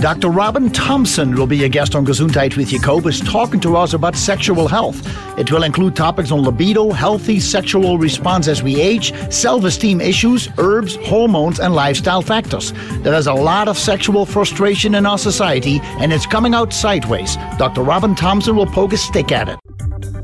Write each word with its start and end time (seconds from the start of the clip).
Dr. 0.00 0.28
Robin 0.30 0.70
Thompson 0.70 1.34
will 1.34 1.46
be 1.46 1.64
a 1.64 1.68
guest 1.68 1.94
on 1.94 2.06
Gesundheit 2.06 2.56
with 2.56 2.68
Jacobus 2.68 3.20
talking 3.20 3.60
to 3.60 3.76
us 3.76 3.92
about 3.92 4.16
sexual 4.16 4.66
health. 4.66 4.98
It 5.38 5.52
will 5.52 5.62
include 5.62 5.94
topics 5.94 6.32
on 6.32 6.42
libido, 6.42 6.90
healthy 6.90 7.38
sexual 7.38 7.98
response 7.98 8.48
as 8.48 8.62
we 8.62 8.80
age, 8.80 9.12
self 9.30 9.62
esteem 9.64 10.00
issues, 10.00 10.48
herbs, 10.56 10.96
hormones, 11.04 11.60
and 11.60 11.74
lifestyle 11.74 12.22
factors. 12.22 12.72
There 13.02 13.12
is 13.12 13.26
a 13.26 13.34
lot 13.34 13.68
of 13.68 13.76
sexual 13.76 14.24
frustration 14.24 14.94
in 14.94 15.04
our 15.04 15.18
society, 15.18 15.80
and 15.82 16.14
it's 16.14 16.24
coming 16.24 16.54
out 16.54 16.72
sideways. 16.72 17.36
Dr. 17.58 17.82
Robin 17.82 18.14
Thompson 18.14 18.56
will 18.56 18.66
poke 18.66 18.94
a 18.94 18.96
stick 18.96 19.30
at 19.32 19.50
it. 19.50 20.19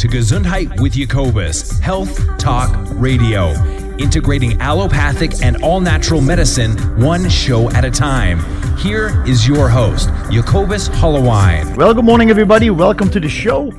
To 0.00 0.08
Gesundheit 0.08 0.80
with 0.80 0.94
Jacobus, 0.94 1.78
Health 1.78 2.38
Talk 2.38 2.74
Radio, 2.92 3.50
integrating 3.98 4.58
allopathic 4.58 5.42
and 5.42 5.62
all 5.62 5.78
natural 5.78 6.22
medicine 6.22 6.74
one 6.98 7.28
show 7.28 7.68
at 7.72 7.84
a 7.84 7.90
time. 7.90 8.38
Here 8.78 9.22
is 9.26 9.46
your 9.46 9.68
host, 9.68 10.08
Jacobus 10.30 10.88
Hollowine. 10.88 11.76
Well, 11.76 11.92
good 11.92 12.06
morning, 12.06 12.30
everybody. 12.30 12.70
Welcome 12.70 13.10
to 13.10 13.20
the 13.20 13.28
show. 13.28 13.72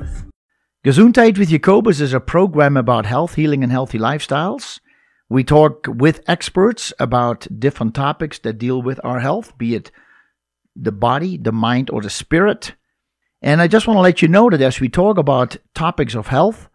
Gesundheit 0.86 1.40
with 1.40 1.50
Jacobus 1.50 2.00
is 2.00 2.14
a 2.14 2.20
program 2.20 2.78
about 2.78 3.08
health, 3.08 3.34
healing, 3.34 3.64
and 3.64 3.72
healthy 3.72 3.98
lifestyles. 3.98 4.80
We 5.28 5.44
talk 5.44 5.88
with 5.88 6.22
experts 6.28 6.94
about 7.00 7.48
different 7.60 7.96
topics 7.96 8.38
that 8.40 8.60
deal 8.60 8.80
with 8.80 9.00
our 9.04 9.22
health, 9.22 9.58
be 9.58 9.74
it 9.74 9.90
the 10.76 10.92
body, 10.92 11.38
the 11.38 11.52
mind, 11.52 11.90
or 11.90 12.04
the 12.04 12.12
spirit. 12.12 12.76
And 13.42 13.62
I 13.62 13.68
just 13.68 13.88
want 13.88 13.98
to 13.98 14.02
let 14.02 14.22
you 14.22 14.28
know 14.28 14.50
that 14.50 14.62
as 14.62 14.80
we 14.80 14.90
talk 14.90 15.18
about 15.18 15.58
topics 15.74 16.16
of 16.16 16.28
health, 16.28 16.70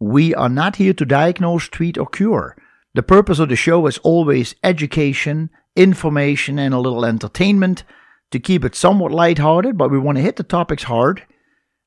we 0.00 0.34
are 0.34 0.48
not 0.48 0.76
here 0.76 0.94
to 0.94 1.04
diagnose, 1.04 1.68
treat, 1.68 1.96
or 1.98 2.06
cure. 2.06 2.56
The 2.94 3.02
purpose 3.02 3.38
of 3.38 3.48
the 3.48 3.56
show 3.56 3.86
is 3.86 3.98
always 3.98 4.54
education, 4.64 5.50
information, 5.76 6.58
and 6.58 6.74
a 6.74 6.80
little 6.80 7.04
entertainment 7.04 7.84
to 8.32 8.40
keep 8.40 8.64
it 8.64 8.74
somewhat 8.74 9.12
lighthearted, 9.12 9.78
but 9.78 9.90
we 9.90 9.98
want 9.98 10.16
to 10.16 10.22
hit 10.22 10.36
the 10.36 10.42
topics 10.42 10.84
hard. 10.84 11.22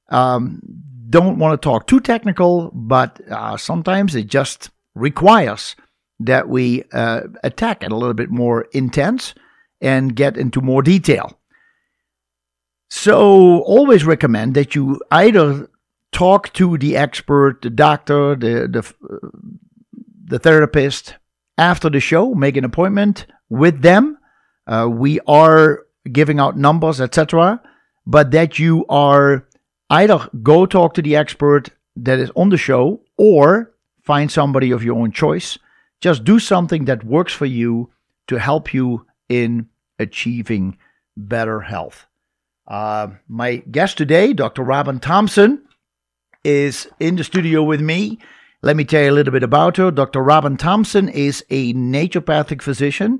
Um, 0.09 0.61
don't 1.09 1.39
want 1.39 1.59
to 1.59 1.65
talk 1.65 1.87
too 1.87 1.99
technical, 1.99 2.71
but 2.73 3.19
uh, 3.30 3.58
sometimes 3.58 4.15
it 4.15 4.27
just 4.27 4.69
requires 4.95 5.75
that 6.19 6.47
we 6.47 6.83
uh, 6.93 7.21
attack 7.43 7.83
it 7.83 7.91
a 7.91 7.95
little 7.95 8.13
bit 8.13 8.30
more 8.30 8.67
intense 8.73 9.33
and 9.81 10.15
get 10.15 10.37
into 10.37 10.61
more 10.61 10.81
detail. 10.81 11.37
So, 12.95 13.63
always 13.63 14.05
recommend 14.05 14.53
that 14.53 14.75
you 14.75 15.02
either 15.09 15.67
talk 16.11 16.53
to 16.53 16.77
the 16.77 16.95
expert, 16.95 17.63
the 17.63 17.72
doctor, 17.72 18.36
the 18.36 18.67
the, 18.67 18.83
the 20.25 20.38
therapist 20.38 21.16
after 21.58 21.89
the 21.89 21.99
show, 21.99 22.36
make 22.36 22.55
an 22.55 22.64
appointment 22.64 23.25
with 23.49 23.81
them. 23.81 24.19
Uh, 24.67 24.88
we 24.91 25.19
are 25.21 25.88
giving 26.11 26.39
out 26.39 26.55
numbers, 26.55 27.02
etc. 27.02 27.59
But 28.05 28.30
that 28.30 28.59
you 28.59 28.86
are 28.89 29.47
either 29.89 30.30
go 30.43 30.67
talk 30.67 30.93
to 30.93 31.02
the 31.02 31.15
expert 31.15 31.70
that 31.95 32.20
is 32.20 32.30
on 32.36 32.49
the 32.49 32.58
show 32.58 33.02
or 33.17 33.71
find 34.04 34.31
somebody 34.31 34.70
of 34.70 34.83
your 34.83 34.99
own 34.99 35.11
choice. 35.11 35.58
Just 35.99 36.23
do 36.23 36.37
something 36.37 36.86
that 36.86 37.04
works 37.04 37.33
for 37.33 37.48
you 37.48 37.89
to 38.27 38.37
help 38.37 38.71
you 38.71 39.08
in 39.30 39.67
achieving 39.98 40.77
better 41.17 41.60
health. 41.61 42.05
Uh, 42.67 43.09
my 43.27 43.57
guest 43.57 43.97
today, 43.97 44.33
Dr. 44.33 44.63
Robin 44.63 44.99
Thompson, 44.99 45.63
is 46.43 46.87
in 46.99 47.15
the 47.15 47.23
studio 47.23 47.63
with 47.63 47.81
me. 47.81 48.19
Let 48.61 48.77
me 48.77 48.85
tell 48.85 49.03
you 49.03 49.11
a 49.11 49.13
little 49.13 49.33
bit 49.33 49.43
about 49.43 49.77
her. 49.77 49.91
Dr. 49.91 50.21
Robin 50.21 50.55
Thompson 50.55 51.09
is 51.09 51.43
a 51.49 51.73
naturopathic 51.73 52.61
physician 52.61 53.19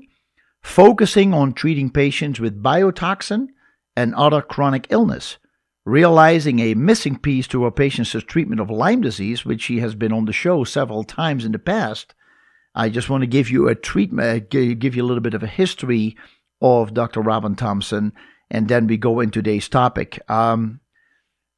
focusing 0.62 1.34
on 1.34 1.52
treating 1.52 1.90
patients 1.90 2.40
with 2.40 2.62
biotoxin 2.62 3.48
and 3.94 4.14
other 4.14 4.40
chronic 4.40 4.86
illness. 4.90 5.36
Realizing 5.84 6.60
a 6.60 6.72
missing 6.72 7.18
piece 7.18 7.46
to 7.48 7.64
her 7.64 7.70
patient's 7.70 8.12
treatment 8.24 8.58
of 8.58 8.70
Lyme 8.70 9.02
disease, 9.02 9.44
which 9.44 9.60
she 9.60 9.80
has 9.80 9.94
been 9.94 10.14
on 10.14 10.24
the 10.24 10.32
show 10.32 10.64
several 10.64 11.04
times 11.04 11.44
in 11.44 11.52
the 11.52 11.58
past, 11.58 12.14
I 12.74 12.88
just 12.88 13.10
want 13.10 13.20
to 13.20 13.26
give 13.26 13.50
you 13.50 13.68
a 13.68 13.74
treatment, 13.74 14.48
give 14.48 14.96
you 14.96 15.02
a 15.02 15.06
little 15.06 15.20
bit 15.20 15.34
of 15.34 15.42
a 15.42 15.46
history 15.46 16.16
of 16.62 16.94
Dr. 16.94 17.20
Robin 17.20 17.54
Thompson 17.54 18.14
and 18.50 18.68
then 18.68 18.86
we 18.86 18.96
go 18.96 19.20
into 19.20 19.40
today's 19.40 19.68
topic. 19.68 20.20
Um, 20.30 20.80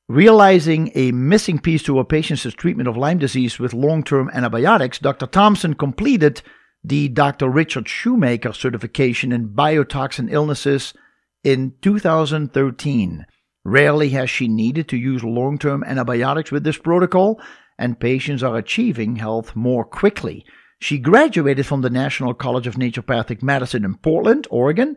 realizing 0.08 0.92
a 0.94 1.12
missing 1.12 1.58
piece 1.58 1.82
to 1.84 1.98
a 1.98 2.04
patient's 2.04 2.42
treatment 2.54 2.88
of 2.88 2.96
Lyme 2.96 3.18
disease 3.18 3.58
with 3.58 3.74
long 3.74 4.02
term 4.02 4.30
antibiotics, 4.32 4.98
Dr. 4.98 5.26
Thompson 5.26 5.74
completed 5.74 6.42
the 6.84 7.08
Dr. 7.08 7.48
Richard 7.48 7.88
Shoemaker 7.88 8.52
certification 8.52 9.32
in 9.32 9.48
biotoxin 9.48 10.30
illnesses 10.30 10.94
in 11.42 11.74
2013. 11.82 13.26
Rarely 13.64 14.10
has 14.10 14.30
she 14.30 14.46
needed 14.46 14.88
to 14.88 14.96
use 14.96 15.24
long 15.24 15.58
term 15.58 15.82
antibiotics 15.82 16.52
with 16.52 16.62
this 16.62 16.78
protocol, 16.78 17.40
and 17.78 17.98
patients 17.98 18.42
are 18.42 18.56
achieving 18.56 19.16
health 19.16 19.56
more 19.56 19.84
quickly. 19.84 20.44
She 20.78 20.98
graduated 20.98 21.66
from 21.66 21.80
the 21.80 21.90
National 21.90 22.34
College 22.34 22.66
of 22.66 22.74
Naturopathic 22.74 23.42
Medicine 23.42 23.84
in 23.84 23.96
Portland, 23.96 24.46
Oregon, 24.50 24.96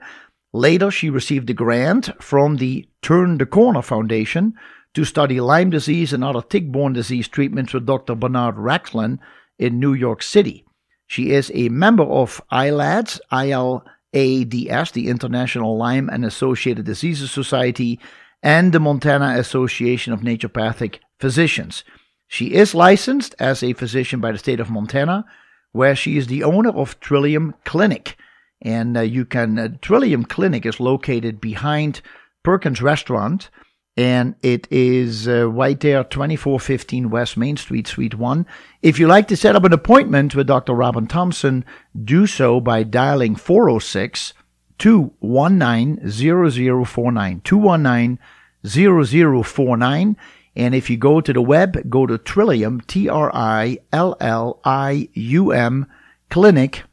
Later, 0.54 0.90
she 0.90 1.10
received 1.10 1.50
a 1.50 1.54
grant 1.54 2.10
from 2.22 2.58
the 2.58 2.88
Turn 3.02 3.38
the 3.38 3.46
Corner 3.46 3.82
Foundation 3.82 4.54
to 4.96 5.06
study 5.06 5.40
Lyme 5.40 5.70
disease 5.70 6.12
and 6.14 6.24
other 6.24 6.42
tick 6.42 6.72
borne 6.72 6.94
disease 6.94 7.28
treatments 7.28 7.74
with 7.74 7.86
Dr. 7.86 8.16
Bernard 8.16 8.56
Raxlen 8.56 9.20
in 9.60 9.80
New 9.80 9.94
York 9.94 10.24
City. 10.24 10.66
She 11.06 11.32
is 11.32 11.52
a 11.54 11.70
member 11.70 12.04
of 12.04 12.42
ILADS, 12.52 13.20
ILADS, 13.32 14.92
the 14.92 15.08
International 15.08 15.78
Lyme 15.78 16.10
and 16.10 16.26
Associated 16.26 16.86
Diseases 16.86 17.32
Society, 17.32 18.00
and 18.42 18.74
the 18.74 18.80
Montana 18.80 19.36
Association 19.38 20.14
of 20.14 20.22
Naturopathic 20.22 21.00
Physicians. 21.20 21.84
She 22.28 22.54
is 22.54 22.74
licensed 22.74 23.36
as 23.38 23.62
a 23.62 23.74
physician 23.74 24.20
by 24.20 24.32
the 24.32 24.38
state 24.38 24.60
of 24.60 24.70
Montana, 24.70 25.26
where 25.74 25.96
she 25.96 26.18
is 26.18 26.28
the 26.28 26.44
owner 26.44 26.70
of 26.70 27.00
Trillium 27.00 27.54
Clinic. 27.66 28.18
And 28.62 28.98
uh, 28.98 29.02
you 29.02 29.26
can, 29.26 29.58
uh, 29.58 29.70
Trillium 29.82 30.26
Clinic 30.26 30.66
is 30.66 30.80
located 30.80 31.40
behind 31.40 32.02
Perkins 32.44 32.82
Restaurant, 32.82 33.50
and 33.96 34.36
it 34.42 34.68
is 34.72 35.28
uh, 35.28 35.50
right 35.50 35.80
there, 35.80 36.04
2415 36.04 37.10
West 37.10 37.36
Main 37.38 37.58
Street, 37.58 37.88
Suite 37.88 38.16
1. 38.16 38.46
If 38.82 39.00
you 39.00 39.08
like 39.08 39.28
to 39.28 39.38
set 39.38 39.56
up 39.56 39.66
an 39.66 39.74
appointment 39.74 40.36
with 40.36 40.48
Dr. 40.48 40.74
Robin 40.74 41.08
Thompson, 41.08 41.66
do 42.06 42.26
so 42.26 42.60
by 42.60 42.84
dialing 42.84 43.36
406 43.36 44.34
219 44.78 46.10
0049. 46.10 47.42
219 47.44 48.20
0049. 48.66 50.18
And 50.56 50.76
if 50.76 50.90
you 50.90 50.98
go 50.98 51.22
to 51.22 51.34
the 51.34 51.42
web, 51.42 51.90
go 51.90 52.06
to 52.06 52.18
Trillium, 52.18 52.82
T 52.82 53.08
R 53.08 53.32
I 53.34 53.80
L 53.94 54.16
L 54.20 54.60
I 54.64 55.10
U 55.14 55.52
M, 55.52 55.86
clinic 56.30 56.84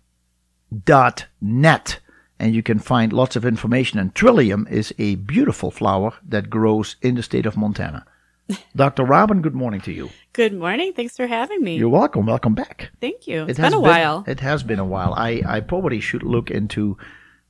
net 0.71 2.00
and 2.38 2.55
you 2.55 2.62
can 2.62 2.79
find 2.79 3.12
lots 3.12 3.37
of 3.37 3.44
information. 3.44 3.99
And 3.99 4.14
trillium 4.14 4.67
is 4.70 4.94
a 4.99 5.14
beautiful 5.17 5.70
flower 5.70 6.14
that 6.29 6.50
grows 6.50 6.96
in 7.02 7.14
the 7.14 7.23
state 7.23 7.46
of 7.46 7.56
Montana. 7.56 8.05
Dr. 8.76 9.05
Robin, 9.05 9.43
good 9.43 9.55
morning 9.55 9.81
to 9.82 9.93
you. 9.93 10.11
Good 10.32 10.55
morning. 10.55 10.93
Thanks 10.93 11.17
for 11.17 11.26
having 11.26 11.62
me. 11.62 11.76
You're 11.76 11.88
welcome. 11.88 12.26
Welcome 12.26 12.55
back. 12.55 12.90
Thank 13.00 13.26
you. 13.26 13.43
It's 13.44 13.58
it 13.58 13.62
has 13.62 13.73
been 13.73 13.79
a 13.79 13.82
been, 13.82 13.90
while. 13.90 14.25
It 14.26 14.40
has 14.40 14.62
been 14.62 14.79
a 14.79 14.85
while. 14.85 15.14
I, 15.14 15.43
I 15.46 15.61
probably 15.61 16.00
should 16.00 16.23
look 16.23 16.50
into 16.50 16.96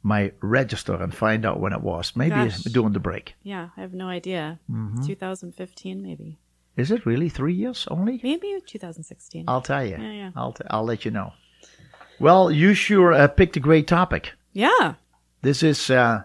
my 0.02 0.32
register 0.40 0.94
and 0.94 1.14
find 1.14 1.44
out 1.44 1.60
when 1.60 1.72
it 1.72 1.82
was. 1.82 2.14
Maybe 2.14 2.30
Gosh. 2.30 2.62
during 2.62 2.92
the 2.92 3.00
break. 3.00 3.34
Yeah, 3.42 3.70
I 3.76 3.80
have 3.80 3.92
no 3.92 4.08
idea. 4.08 4.60
Mm-hmm. 4.70 5.04
2015, 5.04 6.02
maybe. 6.02 6.38
Is 6.76 6.90
it 6.90 7.04
really 7.04 7.28
three 7.28 7.54
years 7.54 7.88
only? 7.90 8.20
Maybe 8.22 8.58
2016. 8.66 9.44
I'll 9.48 9.62
tell 9.62 9.84
you. 9.84 9.96
Yeah, 9.98 10.12
yeah. 10.12 10.30
I'll, 10.36 10.52
t- 10.52 10.64
I'll 10.70 10.84
let 10.84 11.04
you 11.04 11.10
know. 11.10 11.32
Well, 12.18 12.50
you 12.50 12.74
sure 12.74 13.12
uh, 13.12 13.28
picked 13.28 13.56
a 13.56 13.60
great 13.60 13.86
topic. 13.86 14.32
Yeah. 14.52 14.94
This 15.42 15.62
is 15.62 15.90
uh, 15.90 16.22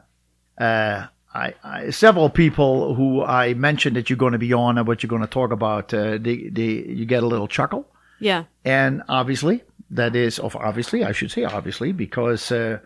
uh, 0.57 1.07
I, 1.33 1.53
I, 1.63 1.89
several 1.89 2.29
people 2.29 2.95
who 2.95 3.23
I 3.23 3.53
mentioned 3.53 3.95
that 3.95 4.09
you're 4.09 4.17
going 4.17 4.33
to 4.33 4.39
be 4.39 4.53
on 4.53 4.77
and 4.77 4.87
what 4.87 5.03
you're 5.03 5.09
going 5.09 5.21
to 5.21 5.27
talk 5.27 5.51
about. 5.51 5.93
Uh, 5.93 6.17
they, 6.17 6.49
they, 6.49 6.83
you 6.87 7.05
get 7.05 7.23
a 7.23 7.27
little 7.27 7.47
chuckle. 7.47 7.87
Yeah. 8.19 8.45
And 8.63 9.03
obviously, 9.09 9.63
that 9.89 10.15
is 10.15 10.39
of 10.39 10.55
obviously 10.55 11.03
I 11.03 11.11
should 11.11 11.31
say 11.31 11.43
obviously 11.43 11.91
because 11.91 12.51
uh, 12.51 12.79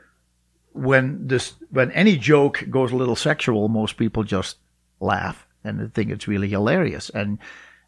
when 0.73 1.27
this 1.27 1.53
when 1.69 1.91
any 1.91 2.17
joke 2.17 2.65
goes 2.69 2.91
a 2.91 2.95
little 2.95 3.15
sexual, 3.15 3.67
most 3.67 3.97
people 3.97 4.23
just 4.23 4.57
laugh 4.99 5.45
and 5.63 5.93
think 5.93 6.11
it's 6.11 6.27
really 6.27 6.49
hilarious. 6.49 7.09
And 7.09 7.39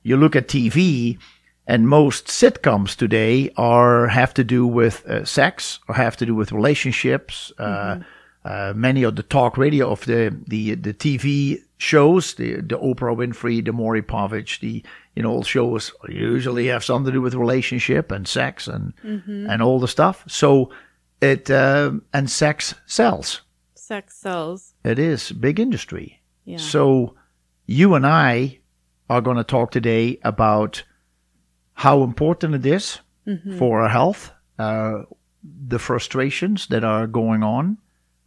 you 0.04 0.18
look 0.18 0.36
at 0.36 0.48
TV, 0.48 1.20
and 1.68 1.88
most 1.88 2.28
sitcoms 2.28 2.96
today 2.96 3.52
are 3.58 4.08
have 4.08 4.34
to 4.34 4.44
do 4.44 4.66
with 4.66 5.06
uh, 5.06 5.26
sex 5.26 5.80
or 5.88 5.96
have 5.96 6.16
to 6.18 6.26
do 6.26 6.34
with 6.34 6.52
relationships. 6.52 7.52
Uh, 7.60 8.00
uh, 8.46 8.72
many 8.74 9.04
of 9.04 9.18
the 9.18 9.24
talk 9.24 9.58
radio 9.58 9.90
of 9.92 10.06
the 10.06 10.34
the 10.48 10.76
the 10.76 10.94
TV 10.94 11.62
shows, 11.78 12.36
the 12.36 12.62
the 12.62 12.78
Oprah 12.78 13.16
Winfrey, 13.16 13.64
the 13.64 13.74
Maury 13.74 14.02
Povich, 14.02 14.62
the 14.62 14.82
you 15.16 15.24
know 15.24 15.32
all 15.32 15.44
shows 15.44 15.92
usually 16.08 16.68
have 16.68 16.86
something 16.86 17.12
to 17.12 17.12
do 17.12 17.22
with 17.22 17.36
relationship 17.36 18.12
and 18.12 18.28
sex 18.28 18.68
and 18.68 18.94
and 19.04 19.62
all 19.62 19.80
the 19.80 19.88
stuff. 19.88 20.24
So 20.28 20.72
it 21.20 21.52
um, 21.52 22.04
and 22.14 22.30
sex 22.30 22.74
sells. 22.86 23.42
Sex 23.76 24.16
sells. 24.16 24.74
It 24.86 25.00
is 25.00 25.34
big 25.34 25.60
industry. 25.60 26.22
Yeah. 26.46 26.58
So 26.58 27.16
you 27.66 27.96
and 27.96 28.08
I 28.08 28.60
are 29.10 29.22
going 29.22 29.38
to 29.38 29.44
talk 29.44 29.72
today 29.72 30.20
about 30.24 30.84
how 31.78 32.02
important 32.04 32.56
it 32.56 32.66
is 32.66 33.00
for 33.58 33.82
our 33.82 33.90
health, 33.90 34.32
uh, 34.58 35.04
the 35.68 35.78
frustrations 35.80 36.68
that 36.68 36.84
are 36.84 37.06
going 37.08 37.44
on, 37.44 37.78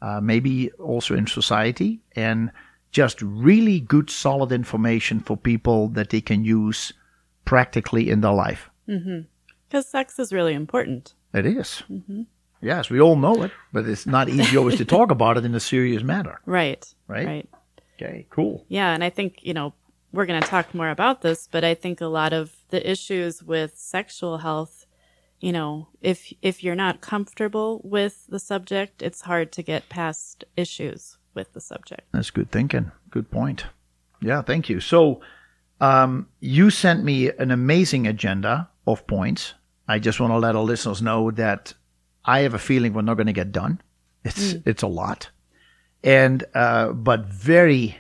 uh, 0.03 0.21
maybe 0.21 0.71
also 0.79 1.15
in 1.15 1.27
society, 1.27 2.01
and 2.15 2.51
just 2.93 3.23
really 3.23 3.81
good, 3.81 4.11
solid 4.11 4.53
information 4.53 5.21
for 5.21 5.37
people 5.37 5.89
that 5.89 6.11
they 6.11 6.21
can 6.21 6.45
use 6.45 6.93
practically 7.45 8.11
in 8.11 8.21
their 8.21 8.33
life. 8.35 8.71
Because 8.87 9.89
sex 9.91 10.19
is 10.19 10.33
really 10.33 10.55
important. 10.55 11.15
It 11.33 11.47
is. 11.47 11.83
Yes, 12.61 12.91
we 12.91 13.01
all 13.01 13.17
know 13.17 13.43
it, 13.43 13.53
but 13.73 13.89
it's 13.89 14.07
not 14.07 14.29
easy 14.29 14.57
always 14.57 14.77
to 14.79 14.85
talk 14.85 15.11
about 15.11 15.39
it 15.39 15.45
in 15.45 15.55
a 15.55 15.61
serious 15.61 16.03
manner. 16.03 16.41
Right. 16.47 16.87
Right. 17.09 17.27
Right. 17.27 17.49
Okay, 17.97 18.27
cool. 18.31 18.65
Yeah, 18.69 18.95
and 18.95 19.03
I 19.03 19.11
think, 19.11 19.39
you 19.43 19.55
know, 19.55 19.73
we're 20.13 20.27
going 20.27 20.43
to 20.43 20.49
talk 20.49 20.75
more 20.75 20.91
about 20.91 21.23
this, 21.23 21.49
but 21.51 21.65
I 21.65 21.75
think 21.75 22.01
a 22.01 22.07
lot 22.07 22.33
of 22.33 22.51
the 22.71 22.91
issues 22.91 23.43
with 23.43 23.77
sexual 23.77 24.39
health, 24.39 24.87
you 25.41 25.53
know, 25.53 25.89
if 26.01 26.33
if 26.43 26.63
you're 26.63 26.75
not 26.75 27.01
comfortable 27.01 27.81
with 27.85 28.27
the 28.29 28.39
subject, 28.39 29.03
it's 29.03 29.23
hard 29.23 29.53
to 29.53 29.63
get 29.63 29.89
past 29.89 30.45
issues 30.57 31.19
with 31.35 31.53
the 31.53 31.61
subject. 31.61 32.03
That's 32.13 32.31
good 32.31 32.51
thinking. 32.51 32.93
Good 33.11 33.31
point. 33.31 33.67
Yeah, 34.21 34.43
thank 34.43 34.69
you. 34.69 34.81
So, 34.81 35.23
um, 35.81 36.29
you 36.41 36.71
sent 36.71 37.05
me 37.05 37.31
an 37.31 37.51
amazing 37.51 38.07
agenda 38.07 38.69
of 38.87 39.07
points. 39.07 39.55
I 39.89 39.99
just 39.99 40.21
want 40.21 40.33
to 40.33 40.39
let 40.39 40.57
our 40.57 40.63
listeners 40.63 41.01
know 41.01 41.31
that 41.33 41.75
I 42.25 42.41
have 42.41 42.55
a 42.55 42.59
feeling 42.59 42.93
we're 42.93 43.03
not 43.03 43.17
going 43.17 43.27
to 43.27 43.33
get 43.33 43.53
done. 43.53 43.81
It's 44.25 44.57
it's 44.67 44.83
a 44.83 44.87
lot, 44.87 45.31
and 46.05 46.45
uh, 46.55 46.93
but 46.93 47.25
very, 47.25 47.97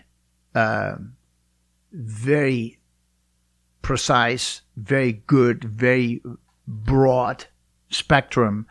uh, 0.55 0.97
very 1.91 2.80
precise, 3.83 4.63
very 4.77 5.13
good, 5.27 5.65
very 5.65 6.23
broad 6.67 7.45
spectrum, 7.91 8.67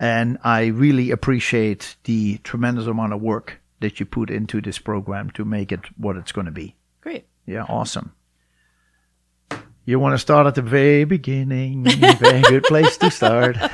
and 0.00 0.38
I 0.44 0.66
really 0.66 1.10
appreciate 1.10 1.96
the 2.04 2.38
tremendous 2.38 2.86
amount 2.86 3.12
of 3.12 3.20
work 3.20 3.60
that 3.80 4.00
you 4.00 4.06
put 4.06 4.30
into 4.30 4.60
this 4.60 4.78
program 4.78 5.30
to 5.30 5.44
make 5.44 5.72
it 5.72 5.80
what 5.96 6.16
it's 6.16 6.32
going 6.32 6.46
to 6.46 6.50
be. 6.52 6.74
Great. 7.00 7.26
Yeah, 7.46 7.64
awesome. 7.68 8.12
You 9.84 9.98
want 9.98 10.12
to 10.14 10.18
start 10.18 10.46
at 10.46 10.54
the 10.54 10.62
very 10.62 11.04
beginning. 11.04 11.84
very 11.84 12.42
good 12.42 12.64
place 12.64 12.96
to 12.98 13.10
start. 13.10 13.56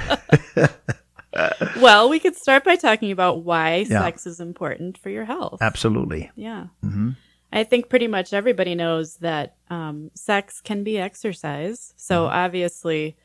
Well, 1.80 2.08
we 2.08 2.20
could 2.20 2.36
start 2.36 2.62
by 2.62 2.76
talking 2.76 3.10
about 3.10 3.42
why 3.42 3.84
Yeah. 3.88 4.02
sex 4.02 4.24
is 4.24 4.38
important 4.38 4.96
for 4.98 5.10
your 5.10 5.24
health. 5.24 5.58
Absolutely. 5.60 6.30
Yeah. 6.36 6.66
Mm-hmm. 6.84 7.10
I 7.54 7.62
think 7.62 7.88
pretty 7.88 8.08
much 8.08 8.32
everybody 8.32 8.74
knows 8.74 9.16
that 9.18 9.56
um, 9.70 10.10
sex 10.14 10.60
can 10.60 10.82
be 10.82 10.98
exercise. 10.98 11.94
So 11.96 12.26
obviously, 12.26 13.16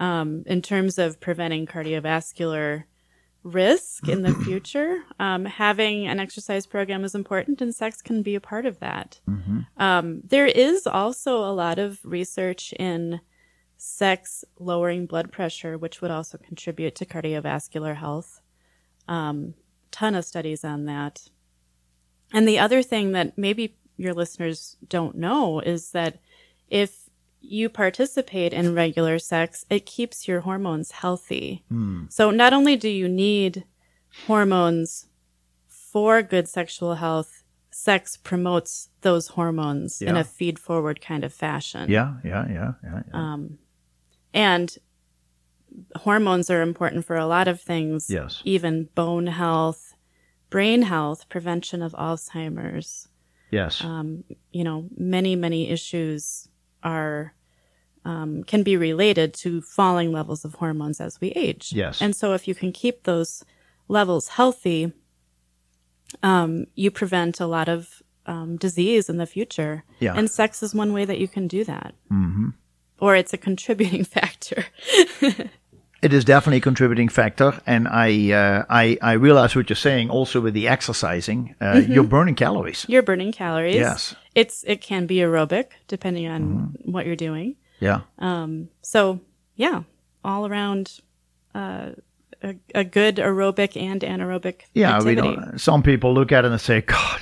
um, 0.00 0.42
in 0.46 0.62
terms 0.62 0.98
of 0.98 1.20
preventing 1.20 1.66
cardiovascular 1.66 2.84
risk 3.42 4.08
in 4.08 4.22
the 4.22 4.34
future, 4.44 5.02
um, 5.20 5.44
having 5.44 6.06
an 6.06 6.18
exercise 6.18 6.66
program 6.66 7.04
is 7.04 7.14
important, 7.14 7.60
and 7.60 7.74
sex 7.74 8.00
can 8.00 8.22
be 8.22 8.34
a 8.34 8.40
part 8.40 8.64
of 8.64 8.80
that. 8.80 9.20
Um, 9.76 10.22
there 10.24 10.46
is 10.46 10.86
also 10.86 11.38
a 11.38 11.52
lot 11.52 11.78
of 11.78 12.00
research 12.04 12.72
in 12.72 13.20
sex 13.76 14.46
lowering 14.58 15.04
blood 15.04 15.30
pressure, 15.30 15.76
which 15.76 16.00
would 16.00 16.10
also 16.10 16.38
contribute 16.38 16.94
to 16.96 17.04
cardiovascular 17.06 17.96
health. 17.96 18.40
Um, 19.06 19.54
ton 19.90 20.14
of 20.14 20.24
studies 20.24 20.64
on 20.64 20.86
that. 20.86 21.28
And 22.32 22.46
the 22.46 22.58
other 22.58 22.82
thing 22.82 23.12
that 23.12 23.38
maybe 23.38 23.76
your 23.96 24.14
listeners 24.14 24.76
don't 24.88 25.16
know 25.16 25.60
is 25.60 25.90
that 25.92 26.20
if 26.68 27.08
you 27.40 27.68
participate 27.68 28.52
in 28.52 28.74
regular 28.74 29.18
sex, 29.18 29.64
it 29.70 29.86
keeps 29.86 30.28
your 30.28 30.40
hormones 30.40 30.90
healthy. 30.90 31.64
So 32.08 32.30
not 32.30 32.52
only 32.52 32.76
do 32.76 32.88
you 32.88 33.08
need 33.08 33.64
hormones 34.26 35.06
for 35.66 36.22
good 36.22 36.48
sexual 36.48 36.96
health, 36.96 37.44
sex 37.70 38.16
promotes 38.16 38.90
those 39.02 39.28
hormones 39.28 40.02
in 40.02 40.16
a 40.16 40.24
feed 40.24 40.58
forward 40.58 41.00
kind 41.00 41.24
of 41.24 41.32
fashion. 41.32 41.88
Yeah, 41.90 42.14
yeah, 42.24 42.46
yeah, 42.48 42.72
yeah. 42.82 43.02
yeah. 43.08 43.14
Um, 43.14 43.58
and 44.34 44.76
hormones 45.96 46.50
are 46.50 46.62
important 46.62 47.04
for 47.04 47.16
a 47.16 47.26
lot 47.26 47.46
of 47.46 47.60
things. 47.60 48.10
Yes. 48.10 48.42
Even 48.44 48.88
bone 48.94 49.28
health, 49.28 49.87
brain 50.50 50.82
health, 50.82 51.28
prevention 51.28 51.82
of 51.82 51.92
Alzheimer's. 51.92 53.08
yes. 53.50 53.82
Um, 53.82 54.24
you 54.52 54.64
know, 54.64 54.88
many, 54.96 55.36
many 55.36 55.70
issues 55.70 56.48
are 56.82 57.34
um, 58.04 58.42
can 58.44 58.62
be 58.62 58.76
related 58.76 59.34
to 59.34 59.60
falling 59.60 60.12
levels 60.12 60.44
of 60.44 60.54
hormones 60.54 61.00
as 61.00 61.20
we 61.20 61.28
age. 61.32 61.72
Yes. 61.72 62.00
And 62.00 62.16
so 62.16 62.32
if 62.32 62.48
you 62.48 62.54
can 62.54 62.72
keep 62.72 63.02
those 63.02 63.44
levels 63.88 64.28
healthy, 64.28 64.92
um, 66.22 66.66
you 66.74 66.90
prevent 66.90 67.40
a 67.40 67.46
lot 67.46 67.68
of 67.68 68.02
um, 68.24 68.56
disease 68.56 69.08
in 69.08 69.16
the 69.16 69.26
future. 69.26 69.84
Yeah. 70.00 70.14
And 70.16 70.30
sex 70.30 70.62
is 70.62 70.74
one 70.74 70.92
way 70.92 71.04
that 71.04 71.18
you 71.18 71.28
can 71.28 71.48
do 71.48 71.64
that. 71.64 71.94
Mm-hmm. 72.10 72.50
Or 73.00 73.14
it's 73.14 73.32
a 73.32 73.38
contributing 73.38 74.04
factor. 74.16 74.64
It 76.00 76.12
is 76.12 76.24
definitely 76.24 76.58
a 76.58 76.60
contributing 76.60 77.08
factor, 77.08 77.60
and 77.66 77.88
I 77.88 78.30
uh, 78.32 78.64
I 78.70 78.98
I 79.02 79.12
realize 79.14 79.56
what 79.56 79.68
you're 79.68 79.76
saying. 79.76 80.10
Also 80.10 80.40
with 80.40 80.54
the 80.54 80.68
exercising, 80.68 81.56
uh, 81.60 81.82
you're 81.88 82.04
burning 82.04 82.36
calories. 82.36 82.86
You're 82.88 83.02
burning 83.02 83.32
calories. 83.32 83.74
Yes. 83.74 84.14
It's 84.34 84.62
it 84.66 84.80
can 84.80 85.06
be 85.06 85.16
aerobic 85.16 85.66
depending 85.88 86.28
on 86.28 86.76
what 86.84 87.04
you're 87.06 87.16
doing. 87.16 87.56
Yeah, 87.80 88.00
Um. 88.18 88.68
So 88.82 89.20
yeah, 89.56 89.82
all 90.24 90.46
around 90.46 91.00
uh, 91.54 91.90
a, 92.42 92.54
a 92.74 92.84
good 92.84 93.16
aerobic 93.16 93.76
and 93.76 94.00
anaerobic 94.02 94.62
yeah. 94.74 95.02
We 95.02 95.10
activity. 95.18 95.34
don't. 95.36 95.58
Some 95.60 95.82
people 95.82 96.14
look 96.14 96.30
at 96.32 96.44
it 96.44 96.50
and 96.52 96.60
say, 96.60 96.80
"God, 96.82 97.20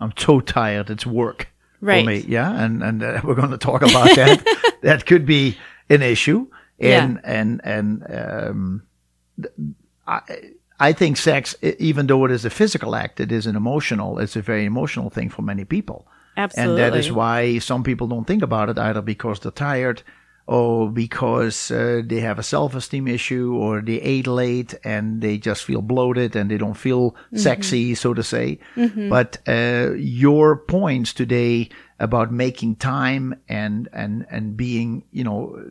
I'm 0.00 0.12
so 0.16 0.40
tired. 0.40 0.88
It's 0.90 1.04
work 1.06 1.48
Right. 1.80 2.04
for 2.04 2.10
me." 2.10 2.24
Yeah, 2.28 2.52
and 2.64 2.82
and 2.82 3.02
uh, 3.02 3.20
we're 3.24 3.34
going 3.34 3.50
to 3.50 3.58
talk 3.58 3.82
about 3.82 4.14
that. 4.14 4.74
that 4.82 5.04
could 5.06 5.26
be 5.26 5.56
an 5.90 6.02
issue, 6.02 6.46
and 6.84 7.20
and 7.24 7.60
and 7.64 8.06
um, 8.10 8.82
I 10.06 10.20
I 10.80 10.92
think 10.92 11.16
sex, 11.16 11.54
even 11.62 12.06
though 12.06 12.24
it 12.24 12.30
is 12.30 12.44
a 12.44 12.50
physical 12.50 12.96
act, 12.96 13.20
it 13.20 13.30
is 13.30 13.46
an 13.46 13.56
emotional. 13.56 14.18
It's 14.18 14.36
a 14.36 14.42
very 14.42 14.64
emotional 14.64 15.10
thing 15.10 15.30
for 15.30 15.42
many 15.42 15.64
people. 15.64 16.06
Absolutely. 16.36 16.82
And 16.82 16.92
that 16.92 16.98
is 16.98 17.12
why 17.12 17.58
some 17.58 17.84
people 17.84 18.08
don't 18.08 18.26
think 18.26 18.42
about 18.42 18.68
it 18.68 18.78
either 18.78 19.00
because 19.00 19.38
they're 19.40 19.52
tired 19.52 20.02
or 20.46 20.90
because 20.90 21.70
uh, 21.70 22.02
they 22.04 22.20
have 22.20 22.38
a 22.38 22.42
self 22.42 22.74
esteem 22.74 23.08
issue 23.08 23.54
or 23.54 23.80
they 23.80 24.00
ate 24.00 24.26
late 24.26 24.74
and 24.84 25.22
they 25.22 25.38
just 25.38 25.64
feel 25.64 25.80
bloated 25.80 26.36
and 26.36 26.50
they 26.50 26.58
don't 26.58 26.74
feel 26.74 27.14
sexy, 27.34 27.94
so 27.94 28.12
to 28.12 28.22
say. 28.22 28.58
But 29.08 29.38
uh, 29.46 29.92
your 29.96 30.56
points 30.56 31.12
today 31.14 31.70
about 31.98 32.32
making 32.32 32.76
time 32.76 33.34
and, 33.48 33.88
and, 33.92 34.26
and 34.30 34.56
being, 34.56 35.04
you 35.12 35.24
know, 35.24 35.62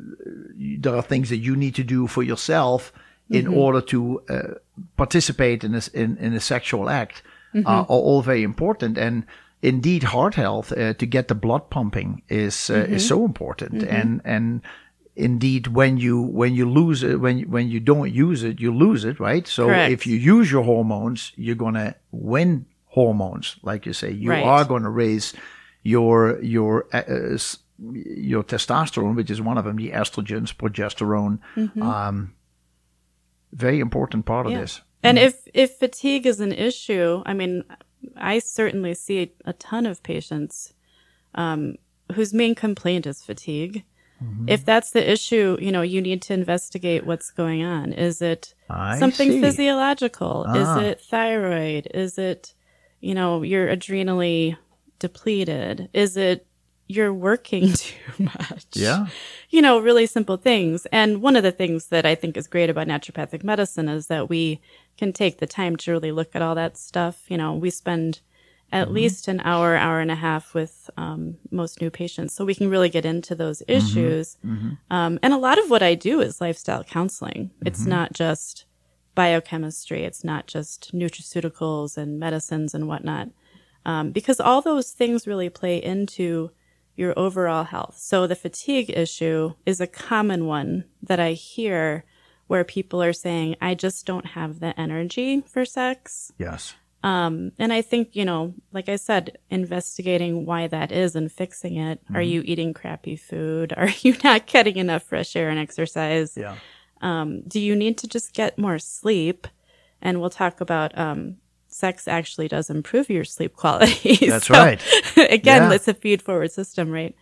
there 0.56 0.96
are 0.96 1.02
things 1.02 1.30
that 1.30 1.38
you 1.38 1.56
need 1.56 1.76
to 1.76 1.84
do 1.84 2.08
for 2.08 2.24
yourself 2.24 2.92
in 3.30 3.48
order 3.48 3.82
to 3.82 4.22
uh, 4.30 4.42
participate 4.96 5.64
in, 5.64 5.72
this, 5.72 5.88
in, 5.88 6.18
in 6.18 6.34
a 6.34 6.40
sexual 6.40 6.90
act 6.90 7.24
uh, 7.56 7.62
are 7.68 7.86
all 7.86 8.22
very 8.22 8.44
important. 8.44 8.98
And 8.98 9.26
indeed, 9.62 10.04
heart 10.04 10.36
health 10.36 10.72
uh, 10.72 10.94
to 10.94 11.06
get 11.06 11.28
the 11.28 11.36
blood 11.36 11.70
pumping 11.70 12.22
is 12.30 12.70
uh, 12.70 12.86
is 12.90 13.08
so 13.08 13.26
important. 13.26 13.84
And 13.84 14.22
and 14.24 14.62
indeed, 15.16 15.68
when 15.68 15.98
you 15.98 16.22
when 16.22 16.54
you 16.54 16.70
lose 16.70 17.02
it, 17.04 17.20
when 17.20 17.42
when 17.50 17.70
you 17.70 17.80
don't 17.80 18.12
use 18.12 18.44
it, 18.44 18.60
you 18.60 18.76
lose 18.76 19.04
it, 19.06 19.20
right? 19.20 19.48
So 19.48 19.66
Correct. 19.68 19.92
if 19.92 20.06
you 20.08 20.18
use 20.18 20.52
your 20.52 20.64
hormones, 20.64 21.32
you're 21.36 21.56
gonna 21.56 21.96
win 22.12 22.66
hormones, 22.88 23.56
like 23.64 23.86
you 23.86 23.94
say. 23.94 24.12
You 24.12 24.30
Right. 24.32 24.44
are 24.44 24.66
going 24.66 24.84
to 24.84 24.90
raise 24.90 25.34
your 25.84 26.42
your 26.42 26.86
uh, 26.94 27.38
your 27.80 28.44
testosterone, 28.44 29.16
which 29.16 29.30
is 29.30 29.42
one 29.42 29.58
of 29.58 29.66
them, 29.66 29.76
the 29.78 29.92
estrogens, 29.92 30.54
progesterone. 30.56 31.40
Um, 31.82 32.34
very 33.52 33.80
important 33.80 34.26
part 34.26 34.46
of 34.46 34.52
Yeah. 34.52 34.62
this. 34.62 34.82
And 35.04 35.20
if 35.20 35.48
if 35.54 35.72
fatigue 35.78 36.26
is 36.26 36.40
an 36.40 36.54
issue, 36.54 37.22
I 37.26 37.34
mean, 37.34 37.64
I 38.16 38.40
certainly 38.40 38.94
see 38.94 39.34
a 39.46 39.54
ton 39.54 39.86
of 39.86 40.02
patients 40.02 40.74
um, 41.36 41.76
whose 42.16 42.34
main 42.34 42.56
complaint 42.56 43.06
is 43.06 43.22
fatigue. 43.24 43.84
Mm-hmm. 44.24 44.48
If 44.48 44.64
that's 44.64 44.92
the 44.92 45.12
issue, 45.12 45.58
you 45.60 45.72
know, 45.72 45.82
you 45.82 46.02
need 46.02 46.22
to 46.24 46.34
investigate 46.34 47.06
what's 47.06 47.32
going 47.32 47.64
on. 47.64 47.92
Is 47.92 48.22
it 48.22 48.54
I 48.70 48.98
something 48.98 49.30
see. 49.32 49.42
physiological? 49.42 50.46
Ah. 50.48 50.56
Is 50.56 50.84
it 50.84 51.02
thyroid? 51.02 51.88
Is 51.94 52.18
it, 52.18 52.54
you 53.02 53.14
know, 53.14 53.42
you're 53.42 53.68
adrenally 53.68 54.56
depleted? 55.04 55.90
Is 55.94 56.16
it 56.16 56.48
you're 56.88 57.14
working 57.14 57.74
too 57.86 58.14
much? 58.20 58.66
Yeah. 58.72 59.08
You 59.50 59.62
know, 59.62 59.78
really 59.80 60.06
simple 60.06 60.38
things. 60.38 60.88
And 60.94 61.22
one 61.22 61.36
of 61.36 61.44
the 61.44 61.52
things 61.52 61.88
that 61.88 62.06
I 62.06 62.16
think 62.16 62.38
is 62.38 62.48
great 62.48 62.70
about 62.70 62.88
naturopathic 62.88 63.44
medicine 63.44 63.90
is 63.90 64.08
that 64.08 64.30
we 64.30 64.62
can 64.98 65.12
take 65.12 65.40
the 65.40 65.46
time 65.46 65.76
to 65.76 65.92
really 65.92 66.14
look 66.14 66.34
at 66.36 66.42
all 66.42 66.56
that 66.56 66.78
stuff. 66.78 67.26
You 67.28 67.38
know, 67.38 67.54
we 67.54 67.70
spend 67.70 68.22
at 68.72 68.92
least 68.94 69.28
an 69.28 69.42
hour, 69.44 69.76
hour 69.76 70.00
and 70.00 70.10
a 70.10 70.16
half 70.16 70.54
with 70.54 70.90
um, 70.96 71.36
most 71.52 71.82
new 71.82 71.92
patients. 71.92 72.34
So 72.34 72.46
we 72.46 72.56
can 72.56 72.70
really 72.70 72.90
get 72.90 73.06
into 73.06 73.36
those 73.36 73.62
issues. 73.68 74.38
Um, 74.90 75.20
and 75.22 75.34
a 75.34 75.38
lot 75.38 75.60
of 75.60 75.70
what 75.70 75.84
I 75.84 75.96
do 75.96 76.22
is 76.22 76.40
lifestyle 76.40 76.84
counseling. 76.86 77.52
It's 77.66 77.86
not 77.86 78.14
just 78.14 78.66
biochemistry. 79.16 80.06
It's 80.06 80.24
not 80.24 80.48
just 80.48 80.96
nutraceuticals 80.96 81.98
and 81.98 82.20
medicines 82.20 82.74
and 82.74 82.88
whatnot. 82.88 83.30
Um, 83.86 84.12
because 84.12 84.40
all 84.40 84.62
those 84.62 84.92
things 84.92 85.28
really 85.28 85.50
play 85.50 85.82
into 85.82 86.52
your 86.96 87.14
overall 87.18 87.64
health. 87.64 87.98
So 87.98 88.28
the 88.28 88.36
fatigue 88.36 88.92
issue 88.96 89.54
is 89.66 89.82
a 89.82 89.88
common 89.88 90.46
one 90.46 90.86
that 91.02 91.20
I 91.20 91.32
hear 91.34 92.06
where 92.48 92.64
people 92.64 93.02
are 93.02 93.14
saying, 93.14 93.56
I 93.62 93.74
just 93.74 94.06
don't 94.06 94.28
have 94.28 94.60
the 94.60 94.80
energy 94.80 95.42
for 95.42 95.66
sex. 95.66 96.32
Yes. 96.38 96.76
Um, 97.04 97.52
and 97.60 97.74
I 97.74 97.82
think, 97.82 98.16
you 98.16 98.24
know, 98.24 98.54
like 98.72 98.88
I 98.88 98.96
said, 98.96 99.38
investigating 99.50 100.46
why 100.46 100.68
that 100.68 100.92
is 100.92 101.16
and 101.16 101.32
fixing 101.32 101.76
it. 101.76 102.00
Are 102.14 102.22
you 102.22 102.42
eating 102.46 102.74
crappy 102.74 103.18
food? 103.18 103.74
Are 103.78 103.90
you 104.02 104.16
not 104.24 104.46
getting 104.46 104.78
enough 104.78 105.04
fresh 105.04 105.36
air 105.36 105.50
and 105.50 105.60
exercise? 105.60 106.38
Yeah. 106.38 106.56
Um, 107.02 107.42
do 107.42 107.60
you 107.60 107.76
need 107.76 107.98
to 108.00 108.08
just 108.08 108.34
get 108.34 108.58
more 108.58 108.80
sleep? 108.80 109.48
And 110.02 110.22
we'll 110.22 110.30
talk 110.30 110.62
about 110.62 110.98
um, 110.98 111.38
sex 111.74 112.08
actually 112.08 112.48
does 112.48 112.70
improve 112.70 113.10
your 113.10 113.24
sleep 113.24 113.54
quality. 113.62 114.28
That's 114.28 114.48
So, 114.48 114.54
right. 114.54 114.82
again, 115.18 115.64
Yeah. 115.64 115.74
it's 115.74 115.88
a 115.88 115.94
feed 115.94 116.22
forward 116.22 116.52
system, 116.52 116.92
right? 116.92 117.16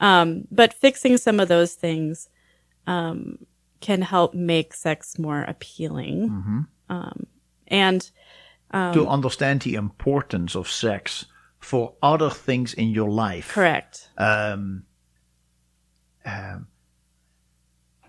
Um, 0.00 0.48
but 0.50 0.74
fixing 0.74 1.16
some 1.18 1.38
of 1.40 1.48
those 1.48 1.74
things 1.74 2.28
um, 2.86 3.38
can 3.80 4.02
help 4.02 4.34
make 4.34 4.74
sex 4.74 5.18
more 5.18 5.42
appealing. 5.42 6.28
Mm-hmm. 6.30 6.60
Um, 6.88 7.26
and 7.68 8.10
Um, 8.72 8.94
to 8.94 9.06
understand 9.06 9.60
the 9.62 9.74
importance 9.74 10.56
of 10.58 10.68
sex 10.68 11.26
for 11.58 11.94
other 12.02 12.30
things 12.30 12.74
in 12.74 12.88
your 12.88 13.10
life. 13.10 13.52
correct. 13.54 14.10
um, 14.18 14.84
um, 16.24 16.66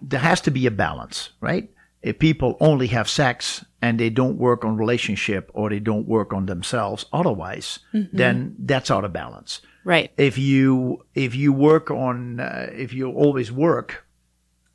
there 0.02 0.20
has 0.20 0.42
to 0.42 0.52
be 0.52 0.66
a 0.68 0.72
balance, 0.72 1.30
right? 1.42 1.70
If 2.04 2.20
people 2.20 2.58
only 2.60 2.88
have 2.88 3.08
sex 3.08 3.64
and 3.82 3.98
they 3.98 4.10
don't 4.10 4.38
work 4.38 4.66
on 4.66 4.78
relationship 4.78 5.50
or 5.54 5.70
they 5.70 5.80
don't 5.80 6.06
work 6.06 6.34
on 6.34 6.46
themselves 6.46 7.06
otherwise, 7.14 7.80
mm-hmm. 7.94 8.16
then 8.16 8.56
that's 8.60 8.92
out 8.92 9.06
of 9.06 9.14
balance. 9.14 9.62
Right. 9.86 10.12
If 10.18 10.38
you 10.38 11.06
if 11.16 11.34
you 11.34 11.54
work 11.54 11.90
on 11.90 12.40
uh, 12.40 12.70
if 12.72 12.94
you 12.94 13.10
always 13.12 13.52
work, 13.52 14.06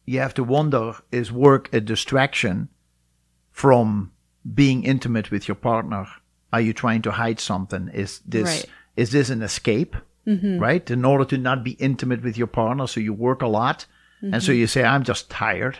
you 0.06 0.20
have 0.20 0.34
to 0.34 0.44
wonder 0.44 0.94
is 1.12 1.30
work 1.30 1.68
a 1.72 1.80
distraction 1.80 2.68
from 3.50 4.12
being 4.54 4.84
intimate 4.84 5.30
with 5.30 5.48
your 5.48 5.54
partner? 5.54 6.06
Are 6.52 6.60
you 6.62 6.72
trying 6.72 7.02
to 7.02 7.10
hide 7.10 7.40
something? 7.40 7.88
Is 7.92 8.20
this 8.26 8.48
Right. 8.48 8.66
is 8.96 9.10
this 9.10 9.30
an 9.30 9.42
escape? 9.42 9.96
Mm-hmm. 10.26 10.58
Right? 10.58 10.90
In 10.90 11.04
order 11.04 11.24
to 11.26 11.38
not 11.38 11.64
be 11.64 11.72
intimate 11.72 12.22
with 12.22 12.36
your 12.36 12.46
partner, 12.46 12.86
so 12.86 13.00
you 13.00 13.14
work 13.14 13.42
a 13.42 13.46
lot, 13.46 13.86
and 14.22 14.42
so 14.42 14.52
you 14.52 14.66
say, 14.66 14.82
"I'm 14.84 15.02
just 15.04 15.30
tired." 15.30 15.78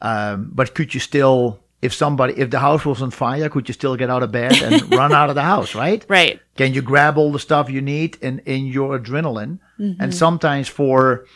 Um, 0.00 0.50
but 0.54 0.74
could 0.74 0.94
you 0.94 1.00
still, 1.00 1.60
if 1.82 1.92
somebody, 1.92 2.34
if 2.36 2.50
the 2.50 2.60
house 2.60 2.84
was 2.84 3.02
on 3.02 3.10
fire, 3.10 3.48
could 3.48 3.68
you 3.68 3.74
still 3.74 3.96
get 3.96 4.10
out 4.10 4.22
of 4.22 4.30
bed 4.32 4.60
and 4.62 4.90
run 5.00 5.12
out 5.12 5.28
of 5.28 5.34
the 5.34 5.42
house? 5.42 5.74
Right? 5.74 6.04
Right. 6.08 6.40
Can 6.56 6.72
you 6.74 6.82
grab 6.82 7.18
all 7.18 7.32
the 7.32 7.38
stuff 7.38 7.68
you 7.70 7.80
need 7.82 8.16
in, 8.22 8.38
in 8.46 8.66
your 8.66 8.98
adrenaline? 8.98 9.58
And 9.98 10.14
sometimes 10.14 10.68
for 10.68 11.26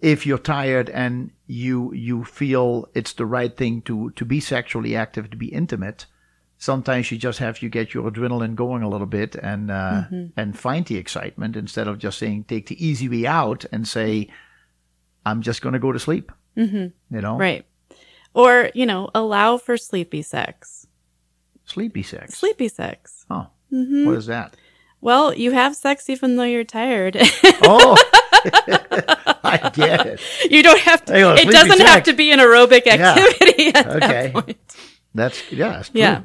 if 0.00 0.26
you're 0.26 0.38
tired 0.38 0.90
and 0.90 1.30
you 1.46 1.92
you 1.94 2.24
feel 2.24 2.88
it's 2.94 3.14
the 3.14 3.24
right 3.26 3.56
thing 3.56 3.82
to 3.82 4.10
to 4.10 4.24
be 4.24 4.40
sexually 4.40 4.94
active, 4.94 5.30
to 5.30 5.36
be 5.36 5.46
intimate, 5.46 6.06
sometimes 6.58 7.10
you 7.10 7.18
just 7.18 7.38
have 7.38 7.58
to 7.58 7.68
get 7.68 7.94
your 7.94 8.10
adrenaline 8.10 8.54
going 8.54 8.82
a 8.82 8.88
little 8.88 9.06
bit 9.06 9.34
and 9.36 9.70
uh, 9.70 10.04
and 10.36 10.58
find 10.58 10.86
the 10.86 10.96
excitement 10.98 11.56
instead 11.56 11.88
of 11.88 11.98
just 11.98 12.18
saying 12.18 12.44
take 12.44 12.66
the 12.66 12.86
easy 12.86 13.08
way 13.08 13.26
out 13.26 13.64
and 13.72 13.88
say 13.88 14.28
I'm 15.26 15.42
just 15.42 15.60
going 15.60 15.72
to 15.74 15.78
go 15.78 15.92
to 15.92 15.98
sleep. 15.98 16.32
Mm-hmm. 16.56 17.14
You 17.14 17.20
know, 17.20 17.36
Right. 17.36 17.66
Or, 18.32 18.70
you 18.74 18.86
know, 18.86 19.10
allow 19.14 19.56
for 19.58 19.76
sleepy 19.76 20.22
sex. 20.22 20.86
sleepy 21.64 22.02
sex. 22.02 22.34
Sleepy 22.38 22.68
sex. 22.68 23.26
Oh, 23.28 23.48
Mm-hmm. 23.72 24.06
what 24.06 24.14
is 24.16 24.26
that? 24.26 24.54
Well, 25.00 25.34
you 25.34 25.50
have 25.52 25.74
sex 25.76 26.08
even 26.08 26.36
though 26.36 26.44
you're 26.44 26.64
tired. 26.64 27.16
Oh, 27.62 27.96
I 29.44 29.70
get 29.74 30.06
it. 30.06 30.20
you 30.50 30.62
don't 30.62 30.80
have 30.80 31.04
to, 31.06 31.22
on, 31.22 31.38
it 31.38 31.50
doesn't 31.50 31.80
have 31.80 32.02
to 32.04 32.12
be 32.12 32.30
an 32.30 32.38
aerobic 32.38 32.86
Yeah. 32.86 33.14
activity 33.14 33.74
at 33.74 33.86
Okay. 34.02 34.32
that. 34.34 34.56
That's 35.14 35.52
yeah, 35.52 35.68
that's 35.70 35.88
true. 35.90 36.00
Yeah. 36.00 36.22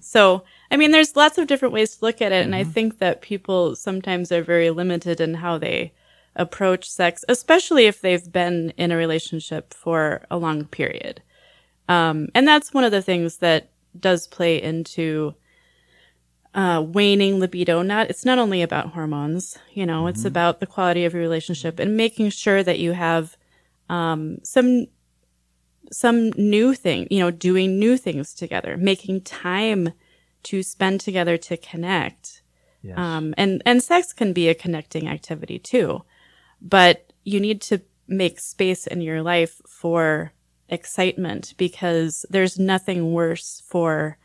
So, 0.00 0.44
I 0.70 0.76
mean, 0.76 0.90
there's 0.90 1.16
lots 1.16 1.36
of 1.38 1.46
different 1.46 1.74
ways 1.74 1.96
to 1.96 2.04
look 2.04 2.22
at 2.22 2.32
it. 2.32 2.44
And 2.44 2.54
Mm-hmm. 2.54 2.70
I 2.70 2.72
think 2.72 2.98
that 2.98 3.20
people 3.22 3.76
sometimes 3.76 4.32
are 4.32 4.42
very 4.42 4.70
limited 4.70 5.20
in 5.20 5.34
how 5.34 5.58
they 5.58 5.92
approach 6.40 6.90
sex, 6.90 7.24
especially 7.28 7.86
if 7.86 8.00
they've 8.00 8.32
been 8.32 8.72
in 8.76 8.90
a 8.90 8.96
relationship 8.96 9.74
for 9.74 10.24
a 10.30 10.36
long 10.36 10.64
period. 10.64 11.22
Um, 11.88 12.28
and 12.34 12.48
that's 12.48 12.74
one 12.74 12.84
of 12.84 12.92
the 12.92 13.02
things 13.02 13.36
that 13.38 13.70
does 13.98 14.26
play 14.26 14.60
into 14.60 15.34
uh, 16.54 16.84
waning 16.86 17.38
libido. 17.38 17.82
Not 17.82 18.10
it's 18.10 18.24
not 18.24 18.38
only 18.38 18.62
about 18.62 18.92
hormones, 18.94 19.58
you 19.72 19.86
know, 19.86 20.06
it's 20.06 20.24
about 20.24 20.60
the 20.60 20.66
quality 20.66 21.04
of 21.04 21.12
your 21.12 21.22
relationship 21.22 21.78
and 21.78 21.96
making 21.96 22.30
sure 22.30 22.62
that 22.62 22.78
you 22.78 22.92
have 22.92 23.36
um, 23.88 24.38
some 24.42 24.86
some 25.92 26.30
new 26.30 26.74
thing, 26.74 27.06
you 27.10 27.18
know, 27.18 27.30
doing 27.30 27.78
new 27.78 27.96
things 27.96 28.34
together, 28.34 28.76
making 28.76 29.20
time 29.22 29.92
to 30.44 30.62
spend 30.62 31.00
together 31.00 31.36
to 31.36 31.56
connect. 31.56 32.42
Yes. 32.82 32.96
Um, 32.96 33.34
and, 33.36 33.62
and 33.66 33.82
sex 33.82 34.12
can 34.12 34.32
be 34.32 34.48
a 34.48 34.54
connecting 34.54 35.08
activity 35.08 35.58
too, 35.58 36.02
but 36.60 37.12
you 37.24 37.40
need 37.40 37.60
to 37.62 37.80
make 38.08 38.40
space 38.40 38.86
in 38.86 39.00
your 39.00 39.22
life 39.22 39.60
for 39.68 40.32
excitement 40.68 41.54
because 41.56 42.24
there's 42.30 42.58
nothing 42.58 43.12
worse 43.12 43.62
for 43.66 44.18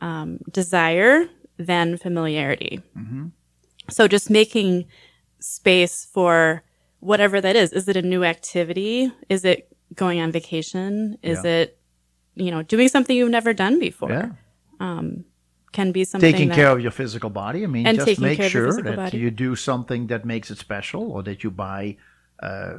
um, 0.00 0.38
desire 0.50 1.26
than 1.58 1.96
familiarity. 1.96 2.80
So 3.90 4.08
just 4.08 4.30
making 4.30 4.86
space 5.40 6.04
for 6.12 6.62
whatever 7.00 7.40
that 7.40 7.56
is. 7.56 7.72
Is 7.72 7.88
it 7.88 7.96
a 7.96 8.02
new 8.02 8.24
activity? 8.24 9.12
Is 9.28 9.44
it 9.44 9.68
going 9.94 10.20
on 10.20 10.30
vacation? 10.32 11.18
Is 11.22 11.44
Yeah. 11.44 11.50
it, 11.62 11.78
you 12.34 12.50
know, 12.50 12.62
doing 12.62 12.88
something 12.88 13.16
you've 13.16 13.30
never 13.30 13.52
done 13.52 13.78
before? 13.80 14.10
yeah. 14.80 14.98
Can 15.72 15.90
be 15.92 16.04
something 16.04 16.30
Taking 16.32 16.48
that, 16.48 16.54
care 16.54 16.70
of 16.70 16.80
your 16.80 16.90
physical 16.90 17.30
body. 17.30 17.64
I 17.64 17.66
mean, 17.66 17.86
just 17.94 18.20
make 18.20 18.36
care 18.36 18.46
of 18.46 18.52
your 18.54 18.72
sure 18.72 18.82
that 18.82 18.96
body. 18.96 19.18
you 19.18 19.30
do 19.30 19.56
something 19.56 20.06
that 20.08 20.24
makes 20.24 20.50
it 20.50 20.58
special, 20.58 21.10
or 21.12 21.22
that 21.22 21.42
you 21.42 21.50
buy 21.50 21.96
uh, 22.42 22.74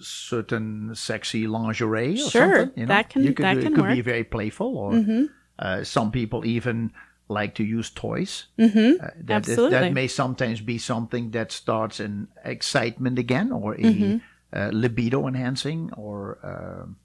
certain 0.00 0.94
sexy 0.94 1.46
lingerie 1.46 2.14
or 2.14 2.30
Sure, 2.30 2.56
something. 2.56 2.72
You 2.80 2.86
know? 2.86 2.94
that 2.94 3.08
can- 3.10 3.22
you 3.24 3.32
could, 3.32 3.44
that 3.44 3.58
can 3.60 3.72
it 3.72 3.74
could 3.76 3.88
be 3.88 4.00
very 4.00 4.24
playful, 4.24 4.76
or 4.76 5.28
uh, 5.58 5.84
some 5.84 6.10
people 6.10 6.44
even 6.44 6.92
like 7.28 7.54
to 7.54 7.64
use 7.64 7.90
toys. 7.90 8.46
Mm-hmm. 8.58 9.02
Uh, 9.04 9.08
that, 9.24 9.42
is- 9.46 9.50
Absolutely. 9.50 9.70
that 9.78 9.92
may 9.92 10.08
sometimes 10.08 10.60
be 10.60 10.78
something 10.78 11.30
that 11.30 11.52
starts 11.52 12.00
an 12.00 12.28
excitement 12.44 13.18
again, 13.18 13.52
or 13.52 13.74
a 13.74 13.78
Mm-hmm. 13.78 14.16
uh, 14.52 14.70
libido 14.72 15.26
enhancing, 15.28 15.90
or 15.96 16.38
um 16.42 16.96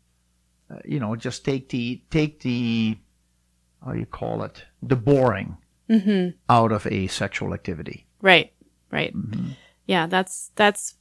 uh, 0.71 0.77
you 0.85 0.99
know, 0.99 1.15
just 1.15 1.43
take 1.45 1.69
the 1.69 2.01
take 2.11 2.41
the 2.41 2.95
how 3.85 3.93
you 3.93 4.05
call 4.05 4.43
it 4.43 4.65
the 4.81 4.95
boring 4.95 5.57
Mm-hmm. 5.89 6.37
out 6.49 6.71
of 6.71 6.85
a 6.87 7.07
sexual 7.07 7.51
activity. 7.53 8.05
Right, 8.21 8.53
right. 8.91 9.11
Mm-hmm. 9.15 9.53
Yeah, 9.87 10.05
that's 10.05 10.51
that's 10.55 10.93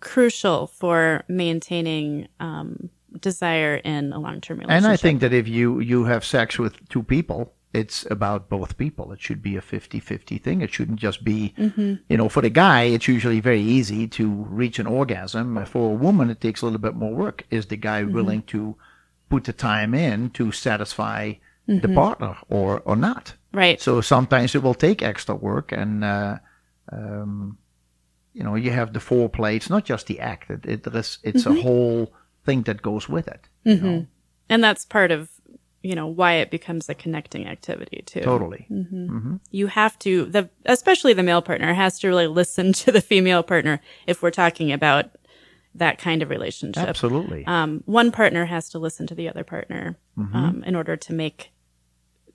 crucial 0.00 0.66
for 0.66 1.22
maintaining 1.28 2.26
um, 2.40 2.90
desire 3.20 3.76
in 3.76 4.12
a 4.12 4.18
long-term 4.18 4.58
relationship. 4.58 4.84
And 4.84 4.92
I 4.92 4.96
think 4.96 5.20
that 5.20 5.32
if 5.32 5.46
you 5.46 5.78
you 5.78 6.04
have 6.04 6.24
sex 6.24 6.58
with 6.58 6.88
two 6.88 7.04
people, 7.04 7.52
it's 7.72 8.04
about 8.10 8.48
both 8.48 8.76
people. 8.78 9.12
It 9.12 9.20
should 9.20 9.42
be 9.42 9.56
a 9.56 9.60
50-50 9.62 10.42
thing. 10.42 10.60
It 10.60 10.72
shouldn't 10.72 10.98
just 10.98 11.22
be, 11.24 11.54
Mm-hmm. 11.56 11.94
you 12.08 12.16
know, 12.16 12.28
for 12.28 12.42
the 12.42 12.50
guy, 12.50 12.82
it's 12.82 13.06
usually 13.08 13.38
very 13.40 13.60
easy 13.62 14.08
to 14.08 14.28
reach 14.28 14.78
an 14.80 14.86
orgasm. 14.88 15.64
For 15.66 15.90
a 15.92 15.94
woman, 15.94 16.30
it 16.30 16.40
takes 16.40 16.62
a 16.62 16.66
little 16.66 16.80
bit 16.80 16.96
more 16.96 17.14
work. 17.14 17.44
Is 17.50 17.66
the 17.66 17.76
guy 17.76 18.02
Mm-hmm. 18.02 18.12
willing 18.14 18.42
to 18.54 18.76
put 19.30 19.44
the 19.44 19.52
time 19.52 19.94
in 19.94 20.30
to 20.30 20.50
satisfy 20.52 21.34
the 21.66 21.74
mm-hmm. 21.74 21.94
partner 21.94 22.36
or 22.48 22.80
or 22.84 22.96
not. 22.96 23.34
Right. 23.52 23.80
So 23.80 24.00
sometimes 24.00 24.54
it 24.54 24.62
will 24.62 24.74
take 24.74 25.02
extra 25.02 25.34
work, 25.34 25.72
and 25.72 26.04
uh, 26.04 26.38
um, 26.90 27.58
you 28.32 28.42
know 28.42 28.54
you 28.54 28.70
have 28.70 28.92
the 28.92 29.00
foreplay. 29.00 29.56
It's 29.56 29.70
not 29.70 29.84
just 29.84 30.06
the 30.06 30.20
act; 30.20 30.50
it, 30.50 30.66
it 30.66 30.86
is, 30.94 31.18
it's 31.22 31.46
a 31.46 31.50
mm-hmm. 31.50 31.60
whole 31.60 32.12
thing 32.44 32.62
that 32.62 32.82
goes 32.82 33.08
with 33.08 33.28
it. 33.28 33.48
you 33.64 33.76
mm-hmm. 33.76 33.86
know? 33.86 34.06
and 34.48 34.62
that's 34.62 34.84
part 34.84 35.10
of, 35.10 35.30
you 35.82 35.94
know, 35.94 36.06
why 36.06 36.34
it 36.34 36.50
becomes 36.50 36.88
a 36.88 36.94
connecting 36.94 37.46
activity 37.46 38.02
too. 38.04 38.20
Totally. 38.20 38.66
You 39.50 39.66
have 39.68 39.98
to 40.00 40.26
the 40.26 40.50
especially 40.66 41.12
the 41.12 41.22
male 41.22 41.42
partner 41.42 41.72
has 41.74 41.98
to 42.00 42.08
really 42.08 42.26
listen 42.26 42.72
to 42.84 42.92
the 42.92 43.00
female 43.00 43.42
partner 43.42 43.80
if 44.06 44.22
we're 44.22 44.30
talking 44.30 44.72
about 44.72 45.10
that 45.74 45.98
kind 45.98 46.22
of 46.22 46.28
relationship. 46.30 46.86
Absolutely. 46.88 47.44
Um, 47.46 47.82
one 47.86 48.12
partner 48.12 48.44
has 48.44 48.68
to 48.70 48.78
listen 48.78 49.06
to 49.06 49.14
the 49.14 49.28
other 49.28 49.44
partner 49.44 49.96
Mm-hmm. 50.18 50.36
um, 50.36 50.64
in 50.64 50.76
order 50.76 50.94
to 50.96 51.12
make 51.14 51.52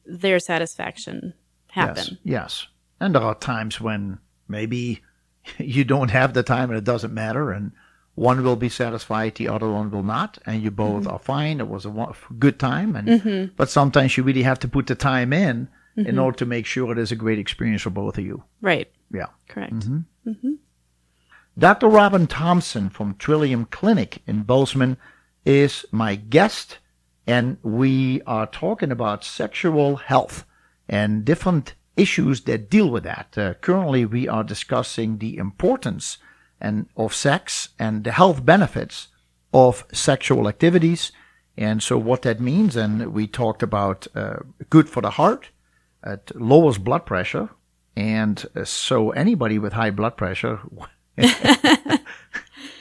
their 0.05 0.39
satisfaction 0.39 1.33
happen. 1.69 2.03
Yes. 2.05 2.17
Yes. 2.23 2.67
And 2.99 3.13
there 3.13 3.21
are 3.21 3.35
times 3.35 3.79
when 3.79 4.17
maybe 4.47 5.01
you 5.59 5.83
don't 5.83 6.09
have 6.09 6.33
the 6.33 6.41
time 6.43 6.69
and 6.71 6.77
it 6.77 6.83
doesn't 6.83 7.13
matter, 7.13 7.51
and 7.51 7.71
one 8.15 8.43
will 8.43 8.55
be 8.55 8.69
satisfied, 8.69 9.35
the 9.35 9.47
other 9.47 9.69
one 9.69 9.91
will 9.91 10.01
not, 10.01 10.39
and 10.47 10.63
you 10.63 10.71
both 10.71 11.03
Mm-hmm. 11.03 11.11
are 11.13 11.19
fine. 11.19 11.59
It 11.59 11.67
was 11.67 11.85
a 11.85 12.13
good 12.39 12.57
time, 12.57 12.95
and 12.95 13.55
but 13.55 13.69
sometimes 13.69 14.17
you 14.17 14.23
really 14.23 14.41
have 14.43 14.57
to 14.59 14.67
put 14.67 14.87
the 14.87 14.95
time 14.95 15.31
in 15.33 15.67
Mm-hmm. 15.97 16.09
in 16.09 16.19
order 16.19 16.37
to 16.37 16.45
make 16.45 16.67
sure 16.67 16.91
it 16.91 16.99
is 16.99 17.11
a 17.11 17.15
great 17.15 17.39
experience 17.39 17.81
for 17.81 17.89
both 17.89 18.19
of 18.19 18.23
you. 18.23 18.43
Right. 18.61 18.87
Yeah. 19.11 19.27
Correct. 19.47 19.83
Dr. 21.59 21.87
Robin 21.87 22.27
Thompson 22.27 22.91
from 22.91 23.15
Trillium 23.15 23.65
Clinic 23.65 24.21
in 24.27 24.43
Bozeman 24.43 24.95
is 25.43 25.85
my 25.91 26.13
guest, 26.13 26.77
and 27.25 27.57
we 27.63 28.21
are 28.27 28.45
talking 28.45 28.91
about 28.91 29.23
sexual 29.23 29.95
health 29.95 30.45
and 30.87 31.25
different 31.25 31.73
issues 31.95 32.41
that 32.41 32.69
deal 32.69 32.91
with 32.91 33.03
that. 33.05 33.35
Uh, 33.35 33.55
currently, 33.55 34.05
we 34.05 34.27
are 34.27 34.43
discussing 34.43 35.17
the 35.17 35.35
importance 35.37 36.19
and 36.61 36.89
of 36.95 37.15
sex 37.15 37.69
and 37.79 38.03
the 38.03 38.11
health 38.11 38.45
benefits 38.45 39.07
of 39.51 39.83
sexual 39.91 40.47
activities, 40.47 41.11
and 41.57 41.81
so 41.81 41.97
what 41.97 42.21
that 42.21 42.39
means. 42.39 42.75
And 42.75 43.13
we 43.13 43.25
talked 43.25 43.63
about 43.63 44.05
uh, 44.13 44.41
good 44.69 44.87
for 44.87 45.01
the 45.01 45.09
heart, 45.09 45.49
it 46.05 46.31
lowers 46.35 46.77
blood 46.77 47.07
pressure, 47.07 47.49
and 47.95 48.45
uh, 48.55 48.63
so 48.63 49.09
anybody 49.09 49.57
with 49.57 49.73
high 49.73 49.89
blood 49.89 50.17
pressure. 50.17 50.59
That, 51.17 52.01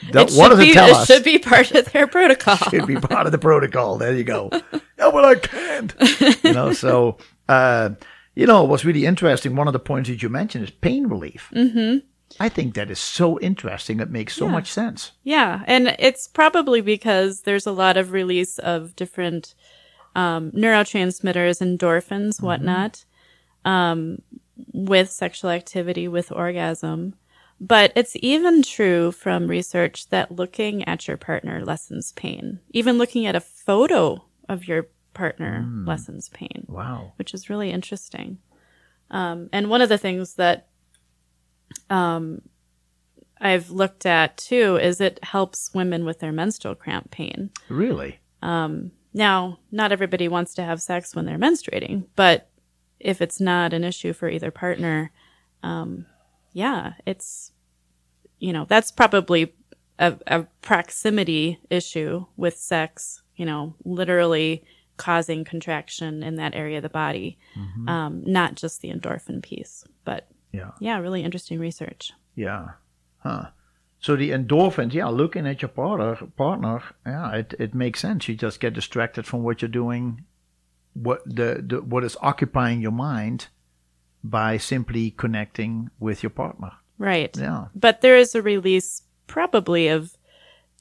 It 0.09 0.13
what 0.13 0.29
should 0.29 0.49
does 0.49 0.59
be, 0.59 0.69
it 0.69 0.73
tell 0.73 0.87
it 0.89 0.95
us? 0.95 1.07
should 1.07 1.23
be 1.23 1.39
part 1.39 1.71
of 1.71 1.91
their 1.91 2.07
protocol. 2.07 2.55
should 2.69 2.87
be 2.87 2.95
part 2.95 3.25
of 3.25 3.31
the 3.31 3.37
protocol. 3.37 3.97
There 3.97 4.13
you 4.15 4.23
go. 4.23 4.49
yeah, 4.97 5.07
well, 5.09 5.25
I 5.25 5.35
can't. 5.35 5.93
You 6.43 6.53
know, 6.53 6.73
so 6.73 7.17
uh, 7.49 7.89
you 8.35 8.45
know, 8.45 8.63
what's 8.63 8.85
really 8.85 9.05
interesting. 9.05 9.55
One 9.55 9.67
of 9.67 9.73
the 9.73 9.79
points 9.79 10.09
that 10.09 10.21
you 10.21 10.29
mentioned 10.29 10.63
is 10.65 10.69
pain 10.71 11.07
relief. 11.07 11.49
Mm-hmm. 11.53 11.99
I 12.39 12.49
think 12.49 12.75
that 12.75 12.91
is 12.91 12.99
so 12.99 13.39
interesting. 13.39 13.99
It 13.99 14.09
makes 14.11 14.35
so 14.35 14.45
Yeah. 14.45 14.51
much 14.51 14.69
sense. 14.71 15.11
Yeah, 15.23 15.63
and 15.65 15.95
it's 15.97 16.27
probably 16.27 16.81
because 16.81 17.41
there's 17.41 17.65
a 17.65 17.71
lot 17.71 17.97
of 17.97 18.11
release 18.11 18.59
of 18.59 18.95
different 18.95 19.55
um, 20.15 20.51
neurotransmitters, 20.51 21.61
endorphins, 21.61 22.41
whatnot, 22.41 23.05
um, 23.65 24.21
with 24.73 25.09
sexual 25.09 25.51
activity, 25.51 26.07
with 26.07 26.31
orgasm. 26.31 27.15
But 27.59 27.91
it's 27.95 28.15
even 28.21 28.61
true 28.61 29.11
from 29.11 29.47
research 29.47 30.09
that 30.09 30.31
looking 30.31 30.83
at 30.87 31.07
your 31.07 31.17
partner 31.17 31.63
lessens 31.65 32.11
pain. 32.11 32.59
Even 32.71 32.97
looking 32.97 33.25
at 33.25 33.35
a 33.35 33.39
photo 33.41 34.23
of 34.47 34.67
your 34.67 34.87
partner 35.13 35.65
lessens 35.85 36.29
pain 36.29 36.65
Wow. 36.69 37.13
which 37.15 37.33
is 37.33 37.49
really 37.49 37.71
interesting. 37.71 38.37
Um, 39.09 39.49
and 39.51 39.69
one 39.69 39.81
of 39.81 39.89
the 39.89 39.97
things 39.97 40.35
that 40.35 40.67
um, 41.89 42.43
I've 43.41 43.71
looked 43.71 44.05
at 44.05 44.37
too 44.37 44.77
is 44.77 45.01
it 45.01 45.19
helps 45.23 45.73
women 45.73 46.05
with 46.05 46.19
their 46.19 46.31
menstrual 46.31 46.75
cramp 46.75 47.09
pain. 47.09 47.49
Really? 47.69 48.19
Now, 49.13 49.57
not 49.71 49.91
everybody 49.91 50.27
wants 50.27 50.53
to 50.55 50.63
have 50.63 50.79
sex 50.81 51.15
when 51.15 51.25
they're 51.25 51.39
menstruating, 51.39 52.05
but 52.15 52.49
if 52.99 53.19
it's 53.19 53.39
not 53.39 53.73
an 53.73 53.83
issue 53.83 54.13
for 54.13 54.29
either 54.29 54.51
partner, 54.51 55.11
um, 55.63 56.05
yeah, 56.53 56.93
it's, 57.05 57.51
you 58.39 58.53
know, 58.53 58.65
that's 58.65 58.91
probably 58.91 59.53
a, 59.99 60.15
a 60.27 60.43
proximity 60.61 61.59
issue 61.69 62.25
with 62.35 62.57
sex, 62.57 63.21
you 63.35 63.45
know, 63.45 63.75
literally 63.83 64.63
causing 64.97 65.43
contraction 65.43 66.23
in 66.23 66.35
that 66.35 66.55
area 66.55 66.77
of 66.77 66.83
the 66.83 66.89
body, 66.89 67.37
um, 67.87 68.23
not 68.25 68.55
just 68.55 68.81
the 68.81 68.89
endorphin 68.91 69.41
piece. 69.43 69.83
But 70.05 70.27
Yeah. 70.51 70.71
yeah, 70.79 70.97
really 70.99 71.23
interesting 71.23 71.59
research. 71.59 72.13
Yeah. 72.35 72.69
Huh. 73.19 73.47
So 73.99 74.15
the 74.15 74.29
endorphins, 74.31 74.93
yeah, 74.93 75.07
looking 75.07 75.47
at 75.47 75.61
your 75.61 75.69
partner, 75.69 76.15
partner, 76.35 76.83
yeah, 77.05 77.31
it, 77.33 77.53
it 77.59 77.73
makes 77.73 77.99
sense. 77.99 78.27
You 78.27 78.35
just 78.35 78.59
get 78.59 78.73
distracted 78.73 79.25
from 79.25 79.43
what 79.43 79.61
you're 79.61 79.69
doing, 79.69 80.23
what 80.93 81.23
the, 81.25 81.63
the 81.65 81.81
what 81.81 82.03
is 82.03 82.15
occupying 82.21 82.81
your 82.81 82.91
mind, 82.91 83.47
by 84.23 84.57
simply 84.57 85.11
connecting 85.11 85.89
with 85.99 86.21
your 86.23 86.29
partner. 86.29 86.71
Right. 86.97 87.35
Yeah. 87.37 87.65
But 87.75 88.01
there 88.01 88.17
is 88.17 88.35
a 88.35 88.41
release 88.41 89.03
probably 89.27 89.87
of 89.87 90.17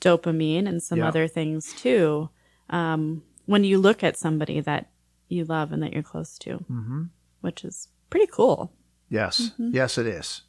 dopamine 0.01 0.67
and 0.69 0.83
some 0.83 0.99
Yeah. 0.99 1.09
other 1.09 1.29
things 1.29 1.75
too 1.75 2.31
um, 2.71 3.23
when 3.47 3.65
you 3.65 3.79
look 3.79 4.03
at 4.03 4.17
somebody 4.17 4.61
that 4.61 4.91
you 5.29 5.45
love 5.45 5.73
and 5.73 5.83
that 5.83 5.93
you're 5.93 6.03
close 6.03 6.39
to, 6.39 6.59
mm-hmm. 6.71 7.03
which 7.41 7.65
is 7.65 7.89
pretty 8.11 8.27
cool. 8.27 8.73
Yes, 9.09 9.53
yes, 9.59 9.99
it 9.99 10.07
is. 10.07 10.43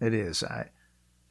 It 0.00 0.14
is. 0.14 0.44
I, 0.44 0.70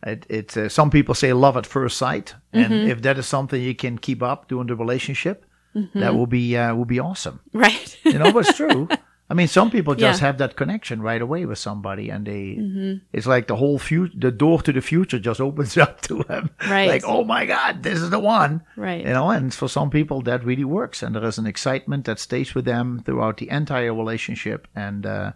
it, 0.06 0.26
it 0.30 0.58
uh, 0.58 0.70
some 0.70 0.90
people 0.90 1.16
say 1.16 1.32
love 1.34 1.56
at 1.58 1.66
first 1.66 1.98
sight, 1.98 2.36
and 2.52 2.74
if 2.74 3.02
that 3.04 3.18
is 3.18 3.26
something 3.26 3.62
you 3.62 3.76
can 3.76 3.98
keep 3.98 4.22
up 4.22 4.50
during 4.50 4.68
the 4.68 4.76
relationship, 4.76 5.46
that 5.94 6.16
will 6.16 6.28
be 6.28 6.58
uh, 6.58 6.76
will 6.76 6.86
be 6.86 7.00
awesome. 7.00 7.40
Right. 7.54 7.98
You 8.04 8.20
know, 8.20 8.32
but 8.32 8.48
it's 8.48 8.58
true. 8.58 8.88
I 9.28 9.34
mean, 9.34 9.48
some 9.48 9.72
people 9.72 9.96
just 9.96 10.22
Yeah. 10.22 10.28
have 10.28 10.38
that 10.38 10.56
connection 10.56 11.02
right 11.02 11.22
away 11.22 11.46
with 11.48 11.58
somebody, 11.58 12.12
and 12.12 12.28
they 12.28 13.00
it's 13.12 13.26
like 13.26 13.48
the 13.48 13.56
whole 13.56 13.80
future, 13.80 14.14
the 14.16 14.32
door 14.32 14.62
to 14.62 14.72
the 14.72 14.82
future 14.82 15.18
just 15.18 15.42
opens 15.48 15.78
up 15.78 16.02
to 16.02 16.22
them. 16.24 16.52
Right. 16.70 16.88
Like, 16.88 17.04
oh 17.08 17.24
my 17.24 17.46
God, 17.48 17.82
this 17.82 18.00
is 18.00 18.12
the 18.12 18.20
one. 18.20 18.62
Right. 18.78 19.02
You 19.04 19.14
know, 19.14 19.32
and 19.32 19.52
for 19.52 19.68
some 19.68 19.90
people 19.90 20.22
that 20.24 20.46
really 20.46 20.64
works, 20.64 21.02
and 21.02 21.16
there 21.16 21.26
is 21.26 21.40
an 21.40 21.48
excitement 21.48 22.06
that 22.06 22.20
stays 22.20 22.54
with 22.54 22.66
them 22.66 23.02
throughout 23.04 23.38
the 23.38 23.50
entire 23.50 23.96
relationship, 23.96 24.68
and 24.76 25.06
uh, 25.08 25.32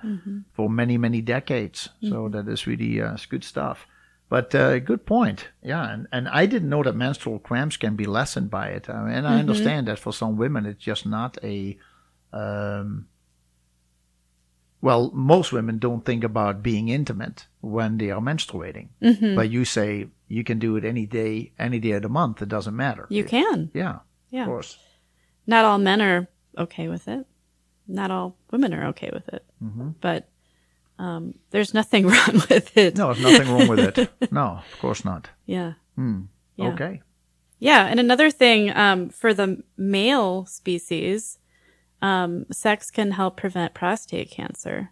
for 0.53 0.69
many 0.69 0.97
many 0.97 1.21
decades. 1.21 1.89
So 2.01 2.29
that 2.29 2.47
is 2.47 2.67
really 2.67 3.01
uh, 3.01 3.17
good 3.29 3.43
stuff. 3.43 3.87
But 4.29 4.53
uh, 4.53 4.77
good 4.77 5.07
point, 5.07 5.47
yeah. 5.63 5.91
And 5.91 6.07
and 6.11 6.27
I 6.29 6.45
didn't 6.45 6.69
know 6.69 6.83
that 6.83 6.95
menstrual 6.95 7.39
cramps 7.39 7.77
can 7.77 7.95
be 7.95 8.05
lessened 8.05 8.51
by 8.51 8.67
it. 8.67 8.87
I 8.87 9.01
mean, 9.03 9.13
and 9.15 9.27
I 9.27 9.39
understand 9.39 9.87
that 9.87 9.97
for 9.97 10.13
some 10.13 10.37
women 10.37 10.67
it's 10.67 10.83
just 10.85 11.07
not 11.07 11.39
a. 11.43 11.75
Um, 12.31 13.07
well, 14.81 15.11
most 15.13 15.51
women 15.51 15.77
don't 15.79 16.05
think 16.05 16.23
about 16.23 16.63
being 16.63 16.89
intimate 16.89 17.47
when 17.61 17.97
they 17.97 18.11
are 18.11 18.21
menstruating. 18.21 18.89
But 19.35 19.49
you 19.49 19.65
say 19.65 20.07
you 20.27 20.43
can 20.43 20.59
do 20.59 20.75
it 20.77 20.85
any 20.85 21.05
day, 21.05 21.51
any 21.59 21.79
day 21.79 21.91
of 21.91 22.01
the 22.03 22.09
month. 22.09 22.41
It 22.41 22.49
doesn't 22.49 22.75
matter. 22.75 23.05
You 23.09 23.23
can. 23.23 23.71
Yeah, 23.73 23.99
Yeah. 24.31 24.43
of 24.43 24.47
course. 24.47 24.77
Not 25.47 25.65
all 25.65 25.79
men 25.79 26.01
are 26.01 26.27
okay 26.57 26.87
with 26.87 27.07
it. 27.07 27.25
Not 27.87 28.11
all 28.11 28.35
women 28.51 28.73
are 28.73 28.85
okay 28.87 29.09
with 29.11 29.27
it. 29.29 29.43
Mm-hmm. 29.63 29.89
But 29.99 30.29
um, 30.99 31.33
there's 31.49 31.73
nothing 31.73 32.05
wrong 32.11 32.41
with 32.49 32.77
it. 32.77 32.95
No, 32.97 33.13
there's 33.13 33.23
nothing 33.23 33.51
wrong 33.53 33.67
with 33.67 33.97
it. 33.97 34.09
No, 34.31 34.59
of 34.73 34.79
course 34.79 35.03
not. 35.03 35.29
Yeah. 35.45 35.73
Yeah. 35.95 35.95
Hmm. 35.95 36.21
Okay. 36.73 37.01
Yeah, 37.61 37.87
and 37.87 37.99
another 37.99 38.31
thing 38.31 38.69
um, 38.75 39.09
for 39.09 39.33
the 39.33 39.63
male 39.77 40.45
species, 40.45 41.39
um, 42.01 42.45
sex 42.51 42.91
can 42.91 43.11
help 43.11 43.37
prevent 43.37 43.73
prostate 43.73 44.31
cancer. 44.31 44.91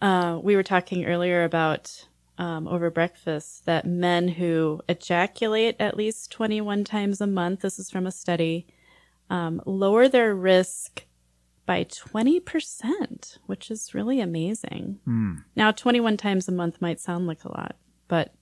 Uh, 0.00 0.38
we 0.42 0.56
were 0.56 0.62
talking 0.62 1.04
earlier 1.04 1.44
about 1.44 2.06
um, 2.38 2.66
over 2.66 2.90
breakfast 2.90 3.64
that 3.66 3.86
men 3.86 4.28
who 4.28 4.80
ejaculate 4.88 5.76
at 5.78 5.96
least 5.96 6.32
21 6.32 6.84
times 6.84 7.20
a 7.20 7.26
month, 7.26 7.60
this 7.60 7.78
is 7.78 7.90
from 7.90 8.06
a 8.06 8.12
study, 8.12 8.66
um, 9.30 9.62
lower 9.66 10.08
their 10.08 10.34
risk 10.34 11.06
by 11.66 11.84
20%, 11.84 13.38
which 13.46 13.70
is 13.70 13.94
really 13.94 14.20
amazing. 14.20 14.98
Now, 15.56 15.70
21 15.70 16.16
times 16.16 16.48
a 16.48 16.52
month 16.52 16.80
might 16.80 17.00
sound 17.00 17.26
like 17.26 17.44
a 17.44 17.48
lot, 17.52 17.76
but 18.08 18.34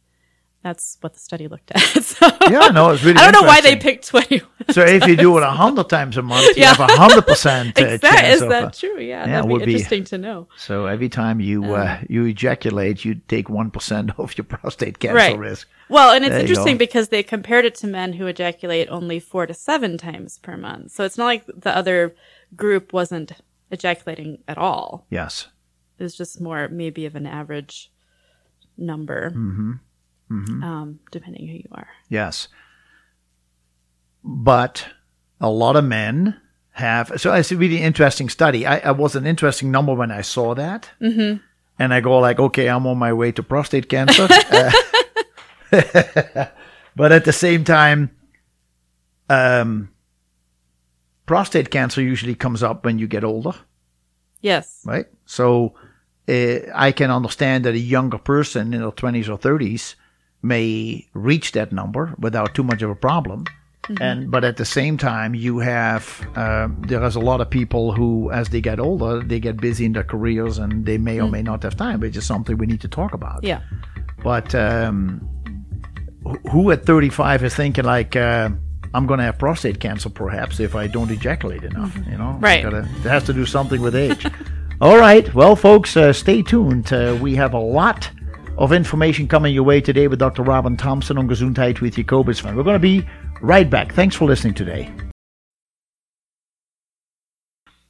That's 0.62 0.96
what 1.00 1.12
the 1.14 1.18
study 1.18 1.48
looked 1.48 1.72
at. 1.72 1.80
so, 2.04 2.28
Yeah, 2.48 2.68
no, 2.68 2.90
it's 2.90 3.02
really. 3.02 3.18
I 3.18 3.30
don't 3.30 3.42
know 3.42 3.48
why 3.48 3.60
they 3.60 3.74
picked 3.74 4.06
twenty. 4.06 4.42
So 4.70 4.82
if 4.82 5.04
you 5.08 5.16
do 5.16 5.36
it 5.38 5.42
a 5.42 5.50
hundred 5.62 5.88
times 5.88 6.16
a 6.16 6.22
month, 6.22 6.56
you 6.56 6.62
Yeah. 6.62 6.74
have 6.74 6.88
a 6.88 6.92
hundred 6.96 7.26
percent 7.26 7.76
Is 7.78 8.00
that 8.00 8.42
uh, 8.42 8.70
true? 8.70 8.98
Yeah, 9.00 9.26
yeah, 9.26 9.26
that'd 9.26 9.50
would 9.50 9.60
be 9.60 9.66
be- 9.66 9.72
interesting 9.72 10.04
to 10.04 10.18
know. 10.18 10.46
so 10.56 10.86
every 10.86 11.08
time 11.08 11.40
you 11.40 11.74
uh, 11.74 11.98
you 12.08 12.24
ejaculate, 12.26 13.04
you 13.04 13.16
take 13.26 13.48
one 13.50 13.70
percent 13.72 14.12
of 14.18 14.38
your 14.38 14.44
prostate 14.44 15.00
cancer 15.00 15.16
Right. 15.16 15.36
risk. 15.38 15.68
Well, 15.88 16.12
and 16.14 16.24
it's 16.24 16.30
There 16.32 16.40
interesting 16.40 16.78
because 16.78 17.08
they 17.08 17.22
compared 17.24 17.64
it 17.64 17.74
to 17.76 17.86
men 17.88 18.12
who 18.14 18.26
ejaculate 18.28 18.88
only 18.88 19.18
four 19.20 19.46
to 19.46 19.54
seven 19.54 19.98
times 19.98 20.38
per 20.38 20.56
month. 20.56 20.92
So 20.92 21.04
it's 21.04 21.18
not 21.18 21.26
like 21.26 21.44
the 21.46 21.76
other 21.76 22.14
group 22.54 22.92
wasn't 22.92 23.32
ejaculating 23.70 24.38
at 24.46 24.58
all. 24.58 25.06
Yes. 25.10 25.48
It 25.98 26.04
was 26.04 26.16
just 26.16 26.40
more 26.40 26.68
maybe 26.68 27.04
of 27.04 27.14
an 27.16 27.26
average 27.26 27.90
number, 28.78 29.30
Mm-hmm. 29.30 29.72
Um, 30.62 31.00
depending 31.10 31.46
who 31.46 31.54
you 31.54 31.68
are. 31.72 31.88
Yes. 32.08 32.48
But 34.24 34.86
a 35.40 35.50
lot 35.50 35.76
of 35.76 35.84
men 35.84 36.40
have. 36.72 37.12
So 37.20 37.32
it's 37.34 37.52
a 37.52 37.56
really 37.56 37.78
interesting 37.82 38.28
study. 38.28 38.66
I, 38.66 38.78
I 38.78 38.90
was 38.92 39.16
an 39.16 39.26
interesting 39.26 39.70
number 39.70 39.94
when 39.94 40.10
I 40.10 40.22
saw 40.22 40.54
that. 40.54 40.90
Mm-hmm. 41.00 41.38
And 41.78 41.94
I 41.94 42.00
go 42.00 42.18
like, 42.18 42.38
okay, 42.38 42.68
I'm 42.68 42.86
on 42.86 42.98
my 42.98 43.12
way 43.12 43.32
to 43.32 43.42
prostate 43.42 43.88
cancer. 43.88 44.28
Uh, 44.30 44.70
but 46.96 47.12
at 47.12 47.24
the 47.24 47.32
same 47.32 47.64
time, 47.64 48.10
um, 49.28 49.88
prostate 51.26 51.70
cancer 51.70 52.02
usually 52.02 52.34
comes 52.34 52.62
up 52.62 52.84
when 52.84 52.98
you 52.98 53.06
get 53.06 53.24
older, 53.24 53.54
Yes. 54.40 54.82
right? 54.84 55.06
So 55.24 55.74
uh, 56.28 56.58
I 56.74 56.92
can 56.92 57.10
understand 57.10 57.64
that 57.64 57.74
a 57.74 57.78
younger 57.78 58.18
person 58.18 58.74
in 58.74 58.80
their 58.80 58.90
20s 58.92 59.28
or 59.28 59.38
30s 59.38 59.94
may 60.42 61.06
reach 61.14 61.52
that 61.52 61.72
number 61.72 62.14
without 62.18 62.54
too 62.54 62.62
much 62.62 62.82
of 62.82 62.90
a 62.90 62.94
problem. 62.94 63.44
And 64.00 64.30
but 64.30 64.44
at 64.44 64.58
the 64.58 64.64
same 64.64 64.96
time, 64.96 65.34
you 65.34 65.58
have 65.58 66.24
um, 66.36 66.80
there 66.86 67.02
is 67.02 67.16
a 67.16 67.20
lot 67.20 67.40
of 67.40 67.50
people 67.50 67.92
who, 67.92 68.30
as 68.30 68.48
they 68.50 68.60
get 68.60 68.78
older, 68.78 69.20
they 69.20 69.40
get 69.40 69.56
busy 69.60 69.84
in 69.84 69.92
their 69.92 70.04
careers 70.04 70.58
and 70.58 70.86
they 70.86 70.98
may 70.98 71.20
or 71.20 71.28
may 71.28 71.42
not 71.42 71.64
have 71.64 71.76
time, 71.76 71.98
which 71.98 72.16
is 72.16 72.24
something 72.24 72.56
we 72.58 72.66
need 72.66 72.80
to 72.82 72.88
talk 72.88 73.12
about. 73.12 73.42
Yeah. 73.42 73.60
But 74.22 74.54
um, 74.54 75.28
who 76.52 76.70
at 76.70 76.86
35 76.86 77.42
is 77.42 77.54
thinking 77.56 77.84
like, 77.84 78.14
uh, 78.14 78.50
I'm 78.94 79.06
going 79.06 79.18
to 79.18 79.24
have 79.24 79.38
prostate 79.38 79.80
cancer 79.80 80.10
perhaps 80.10 80.60
if 80.60 80.76
I 80.76 80.86
don't 80.86 81.10
ejaculate 81.10 81.64
enough? 81.64 81.96
You 82.08 82.18
know, 82.18 82.36
Right. 82.40 82.62
Gotta- 82.62 82.88
it 83.04 83.08
has 83.08 83.24
to 83.24 83.32
do 83.32 83.44
something 83.46 83.80
with 83.80 83.96
age. 83.96 84.24
All 84.80 84.96
right. 84.98 85.32
Well, 85.34 85.56
folks, 85.56 85.96
uh, 85.96 86.12
stay 86.12 86.42
tuned. 86.42 86.92
Uh, 86.92 87.18
we 87.20 87.34
have 87.34 87.52
a 87.54 87.58
lot 87.58 88.10
of 88.58 88.72
information 88.72 89.26
coming 89.28 89.54
your 89.54 89.62
way 89.62 89.80
today 89.80 90.08
with 90.08 90.18
Dr. 90.18 90.42
Robin 90.42 90.76
Thompson 90.76 91.18
on 91.18 91.28
Gesundheit 91.28 91.80
with 91.80 91.96
Jacobus. 91.96 92.42
We're 92.42 92.62
going 92.62 92.74
to 92.74 92.78
be 92.78 93.06
right 93.40 93.68
back. 93.68 93.94
Thanks 93.94 94.16
for 94.16 94.26
listening 94.26 94.54
today. 94.54 94.92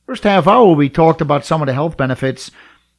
First 0.07 0.25
half 0.25 0.47
hour, 0.47 0.75
we 0.75 0.89
talked 0.89 1.21
about 1.21 1.45
some 1.45 1.63
of 1.63 1.67
the 1.67 1.73
health 1.73 1.97
benefits 1.97 2.51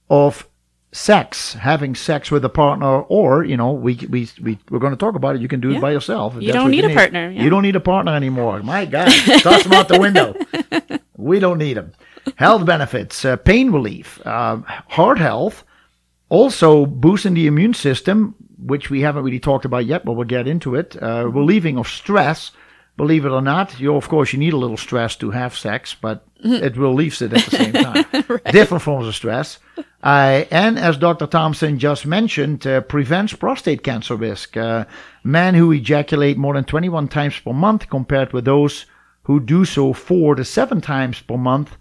of 0.10 0.48
sex, 0.92 1.54
having 1.54 1.96
sex 1.96 2.32
with 2.32 2.46
a 2.46 2.50
partner, 2.50 3.02
or 3.02 3.44
you 3.44 3.58
know, 3.58 3.72
we 3.72 3.96
we 4.10 4.30
we 4.42 4.58
we're 4.70 4.80
going 4.80 4.94
to 4.94 4.98
talk 4.98 5.16
about 5.16 5.36
it. 5.36 5.42
You 5.42 5.48
can 5.48 5.60
do 5.60 5.72
it 5.72 5.82
by 5.82 5.92
yourself. 5.92 6.36
You 6.40 6.54
don't 6.54 6.72
need 6.72 6.86
a 6.86 6.94
partner, 6.94 7.30
yeah. 7.30 7.44
You 7.44 7.50
don't 7.50 7.64
need 7.64 7.76
a 7.76 7.82
partner 7.82 8.16
anymore. 8.16 8.62
My 8.64 8.86
God, 8.88 9.12
toss 9.42 9.64
them 9.64 9.74
out 9.74 9.88
the 9.88 10.00
window. 10.00 10.36
We 11.18 11.40
don't 11.40 11.58
need 11.58 11.78
them. 11.78 11.94
Health 12.36 12.66
benefits, 12.66 13.26
uh, 13.26 13.36
pain 13.36 13.72
relief, 13.72 14.20
uh, 14.26 14.58
heart 14.88 15.20
health, 15.20 15.64
also 16.34 16.88
boosting 16.88 17.36
the 17.36 17.46
immune 17.46 17.76
system, 17.76 18.34
which 18.58 18.90
we 18.90 19.02
haven't 19.02 19.24
really 19.24 19.40
talked 19.40 19.66
about 19.66 19.86
yet, 19.86 20.04
but 20.04 20.14
we'll 20.14 20.26
get 20.26 20.48
into 20.48 20.74
it. 20.74 20.98
Uh, 21.02 21.28
relieving 21.28 21.78
of 21.78 21.88
stress. 21.88 22.52
Believe 22.98 23.26
it 23.26 23.32
or 23.32 23.42
not, 23.42 23.80
you 23.80 23.96
of 23.96 24.08
course 24.08 24.34
you 24.34 24.40
need 24.40 24.54
a 24.54 24.58
little 24.58 24.78
stress 24.78 25.16
to 25.18 25.32
have 25.32 25.56
sex, 25.56 25.96
but 26.00 26.26
it 26.44 26.78
relieves 26.78 27.22
it 27.22 27.34
at 27.34 27.46
the 27.46 27.52
same 27.52 27.74
time. 27.74 28.06
Different 28.52 28.84
forms 28.84 29.08
of 29.08 29.16
stress. 29.16 29.60
Uh, 30.04 30.46
and 30.52 30.78
as 30.78 30.98
Dr. 30.98 31.28
Thompson 31.28 31.80
just 31.80 32.06
mentioned, 32.06 32.68
uh, 32.68 32.82
prevents 32.82 33.34
prostate 33.34 33.84
cancer 33.84 34.16
risk. 34.16 34.58
Uh, 34.58 34.86
men 35.24 35.56
who 35.56 35.72
ejaculate 35.72 36.38
more 36.38 36.54
than 36.54 36.66
21 36.66 37.08
times 37.08 37.40
per 37.40 37.54
month 37.54 37.90
compared 37.90 38.34
with 38.34 38.46
those 38.46 38.86
who 39.24 39.40
do 39.40 39.66
so 39.66 39.94
four 39.94 40.36
to 40.36 40.46
seven 40.46 40.82
times 40.82 41.20
per 41.22 41.38
month 41.38 41.78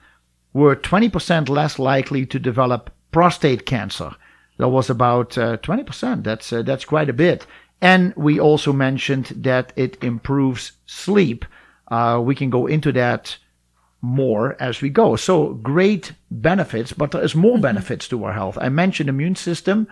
were 0.53 0.77
20% 0.77 1.49
less 1.49 1.79
likely 1.79 2.25
to 2.27 2.39
develop 2.39 2.91
prostate 3.11 3.67
cancer. 3.67 4.15
That 4.59 4.69
was 4.69 4.91
about 4.91 5.37
uh, 5.39 5.57
20%. 5.59 6.23
That's 6.23 6.53
uh, 6.53 6.63
that's 6.63 6.85
quite 6.85 7.09
a 7.09 7.15
bit. 7.15 7.47
And 7.81 8.15
we 8.17 8.39
also 8.39 8.73
mentioned 8.73 9.27
that 9.37 9.73
it 9.77 10.03
improves 10.03 10.73
sleep. 10.87 11.45
Uh, 11.89 12.21
we 12.25 12.35
can 12.35 12.49
go 12.49 12.67
into 12.67 12.93
that 12.93 13.39
more 14.01 14.57
as 14.61 14.81
we 14.81 14.89
go. 14.89 15.17
So 15.17 15.55
great 15.55 16.13
benefits, 16.31 16.93
but 16.93 17.11
there 17.11 17.25
is 17.25 17.35
more 17.35 17.59
benefits 17.59 18.09
to 18.09 18.25
our 18.25 18.33
health. 18.33 18.59
I 18.61 18.69
mentioned 18.69 19.09
immune 19.09 19.37
system. 19.37 19.89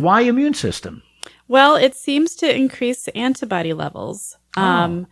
Why 0.00 0.22
immune 0.22 0.54
system? 0.54 1.02
Well, 1.48 1.76
it 1.76 1.94
seems 1.94 2.34
to 2.36 2.54
increase 2.54 3.08
antibody 3.08 3.72
levels. 3.72 4.36
Oh. 4.56 4.62
Um, 4.62 5.06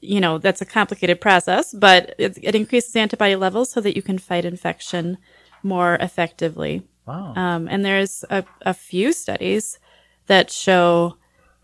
you 0.00 0.20
know, 0.20 0.38
that's 0.38 0.62
a 0.62 0.66
complicated 0.66 1.20
process, 1.20 1.74
but 1.74 2.14
it, 2.18 2.38
it 2.42 2.54
increases 2.54 2.96
antibody 2.96 3.36
levels 3.36 3.70
so 3.70 3.80
that 3.80 3.96
you 3.96 4.02
can 4.02 4.18
fight 4.18 4.44
infection 4.44 5.18
more 5.62 5.96
effectively. 5.96 6.82
Wow. 7.06 7.34
Um, 7.34 7.68
and 7.68 7.84
there's 7.84 8.24
a, 8.30 8.44
a 8.62 8.74
few 8.74 9.12
studies 9.12 9.78
that 10.26 10.50
show 10.50 11.16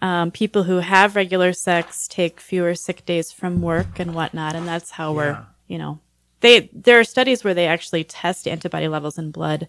um, 0.02 0.30
people 0.30 0.62
who 0.64 0.78
have 0.78 1.16
regular 1.16 1.52
sex 1.52 2.08
take 2.08 2.40
fewer 2.40 2.74
sick 2.74 3.04
days 3.04 3.32
from 3.32 3.62
work 3.62 3.98
and 3.98 4.14
whatnot, 4.14 4.54
and 4.54 4.66
that's 4.66 4.92
how 4.92 5.12
we're, 5.12 5.46
you 5.66 5.78
know, 5.78 6.00
they 6.40 6.70
there 6.72 6.98
are 6.98 7.04
studies 7.04 7.44
where 7.44 7.54
they 7.54 7.66
actually 7.66 8.04
test 8.04 8.48
antibody 8.48 8.88
levels 8.88 9.18
in 9.18 9.30
blood, 9.30 9.68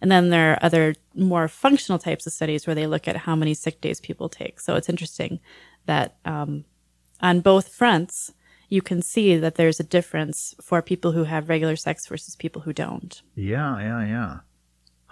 and 0.00 0.10
then 0.10 0.30
there 0.30 0.52
are 0.52 0.58
other 0.62 0.94
more 1.14 1.46
functional 1.48 1.98
types 1.98 2.26
of 2.26 2.32
studies 2.32 2.66
where 2.66 2.74
they 2.74 2.86
look 2.86 3.06
at 3.06 3.18
how 3.18 3.36
many 3.36 3.54
sick 3.54 3.80
days 3.80 4.00
people 4.00 4.28
take. 4.28 4.60
So 4.60 4.76
it's 4.76 4.88
interesting 4.88 5.40
that 5.84 6.16
um, 6.24 6.64
on 7.20 7.40
both 7.40 7.68
fronts 7.68 8.32
you 8.68 8.82
can 8.82 9.02
see 9.02 9.36
that 9.36 9.54
there's 9.54 9.80
a 9.80 9.84
difference 9.84 10.54
for 10.60 10.82
people 10.82 11.12
who 11.12 11.24
have 11.24 11.48
regular 11.48 11.76
sex 11.76 12.06
versus 12.06 12.34
people 12.34 12.62
who 12.62 12.72
don't. 12.72 13.22
Yeah, 13.34 13.78
yeah, 13.78 14.04
yeah. 14.04 14.38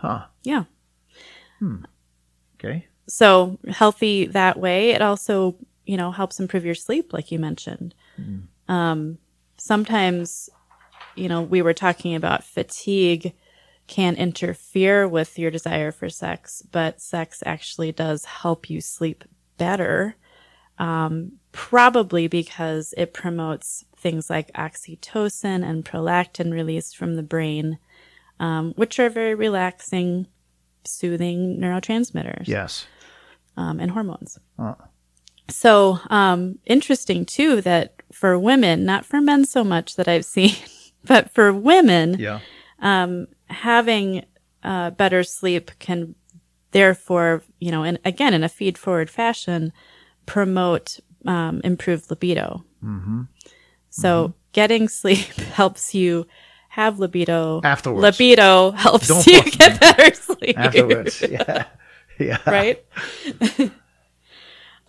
Huh. 0.04 0.26
Yeah. 0.42 0.64
Okay. 2.58 2.86
so 3.06 3.58
healthy 3.68 4.26
that 4.26 4.58
way 4.58 4.90
it 4.90 5.02
also 5.02 5.56
you 5.86 5.96
know 5.96 6.10
helps 6.10 6.40
improve 6.40 6.64
your 6.64 6.74
sleep 6.74 7.12
like 7.12 7.30
you 7.30 7.38
mentioned 7.38 7.94
um, 8.68 9.18
sometimes 9.56 10.48
you 11.14 11.28
know 11.28 11.42
we 11.42 11.62
were 11.62 11.74
talking 11.74 12.14
about 12.14 12.44
fatigue 12.44 13.32
can 13.86 14.16
interfere 14.16 15.06
with 15.06 15.38
your 15.38 15.50
desire 15.50 15.92
for 15.92 16.08
sex 16.08 16.62
but 16.72 17.00
sex 17.00 17.42
actually 17.44 17.92
does 17.92 18.24
help 18.24 18.70
you 18.70 18.80
sleep 18.80 19.24
better 19.58 20.16
um, 20.78 21.32
probably 21.52 22.26
because 22.26 22.94
it 22.96 23.14
promotes 23.14 23.84
things 23.96 24.28
like 24.28 24.52
oxytocin 24.54 25.64
and 25.64 25.84
prolactin 25.84 26.52
released 26.52 26.96
from 26.96 27.14
the 27.14 27.22
brain 27.22 27.78
um, 28.40 28.72
which 28.76 28.98
are 28.98 29.08
very 29.10 29.34
relaxing 29.34 30.26
soothing 30.84 31.58
neurotransmitters 31.60 32.46
Yes. 32.46 32.86
um, 33.56 33.80
and 33.80 33.90
hormones. 33.90 34.38
Oh. 34.58 34.76
So 35.48 35.98
um, 36.10 36.58
interesting 36.66 37.24
too 37.24 37.60
that 37.62 37.94
for 38.12 38.38
women, 38.38 38.84
not 38.84 39.04
for 39.04 39.20
men 39.20 39.44
so 39.44 39.64
much 39.64 39.96
that 39.96 40.08
I've 40.08 40.24
seen, 40.36 40.54
but 41.04 41.30
for 41.30 41.52
women, 41.52 42.16
Yeah. 42.18 42.40
having 43.48 44.24
uh, 44.62 44.90
better 44.90 45.22
sleep 45.22 45.70
can 45.78 46.14
therefore, 46.70 47.42
you 47.60 47.70
know, 47.70 47.82
and 47.82 47.98
again 48.04 48.34
in 48.34 48.42
a 48.42 48.48
feed 48.48 48.76
forward 48.78 49.10
fashion, 49.10 49.72
promote 50.26 50.98
um, 51.26 51.60
improved 51.64 52.10
libido. 52.10 52.64
Mm-hmm. 52.82 53.22
So 53.90 54.34
getting 54.52 54.88
sleep 55.00 55.18
helps 55.54 55.94
you 55.94 56.26
have 56.74 56.98
libido. 56.98 57.60
Afterwards. 57.62 58.02
libido 58.02 58.72
helps 58.72 59.06
Don't 59.08 59.26
you 59.26 59.42
get 59.42 59.80
better 59.80 60.14
sleep. 60.14 60.58
Afterwards. 60.58 61.22
yeah. 61.22 61.66
Yeah. 62.18 62.38
right? 62.46 62.84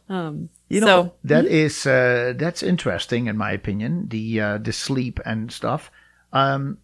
You 0.10 0.82
know, 0.82 0.86
So- 0.88 1.14
that 1.24 1.46
is 1.46 1.86
uh, 1.86 2.34
that's 2.38 2.62
interesting 2.64 3.28
in 3.28 3.38
my 3.38 3.52
opinion. 3.52 4.08
The 4.10 4.42
uh, 4.42 4.58
the 4.58 4.72
sleep 4.74 5.20
and 5.26 5.52
stuff. 5.52 5.92
Um, 6.34 6.78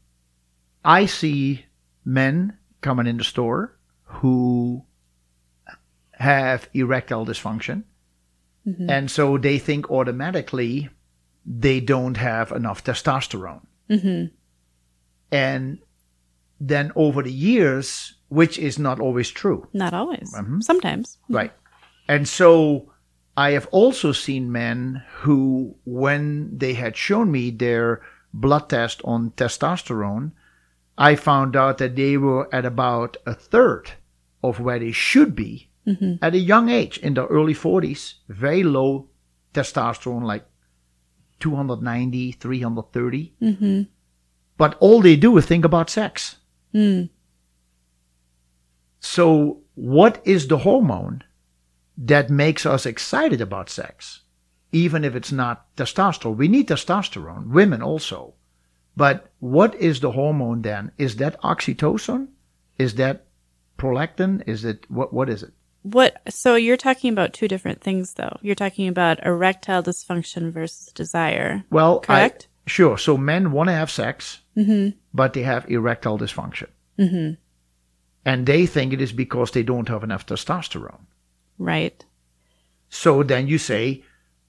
I 0.84 1.06
see 1.08 1.66
men 2.06 2.58
coming 2.82 3.08
in 3.08 3.18
the 3.18 3.24
store 3.24 3.78
who 4.04 4.84
have 6.14 6.70
erectile 6.74 7.26
dysfunction, 7.26 7.84
and 8.90 9.10
so 9.12 9.38
they 9.38 9.60
think 9.60 9.90
automatically 9.92 10.90
they 11.46 11.80
don't 11.80 12.18
have 12.18 12.52
enough 12.52 12.84
testosterone, 12.84 13.62
and 15.32 15.80
then 16.60 16.92
over 16.96 17.24
the 17.24 17.32
years, 17.32 18.16
which 18.30 18.60
is 18.60 18.78
not 18.78 19.00
always 19.00 19.30
true. 19.30 19.68
Not 19.74 19.94
always. 19.94 20.34
Mm-hmm. 20.34 20.62
Sometimes. 20.62 21.18
Right. 21.30 21.52
And 22.08 22.28
so 22.28 22.92
I 23.36 23.52
have 23.52 23.68
also 23.72 24.12
seen 24.12 24.52
men 24.52 25.04
who, 25.22 25.76
when 25.86 26.58
they 26.58 26.74
had 26.74 26.96
shown 26.96 27.32
me 27.32 27.50
their 27.52 28.02
blood 28.34 28.70
test 28.70 29.02
on 29.04 29.32
testosterone, 29.32 30.32
I 30.98 31.16
found 31.16 31.56
out 31.56 31.78
that 31.80 31.96
they 31.96 32.18
were 32.18 32.54
at 32.54 32.66
about 32.66 33.18
a 33.26 33.34
third 33.34 33.92
of 34.44 34.60
where 34.60 34.80
they 34.80 34.92
should 34.92 35.36
be 35.36 35.70
at 36.22 36.36
a 36.36 36.40
young 36.40 36.70
age, 36.70 37.00
in 37.00 37.16
their 37.16 37.26
early 37.26 37.56
40s, 37.56 38.14
very 38.30 38.64
low 38.64 39.10
testosterone, 39.54 40.24
like 40.24 40.46
290, 41.40 42.34
330. 42.34 43.34
But 44.62 44.78
all 44.80 45.02
they 45.02 45.16
do 45.16 45.36
is 45.40 45.48
think 45.48 45.66
about 45.66 45.90
sex. 45.90 46.36
Hmm. 46.72 47.06
So, 49.00 49.62
what 49.74 50.22
is 50.24 50.48
the 50.48 50.60
hormone 50.60 51.24
that 51.98 52.30
makes 52.30 52.64
us 52.64 52.86
excited 52.86 53.42
about 53.42 53.72
sex? 53.72 54.22
Even 54.72 55.04
if 55.04 55.16
it's 55.16 55.32
not 55.32 55.76
testosterone. 55.76 56.36
We 56.36 56.48
need 56.48 56.68
testosterone, 56.68 57.48
women 57.48 57.82
also. 57.82 58.36
But 58.96 59.32
what 59.40 59.74
is 59.74 60.00
the 60.00 60.12
hormone 60.12 60.62
then? 60.62 60.92
Is 61.00 61.16
that 61.16 61.42
oxytocin? 61.42 62.28
Is 62.78 62.94
that 63.02 63.26
prolactin? 63.80 64.44
Is 64.46 64.64
it 64.64 64.86
what 64.92 65.12
what 65.12 65.28
is 65.28 65.42
it? 65.42 65.54
What? 65.82 66.22
So 66.30 66.54
you're 66.54 66.78
talking 66.78 67.12
about 67.12 67.34
two 67.34 67.48
different 67.48 67.82
things, 67.82 68.14
though. 68.14 68.38
You're 68.44 68.54
talking 68.64 68.88
about 68.88 69.26
erectile 69.26 69.82
dysfunction 69.82 70.52
versus 70.52 70.94
desire. 70.94 71.64
Well, 71.72 72.02
I- 72.04 72.06
Correct? 72.06 72.48
sure. 72.68 73.00
So 73.00 73.18
men 73.18 73.52
want 73.54 73.70
to 73.70 73.74
have 73.74 73.90
sex, 73.90 74.41
but 75.14 75.34
they 75.34 75.44
have 75.44 75.70
erectile 75.70 76.18
dysfunction. 76.18 76.68
Mm-hmm. 77.00 77.34
And 78.24 78.46
they 78.46 78.66
think 78.66 78.94
it 78.94 79.02
is 79.02 79.12
because 79.12 79.52
they 79.52 79.64
don't 79.64 79.90
have 79.90 80.04
enough 80.04 80.26
testosterone. 80.26 81.06
Right. 81.58 82.06
So 82.90 83.24
then 83.24 83.48
you 83.48 83.58
say, 83.58 84.04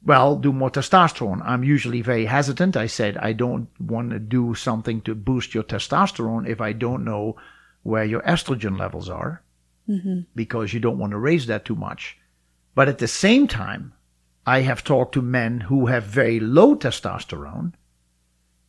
well, 0.04 0.36
do 0.36 0.52
more 0.52 0.70
testosterone. 0.70 1.40
I'm 1.44 1.62
usually 1.62 2.02
very 2.02 2.26
hesitant. 2.26 2.76
I 2.76 2.86
said, 2.86 3.16
I 3.16 3.32
don't 3.32 3.68
want 3.80 4.10
to 4.10 4.18
do 4.18 4.54
something 4.54 5.00
to 5.02 5.14
boost 5.14 5.54
your 5.54 5.62
testosterone 5.62 6.48
if 6.48 6.60
I 6.60 6.72
don't 6.72 7.04
know 7.04 7.36
where 7.84 8.04
your 8.04 8.22
estrogen 8.22 8.78
levels 8.78 9.08
are, 9.08 9.42
because 10.34 10.72
you 10.72 10.80
don't 10.80 10.98
want 10.98 11.12
to 11.12 11.18
raise 11.18 11.46
that 11.46 11.64
too 11.64 11.76
much. 11.76 12.18
But 12.74 12.88
at 12.88 12.98
the 12.98 13.08
same 13.08 13.46
time, 13.46 13.92
I 14.44 14.62
have 14.62 14.82
talked 14.82 15.14
to 15.14 15.22
men 15.22 15.60
who 15.60 15.86
have 15.86 16.04
very 16.04 16.40
low 16.40 16.74
testosterone 16.74 17.74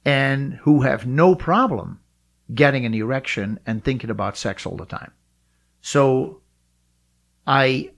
and 0.05 0.53
who 0.63 0.81
have 0.81 1.05
no 1.05 1.35
problem 1.35 1.99
getting 2.53 2.85
an 2.85 2.93
erection 2.93 3.59
and 3.65 3.83
thinking 3.83 4.09
about 4.09 4.37
sex 4.37 4.65
all 4.65 4.77
the 4.77 4.85
time. 4.85 5.11
So 5.81 6.41
I 7.47 7.91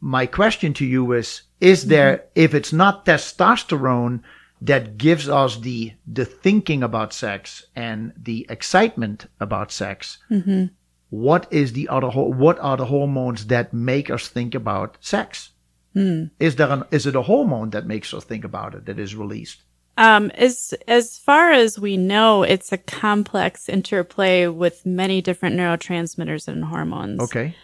my 0.00 0.26
question 0.26 0.74
to 0.74 0.84
you 0.84 1.12
is 1.12 1.42
is 1.60 1.80
mm-hmm. 1.80 1.90
there 1.90 2.24
if 2.34 2.54
it's 2.54 2.72
not 2.72 3.06
testosterone 3.06 4.20
that 4.60 4.96
gives 4.98 5.28
us 5.28 5.58
the 5.58 5.92
the 6.06 6.24
thinking 6.24 6.82
about 6.82 7.12
sex 7.12 7.64
and 7.74 8.12
the 8.16 8.46
excitement 8.48 9.26
about 9.40 9.72
sex 9.72 10.18
mm-hmm. 10.30 10.66
what 11.10 11.46
is 11.50 11.72
the 11.72 11.88
other 11.88 12.08
what 12.08 12.58
are 12.58 12.76
the 12.76 12.86
hormones 12.86 13.46
that 13.46 13.72
make 13.72 14.10
us 14.10 14.28
think 14.28 14.54
about 14.54 14.96
sex? 15.00 15.50
Hmm. 15.94 16.24
Is 16.40 16.56
there 16.56 16.70
an 16.70 16.84
is 16.90 17.06
it 17.06 17.14
a 17.14 17.22
hormone 17.22 17.70
that 17.70 17.86
makes 17.86 18.14
us 18.14 18.24
think 18.24 18.44
about 18.44 18.74
it 18.74 18.86
that 18.86 18.98
is 18.98 19.14
released 19.14 19.62
Um, 19.98 20.30
as 20.30 20.74
as 20.88 21.18
far 21.18 21.52
as 21.52 21.78
we 21.78 21.96
know, 21.96 22.42
it's 22.42 22.72
a 22.72 22.78
complex 22.78 23.68
interplay 23.68 24.46
with 24.46 24.86
many 24.86 25.20
different 25.20 25.56
neurotransmitters 25.56 26.48
and 26.48 26.64
hormones. 26.64 27.20
okay 27.22 27.54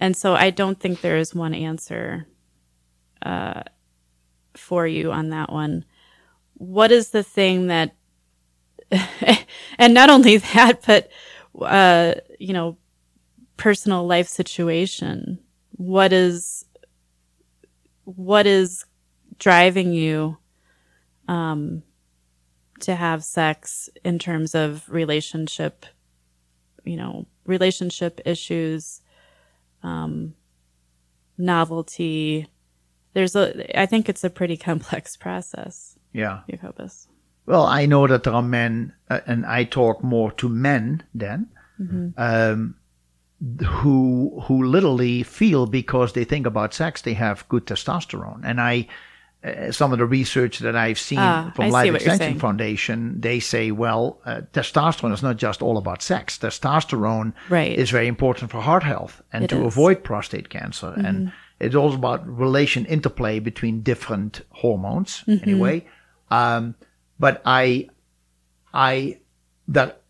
And 0.00 0.16
so 0.16 0.34
I 0.34 0.50
don't 0.50 0.80
think 0.80 1.02
there 1.02 1.18
is 1.18 1.34
one 1.34 1.54
answer 1.54 2.26
uh, 3.22 3.62
for 4.56 4.86
you 4.86 5.12
on 5.12 5.28
that 5.28 5.52
one. 5.52 5.84
What 6.54 6.90
is 6.90 7.10
the 7.10 7.22
thing 7.22 7.66
that, 7.66 7.94
and 9.78 9.94
not 9.94 10.08
only 10.08 10.38
that, 10.38 10.82
but, 10.86 11.10
uh, 11.60 12.14
you 12.38 12.54
know, 12.54 12.78
personal 13.58 14.06
life 14.06 14.26
situation. 14.26 15.38
What 15.72 16.14
is, 16.14 16.64
what 18.04 18.46
is 18.46 18.86
driving 19.38 19.92
you, 19.92 20.38
um, 21.30 21.84
to 22.80 22.96
have 22.96 23.22
sex 23.22 23.88
in 24.04 24.18
terms 24.18 24.54
of 24.54 24.84
relationship, 24.88 25.86
you 26.84 26.96
know, 26.96 27.26
relationship 27.46 28.20
issues, 28.24 29.00
um, 29.84 30.34
novelty. 31.38 32.48
There's 33.12 33.36
a, 33.36 33.80
I 33.80 33.86
think 33.86 34.08
it's 34.08 34.24
a 34.24 34.30
pretty 34.30 34.56
complex 34.56 35.16
process, 35.24 35.96
yeah 36.12 36.40
Jacobus. 36.50 37.06
Well, 37.46 37.64
I 37.64 37.86
know 37.86 38.06
that 38.08 38.24
there 38.24 38.34
are 38.34 38.42
men, 38.42 38.92
uh, 39.08 39.20
and 39.26 39.46
I 39.46 39.64
talk 39.64 40.02
more 40.02 40.32
to 40.32 40.48
men 40.48 41.04
then, 41.14 41.48
um, 42.16 42.74
who 43.64 44.40
who 44.44 44.64
literally 44.64 45.22
feel 45.22 45.66
because 45.66 46.12
they 46.12 46.24
think 46.24 46.46
about 46.46 46.74
sex 46.74 47.02
they 47.02 47.14
have 47.14 47.48
good 47.48 47.66
testosterone, 47.66 48.40
and 48.44 48.60
I. 48.60 48.88
Uh, 49.42 49.72
some 49.72 49.90
of 49.90 49.98
the 49.98 50.04
research 50.04 50.58
that 50.58 50.76
I've 50.76 50.98
seen 50.98 51.18
Ah, 51.18 51.50
from 51.56 51.64
I 51.64 51.68
Life 51.70 51.94
Extension. 51.94 52.38
Foundation, 52.38 53.20
they 53.22 53.40
say, 53.40 53.70
well, 53.70 54.20
uh, 54.26 54.42
testosterone 54.52 55.14
is 55.14 55.22
not 55.22 55.38
just 55.38 55.62
all 55.62 55.78
about 55.78 56.02
sex. 56.02 56.36
Testosterone 56.38 57.32
Right. 57.48 57.72
is 57.78 57.88
very 57.90 58.06
important 58.06 58.50
for 58.50 58.60
heart 58.60 58.82
health 58.82 59.22
and 59.32 59.44
It 59.44 59.48
to 59.48 59.54
is. 59.54 59.58
Mm-hmm. 59.60 59.66
avoid 59.68 60.04
prostate 60.04 60.50
cancer. 60.50 60.92
And 60.94 61.32
it's 61.58 61.74
also 61.74 61.96
about 61.96 62.20
relation 62.28 62.84
interplay 62.84 63.38
between 63.40 63.80
different 63.82 64.42
hormones, 64.50 65.24
Mm-hmm. 65.26 65.42
anyway. 65.48 65.86
Um, 66.30 66.74
but 67.18 67.40
I, 67.46 67.88
I, 68.74 69.18
that 69.68 70.02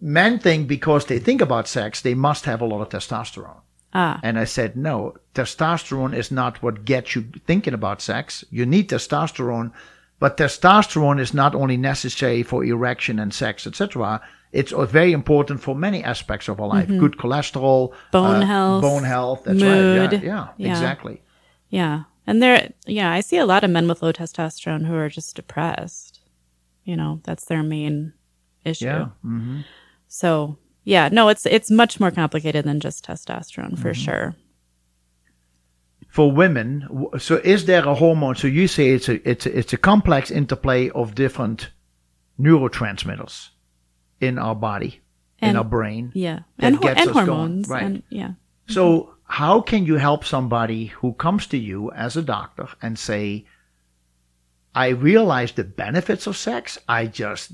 men 0.00 0.38
think 0.38 0.68
because 0.68 1.06
they 1.06 1.18
think 1.18 1.40
about 1.42 1.66
sex, 1.68 2.00
they 2.02 2.14
must 2.14 2.44
have 2.44 2.60
a 2.60 2.66
lot 2.66 2.80
of 2.82 2.88
testosterone. 2.88 3.62
Ah, 3.92 4.20
And 4.22 4.38
I 4.38 4.44
said, 4.44 4.76
no, 4.76 5.14
testosterone 5.34 6.14
is 6.16 6.30
not 6.30 6.62
what 6.62 6.84
gets 6.84 7.14
you 7.16 7.24
thinking 7.46 7.74
about 7.74 8.00
sex. 8.00 8.44
You 8.50 8.64
need 8.66 8.88
testosterone, 8.88 9.72
but 10.20 10.36
testosterone 10.36 11.20
is 11.20 11.34
not 11.34 11.54
only 11.54 11.76
necessary 11.76 12.42
for 12.44 12.64
erection 12.64 13.18
and 13.18 13.34
sex, 13.34 13.66
etc. 13.66 14.20
It's 14.52 14.72
very 14.72 15.12
important 15.12 15.60
for 15.60 15.74
many 15.74 16.04
aspects 16.04 16.48
of 16.48 16.60
our 16.60 16.68
life. 16.68 16.88
Good 16.88 17.16
cholesterol, 17.16 17.90
Mm-hmm. 17.90 18.10
Bone 18.12 18.42
uh, 18.42 18.46
health, 18.46 18.82
bone 18.82 19.04
health. 19.04 19.42
That's 19.44 19.60
mood. 19.60 19.98
right. 19.98 20.12
Yeah, 20.12 20.20
yeah, 20.22 20.48
Yeah. 20.56 20.70
exactly. 20.70 21.22
yeah. 21.68 22.02
And 22.26 22.40
there, 22.42 22.72
yeah, 22.86 23.10
I 23.10 23.22
see 23.22 23.38
a 23.38 23.46
lot 23.46 23.64
of 23.64 23.70
men 23.70 23.88
with 23.88 24.02
low 24.02 24.12
testosterone 24.12 24.86
who 24.86 24.94
are 24.94 25.08
just 25.08 25.34
depressed. 25.34 26.20
You 26.84 26.96
know, 26.96 27.20
that's 27.24 27.46
their 27.46 27.62
main 27.64 28.12
issue. 28.64 28.84
Yeah. 28.84 29.06
hmm 29.22 29.60
So, 30.06 30.58
yeah, 30.90 31.08
no, 31.12 31.28
it's 31.32 31.46
it's 31.46 31.70
much 31.70 32.00
more 32.00 32.10
complicated 32.10 32.64
than 32.64 32.80
just 32.80 33.06
testosterone 33.06 33.78
for 33.78 33.92
Mm-hmm. 33.92 34.04
sure. 34.04 34.34
For 36.08 36.32
women, 36.32 36.70
so 37.18 37.36
is 37.44 37.64
there 37.66 37.86
a 37.86 37.94
hormone? 37.94 38.34
So 38.34 38.48
you 38.48 38.66
say 38.66 38.90
it's 38.96 39.08
a 39.08 39.16
it's 39.30 39.46
a, 39.46 39.58
it's 39.58 39.72
a 39.72 39.76
complex 39.78 40.30
interplay 40.30 40.90
of 40.90 41.14
different 41.14 41.70
neurotransmitters 42.38 43.50
in 44.20 44.38
our 44.38 44.56
body, 44.56 45.00
in 45.40 45.56
our 45.56 45.64
brain. 45.64 46.10
Yeah, 46.14 46.40
and 46.58 46.74
and 46.84 46.98
us 46.98 47.04
going, 47.04 47.26
hormones, 47.26 47.68
right. 47.68 47.82
and 47.84 48.02
yeah, 48.10 48.32
So, 48.66 49.14
how 49.24 49.60
can 49.60 49.86
you 49.86 49.98
help 49.98 50.24
somebody 50.24 50.86
who 50.86 51.12
comes 51.12 51.46
to 51.48 51.56
you 51.56 51.92
as 51.92 52.16
a 52.16 52.22
doctor 52.22 52.66
and 52.82 52.98
say, 52.98 53.44
I 54.74 54.88
realize 54.88 55.52
the 55.52 55.64
benefits 55.64 56.26
of 56.26 56.36
sex. 56.36 56.78
I 56.88 57.06
just, 57.06 57.52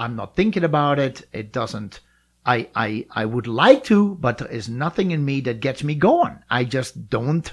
I'm 0.00 0.16
not 0.16 0.34
thinking 0.34 0.64
about 0.64 0.98
it. 0.98 1.28
It 1.32 1.52
doesn't, 1.52 2.00
I, 2.46 2.68
I, 2.74 3.06
I 3.10 3.26
would 3.26 3.46
like 3.46 3.84
to, 3.84 4.14
but 4.14 4.38
there 4.38 4.48
is 4.48 4.66
nothing 4.68 5.10
in 5.10 5.24
me 5.24 5.42
that 5.42 5.60
gets 5.60 5.84
me 5.84 5.94
going. 5.94 6.38
I 6.48 6.64
just 6.64 7.10
don't, 7.10 7.52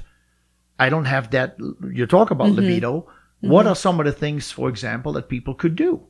I 0.79 0.87
don't 0.87 1.05
have 1.05 1.31
that. 1.31 1.57
You 1.91 2.05
talk 2.05 2.31
about 2.31 2.47
mm-hmm. 2.47 2.61
libido. 2.61 3.07
What 3.41 3.63
mm-hmm. 3.63 3.71
are 3.73 3.75
some 3.75 3.99
of 3.99 4.05
the 4.05 4.13
things, 4.13 4.49
for 4.49 4.69
example, 4.69 5.11
that 5.13 5.27
people 5.27 5.55
could 5.55 5.75
do? 5.75 6.07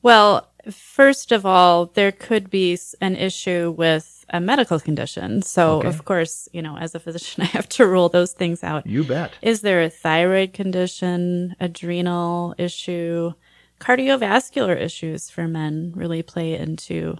Well, 0.00 0.50
first 0.70 1.30
of 1.30 1.44
all, 1.44 1.86
there 1.86 2.12
could 2.12 2.48
be 2.48 2.78
an 3.02 3.14
issue 3.14 3.74
with 3.76 4.24
a 4.30 4.40
medical 4.40 4.80
condition. 4.80 5.42
So, 5.42 5.78
Okay. 5.78 5.88
of 5.88 6.06
course, 6.06 6.48
you 6.52 6.62
know, 6.62 6.78
as 6.78 6.94
a 6.94 7.00
physician, 7.00 7.42
I 7.46 7.46
have 7.46 7.68
to 7.70 7.86
rule 7.86 8.08
those 8.08 8.32
things 8.32 8.64
out. 8.64 8.86
You 8.86 9.04
bet. 9.04 9.32
Is 9.42 9.60
there 9.60 9.82
a 9.82 9.90
thyroid 9.90 10.54
condition, 10.54 11.54
adrenal 11.60 12.54
issue, 12.56 13.34
cardiovascular 13.80 14.80
issues 14.80 15.30
for 15.30 15.46
men 15.48 15.92
really 15.94 16.22
play 16.22 16.54
into 16.56 17.16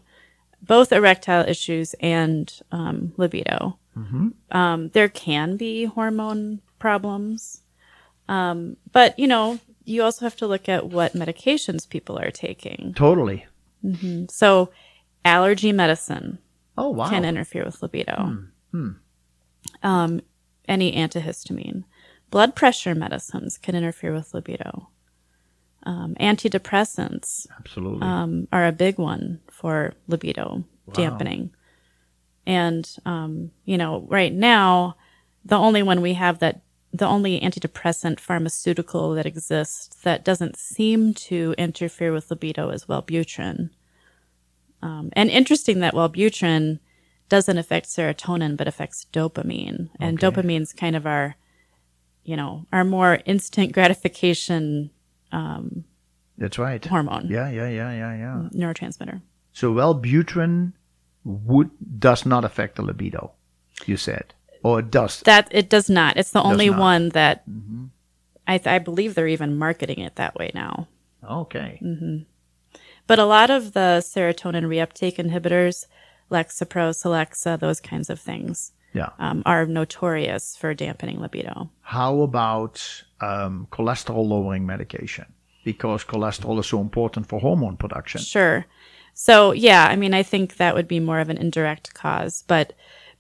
both 0.62 0.93
erectile 0.93 1.45
issues 1.49 1.95
and 2.01 2.53
um, 2.73 3.12
libido? 3.17 3.79
Um, 4.51 4.88
there 4.93 5.09
can 5.09 5.57
be 5.57 5.85
hormone 5.85 6.61
problems. 6.79 7.61
Um, 8.29 8.77
but, 8.93 9.17
you 9.19 9.27
know, 9.29 9.61
you 9.85 10.03
also 10.03 10.25
have 10.25 10.37
to 10.37 10.47
look 10.47 10.69
at 10.69 10.87
what 10.88 11.12
medications 11.12 11.88
people 11.88 12.19
are 12.19 12.31
taking. 12.31 12.93
Totally. 12.97 13.47
So, 14.31 14.71
allergy 15.25 15.73
medicine 15.73 16.38
Oh, 16.77 16.88
wow. 16.88 17.09
can 17.11 17.25
interfere 17.25 17.64
with 17.64 17.83
libido. 17.83 18.38
um, 19.83 20.21
any 20.67 20.93
antihistamine. 20.97 21.85
Blood 22.31 22.57
pressure 22.57 22.95
medicines 22.95 23.59
can 23.59 23.75
interfere 23.77 24.12
with 24.12 24.33
libido. 24.35 24.88
Um, 25.87 26.14
antidepressants 26.18 27.47
Absolutely. 27.59 28.07
um, 28.07 28.49
are 28.53 28.66
a 28.66 28.73
big 28.73 28.99
one 28.99 29.40
for 29.51 29.92
libido 30.07 30.64
dampening. 30.92 31.51
And, 32.47 32.90
um, 33.05 33.51
you 33.64 33.77
know, 33.77 34.07
right 34.09 34.33
now, 34.33 34.97
the 35.44 35.57
only 35.57 35.83
one 35.83 36.01
we 36.01 36.14
have 36.14 36.38
that, 36.38 36.62
the 36.92 37.07
only 37.07 37.40
antidepressant 37.40 38.20
pharmaceutical 38.20 39.14
that 39.14 39.27
exists 39.27 39.97
that 40.03 40.25
doesn't 40.25 40.57
seem 40.57 41.12
to 41.14 41.55
interfere 41.59 42.12
with 42.12 42.31
libido 42.31 42.70
is 42.70 42.85
Wellbutrin. 42.87 43.70
Um, 44.83 45.11
and 45.14 45.31
interesting 45.31 45.81
that 45.81 45.94
Wellbutrin 45.94 46.79
doesn't 47.29 47.59
affect 47.59 47.87
serotonin, 47.88 48.57
but 48.57 48.68
affects 48.68 49.07
dopamine. 49.12 49.88
And 49.99 50.23
Okay. 50.23 50.42
dopamine's 50.42 50.73
kind 50.73 50.94
of 50.94 51.07
our, 51.07 51.37
you 52.23 52.37
know, 52.37 52.66
our 52.73 52.85
more 52.85 53.20
instant 53.25 53.73
gratification 53.73 54.90
That's 56.38 56.59
right. 56.59 56.85
hormone, 56.85 57.29
Yeah, 57.29 57.49
yeah, 57.51 57.68
yeah, 57.68 57.92
yeah, 57.92 58.14
yeah. 58.16 58.49
neurotransmitter. 58.53 59.23
So 59.53 59.73
Wellbutrin 59.73 60.73
would 61.25 61.70
does 62.01 62.27
not 62.27 62.44
affect 62.44 62.77
the 62.77 62.83
libido. 62.83 63.33
You 63.87 63.97
said, 63.97 64.35
or 64.62 64.81
it 64.81 64.90
does. 64.90 65.20
That 65.23 65.49
it 65.51 65.68
does 65.68 65.88
not. 65.88 66.16
It's 66.16 66.31
the 66.33 66.42
only 66.42 66.66
not. 66.66 66.73
Mm-hmm. 66.73 66.81
one 66.81 67.09
that 67.11 67.44
I, 68.47 68.61
I 68.64 68.79
believe 68.79 69.14
they're 69.14 69.29
even 69.29 69.57
marketing 69.59 70.01
it 70.01 70.16
that 70.16 70.35
way 70.37 70.51
now. 70.55 70.88
okay. 71.23 71.81
But 73.07 73.18
a 73.18 73.25
lot 73.27 73.51
of 73.51 73.73
the 73.73 74.01
serotonin 74.03 74.64
reuptake 74.66 75.16
inhibitors, 75.16 75.87
Lexapro, 76.31 76.90
Celexa, 76.92 77.59
those 77.61 77.81
kinds 77.81 78.09
of 78.11 78.18
things, 78.18 78.73
Yeah. 78.94 79.11
um, 79.18 79.42
are 79.44 79.66
notorious 79.66 80.57
for 80.57 80.72
dampening 80.74 81.20
libido. 81.20 81.68
How 81.83 82.20
about 82.22 82.80
um, 83.20 83.66
cholesterol 83.70 84.26
lowering 84.26 84.64
medication? 84.66 85.26
Because 85.64 86.04
cholesterol 86.04 86.59
is 86.61 86.66
so 86.66 86.80
important 86.80 87.26
for 87.28 87.40
hormone 87.40 87.76
production. 87.76 88.20
Sure. 88.20 88.64
So, 89.14 89.52
yeah, 89.52 89.87
I 89.90 89.96
mean, 89.96 90.14
I 90.14 90.22
think 90.22 90.57
that 90.57 90.74
would 90.74 90.88
be 90.88 91.00
more 91.00 91.20
of 91.20 91.28
an 91.28 91.38
indirect 91.38 91.94
cause. 91.94 92.44
But 92.46 92.72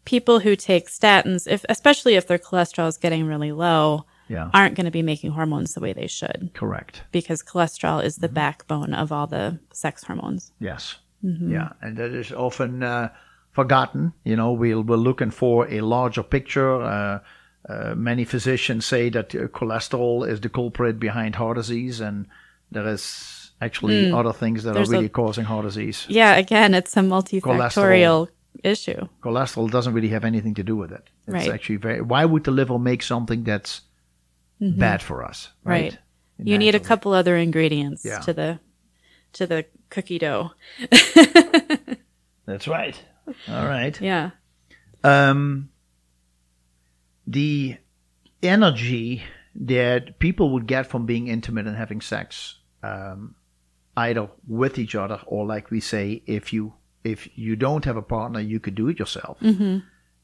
people 0.04 0.40
who 0.40 0.54
take 0.56 0.88
statins, 0.88 1.46
if 1.50 1.64
especially 1.68 2.14
if 2.14 2.26
their 2.26 2.38
cholesterol 2.38 2.88
is 2.88 2.96
getting 2.96 3.26
really 3.26 3.52
low, 3.52 4.04
Yeah. 4.28 4.50
aren't 4.54 4.74
going 4.76 4.86
to 4.86 4.90
be 4.90 5.02
making 5.02 5.32
hormones 5.32 5.74
the 5.74 5.80
way 5.80 5.92
they 5.92 6.06
should 6.06 6.50
Correct. 6.54 7.02
because 7.12 7.42
cholesterol 7.42 8.02
is 8.02 8.14
Mm-hmm. 8.14 8.22
the 8.22 8.28
backbone 8.32 8.94
of 8.94 9.10
all 9.12 9.26
the 9.26 9.58
sex 9.72 10.04
hormones. 10.04 10.52
Yes. 10.60 10.96
Yeah, 11.22 11.70
and 11.80 11.96
that 11.96 12.12
is 12.12 12.32
often 12.32 12.82
uh, 12.82 13.08
forgotten. 13.54 14.12
You 14.24 14.36
know, 14.36 14.52
we'll, 14.52 14.82
we're 14.82 14.96
looking 14.96 15.30
for 15.30 15.66
a 15.68 15.80
larger 15.80 16.22
picture. 16.22 16.82
Uh, 16.82 17.18
uh, 17.68 17.94
many 17.96 18.24
physicians 18.24 18.84
say 18.84 19.08
that 19.08 19.34
uh, 19.34 19.46
cholesterol 19.48 20.28
is 20.28 20.40
the 20.40 20.48
culprit 20.50 21.00
behind 21.00 21.34
heart 21.36 21.56
disease, 21.56 22.00
and 22.00 22.26
there 22.70 22.86
is 22.86 23.52
actually 23.62 24.12
other 24.12 24.32
things 24.34 24.64
that 24.64 24.74
There's 24.74 24.90
are 24.90 24.94
a- 24.96 24.98
really 24.98 25.08
causing 25.08 25.44
heart 25.44 25.64
disease. 25.64 26.04
Yeah, 26.08 26.34
again, 26.36 26.74
it's 26.74 26.94
a 26.96 27.00
multifactorial 27.00 28.28
issue. 28.62 29.08
Cholesterol 29.22 29.70
doesn't 29.70 29.94
really 29.94 30.08
have 30.10 30.24
anything 30.26 30.54
to 30.54 30.62
do 30.62 30.76
with 30.76 30.92
it. 30.92 31.08
It's 31.26 31.32
Right. 31.34 31.50
actually 31.50 31.76
very. 31.76 32.02
Why 32.02 32.24
would 32.26 32.44
the 32.44 32.50
liver 32.50 32.78
make 32.78 33.02
something 33.02 33.44
that's 33.44 33.80
bad 34.60 35.00
for 35.02 35.24
us? 35.24 35.48
Right. 35.64 35.92
Right. 35.92 35.98
You 36.46 36.58
need 36.58 36.74
a 36.74 36.80
couple 36.80 37.12
other 37.14 37.36
ingredients 37.36 38.04
Yeah. 38.04 38.18
to 38.20 38.32
the 38.32 38.58
to 39.34 39.46
the 39.46 39.64
cookie 39.88 40.18
dough. 40.18 40.50
That's 42.46 42.68
right. 42.68 43.00
All 43.48 43.66
right. 43.66 43.98
Yeah. 44.00 44.30
um, 45.02 45.70
the 47.26 47.76
energy 48.42 49.22
that 49.54 50.18
people 50.18 50.50
would 50.50 50.66
get 50.66 50.86
from 50.86 51.06
being 51.06 51.28
intimate 51.28 51.66
and 51.66 51.76
having 51.76 52.00
sex, 52.00 52.58
um, 52.82 53.34
either 53.96 54.28
with 54.46 54.78
each 54.78 54.94
other 54.94 55.20
or, 55.26 55.46
like 55.46 55.70
we 55.70 55.80
say, 55.80 56.22
if 56.26 56.52
you 56.52 56.74
if 57.04 57.28
you 57.36 57.54
don't 57.56 57.84
have 57.84 57.96
a 57.96 58.02
partner, 58.02 58.40
you 58.40 58.58
could 58.60 58.74
do 58.74 58.88
it 58.88 58.98
yourself. 58.98 59.38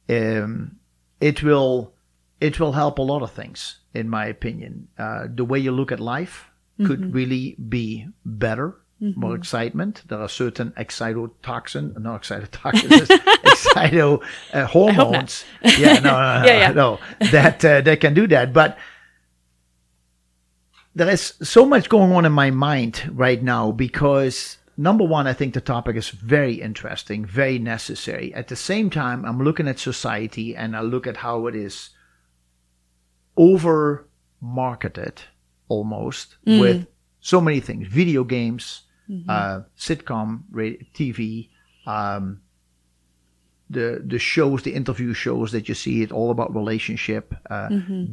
Um, 0.09 0.77
it 1.21 1.43
will 1.43 1.95
it 2.41 2.59
will 2.59 2.73
help 2.73 2.99
a 2.99 3.03
lot 3.03 3.23
of 3.23 3.31
things, 3.33 3.79
in 3.95 4.09
my 4.09 4.27
opinion. 4.27 4.89
Uh, 4.99 5.27
the 5.33 5.45
way 5.45 5.59
you 5.59 5.73
look 5.73 5.93
at 5.93 6.01
life 6.01 6.47
could 6.87 7.13
really 7.15 7.57
be 7.69 8.07
better. 8.25 8.77
More 9.01 9.35
excitement. 9.35 10.03
There 10.09 10.21
are 10.21 10.29
certain 10.29 10.73
excitotoxin, 10.73 11.99
not 11.99 12.23
excitotoxins, 12.23 13.07
excito 13.45 14.23
uh, 14.53 14.67
hormones. 14.67 15.45
Yeah, 15.63 15.95
no, 16.01 16.11
no, 16.11 16.41
no, 16.41 16.43
Yeah, 16.47 16.59
yeah. 16.59 16.73
no, 16.73 16.99
that 17.33 17.65
uh, 17.65 17.81
that 17.81 18.01
can 18.01 18.13
do 18.13 18.27
that. 18.27 18.53
But 18.53 18.77
there 20.95 21.09
is 21.09 21.35
so 21.43 21.65
much 21.65 21.89
going 21.89 22.13
on 22.13 22.27
in 22.27 22.33
my 22.33 22.51
mind 22.51 23.11
right 23.15 23.43
now 23.43 23.71
because 23.71 24.59
number 24.77 25.05
one, 25.05 25.27
I 25.27 25.33
think 25.33 25.55
the 25.55 25.61
topic 25.61 25.97
is 25.97 26.11
very 26.11 26.55
interesting, 26.55 27.25
very 27.25 27.59
necessary. 27.59 28.35
At 28.35 28.49
the 28.49 28.57
same 28.57 28.91
time, 28.91 29.25
I'm 29.25 29.43
looking 29.43 29.69
at 29.69 29.79
society 29.79 30.55
and 30.57 30.77
I 30.77 30.81
look 30.81 31.07
at 31.07 31.19
how 31.19 31.47
it 31.47 31.55
is 31.55 31.91
over 33.37 34.09
marketed 34.41 35.23
almost 35.69 36.37
with 36.45 36.87
so 37.21 37.41
many 37.41 37.61
things 37.61 37.87
video 37.87 38.25
games, 38.25 38.83
uh, 39.29 39.61
sitcom, 39.77 40.43
radio, 40.51 40.79
TV, 40.95 41.49
um, 41.87 42.41
the 43.69 44.03
the 44.05 44.19
shows, 44.19 44.63
the 44.63 44.75
interview 44.75 45.15
shows 45.15 45.53
that 45.53 45.69
you 45.69 45.75
see, 45.75 46.03
it 46.03 46.13
all 46.13 46.31
about 46.31 46.55
relationship, 46.55 47.35
uh, 47.51 47.69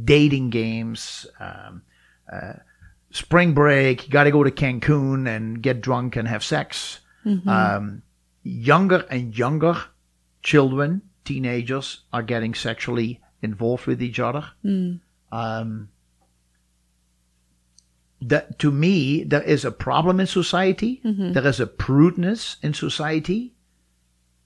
dating 0.06 0.50
games, 0.52 1.26
um, 1.40 1.82
uh, 2.32 2.54
spring 3.12 3.54
break. 3.54 4.10
Got 4.10 4.26
to 4.26 4.32
go 4.32 4.44
to 4.44 4.52
Cancun 4.52 5.28
and 5.28 5.62
get 5.62 5.82
drunk 5.82 6.16
and 6.16 6.28
have 6.28 6.44
sex. 6.44 7.00
Um, 7.48 8.02
younger 8.44 9.06
and 9.10 9.38
younger 9.38 9.76
children, 10.44 11.02
teenagers, 11.26 12.02
are 12.14 12.24
getting 12.24 12.54
sexually 12.54 13.20
involved 13.42 13.86
with 13.86 14.02
each 14.02 14.20
other. 14.20 14.46
Um, 15.32 15.90
that 18.22 18.58
to 18.60 18.72
me, 18.72 19.24
there 19.24 19.44
is 19.44 19.64
a 19.64 19.72
problem 19.72 20.20
in 20.20 20.28
society. 20.28 21.02
Mm-hmm. 21.06 21.34
There 21.34 21.48
is 21.48 21.60
a 21.60 21.68
prudeness 21.68 22.58
in 22.62 22.74
society. 22.74 23.54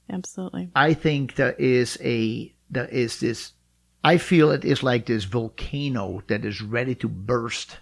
Absolutely. 0.09 0.69
I 0.75 0.93
think 0.93 1.35
there 1.35 1.55
is 1.57 1.97
a 2.01 2.53
there 2.69 2.87
is 2.87 3.19
this 3.19 3.53
I 4.03 4.17
feel 4.17 4.51
it 4.51 4.65
is 4.65 4.83
like 4.83 5.05
this 5.05 5.25
volcano 5.25 6.23
that 6.27 6.43
is 6.43 6.61
ready 6.61 6.95
to 6.95 7.07
burst 7.07 7.77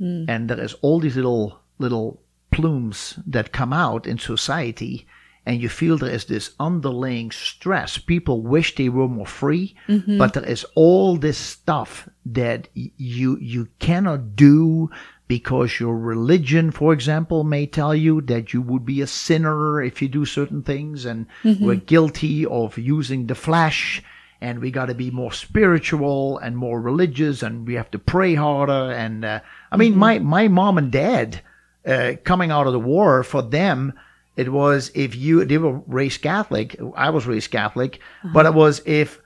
mm. 0.00 0.26
and 0.28 0.48
there 0.48 0.60
is 0.60 0.74
all 0.74 1.00
these 1.00 1.16
little 1.16 1.60
little 1.78 2.22
plumes 2.50 3.18
that 3.26 3.52
come 3.52 3.72
out 3.72 4.06
in 4.06 4.18
society 4.18 5.06
and 5.44 5.60
you 5.60 5.68
feel 5.68 5.98
there 5.98 6.10
is 6.10 6.26
this 6.26 6.50
underlying 6.60 7.30
stress 7.30 7.98
people 7.98 8.42
wish 8.42 8.74
they 8.74 8.88
were 8.88 9.08
more 9.08 9.26
free 9.26 9.74
mm-hmm. 9.88 10.18
but 10.18 10.34
there 10.34 10.44
is 10.44 10.64
all 10.74 11.16
this 11.16 11.38
stuff 11.38 12.08
that 12.26 12.68
y- 12.76 12.92
you 12.96 13.38
you 13.38 13.66
cannot 13.78 14.36
do 14.36 14.90
because 15.32 15.80
your 15.80 15.96
religion 15.96 16.70
for 16.70 16.92
example 16.92 17.42
may 17.42 17.64
tell 17.64 17.94
you 17.94 18.20
that 18.20 18.52
you 18.52 18.60
would 18.60 18.84
be 18.84 19.00
a 19.00 19.06
sinner 19.06 19.82
if 19.82 20.02
you 20.02 20.06
do 20.06 20.26
certain 20.26 20.62
things 20.62 21.06
and 21.06 21.26
mm-hmm. 21.42 21.64
we're 21.64 21.74
guilty 21.94 22.44
of 22.44 22.76
using 22.76 23.26
the 23.26 23.34
flesh 23.34 24.02
and 24.42 24.60
we 24.60 24.70
got 24.70 24.86
to 24.86 24.94
be 24.94 25.10
more 25.10 25.32
spiritual 25.32 26.36
and 26.36 26.54
more 26.54 26.78
religious 26.78 27.42
and 27.42 27.66
we 27.66 27.72
have 27.72 27.90
to 27.90 27.98
pray 27.98 28.34
harder 28.34 28.92
and 28.92 29.24
uh, 29.24 29.40
i 29.70 29.76
mean 29.78 29.92
mm-hmm. 29.92 30.00
my 30.00 30.18
my 30.18 30.48
mom 30.48 30.76
and 30.76 30.92
dad 30.92 31.40
uh, 31.86 32.12
coming 32.24 32.50
out 32.50 32.66
of 32.66 32.74
the 32.74 32.86
war 32.94 33.22
for 33.22 33.40
them 33.40 33.90
it 34.36 34.52
was 34.52 34.90
if 34.94 35.16
you 35.16 35.46
they 35.46 35.56
were 35.56 35.80
raised 35.86 36.20
catholic 36.20 36.78
i 36.94 37.08
was 37.08 37.26
raised 37.26 37.50
catholic 37.50 38.00
uh-huh. 38.22 38.34
but 38.34 38.44
it 38.44 38.52
was 38.52 38.82
if 38.84 39.18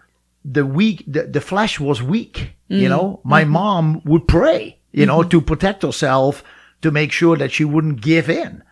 the 0.45 0.65
weak 0.65 1.03
the, 1.09 1.25
the 1.25 1.41
flesh 1.41 1.81
was 1.81 2.01
weak 2.01 2.57
you 2.69 2.89
mm-hmm. 2.89 2.89
know? 2.89 3.21
My 3.23 3.45
mom 3.45 4.03
would 4.05 4.27
pray 4.27 4.79
you 4.97 5.07
know 5.07 5.21
mm-hmm. 5.21 5.29
to 5.29 5.41
protect 5.41 5.83
herself 5.83 6.43
to 6.83 6.91
make 6.91 7.13
sure 7.13 7.37
that 7.37 7.53
she 7.53 7.65
wouldn't 7.65 8.01
give 8.01 8.29
in 8.29 8.63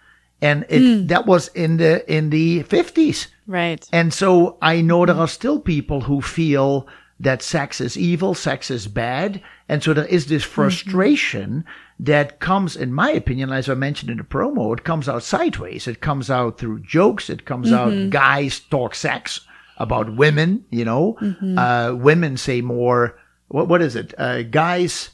and 0.43 0.65
it 0.69 0.81
mm. 0.81 1.09
that 1.09 1.27
was 1.27 1.49
in 1.49 1.77
the 1.77 1.93
in 2.13 2.31
the 2.31 2.63
50s 2.65 3.29
Right. 3.47 3.87
and 3.93 4.13
so 4.13 4.57
I 4.63 4.81
know 4.81 5.05
there 5.05 5.17
are 5.17 5.29
still 5.29 5.61
people 5.61 6.01
who 6.03 6.23
feel 6.23 6.89
that 7.21 7.43
sex 7.43 7.81
is 7.81 7.97
evil, 7.97 8.35
sex 8.35 8.71
is 8.71 8.87
bad. 8.87 9.41
And 9.69 9.83
so 9.83 9.95
there 9.95 10.07
is 10.07 10.27
this 10.27 10.43
mm-hmm. 10.43 10.53
frustration 10.53 11.65
that 12.01 12.41
comes, 12.41 12.77
in 12.77 12.93
my 12.93 13.11
opinion, 13.11 13.53
as 13.53 13.69
I 13.69 13.75
mentioned 13.75 14.11
in 14.11 14.19
the 14.19 14.25
promo, 14.25 14.77
it 14.77 14.85
comes 14.85 15.09
out 15.09 15.23
sideways. 15.23 15.87
It 15.87 16.01
comes 16.01 16.31
out 16.31 16.59
through 16.59 16.81
jokes. 16.81 17.31
It 17.31 17.45
comes 17.45 17.73
out 17.73 17.93
mm-hmm. 17.93 18.11
guys 18.11 18.61
talk 18.61 18.95
sex 18.95 19.41
about 19.77 20.17
women, 20.17 20.65
you 20.71 20.85
know, 20.85 21.17
uh, 21.59 21.95
women 21.97 22.37
say 22.37 22.61
more, 22.61 23.19
what, 23.49 23.69
what 23.69 23.83
is 23.83 23.97
it? 23.97 24.15
Uh, 24.19 24.43
guys, 24.43 25.11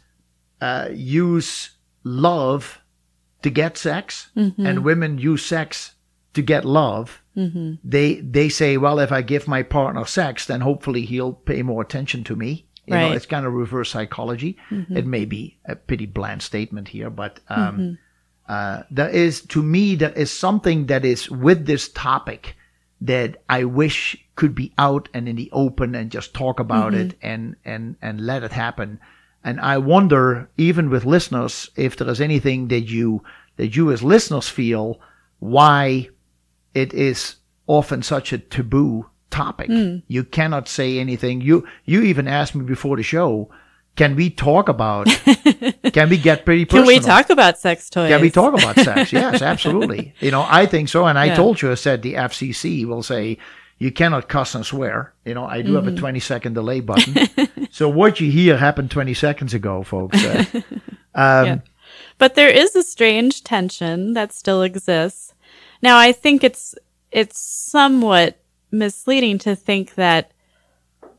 uh, 0.60 0.88
use 0.92 1.70
love 2.04 2.80
to 3.42 3.50
get 3.50 3.76
sex 3.76 4.30
and 4.66 4.84
women 4.84 5.18
use 5.18 5.44
sex 5.44 5.94
to 6.34 6.42
get 6.42 6.64
love 6.64 7.20
Mm-hmm. 7.36 7.74
they 7.84 8.16
they 8.16 8.48
say, 8.48 8.76
well, 8.76 8.98
if 8.98 9.12
I 9.12 9.22
give 9.22 9.46
my 9.46 9.62
partner 9.62 10.04
sex, 10.04 10.46
then 10.46 10.60
hopefully 10.60 11.02
he'll 11.02 11.32
pay 11.32 11.62
more 11.62 11.80
attention 11.80 12.24
to 12.24 12.36
me. 12.36 12.66
You 12.86 12.94
know, 12.94 13.12
it's 13.12 13.26
kind 13.26 13.46
of 13.46 13.52
reverse 13.52 13.90
psychology. 13.90 14.58
It 14.96 15.06
may 15.06 15.24
be 15.24 15.56
a 15.64 15.76
pretty 15.76 16.06
bland 16.06 16.42
statement 16.42 16.88
here, 16.88 17.08
but 17.08 17.38
um, 17.48 17.98
uh, 18.48 18.82
there 18.90 19.08
is, 19.08 19.42
to 19.42 19.62
me, 19.62 19.94
there 19.94 20.12
is 20.12 20.32
something 20.32 20.86
that 20.86 21.04
is 21.04 21.30
with 21.30 21.66
this 21.66 21.88
topic 21.88 22.56
that 23.00 23.42
I 23.48 23.62
wish 23.62 24.16
could 24.34 24.56
be 24.56 24.72
out 24.76 25.08
and 25.14 25.28
in 25.28 25.36
the 25.36 25.50
open 25.52 25.94
and 25.94 26.10
just 26.10 26.34
talk 26.34 26.58
about 26.58 26.94
it 26.94 27.16
and 27.22 27.54
and 27.64 27.94
and 28.02 28.20
let 28.20 28.42
it 28.42 28.52
happen. 28.52 28.98
And 29.42 29.60
I 29.60 29.78
wonder, 29.78 30.50
even 30.58 30.90
with 30.90 31.06
listeners, 31.06 31.70
if 31.76 31.96
there 31.96 32.08
is 32.08 32.20
anything 32.20 32.68
that 32.68 32.82
you 32.82 33.22
that 33.56 33.74
you 33.76 33.90
as 33.92 34.02
listeners 34.02 34.48
feel 34.48 35.00
why 35.38 36.08
it 36.74 36.92
is 36.94 37.36
often 37.66 38.02
such 38.02 38.32
a 38.32 38.38
taboo 38.38 39.06
topic. 39.30 39.68
Hmm. 39.68 39.98
You 40.08 40.24
cannot 40.24 40.68
say 40.68 40.98
anything. 40.98 41.40
You 41.40 41.66
you 41.84 42.02
even 42.02 42.28
asked 42.28 42.54
me 42.54 42.64
before 42.64 42.96
the 42.96 43.02
show, 43.02 43.50
can 43.96 44.14
we 44.16 44.30
talk 44.30 44.68
about? 44.68 45.06
can 45.92 46.08
we 46.08 46.18
get 46.18 46.44
pretty 46.44 46.64
Can 46.64 46.86
we 46.86 47.00
talk 47.00 47.30
about 47.30 47.58
sex 47.58 47.88
toys? 47.90 48.08
Can 48.10 48.20
we 48.20 48.30
talk 48.30 48.54
about 48.54 48.76
sex? 48.76 49.12
Yes, 49.12 49.42
absolutely. 49.42 50.14
You 50.20 50.30
know, 50.30 50.46
I 50.48 50.66
think 50.66 50.88
so. 50.88 51.06
And 51.06 51.18
I 51.18 51.26
Yeah. 51.26 51.36
told 51.36 51.62
you, 51.62 51.70
I 51.70 51.74
said 51.74 52.02
the 52.02 52.14
FCC 52.14 52.84
will 52.86 53.02
say 53.02 53.38
you 53.80 53.90
cannot 53.90 54.28
cuss 54.28 54.54
and 54.54 54.64
swear. 54.64 55.14
You 55.24 55.34
know, 55.34 55.46
I 55.46 55.62
do 55.62 55.74
have 55.74 55.88
a 55.88 55.94
20 55.96 56.20
second 56.20 56.52
delay 56.52 56.80
button. 56.80 57.16
so 57.70 57.88
what 57.88 58.20
you 58.20 58.30
hear 58.30 58.56
happened 58.56 58.90
20 58.90 59.14
seconds 59.14 59.54
ago, 59.54 59.82
folks. 59.82 60.22
Uh, 60.22 60.44
um, 61.14 61.46
Yeah. 61.46 61.58
But 62.18 62.34
there 62.34 62.50
is 62.50 62.76
a 62.76 62.82
strange 62.82 63.42
tension 63.42 64.12
that 64.12 64.34
still 64.34 64.62
exists. 64.62 65.32
Now, 65.80 65.98
I 65.98 66.12
think 66.12 66.44
it's 66.44 66.74
it's 67.10 67.40
somewhat 67.40 68.38
misleading 68.70 69.38
to 69.38 69.56
think 69.56 69.94
that 69.94 70.32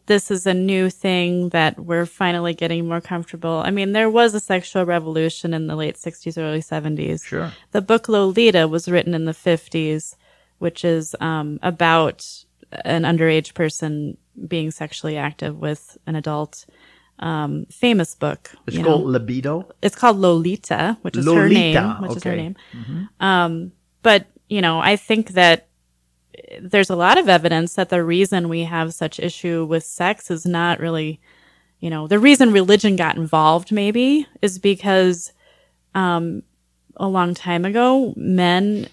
this 0.06 0.30
is 0.30 0.46
a 0.46 0.54
new 0.54 0.92
thing 0.92 1.50
that 1.50 1.80
we're 1.80 2.06
finally 2.06 2.54
getting 2.54 2.88
more 2.88 3.02
comfortable. 3.02 3.64
I 3.66 3.72
mean, 3.72 3.94
there 3.94 4.10
was 4.10 4.36
a 4.36 4.40
sexual 4.40 4.86
revolution 4.86 5.54
in 5.54 5.68
the 5.68 5.76
late 5.76 5.96
60s, 5.96 6.38
early 6.38 6.62
70s. 6.62 7.26
Sure. 7.26 7.52
The 7.72 7.82
book 7.82 8.08
Lolita 8.08 8.68
was 8.68 8.88
written 8.88 9.14
in 9.14 9.26
the 9.26 9.32
50s, 9.32 10.16
which 10.60 10.86
is 10.86 11.16
um, 11.20 11.60
about 11.64 12.46
an 12.86 13.04
underage 13.04 13.54
person 13.54 14.18
being 14.48 14.72
sexually 14.72 15.18
active 15.18 15.58
with 15.58 15.98
an 16.06 16.16
adult. 16.16 16.66
Um, 17.20 17.68
famous 17.70 18.16
book. 18.16 18.50
It's 18.66 18.78
called 18.78 19.04
know 19.04 19.08
libido. 19.08 19.70
it's 19.84 19.96
called 19.96 20.18
Lolita, 20.18 20.98
which 21.04 21.16
is 21.16 21.26
her 21.28 21.48
name, 21.48 22.02
which 22.02 22.16
is 22.16 22.24
her 22.24 22.32
okay. 22.32 22.42
name. 22.42 22.56
Um, 23.20 23.74
but 24.02 24.26
you 24.50 24.60
know, 24.60 24.80
I 24.80 24.96
think 24.96 25.30
that 25.30 25.68
there's 26.60 26.90
a 26.90 26.96
lot 26.96 27.18
of 27.18 27.30
evidence 27.30 27.76
that 27.76 27.90
the 27.90 28.04
reason 28.04 28.50
we 28.50 28.64
have 28.64 28.94
such 28.94 29.20
issue 29.20 29.66
with 29.66 29.84
sex 29.84 30.32
is 30.32 30.46
not 30.46 30.80
really, 30.80 31.20
you 31.80 31.90
know, 31.90 32.08
the 32.08 32.20
reason 32.20 32.52
religion 32.52 32.96
got 32.96 33.18
involved 33.18 33.72
maybe 33.72 34.28
is 34.42 34.60
because 34.60 35.32
um, 35.94 36.44
a 36.98 37.08
long 37.08 37.34
time 37.34 37.66
ago, 37.66 38.14
men 38.16 38.88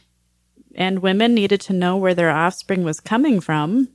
and 0.79 1.01
women 1.01 1.35
needed 1.35 1.61
to 1.63 1.75
know 1.75 1.99
where 1.99 2.15
their 2.15 2.31
offspring 2.31 2.85
was 2.85 3.01
coming 3.01 3.41
from, 3.41 3.89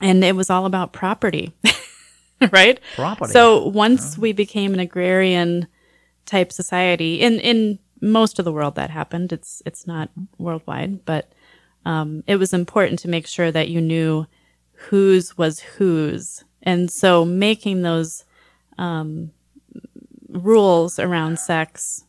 and 0.00 0.22
it 0.22 0.36
was 0.36 0.50
all 0.50 0.66
about 0.66 0.92
property, 0.92 1.52
right? 2.52 2.78
Property. 2.94 3.32
So 3.32 3.66
once 3.66 4.16
we 4.16 4.32
became 4.32 4.72
an 4.72 4.78
agrarian 4.78 5.66
type 6.26 6.52
society, 6.52 7.20
in 7.20 7.40
in 7.40 7.80
most 8.00 8.38
of 8.38 8.44
the 8.44 8.52
world 8.52 8.74
that 8.76 8.90
happened. 8.90 9.32
It's 9.32 9.62
it's 9.66 9.86
not 9.86 10.10
worldwide, 10.38 11.04
but 11.04 11.32
um, 11.84 12.22
it 12.26 12.36
was 12.36 12.52
important 12.52 12.98
to 13.00 13.08
make 13.08 13.26
sure 13.26 13.50
that 13.50 13.68
you 13.68 13.80
knew 13.80 14.26
whose 14.72 15.36
was 15.36 15.60
whose, 15.60 16.44
and 16.62 16.90
so 16.90 17.24
making 17.24 17.82
those 17.82 18.24
um, 18.78 19.32
rules 20.28 20.98
around 20.98 21.38
sex 21.38 22.04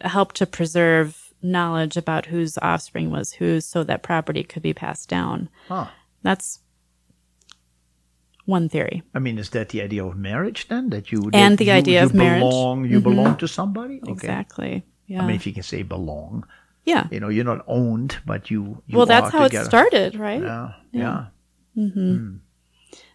helped 0.00 0.36
to 0.36 0.46
preserve 0.46 1.27
knowledge 1.42 1.96
about 1.96 2.26
whose 2.26 2.58
offspring 2.58 3.10
was 3.10 3.32
whose, 3.32 3.64
so 3.66 3.84
that 3.84 4.02
property 4.02 4.42
could 4.42 4.62
be 4.62 4.74
passed 4.74 5.08
down. 5.08 5.48
Huh. 5.68 5.86
That's 6.22 6.60
one 8.44 8.68
theory. 8.68 9.02
I 9.14 9.18
mean, 9.18 9.38
is 9.38 9.50
that 9.50 9.68
the 9.68 9.82
idea 9.82 10.04
of 10.04 10.16
marriage 10.16 10.68
then? 10.68 10.90
That 10.90 11.12
you 11.12 11.30
And 11.32 11.52
that 11.52 11.58
the 11.58 11.66
you- 11.66 11.72
idea 11.72 12.00
you 12.00 12.06
of 12.06 12.14
marriage. 12.14 12.42
Mm-hmm. 12.42 12.48
belong, 12.50 12.84
you 12.86 13.00
belong 13.00 13.36
to 13.36 13.48
somebody. 13.48 14.00
Okay. 14.02 14.12
Exactly. 14.12 14.84
Yeah. 15.06 15.22
I 15.22 15.26
mean, 15.26 15.36
if 15.36 15.46
you 15.46 15.52
can 15.52 15.62
say 15.62 15.82
belong, 15.82 16.46
yeah. 16.84 17.06
you 17.10 17.20
know, 17.20 17.28
you're 17.28 17.44
not 17.44 17.64
owned, 17.66 18.18
but 18.26 18.50
you. 18.50 18.82
you 18.86 18.96
well, 18.96 19.06
that's 19.06 19.30
how 19.30 19.44
together. 19.44 19.64
it 19.64 19.66
started, 19.66 20.14
right? 20.16 20.42
Yeah. 20.42 20.72
Yeah. 20.92 21.26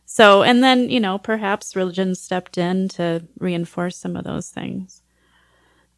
So, 0.06 0.44
and 0.44 0.64
then, 0.64 0.90
you 0.90 1.00
know, 1.00 1.18
perhaps 1.18 1.76
religion 1.76 2.14
stepped 2.14 2.58
in 2.58 2.88
to 2.90 3.28
reinforce 3.40 3.98
some 3.98 4.16
of 4.16 4.24
those 4.24 4.50
things. 4.50 5.02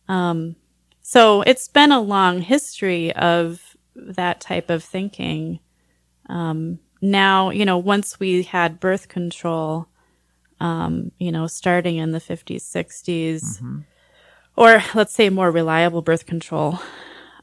Um, 0.08 0.56
so 1.08 1.44
it's 1.44 1.68
been 1.68 1.92
a 1.92 2.02
long 2.02 2.42
history 2.42 3.14
of 3.14 3.78
that 3.96 4.42
type 4.42 4.72
of 4.72 4.84
thinking. 4.84 5.60
Um, 6.28 6.80
now, 7.00 7.52
you 7.52 7.64
know, 7.64 7.78
once 7.78 8.20
we 8.20 8.42
had 8.42 8.80
birth 8.80 9.08
control, 9.08 9.88
um, 10.60 11.12
you 11.20 11.32
know, 11.32 11.46
starting 11.46 11.98
in 11.98 12.10
the 12.10 12.18
50s, 12.18 12.64
60s, 12.64 13.62
or 14.58 14.82
let's 14.96 15.14
say 15.14 15.30
more 15.30 15.52
reliable 15.52 16.02
birth 16.02 16.26
control, 16.26 16.80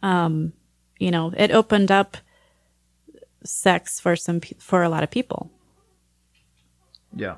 um, 0.02 0.54
you 0.98 1.12
know, 1.12 1.32
it 1.36 1.52
opened 1.52 1.92
up 1.92 2.16
sex 3.44 4.00
for 4.00 4.16
some, 4.16 4.40
pe- 4.40 4.56
for 4.58 4.82
a 4.82 4.88
lot 4.88 5.04
of 5.04 5.10
people. 5.12 5.52
Yeah. 7.14 7.36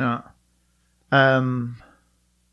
Yeah. 0.00 0.22
Um. 1.12 1.76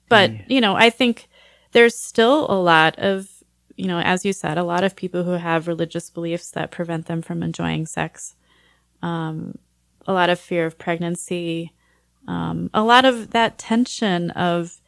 But, 0.07 0.51
you 0.51 0.61
know, 0.61 0.76
I 0.76 0.91
think 0.91 1.28
there's 1.72 1.97
still 1.97 2.49
a 2.49 2.59
lot 2.59 2.97
of, 2.97 3.28
you 3.76 3.88
know, 3.88 3.99
as 3.99 4.26
you 4.26 4.34
said, 4.34 4.57
a 4.57 4.63
lot 4.63 4.84
of 4.84 4.95
people 4.95 5.24
who 5.24 5.32
have 5.32 5.67
religious 5.67 6.09
beliefs 6.09 6.51
that 6.51 6.72
prevent 6.72 7.05
them 7.05 7.22
from 7.22 7.43
enjoying 7.43 7.86
sex. 7.86 8.36
Um, 9.01 9.57
a 10.07 10.13
lot 10.13 10.30
of 10.30 10.39
fear 10.39 10.65
of 10.65 10.78
pregnancy. 10.78 11.74
Um, 12.28 12.70
a 12.74 12.84
lot 12.84 13.05
of 13.05 13.32
that 13.32 13.57
tension 13.57 14.32
of, 14.32 14.82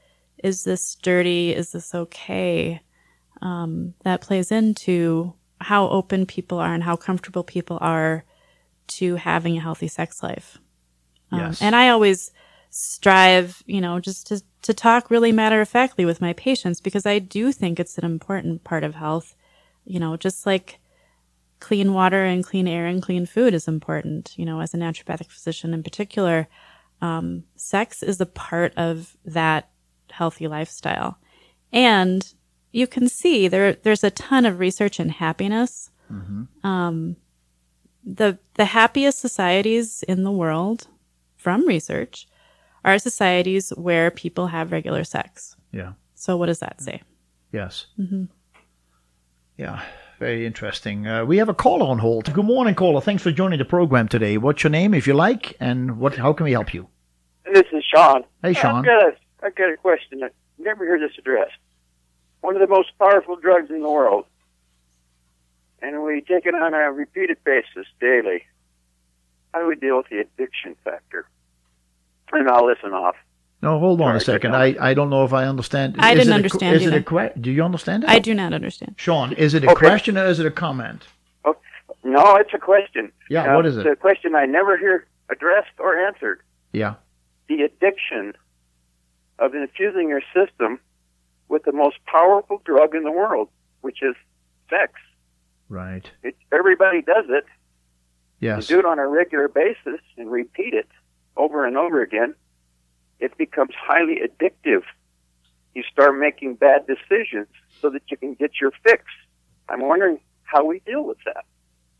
is 0.43 0.63
this 0.63 0.95
dirty? 0.95 1.53
Is 1.53 1.71
this 1.71 1.93
okay? 1.93 2.81
Um, 3.41 3.93
that 4.03 4.21
plays 4.21 4.51
into 4.51 5.33
how 5.59 5.87
open 5.89 6.25
people 6.25 6.59
are 6.59 6.73
and 6.73 6.83
how 6.83 6.95
comfortable 6.95 7.43
people 7.43 7.77
are 7.81 8.25
to 8.87 9.15
having 9.15 9.57
a 9.57 9.61
healthy 9.61 9.87
sex 9.87 10.21
life. 10.21 10.57
Um, 11.31 11.39
Yes. 11.39 11.61
And 11.61 11.75
I 11.75 11.89
always 11.89 12.31
strive, 12.71 13.61
you 13.67 13.81
know, 13.81 13.99
just 13.99 14.27
to, 14.27 14.41
to 14.63 14.73
talk 14.73 15.11
really 15.11 15.31
matter 15.31 15.61
of 15.61 15.69
factly 15.69 16.05
with 16.05 16.21
my 16.21 16.33
patients 16.33 16.81
because 16.81 17.05
I 17.05 17.19
do 17.19 17.51
think 17.51 17.79
it's 17.79 17.97
an 17.97 18.05
important 18.05 18.63
part 18.63 18.83
of 18.83 18.95
health. 18.95 19.35
You 19.85 19.99
know, 19.99 20.15
just 20.15 20.45
like 20.45 20.79
clean 21.59 21.93
water 21.93 22.23
and 22.23 22.43
clean 22.43 22.67
air 22.67 22.87
and 22.87 23.03
clean 23.03 23.25
food 23.25 23.53
is 23.53 23.67
important, 23.67 24.33
you 24.37 24.45
know, 24.45 24.61
as 24.61 24.73
a 24.73 24.77
naturopathic 24.77 25.27
physician 25.27 25.73
in 25.73 25.83
particular, 25.83 26.47
um, 27.01 27.43
sex 27.55 28.01
is 28.01 28.21
a 28.21 28.25
part 28.25 28.73
of 28.77 29.17
that 29.25 29.69
healthy 30.09 30.47
lifestyle. 30.47 31.17
And 31.73 32.33
you 32.71 32.87
can 32.87 33.09
see 33.09 33.47
there, 33.47 33.73
there's 33.73 34.03
a 34.03 34.11
ton 34.11 34.45
of 34.45 34.59
research 34.59 34.99
in 34.99 35.09
happiness. 35.09 35.89
Um, 36.63 37.17
the, 38.03 38.39
the 38.55 38.65
happiest 38.65 39.19
societies 39.19 40.03
in 40.03 40.23
the 40.23 40.31
world 40.31 40.87
from 41.37 41.67
research 41.67 42.27
are 42.83 42.99
societies 42.99 43.69
where 43.77 44.11
people 44.11 44.47
have 44.47 44.71
regular 44.71 45.03
sex. 45.03 45.55
Yeah. 45.71 45.93
So 46.15 46.37
what 46.37 46.47
does 46.47 46.59
that 46.59 46.81
say? 46.81 47.01
Yes. 47.51 47.87
Mm-hmm. 47.99 48.25
Yeah. 49.57 49.81
Very 50.19 50.45
interesting. 50.45 51.07
Uh, 51.07 51.25
we 51.25 51.37
have 51.37 51.49
a 51.49 51.53
caller 51.53 51.87
on 51.87 51.97
hold. 51.97 52.31
Good 52.31 52.45
morning, 52.45 52.75
caller. 52.75 53.01
Thanks 53.01 53.23
for 53.23 53.31
joining 53.31 53.57
the 53.57 53.65
program 53.65 54.07
today. 54.07 54.37
What's 54.37 54.63
your 54.63 54.69
name, 54.69 54.93
if 54.93 55.07
you 55.07 55.15
like, 55.15 55.57
and 55.59 55.97
what? 55.97 56.15
How 56.17 56.31
can 56.31 56.43
we 56.43 56.51
help 56.51 56.75
you? 56.75 56.89
This 57.51 57.65
is 57.73 57.83
Sean. 57.83 58.23
Hey, 58.43 58.53
Sean. 58.53 58.77
I've 58.77 58.85
got 58.85 59.03
a, 59.03 59.11
I've 59.43 59.55
got 59.55 59.73
a 59.73 59.77
question. 59.77 60.23
I 60.23 60.29
never 60.59 60.85
hear 60.85 60.99
this 60.99 61.17
addressed. 61.17 61.57
One 62.41 62.55
of 62.55 62.61
the 62.61 62.67
most 62.67 62.89
powerful 62.99 63.35
drugs 63.35 63.71
in 63.71 63.81
the 63.81 63.89
world, 63.89 64.25
and 65.81 66.03
we 66.03 66.21
take 66.21 66.45
it 66.45 66.53
on 66.53 66.75
a 66.75 66.91
repeated 66.91 67.37
basis 67.43 67.87
daily. 67.99 68.43
How 69.53 69.61
do 69.61 69.67
we 69.67 69.75
deal 69.75 69.97
with 69.97 70.09
the 70.09 70.19
addiction 70.19 70.75
factor? 70.83 71.27
And 72.31 72.49
I'll 72.49 72.65
listen 72.65 72.91
off. 72.93 73.15
No, 73.61 73.77
hold 73.79 74.01
on 74.01 74.15
a 74.15 74.19
second. 74.19 74.55
I, 74.55 74.75
I 74.79 74.93
don't 74.95 75.09
know 75.11 75.23
if 75.23 75.33
I 75.33 75.45
understand. 75.45 75.95
I 75.99 76.13
Is 76.13 76.19
didn't 76.19 76.29
it 76.29 76.31
a- 76.31 76.35
understand 76.35 76.75
Is 76.77 76.81
it 76.87 76.93
a 76.93 76.95
either. 76.97 77.29
que- 77.29 77.39
Do 77.41 77.51
you 77.51 77.63
understand 77.63 78.03
it? 78.03 78.09
I 78.09 78.17
do 78.19 78.33
not 78.33 78.53
understand. 78.53 78.95
Sean, 78.97 79.33
is 79.33 79.53
it 79.53 79.63
a 79.63 79.67
Okay. 79.71 79.75
question 79.87 80.17
or 80.17 80.25
is 80.25 80.39
it 80.39 80.45
a 80.47 80.51
comment? 80.51 81.05
No, 82.03 82.35
it's 82.37 82.53
a 82.53 82.57
question. 82.57 83.11
Yeah, 83.29 83.53
Uh, 83.53 83.55
what 83.57 83.65
is 83.67 83.77
it? 83.77 83.85
It's 83.85 83.93
a 83.93 84.01
question 84.01 84.33
I 84.33 84.47
never 84.47 84.75
hear 84.75 85.05
addressed 85.29 85.69
or 85.77 85.95
answered. 85.95 86.41
Yeah. 86.73 86.95
The 87.47 87.61
addiction 87.61 88.33
of 89.37 89.53
infusing 89.53 90.09
your 90.09 90.21
system 90.33 90.79
with 91.47 91.63
the 91.63 91.71
most 91.71 91.97
powerful 92.07 92.59
drug 92.65 92.95
in 92.95 93.03
the 93.03 93.11
world, 93.11 93.49
which 93.81 94.01
is 94.01 94.15
sex. 94.69 94.93
Right. 95.69 96.09
It, 96.23 96.35
everybody 96.51 97.03
does 97.03 97.25
it. 97.29 97.45
Yes. 98.39 98.67
You 98.67 98.77
do 98.77 98.79
it 98.79 98.85
on 98.85 98.97
a 98.97 99.07
regular 99.07 99.47
basis 99.47 100.01
and 100.17 100.31
repeat 100.31 100.73
it 100.73 100.87
over 101.37 101.65
and 101.65 101.77
over 101.77 102.01
again. 102.01 102.35
It 103.19 103.37
becomes 103.37 103.71
highly 103.77 104.19
addictive. 104.27 104.81
You 105.75 105.83
start 105.91 106.17
making 106.17 106.55
bad 106.55 106.85
decisions 106.87 107.47
so 107.81 107.89
that 107.91 108.01
you 108.09 108.17
can 108.17 108.33
get 108.33 108.51
your 108.59 108.71
fix. 108.83 109.03
I'm 109.69 109.81
wondering 109.81 110.19
how 110.43 110.65
we 110.65 110.79
deal 110.85 111.03
with 111.05 111.17
that. 111.25 111.45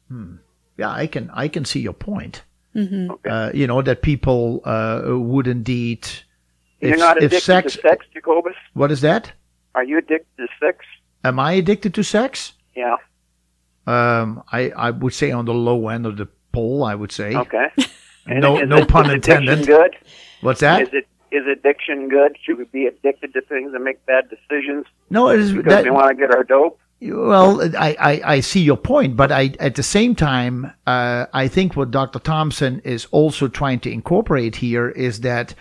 Hmm. 0.09 0.35
Yeah, 0.77 0.89
I 0.91 1.07
can 1.07 1.29
I 1.33 1.47
can 1.47 1.63
see 1.65 1.79
your 1.79 1.93
point. 1.93 2.43
hmm 2.73 3.11
Okay. 3.11 3.29
Uh, 3.29 3.51
you 3.53 3.67
know 3.67 3.81
that 3.81 4.01
people 4.01 4.61
uh, 4.65 5.01
would 5.05 5.47
indeed. 5.47 6.07
You're 6.81 6.93
if- 6.93 6.99
not 6.99 7.17
if 7.17 7.23
addicted 7.25 7.45
sex- 7.45 7.75
to 7.75 7.81
sex, 7.81 8.05
Jacobus? 8.13 8.55
What 8.73 8.91
is 8.91 9.01
that? 9.01 9.31
Are 9.75 9.83
you 9.83 9.97
addicted 9.99 10.35
to 10.37 10.47
sex? 10.59 10.85
Am 11.23 11.39
I 11.39 11.53
addicted 11.53 11.93
to 11.93 12.03
sex? 12.03 12.53
Yeah. 12.75 12.97
Um, 13.87 14.43
I 14.51 14.71
I 14.71 14.91
would 14.91 15.13
say 15.13 15.31
on 15.31 15.45
the 15.45 15.53
low 15.53 15.87
end 15.87 16.05
of 16.05 16.17
the 16.17 16.27
pole. 16.51 16.83
I 16.83 16.95
would 16.95 17.11
say. 17.11 17.35
Okay. 17.35 17.67
And 18.27 18.41
No 18.41 18.59
is 18.61 18.69
no 18.69 18.77
it- 18.77 18.87
pun 18.87 19.07
is 19.07 19.13
intended. 19.13 19.65
Good. 19.65 19.95
What's 20.41 20.59
that? 20.61 20.81
Is 20.83 20.89
it 20.93 21.07
is 21.31 21.45
addiction 21.47 22.09
good? 22.09 22.35
Should 22.43 22.57
we 22.57 22.65
be 22.65 22.85
addicted 22.87 23.33
to 23.33 23.41
things 23.41 23.73
and 23.73 23.83
make 23.83 24.05
bad 24.05 24.25
decisions 24.29 24.85
no, 25.09 25.29
it 25.29 25.39
is 25.39 25.53
because 25.53 25.71
that. 25.71 25.83
we 25.85 25.91
want 25.91 26.09
to 26.09 26.15
get 26.15 26.35
our 26.35 26.43
dope? 26.43 26.79
Well, 27.03 27.61
I, 27.77 27.95
I, 27.99 28.21
I 28.35 28.39
see 28.41 28.61
your 28.61 28.77
point, 28.77 29.15
but 29.15 29.31
I 29.31 29.53
at 29.59 29.73
the 29.75 29.81
same 29.83 30.13
time, 30.13 30.71
uh, 30.85 31.25
I 31.33 31.47
think 31.47 31.75
what 31.75 31.89
Dr. 31.89 32.19
Thompson 32.19 32.79
is 32.83 33.07
also 33.11 33.47
trying 33.47 33.79
to 33.81 33.91
incorporate 33.91 34.57
here 34.57 34.89
is 34.89 35.21
that 35.21 35.55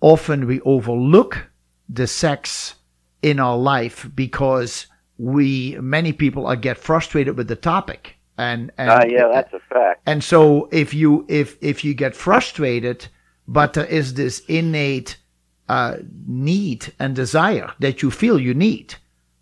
often 0.00 0.46
we 0.46 0.60
overlook 0.62 1.46
the 1.88 2.06
sex 2.06 2.74
in 3.22 3.38
our 3.40 3.56
life 3.56 4.10
because 4.14 4.86
we 5.18 5.76
many 5.80 6.12
people 6.12 6.46
are 6.46 6.56
get 6.56 6.76
frustrated 6.76 7.36
with 7.36 7.48
the 7.48 7.56
topic 7.56 8.16
and, 8.50 8.70
and 8.78 8.90
Ah, 8.90 9.04
yeah, 9.16 9.28
that's 9.34 9.52
a 9.52 9.60
fact. 9.74 10.00
and 10.06 10.22
so 10.32 10.68
if 10.72 10.88
you 11.00 11.24
if 11.28 11.56
if 11.60 11.84
you 11.84 11.92
get 11.94 12.14
frustrated, 12.16 12.98
but 13.46 13.72
there 13.74 13.86
is 13.98 14.14
this 14.14 14.40
innate 14.48 15.16
uh, 15.68 15.96
need 16.26 16.92
and 16.98 17.14
desire 17.16 17.70
that 17.80 18.02
you 18.02 18.10
feel 18.10 18.38
you 18.48 18.54
need, 18.54 18.94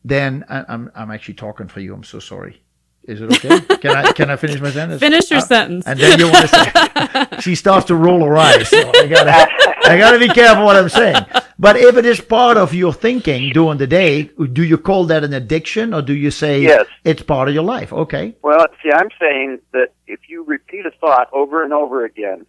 then 0.04 0.44
I, 0.48 0.64
I'm 0.72 0.90
I'm 0.94 1.10
actually 1.10 1.34
talking 1.46 1.68
for 1.68 1.80
you. 1.80 1.94
I'm 1.94 2.04
so 2.04 2.18
sorry. 2.20 2.62
Is 3.04 3.20
it 3.22 3.28
okay? 3.32 3.60
can 3.82 3.96
I 3.96 4.12
can 4.12 4.30
I 4.30 4.36
finish 4.36 4.60
my 4.60 4.70
sentence? 4.70 5.00
Finish 5.00 5.30
your 5.30 5.38
Uh, 5.40 5.54
sentence. 5.54 5.86
And 5.86 5.98
then 5.98 6.18
you 6.20 6.26
want 6.30 6.48
to 6.48 6.52
say 6.56 7.40
she 7.46 7.54
starts 7.54 7.86
to 7.86 7.94
roll 7.96 8.22
her 8.24 8.36
eyes. 8.36 8.68
So 8.68 8.78
I 8.78 9.06
gotta 9.06 9.48
I 9.90 9.96
gotta 9.98 10.18
be 10.18 10.28
careful 10.28 10.64
what 10.64 10.76
I'm 10.76 10.88
saying. 10.90 11.24
But 11.60 11.76
if 11.76 11.94
it 11.98 12.06
is 12.06 12.22
part 12.22 12.56
of 12.56 12.72
your 12.72 12.94
thinking 12.94 13.52
during 13.52 13.76
the 13.76 13.86
day, 13.86 14.30
do 14.52 14.64
you 14.64 14.78
call 14.78 15.04
that 15.04 15.24
an 15.24 15.34
addiction 15.34 15.92
or 15.92 16.00
do 16.00 16.14
you 16.14 16.30
say 16.30 16.62
Yes. 16.62 16.86
it's 17.04 17.22
part 17.22 17.48
of 17.48 17.54
your 17.54 17.64
life? 17.64 17.92
Okay. 17.92 18.34
Well, 18.42 18.64
see, 18.82 18.90
I'm 18.90 19.10
saying 19.20 19.58
that 19.72 19.88
if 20.06 20.20
you 20.30 20.42
repeat 20.42 20.86
a 20.86 20.90
thought 20.90 21.28
over 21.34 21.62
and 21.62 21.74
over 21.74 22.02
again, 22.06 22.46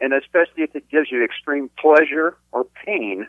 and 0.00 0.12
especially 0.12 0.64
if 0.64 0.76
it 0.76 0.86
gives 0.90 1.10
you 1.10 1.24
extreme 1.24 1.70
pleasure 1.78 2.36
or 2.52 2.66
pain, 2.84 3.26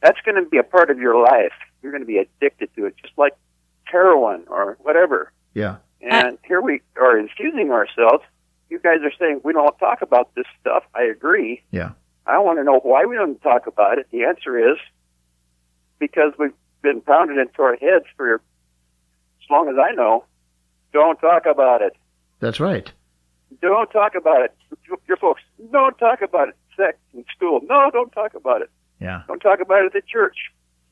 that's 0.00 0.20
going 0.20 0.36
to 0.36 0.48
be 0.48 0.58
a 0.58 0.62
part 0.62 0.88
of 0.90 1.00
your 1.00 1.20
life. 1.20 1.52
You're 1.82 1.90
going 1.90 2.02
to 2.02 2.06
be 2.06 2.18
addicted 2.18 2.70
to 2.76 2.86
it, 2.86 2.94
just 3.02 3.18
like 3.18 3.34
heroin 3.84 4.44
or 4.46 4.78
whatever. 4.82 5.32
Yeah. 5.52 5.76
And 6.00 6.38
here 6.44 6.60
we 6.60 6.80
are 6.96 7.18
infusing 7.18 7.72
ourselves. 7.72 8.22
You 8.70 8.78
guys 8.78 9.00
are 9.02 9.12
saying 9.18 9.40
we 9.42 9.52
don't 9.52 9.76
talk 9.78 10.00
about 10.00 10.32
this 10.36 10.46
stuff. 10.60 10.84
I 10.94 11.02
agree. 11.02 11.62
Yeah. 11.72 11.90
I 12.26 12.38
want 12.38 12.58
to 12.58 12.64
know 12.64 12.80
why 12.82 13.04
we 13.04 13.16
don't 13.16 13.40
talk 13.42 13.66
about 13.66 13.98
it. 13.98 14.06
The 14.12 14.24
answer 14.24 14.72
is 14.72 14.78
because 15.98 16.32
we've 16.38 16.52
been 16.82 17.00
pounded 17.00 17.38
into 17.38 17.62
our 17.62 17.76
heads 17.76 18.04
for 18.16 18.34
as 18.34 19.50
long 19.50 19.68
as 19.68 19.76
I 19.78 19.92
know. 19.94 20.24
Don't 20.92 21.18
talk 21.20 21.46
about 21.46 21.82
it. 21.82 21.94
That's 22.40 22.60
right. 22.60 22.90
Don't 23.60 23.90
talk 23.90 24.14
about 24.14 24.42
it. 24.42 24.54
Your 25.08 25.16
folks, 25.16 25.42
don't 25.70 25.96
talk 25.98 26.22
about 26.22 26.48
it. 26.48 26.56
Sex 26.76 26.98
in 27.14 27.24
school. 27.34 27.60
No, 27.68 27.90
don't 27.92 28.10
talk 28.12 28.34
about 28.34 28.62
it. 28.62 28.70
Yeah. 29.00 29.22
Don't 29.28 29.40
talk 29.40 29.60
about 29.60 29.84
it 29.84 29.94
at 29.94 30.06
church. 30.06 30.36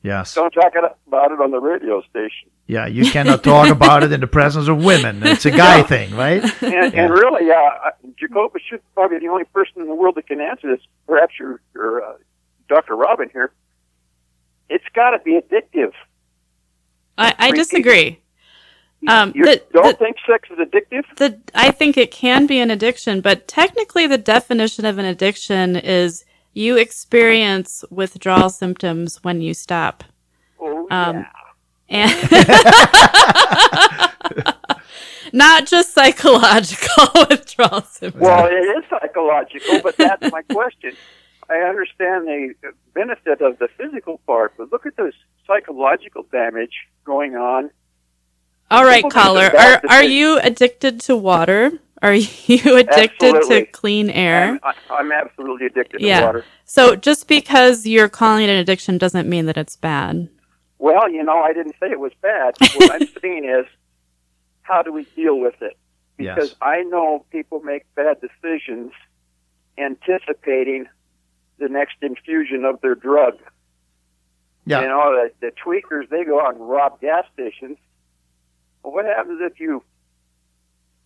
Yes. 0.03 0.33
Don't 0.33 0.51
talk 0.51 0.73
about 1.07 1.31
it 1.31 1.39
on 1.39 1.51
the 1.51 1.59
radio 1.59 2.01
station. 2.09 2.49
Yeah, 2.67 2.87
you 2.87 3.11
cannot 3.11 3.43
talk 3.43 3.69
about 3.69 4.03
it 4.03 4.11
in 4.11 4.19
the 4.21 4.27
presence 4.27 4.67
of 4.67 4.83
women. 4.83 5.21
It's 5.23 5.45
a 5.45 5.51
guy 5.65 5.83
thing, 5.83 6.15
right? 6.15 6.41
And, 6.63 6.93
and 6.95 7.11
really, 7.11 7.51
uh, 7.51 7.55
I- 7.55 7.91
Jacobus 8.19 8.61
should 8.67 8.81
probably 8.95 9.19
be 9.19 9.25
the 9.27 9.31
only 9.31 9.43
person 9.45 9.81
in 9.81 9.87
the 9.87 9.93
world 9.95 10.15
that 10.15 10.27
can 10.27 10.41
answer 10.41 10.75
this. 10.75 10.83
Perhaps 11.07 11.33
your, 11.39 11.61
your 11.75 12.03
uh, 12.03 12.13
Dr. 12.69 12.95
Robin 12.95 13.29
here. 13.31 13.51
It's 14.69 14.85
got 14.95 15.11
to 15.11 15.19
be 15.19 15.39
addictive. 15.39 15.91
I, 17.17 17.35
I 17.37 17.51
disagree. 17.51 18.19
Um, 19.07 19.33
you 19.35 19.43
the- 19.45 19.61
don't 19.73 19.85
the- 19.85 19.93
think 20.05 20.17
sex 20.27 20.49
is 20.49 20.59
addictive? 20.59 21.03
The 21.17 21.39
I 21.53 21.71
think 21.71 21.97
it 21.97 22.11
can 22.11 22.47
be 22.47 22.59
an 22.59 22.71
addiction, 22.71 23.21
but 23.21 23.47
technically 23.47 24.07
the 24.07 24.17
definition 24.17 24.85
of 24.85 24.97
an 24.97 25.05
addiction 25.05 25.75
is 25.75 26.23
you 26.53 26.77
experience 26.77 27.83
withdrawal 27.89 28.49
symptoms 28.49 29.23
when 29.23 29.41
you 29.41 29.53
stop. 29.53 30.03
Oh, 30.59 30.87
Um, 30.91 31.17
yeah. 31.17 31.25
And 31.93 32.09
not 35.33 35.67
just 35.67 35.93
psychological 35.93 37.05
withdrawal 37.29 37.81
symptoms. 37.81 38.21
Well, 38.21 38.45
it 38.47 38.53
is 38.53 38.83
psychological, 38.89 39.81
but 39.81 39.97
that's 39.97 40.31
my 40.31 40.41
question. 40.43 40.93
I 41.49 41.57
understand 41.57 42.27
the 42.27 42.53
benefit 42.93 43.41
of 43.41 43.59
the 43.59 43.67
physical 43.77 44.19
part, 44.25 44.53
but 44.57 44.71
look 44.71 44.85
at 44.85 44.95
the 44.95 45.11
psychological 45.45 46.23
damage 46.31 46.87
going 47.03 47.35
on. 47.35 47.71
All 48.69 48.85
right, 48.85 49.03
people 49.03 49.11
caller, 49.11 49.51
are 49.57 49.81
are 49.89 50.03
you 50.03 50.39
addicted 50.39 51.01
to 51.01 51.17
water? 51.17 51.73
Are 52.01 52.13
you 52.13 52.27
addicted 52.77 53.35
Absolutely. 53.35 53.65
to 53.65 53.71
clean 53.71 54.09
air? 54.09 54.59
I'm, 54.63 54.73
I- 54.89 54.95
I'm 54.95 55.11
absolutely 55.11 55.67
addicted 55.67 56.01
Yeah. 56.01 56.19
to 56.21 56.25
water. 56.25 56.45
So 56.65 56.95
just 56.95 57.27
because 57.27 57.85
you're 57.85 58.09
calling 58.09 58.43
it 58.45 58.49
an 58.49 58.57
addiction 58.57 58.97
doesn't 58.97 59.29
mean 59.29 59.45
that 59.45 59.57
it's 59.57 59.75
bad. 59.75 60.29
Well, 60.79 61.09
you 61.09 61.23
know, 61.23 61.37
I 61.39 61.53
didn't 61.53 61.75
say 61.79 61.91
it 61.91 61.99
was 61.99 62.13
bad. 62.21 62.55
What 62.75 62.91
I'm 63.01 63.07
saying 63.21 63.45
is, 63.45 63.65
how 64.63 64.81
do 64.81 64.91
we 64.91 65.03
deal 65.15 65.39
with 65.39 65.61
it? 65.61 65.77
Because 66.17 66.49
Yes. 66.49 66.55
I 66.61 66.81
know 66.83 67.25
people 67.31 67.59
make 67.61 67.83
bad 67.95 68.17
decisions 68.21 68.91
anticipating 69.77 70.87
the 71.59 71.67
next 71.69 71.95
infusion 72.01 72.65
of 72.65 72.79
their 72.81 72.95
drug. 72.95 73.35
Yeah. 74.65 74.81
You 74.81 74.87
know, 74.87 75.29
the, 75.41 75.47
the 75.47 75.51
tweakers, 75.63 76.09
they 76.09 76.23
go 76.23 76.39
out 76.41 76.55
and 76.55 76.67
rob 76.67 76.99
gas 77.01 77.25
stations. 77.33 77.77
Well, 78.83 78.93
what 78.93 79.05
happens 79.05 79.39
if 79.43 79.59
you 79.59 79.83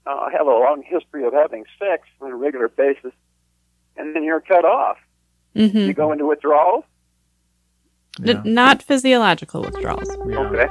uh, 0.08 0.30
have 0.30 0.48
a 0.48 0.52
long 0.52 0.84
history 0.86 1.26
of 1.26 1.34
having 1.34 1.64
sex 1.80 2.08
on 2.22 2.32
a 2.32 2.36
regular 2.36 2.68
basis 2.68 3.12
and 3.98 4.16
then 4.16 4.24
you're 4.24 4.42
cut 4.42 4.66
off? 4.66 4.98
hmm 5.56 5.78
You 5.78 5.94
go 5.94 6.12
into 6.12 6.26
withdrawal? 6.26 6.86
Yeah. 8.20 8.42
not 8.46 8.82
physiological 8.82 9.62
withdrawals. 9.62 10.08
Yeah. 10.28 10.40
Okay. 10.40 10.68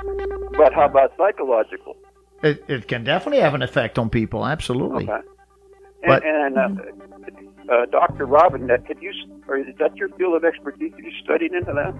But 0.57 0.73
how 0.73 0.87
about 0.87 1.13
psychological? 1.19 1.97
It, 2.43 2.65
it 2.69 2.89
can 2.89 3.05
definitely 3.05 3.41
have 3.41 3.55
an 3.55 3.63
effect 3.63 3.99
on 3.99 4.09
people. 4.11 4.47
Absolutely. 4.47 5.05
Okay. 5.05 5.13
And, 6.03 6.07
But- 6.07 6.25
and 6.25 6.59
uh, 6.59 7.73
uh, 7.73 7.87
Dr. 7.87 8.27
Robin, 8.27 8.69
could 8.87 8.99
you, 9.01 9.13
or 9.49 9.57
is 9.59 9.67
that 9.79 9.97
your 9.97 10.09
field 10.11 10.35
of 10.37 10.45
expertise? 10.45 10.93
Have 10.93 11.01
you 11.05 11.13
studied 11.23 11.53
into 11.53 11.73
that? 11.73 11.95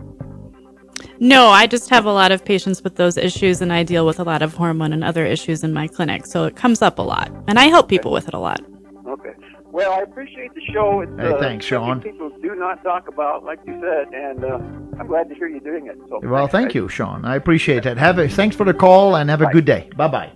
No, 1.21 1.47
I 1.49 1.67
just 1.67 1.89
have 1.91 2.05
a 2.07 2.13
lot 2.13 2.33
of 2.33 2.45
patients 2.45 2.83
with 2.83 2.97
those 2.97 3.17
issues, 3.17 3.61
and 3.63 3.73
I 3.73 3.83
deal 3.83 4.07
with 4.07 4.19
a 4.19 4.25
lot 4.25 4.43
of 4.43 4.55
hormone 4.55 4.93
and 4.93 5.05
other 5.05 5.25
issues 5.25 5.63
in 5.65 5.73
my 5.73 5.87
clinic, 5.87 6.27
so 6.27 6.45
it 6.45 6.57
comes 6.57 6.83
up 6.83 6.99
a 6.99 7.03
lot, 7.03 7.31
and 7.49 7.59
I 7.59 7.65
help 7.65 7.89
people 7.89 8.13
with 8.13 8.29
it 8.29 8.35
a 8.35 8.39
lot. 8.39 8.61
Okay. 9.07 9.31
Well, 9.67 9.93
I 9.93 10.01
appreciate 10.03 10.55
the 10.55 10.61
show. 10.73 11.01
It's, 11.01 11.13
Hey, 11.19 11.33
uh, 11.33 11.39
thanks, 11.41 11.67
Sean. 11.67 12.01
People 12.01 12.31
do 12.43 12.55
not 12.55 12.83
talk 12.85 13.09
about, 13.09 13.45
like 13.45 13.59
you 13.67 13.81
said, 13.81 14.13
and 14.15 14.45
uh, 14.45 14.59
I'm 15.01 15.07
glad 15.07 15.29
to 15.29 15.35
hear 15.35 15.49
you 15.49 15.61
doing 15.61 15.87
it. 15.89 15.97
So 16.09 16.21
Well, 16.23 16.47
thank 16.47 16.69
guys. 16.69 16.75
you, 16.77 16.89
Sean. 16.89 17.25
I 17.25 17.37
appreciate 17.37 17.83
that. 17.85 17.97
Have 17.99 18.19
a 18.19 18.29
thanks 18.29 18.55
for 18.55 18.65
the 18.65 18.75
call 18.75 19.17
and 19.17 19.29
have 19.31 19.41
a 19.43 19.47
Bye. 19.47 19.53
good 19.53 19.65
day. 19.65 19.91
Bye 19.97 20.09
bye. 20.09 20.33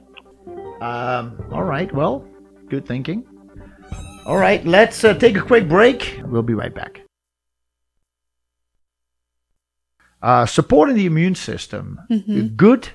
Um, 0.80 1.40
all 1.52 1.64
right. 1.64 1.92
Well, 1.94 2.24
good 2.68 2.86
thinking. 2.86 3.24
All 4.26 4.36
right. 4.36 4.64
Let's 4.66 5.02
uh, 5.04 5.14
take 5.14 5.36
a 5.36 5.40
quick 5.42 5.68
break. 5.68 6.20
We'll 6.24 6.42
be 6.42 6.54
right 6.54 6.74
back. 6.74 7.02
Uh, 10.20 10.44
supporting 10.46 10.96
the 10.96 11.06
immune 11.06 11.36
system, 11.36 12.00
good, 12.56 12.88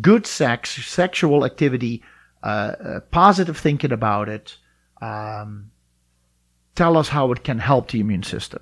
good 0.00 0.26
sex, 0.26 0.70
sexual 0.84 1.44
activity, 1.44 2.02
uh, 2.42 2.46
uh, 2.46 3.00
positive 3.10 3.56
thinking 3.56 3.92
about 3.92 4.28
it. 4.28 4.58
Um, 5.00 5.70
tell 6.74 6.96
us 6.96 7.08
how 7.08 7.30
it 7.32 7.44
can 7.44 7.58
help 7.58 7.90
the 7.90 8.00
immune 8.00 8.24
system. 8.24 8.60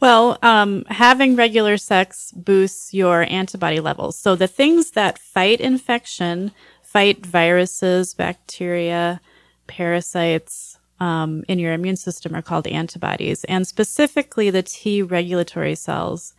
Well, 0.00 0.38
um, 0.42 0.84
having 0.88 1.36
regular 1.36 1.76
sex 1.76 2.32
boosts 2.32 2.92
your 2.92 3.22
antibody 3.30 3.80
levels. 3.80 4.16
So 4.16 4.34
the 4.34 4.48
things 4.48 4.92
that 4.92 5.18
fight 5.18 5.60
infection, 5.60 6.52
fight 6.82 7.24
viruses, 7.24 8.14
bacteria, 8.14 9.20
parasites 9.66 10.69
um, 11.00 11.42
in 11.48 11.58
your 11.58 11.72
immune 11.72 11.96
system 11.96 12.34
are 12.34 12.42
called 12.42 12.66
antibodies, 12.66 13.44
and 13.44 13.66
specifically 13.66 14.50
the 14.50 14.62
T 14.62 15.02
regulatory 15.02 15.74
cells 15.74 16.34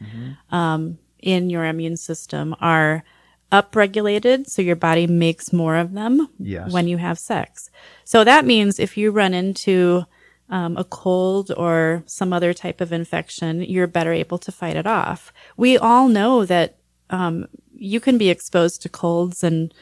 um, 0.51 0.97
in 1.19 1.49
your 1.49 1.65
immune 1.65 1.97
system 1.97 2.55
are 2.61 3.03
upregulated, 3.51 4.47
so 4.47 4.61
your 4.61 4.75
body 4.77 5.07
makes 5.07 5.51
more 5.51 5.75
of 5.75 5.91
them 5.93 6.27
Yes. 6.39 6.71
when 6.71 6.87
you 6.87 6.97
have 6.97 7.19
sex. 7.19 7.69
So 8.05 8.23
that 8.23 8.45
means 8.45 8.79
if 8.79 8.97
you 8.97 9.11
run 9.11 9.33
into 9.33 10.05
um, 10.49 10.77
a 10.77 10.83
cold 10.83 11.51
or 11.57 12.03
some 12.05 12.31
other 12.33 12.53
type 12.53 12.81
of 12.81 12.93
infection, 12.93 13.61
you're 13.61 13.87
better 13.87 14.13
able 14.13 14.37
to 14.39 14.51
fight 14.51 14.75
it 14.75 14.87
off. 14.87 15.33
We 15.57 15.77
all 15.77 16.07
know 16.07 16.45
that 16.45 16.77
um, 17.09 17.47
you 17.73 17.99
can 17.99 18.17
be 18.17 18.29
exposed 18.29 18.81
to 18.83 18.89
colds 18.89 19.43
and 19.43 19.73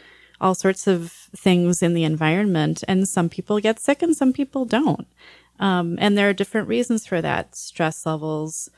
all 0.42 0.56
sorts 0.56 0.88
of 0.88 1.12
things 1.36 1.82
in 1.82 1.94
the 1.94 2.04
environment, 2.04 2.84
and 2.88 3.08
some 3.08 3.30
people 3.30 3.60
get 3.60 3.80
sick 3.80 4.02
and 4.02 4.16
some 4.16 4.34
people 4.34 4.66
don't. 4.66 5.08
Um, 5.60 5.98
and 6.00 6.18
there 6.18 6.30
are 6.30 6.34
different 6.34 6.68
reasons 6.68 7.06
for 7.06 7.22
that 7.22 7.56
stress 7.56 8.06
levels, 8.06 8.70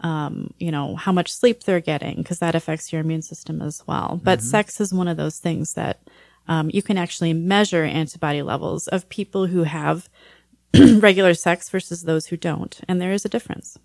um, 0.00 0.54
you 0.58 0.70
know, 0.70 0.94
how 0.94 1.10
much 1.10 1.32
sleep 1.32 1.64
they're 1.64 1.80
getting, 1.80 2.18
because 2.18 2.38
that 2.38 2.54
affects 2.54 2.92
your 2.92 3.00
immune 3.00 3.22
system 3.22 3.60
as 3.60 3.82
well. 3.86 4.20
But 4.22 4.40
sex 4.42 4.80
is 4.80 4.94
one 4.94 5.08
of 5.08 5.16
those 5.16 5.38
things 5.38 5.74
that 5.74 6.00
um, 6.46 6.70
you 6.72 6.82
can 6.82 6.96
actually 6.96 7.32
measure 7.32 7.84
antibody 7.84 8.42
levels 8.42 8.86
of 8.88 9.08
people 9.08 9.46
who 9.46 9.64
have 9.64 10.08
regular 10.74 11.34
sex 11.34 11.68
versus 11.68 12.04
those 12.04 12.26
who 12.26 12.36
don't. 12.36 12.80
And 12.88 13.00
there 13.00 13.12
is 13.12 13.24
a 13.24 13.28
difference. 13.28 13.76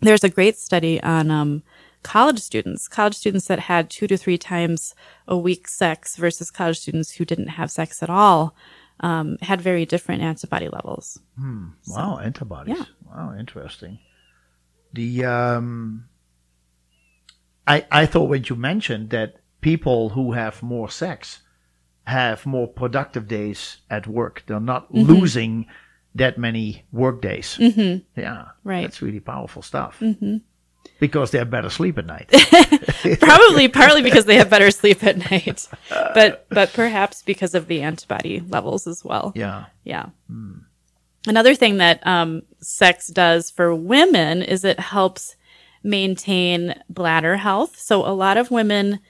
There's 0.00 0.24
a 0.24 0.28
great 0.28 0.58
study 0.58 1.02
on 1.02 1.30
um, 1.30 1.62
college 2.04 2.38
students, 2.38 2.86
college 2.86 3.16
students 3.16 3.46
that 3.48 3.58
had 3.58 3.90
two 3.90 4.06
to 4.06 4.16
three 4.16 4.38
times 4.38 4.94
a 5.26 5.36
week 5.36 5.66
sex 5.66 6.16
versus 6.16 6.50
college 6.52 6.78
students 6.78 7.10
who 7.16 7.24
didn't 7.24 7.48
have 7.48 7.70
sex 7.70 8.02
at 8.02 8.10
all. 8.10 8.54
Um, 9.00 9.38
had 9.42 9.60
very 9.60 9.84
different 9.84 10.22
antibody 10.22 10.68
levels. 10.68 11.18
Wow, 11.88 12.18
antibodies. 12.18 12.76
yeah. 12.78 12.84
Wow, 13.04 13.34
interesting. 13.36 13.98
The 14.92 15.24
um, 15.24 16.04
I 17.66 17.84
I 17.90 18.06
thought 18.06 18.28
when 18.28 18.44
you 18.48 18.54
mentioned 18.54 19.10
that 19.10 19.40
people 19.60 20.10
who 20.10 20.32
have 20.32 20.62
more 20.62 20.88
sex 20.88 21.40
have 22.06 22.46
more 22.46 22.68
productive 22.68 23.26
days 23.26 23.78
at 23.90 24.06
work. 24.06 24.44
They're 24.46 24.60
not 24.60 24.92
Mm-hmm. 24.92 25.12
losing 25.12 25.66
that 26.14 26.38
many 26.38 26.84
work 26.92 27.20
days. 27.22 27.56
Mm-hmm. 27.58 28.20
Yeah, 28.20 28.44
Right. 28.62 28.82
That's 28.82 29.02
really 29.02 29.20
powerful 29.20 29.62
stuff. 29.62 29.98
Mm-hmm. 30.00 30.36
Because 31.04 31.30
they 31.30 31.38
have 31.38 31.50
better 31.50 31.70
sleep 31.70 31.98
at 31.98 32.06
night. 32.06 32.28
Probably 33.20 33.68
partly 33.68 34.02
because 34.02 34.24
they 34.24 34.36
have 34.36 34.48
better 34.48 34.70
sleep 34.70 35.04
at 35.04 35.30
night, 35.30 35.68
but 35.90 36.46
but 36.48 36.72
perhaps 36.72 37.22
because 37.22 37.54
of 37.54 37.66
the 37.66 37.82
antibody 37.82 38.40
levels 38.48 38.86
as 38.86 39.04
well. 39.04 39.32
yeah. 39.34 39.66
Yeah. 39.84 40.06
Another 41.26 41.54
thing 41.54 41.78
that 41.78 42.06
um, 42.06 42.42
sex 42.60 43.08
does 43.08 43.50
for 43.50 43.74
women 43.74 44.42
is 44.42 44.64
it 44.64 44.78
helps 44.78 45.36
maintain 45.82 46.74
bladder 46.88 47.36
health. 47.36 47.78
So 47.78 48.06
a 48.06 48.12
lot 48.12 48.36
of 48.36 48.50
women 48.50 49.00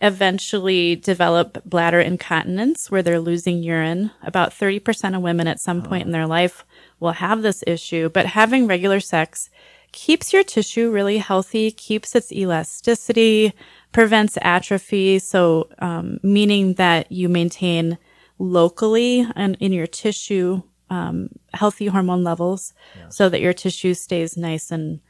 eventually 0.00 0.96
develop 0.96 1.62
bladder 1.64 2.00
incontinence 2.00 2.90
where 2.90 3.02
they're 3.02 3.20
losing 3.20 3.62
urine. 3.62 4.10
About 4.22 4.50
30% 4.50 5.16
of 5.16 5.22
women 5.22 5.48
at 5.48 5.60
some 5.60 5.82
point 5.82 6.06
in 6.06 6.12
their 6.12 6.26
life 6.26 6.64
will 7.00 7.12
have 7.12 7.42
this 7.42 7.64
issue, 7.66 8.08
but 8.08 8.26
having 8.26 8.66
regular 8.66 9.00
sex 9.00 9.50
keeps 9.92 10.32
your 10.32 10.44
tissue 10.44 10.90
really 10.90 11.18
healthy, 11.18 11.70
keeps 11.70 12.14
its 12.14 12.32
elasticity, 12.32 13.52
prevents 13.92 14.38
atrophy. 14.42 15.18
So, 15.18 15.68
um, 15.78 16.18
meaning 16.22 16.74
that 16.74 17.10
you 17.10 17.28
maintain 17.28 17.98
locally 18.38 19.26
and 19.34 19.56
in 19.60 19.72
your 19.72 19.86
tissue 19.86 20.62
um, 20.90 21.28
healthy 21.52 21.86
hormone 21.86 22.24
levels 22.24 22.72
so 23.10 23.28
that 23.28 23.40
your 23.40 23.52
tissue 23.52 23.94
stays 23.94 24.36
nice 24.36 24.70
and 24.70 25.00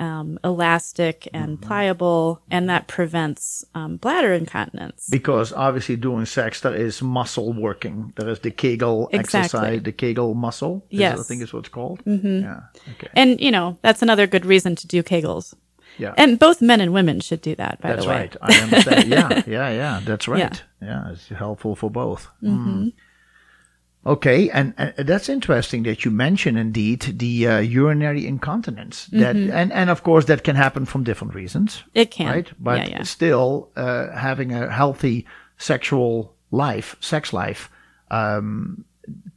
um, 0.00 0.38
elastic 0.42 1.28
and 1.32 1.60
pliable, 1.60 2.40
and 2.50 2.68
that 2.68 2.88
prevents 2.88 3.64
um, 3.74 3.96
bladder 3.98 4.32
incontinence. 4.32 5.08
Because 5.10 5.52
obviously 5.52 5.96
during 5.96 6.26
sex 6.26 6.60
there 6.62 6.74
is 6.74 7.02
muscle 7.02 7.52
working. 7.52 8.12
There 8.16 8.28
is 8.28 8.40
the 8.40 8.50
Kegel 8.50 9.08
Exactly. 9.12 9.38
exercise, 9.40 9.82
the 9.82 9.92
Kegel 9.92 10.34
muscle. 10.34 10.84
is- 10.90 11.00
Yes. 11.00 11.20
I 11.20 11.22
think 11.22 11.42
is 11.42 11.52
what 11.52 11.60
it's 11.60 11.68
called. 11.68 12.04
Mm-hmm. 12.04 12.40
Yeah. 12.40 12.60
Okay. 12.94 13.08
And, 13.14 13.40
you 13.40 13.50
know, 13.50 13.78
that's 13.82 14.02
another 14.02 14.26
good 14.26 14.44
reason 14.46 14.74
to 14.76 14.86
do 14.86 15.02
Kegels. 15.02 15.54
Yeah. 15.98 16.14
And 16.16 16.38
both 16.38 16.62
men 16.62 16.80
and 16.80 16.92
women 16.94 17.20
should 17.20 17.42
do 17.42 17.54
that, 17.56 17.80
by 17.82 17.90
That's 17.90 18.04
the 18.04 18.08
way. 18.10 18.16
That's 18.32 18.36
right. 18.42 18.58
I 18.58 18.62
understand. 18.62 19.08
yeah, 19.08 19.42
yeah, 19.46 19.70
yeah. 19.70 20.00
That's 20.04 20.26
right. 20.28 20.62
Yeah, 20.80 21.10
it's 21.12 21.28
helpful 21.28 21.74
for 21.76 21.90
both. 21.90 22.28
Mm-hmm. 22.42 22.82
Mm. 22.84 22.92
Okay, 24.06 24.48
and, 24.50 24.72
and 24.78 24.94
that's 25.06 25.28
interesting 25.28 25.82
that 25.84 26.04
you 26.04 26.10
mention 26.10 26.56
indeed 26.56 27.00
the 27.18 27.46
uh, 27.46 27.58
urinary 27.58 28.26
incontinence. 28.26 29.06
That 29.12 29.36
and 29.36 29.70
and 29.72 29.90
of 29.90 30.02
course 30.02 30.24
that 30.26 30.42
can 30.42 30.56
happen 30.56 30.86
from 30.86 31.04
different 31.04 31.34
reasons, 31.34 31.84
It 31.94 32.10
can. 32.10 32.26
right? 32.34 32.52
But 32.58 32.78
yeah, 32.78 32.88
yeah. 32.96 33.02
still, 33.04 33.68
uh, 33.76 34.10
having 34.16 34.52
a 34.52 34.70
healthy 34.70 35.26
sexual 35.58 36.34
life, 36.50 36.96
sex 37.00 37.32
life, 37.32 37.68
um, 38.10 38.84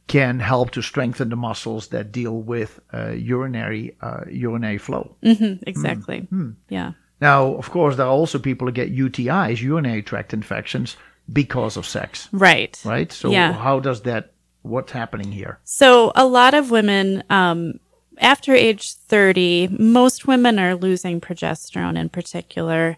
can 0.06 0.40
help 0.40 0.70
to 0.70 0.82
strengthen 0.82 1.28
the 1.28 1.36
muscles 1.36 1.88
that 1.88 2.10
deal 2.12 2.42
with 2.42 2.80
uh, 2.92 3.10
urinary 3.10 3.94
uh, 4.00 4.24
urinary 4.30 4.78
flow. 4.78 5.16
Mhm, 5.22 5.58
exactly. 5.66 6.20
Hmm. 6.30 6.50
Yeah. 6.70 6.92
Now, 7.20 7.54
of 7.58 7.70
course, 7.70 7.96
there 7.96 8.06
are 8.06 8.18
also 8.20 8.38
people 8.38 8.66
who 8.66 8.72
get 8.72 8.90
UTIs, 8.96 9.60
urinary 9.62 10.02
tract 10.02 10.32
infections, 10.32 10.96
because 11.32 11.78
of 11.78 11.86
sex, 11.86 12.28
Right. 12.32 12.78
right? 12.84 13.12
So, 13.12 13.30
Yeah. 13.30 13.52
how 13.52 13.80
does 13.80 14.00
that? 14.02 14.32
What's 14.64 14.92
happening 14.92 15.30
here? 15.30 15.58
So 15.64 16.10
a 16.16 16.26
lot 16.26 16.54
of 16.54 16.70
women, 16.70 17.22
um, 17.30 17.78
after 18.18 18.54
age 18.54 18.94
30, 18.94 19.68
most 19.78 20.26
women 20.26 20.58
are 20.58 20.74
losing 20.74 21.20
progesterone 21.20 21.98
in 21.98 22.08
particular. 22.08 22.96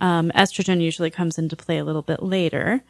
Um, 0.00 0.30
estrogen 0.34 0.80
usually 0.80 1.10
comes 1.10 1.36
into 1.38 1.54
play 1.54 1.76
a 1.78 1.84
little 1.84 2.02
bit 2.02 2.22
later. 2.22 2.82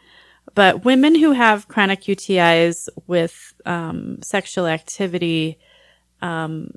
But 0.54 0.84
women 0.84 1.14
who 1.16 1.32
have 1.32 1.66
chronic 1.68 2.02
UTIs 2.02 2.88
with 3.06 3.54
um, 3.66 4.22
sexual 4.22 4.66
activity, 4.66 5.58
um, 6.20 6.70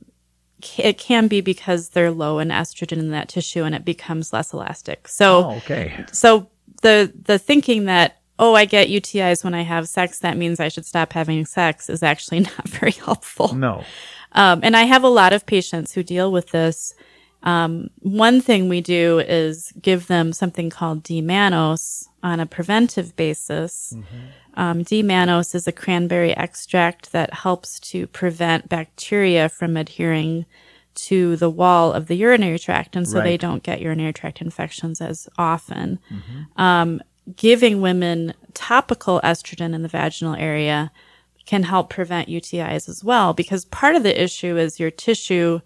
it 0.78 0.98
can 0.98 1.28
be 1.28 1.42
because 1.42 1.90
they're 1.90 2.12
low 2.12 2.40
in 2.40 2.50
estrogen 2.50 2.98
in 2.98 3.12
that 3.12 3.30
tissue 3.30 3.64
and 3.64 3.76
it 3.76 3.86
becomes 3.86 4.34
less 4.34 4.52
elastic. 4.54 5.08
So, 5.08 5.46
Oh, 5.46 5.52
okay. 5.58 6.06
so 6.12 6.50
the 6.82 7.12
the 7.26 7.38
thinking 7.38 7.86
that 7.86 8.20
oh 8.40 8.54
I 8.56 8.66
get 8.66 8.90
UTIs 8.90 9.44
when 9.44 9.54
I 9.54 9.62
have 9.62 9.88
sex 9.88 10.20
that 10.20 10.38
means 10.38 10.60
I 10.60 10.68
should 10.68 10.86
stop 10.86 11.14
having 11.14 11.46
sex 11.46 11.90
is 11.90 12.04
actually 12.04 12.40
not 12.52 12.68
very 12.68 12.92
helpful. 12.92 13.54
No. 13.56 13.84
Um, 14.34 14.60
and 14.64 14.76
I 14.76 14.84
have 14.84 15.04
a 15.04 15.10
lot 15.10 15.34
of 15.34 15.46
patients 15.46 15.94
who 15.94 16.04
deal 16.04 16.32
with 16.32 16.50
this. 16.52 16.94
Um, 17.44 17.90
one 18.00 18.42
thing 18.42 18.68
we 18.68 18.82
do 18.82 19.20
is 19.20 19.72
give 19.82 20.08
them 20.08 20.34
something 20.34 20.70
called 20.70 21.04
D-mannose 21.04 22.08
on 22.24 22.40
a 22.40 22.46
preventive 22.46 23.16
basis. 23.16 23.96
Um, 24.56 24.84
D-mannose 24.84 25.54
is 25.54 25.68
a 25.68 25.72
cranberry 25.72 26.36
extract 26.36 27.12
that 27.12 27.34
helps 27.34 27.80
to 27.92 28.08
prevent 28.08 28.68
bacteria 28.68 29.48
from 29.48 29.78
adhering 29.78 30.46
to 30.96 31.36
the 31.36 31.50
wall 31.50 31.92
of 31.94 32.08
the 32.08 32.16
urinary 32.16 32.58
tract, 32.58 32.96
and 32.96 33.08
so 33.08 33.18
they 33.26 33.38
don't 33.38 33.64
get 33.64 33.82
urinary 33.82 34.14
tract 34.14 34.42
infections 34.42 35.00
as 35.02 35.28
often. 35.38 36.00
Um, 36.58 37.02
giving 37.36 37.82
women 37.82 38.34
topical 38.54 39.20
estrogen 39.24 39.74
in 39.74 39.82
the 39.82 39.88
vaginal 39.88 40.36
area 40.36 40.92
can 41.46 41.64
help 41.64 41.90
prevent 41.90 42.28
UTIs 42.28 42.90
as 42.90 43.04
well, 43.04 43.34
because 43.34 43.66
part 43.66 43.96
of 43.96 44.04
the 44.04 44.22
issue 44.24 44.58
is 44.58 44.80
your 44.80 44.92
tissue 44.92 45.60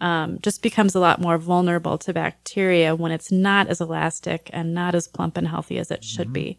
um, 0.00 0.38
just 0.42 0.62
becomes 0.62 0.94
a 0.94 1.00
lot 1.00 1.20
more 1.20 1.38
vulnerable 1.38 1.96
to 1.98 2.12
bacteria 2.12 2.94
when 2.94 3.10
it's 3.12 3.32
not 3.32 3.66
as 3.68 3.80
elastic 3.80 4.50
and 4.52 4.74
not 4.74 4.94
as 4.94 5.08
plump 5.08 5.36
and 5.36 5.48
healthy 5.48 5.78
as 5.78 5.90
it 5.90 6.04
should 6.04 6.32
be. 6.32 6.58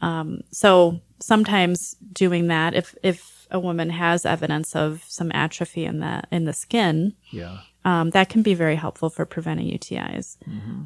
Um, 0.00 0.40
so 0.50 1.00
sometimes 1.18 1.96
doing 2.12 2.46
that, 2.46 2.74
if 2.74 2.94
if 3.02 3.46
a 3.50 3.58
woman 3.58 3.90
has 3.90 4.24
evidence 4.24 4.76
of 4.76 5.04
some 5.08 5.32
atrophy 5.32 5.84
in 5.84 5.98
the 6.00 6.22
in 6.30 6.44
the 6.44 6.52
skin, 6.52 7.14
Yeah. 7.32 7.58
Um, 7.84 8.10
that 8.10 8.28
can 8.28 8.42
be 8.42 8.52
very 8.54 8.76
helpful 8.76 9.08
for 9.10 9.24
preventing 9.24 9.66
UTIs. 9.78 10.36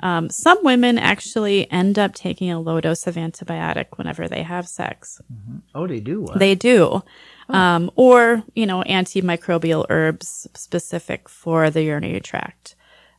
Um, 0.01 0.31
some 0.31 0.59
women 0.63 0.97
actually 0.99 1.71
end 1.73 1.99
up 1.99 2.15
taking 2.15 2.51
a 2.53 2.61
low 2.61 2.81
dose 2.81 3.07
of 3.07 3.17
antibiotic 3.17 3.87
whenever 3.97 4.29
they 4.29 4.43
have 4.43 4.69
sex. 4.69 5.21
Oh, 5.75 5.87
they 5.87 6.01
do. 6.01 6.27
huh? 6.31 6.39
They 6.39 6.55
do. 6.55 7.03
Um, 7.49 7.91
or, 7.97 8.43
you 8.55 8.65
know, 8.67 8.83
antimicrobial 8.85 9.87
herbs 9.91 10.47
specific 10.55 11.29
for 11.29 11.69
the 11.69 11.83
urinary 11.83 12.21
tract. 12.21 12.75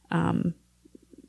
Um, 0.10 0.54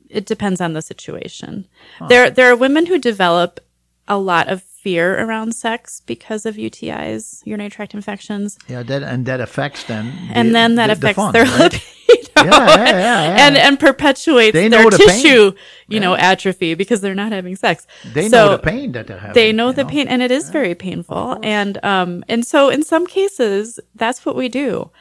it 0.09 0.25
depends 0.25 0.61
on 0.61 0.73
the 0.73 0.81
situation. 0.81 1.67
There, 2.07 2.29
there 2.29 2.49
are 2.51 2.55
women 2.55 2.85
who 2.85 2.97
develop 2.97 3.59
a 4.07 4.17
lot 4.17 4.47
of 4.47 4.63
fear 4.63 5.19
around 5.21 5.53
sex 5.53 6.01
because 6.05 6.45
of 6.45 6.55
UTIs, 6.55 7.41
urinary 7.45 7.69
tract 7.69 7.93
infections, 7.93 8.57
yeah. 8.69 8.83
That 8.83 9.03
and 9.03 9.25
that 9.25 9.41
affects 9.41 9.83
them. 9.83 10.05
the- 10.29 10.37
and 10.37 10.55
then 10.55 10.75
that 10.75 10.87
the- 10.87 10.95
the 10.95 10.99
affects 11.09 11.17
fun, 11.17 11.33
their 11.33 11.43
right? 11.43 11.73
libido. 11.73 12.26
Yeah, 12.77 12.97
yeah, 12.99 13.47
and 13.47 13.57
and 13.57 13.79
perpetuates 13.79 14.53
They 14.53 14.67
their 14.69 14.83
know 14.83 14.89
the 14.89 14.97
pain. 14.99 15.07
tissue, 15.09 15.51
you 15.87 15.99
know, 15.99 16.15
atrophy 16.15 16.73
because 16.75 17.01
they're 17.01 17.15
not 17.15 17.31
having 17.31 17.55
sex. 17.55 17.85
They 18.03 18.29
So 18.29 18.37
know 18.45 18.51
the 18.57 18.59
pain 18.59 18.91
that 18.93 19.07
they're 19.07 19.19
having. 19.19 19.33
They 19.33 19.51
know 19.51 19.71
the 19.71 19.85
pain, 19.85 20.07
and 20.07 20.21
it 20.21 20.31
is 20.31 20.49
very 20.49 20.75
painful. 20.75 21.37
And 21.43 21.83
um, 21.83 22.23
and 22.27 22.45
so 22.45 22.69
in 22.69 22.83
some 22.83 23.05
cases, 23.07 23.79
that's 23.95 24.25
what 24.25 24.35
we 24.35 24.49
do. 24.49 24.91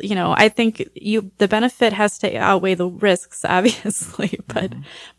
you 0.00 0.14
know, 0.14 0.34
I 0.36 0.48
think 0.48 0.82
you, 0.94 1.30
the 1.38 1.48
benefit 1.48 1.92
has 1.94 2.18
to 2.18 2.36
outweigh 2.36 2.74
the 2.74 2.88
risks, 2.88 3.44
obviously. 3.56 4.38
But 4.46 4.74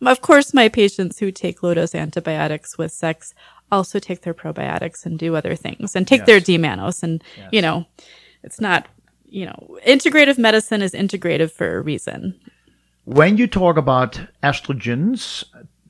of 0.05 0.21
course, 0.21 0.53
my 0.53 0.69
patients 0.69 1.19
who 1.19 1.31
take 1.31 1.63
low 1.63 1.73
dose 1.73 1.95
antibiotics 1.95 2.77
with 2.77 2.91
sex 2.91 3.33
also 3.71 3.99
take 3.99 4.21
their 4.21 4.33
probiotics 4.33 5.05
and 5.05 5.17
do 5.19 5.35
other 5.35 5.55
things 5.55 5.95
and 5.95 6.07
take 6.07 6.25
their 6.25 6.39
D-mannose. 6.39 7.03
And, 7.03 7.23
you 7.51 7.61
know, 7.61 7.85
it's 8.43 8.59
not, 8.59 8.87
you 9.29 9.45
know, 9.45 9.77
integrative 9.87 10.37
medicine 10.37 10.81
is 10.81 10.93
integrative 10.93 11.51
for 11.51 11.77
a 11.77 11.81
reason. 11.81 12.39
When 13.05 13.37
you 13.37 13.47
talk 13.47 13.77
about 13.77 14.19
estrogens 14.43 15.43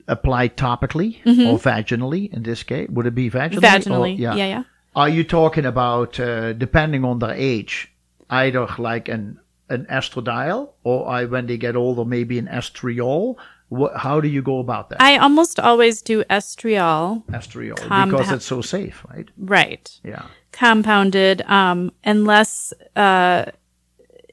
applied 0.07 0.57
topically 0.57 1.17
or 1.25 1.57
vaginally, 1.59 2.31
in 2.33 2.43
this 2.43 2.63
case, 2.63 2.89
would 2.89 3.05
it 3.05 3.15
be 3.15 3.29
vaginally? 3.29 3.57
or- 3.57 3.61
Mm-hmm. 3.61 3.91
Vaginally. 3.91 4.17
yeah. 4.17 4.35
yeah, 4.35 4.63
Are 4.95 5.09
you 5.09 5.23
talking 5.23 5.65
about, 5.65 6.19
uh, 6.19 6.53
depending 6.53 7.03
on 7.05 7.19
their 7.19 7.33
age, 7.33 7.91
either 8.29 8.67
like 8.77 9.07
an 9.09 9.39
an 9.71 9.85
estradiol 9.85 10.69
or 10.83 11.07
I, 11.07 11.25
when 11.25 11.45
they 11.45 11.57
get 11.57 11.75
older, 11.75 12.03
maybe 12.05 12.39
an 12.39 12.47
estriol? 12.47 13.35
Wha 13.69 13.95
how 13.97 14.19
do 14.19 14.27
you 14.27 14.41
go 14.41 14.59
about 14.59 14.89
that? 14.89 15.01
I 15.01 15.17
almost 15.17 15.59
always 15.59 16.01
do 16.01 16.23
estriol, 16.23 17.23
estriol, 17.27 17.75
because 18.05 18.31
it's 18.31 18.45
so 18.45 18.61
safe, 18.61 19.05
right? 19.09 19.29
right? 19.37 19.99
Yeah. 20.03 20.25
compounded 20.51 21.41
um, 21.43 21.91
unless 22.03 22.73
uh, 22.95 23.45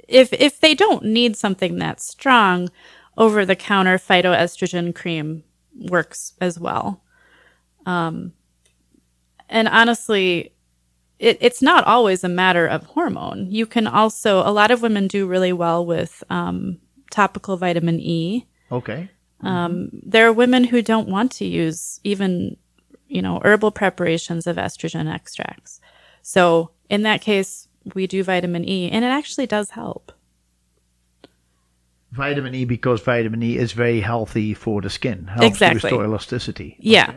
if 0.09 0.33
if 0.33 0.61
they 0.61 0.75
don't 0.75 1.05
need 1.05 1.37
something 1.37 1.79
that 1.79 2.01
strong 2.01 2.71
over 3.19 3.45
the 3.45 3.57
counter 3.57 3.99
phytoestrogen 3.99 4.95
cream 4.95 5.43
works 5.91 6.33
as 6.41 6.59
well 6.59 7.03
um, 7.85 8.33
and 9.49 9.69
honestly 9.69 10.53
it, 11.19 11.39
it's 11.41 11.63
not 11.63 11.85
always 11.85 12.25
a 12.25 12.29
matter 12.29 12.67
of 12.67 12.85
hormone 12.85 13.51
you 13.51 13.67
can 13.67 13.87
also 13.87 14.39
a 14.41 14.53
lot 14.53 14.71
of 14.71 14.83
women 14.83 15.07
do 15.07 15.27
really 15.27 15.53
well 15.53 15.85
with 15.85 16.25
um, 16.31 16.79
topical 17.11 17.57
vitamin 17.57 18.01
e 18.01 18.47
Okay. 18.71 19.09
There 19.43 20.27
are 20.27 20.33
women 20.33 20.65
who 20.65 20.83
don't 20.83 21.09
want 21.09 21.31
to 21.33 21.45
use 21.45 22.01
even 22.05 22.57
you 23.09 23.23
know 23.23 23.41
herbal 23.45 23.71
preparations 23.71 24.47
of 24.47 24.57
estrogen 24.57 25.13
extracts 25.13 25.81
so 26.23 26.71
in 26.89 27.03
that 27.03 27.21
case 27.21 27.69
we 27.95 28.07
do 28.07 28.23
vitamin 28.25 28.65
e 28.69 28.91
and 28.91 29.05
it 29.05 29.09
actually 29.09 29.47
does 29.47 29.71
help 29.71 30.13
Vitamin 32.13 32.55
E 32.55 32.65
because 32.65 33.03
vitamin 33.03 33.43
E 33.43 33.59
is 33.59 33.73
very 33.73 34.01
healthy 34.01 34.55
for 34.55 34.81
the 34.81 34.89
skin. 34.89 35.27
Helps 35.27 35.45
Exactly. 35.45 35.81
to 35.81 35.87
restore 35.87 36.05
elasticity. 36.05 36.77
yeah 36.79 37.13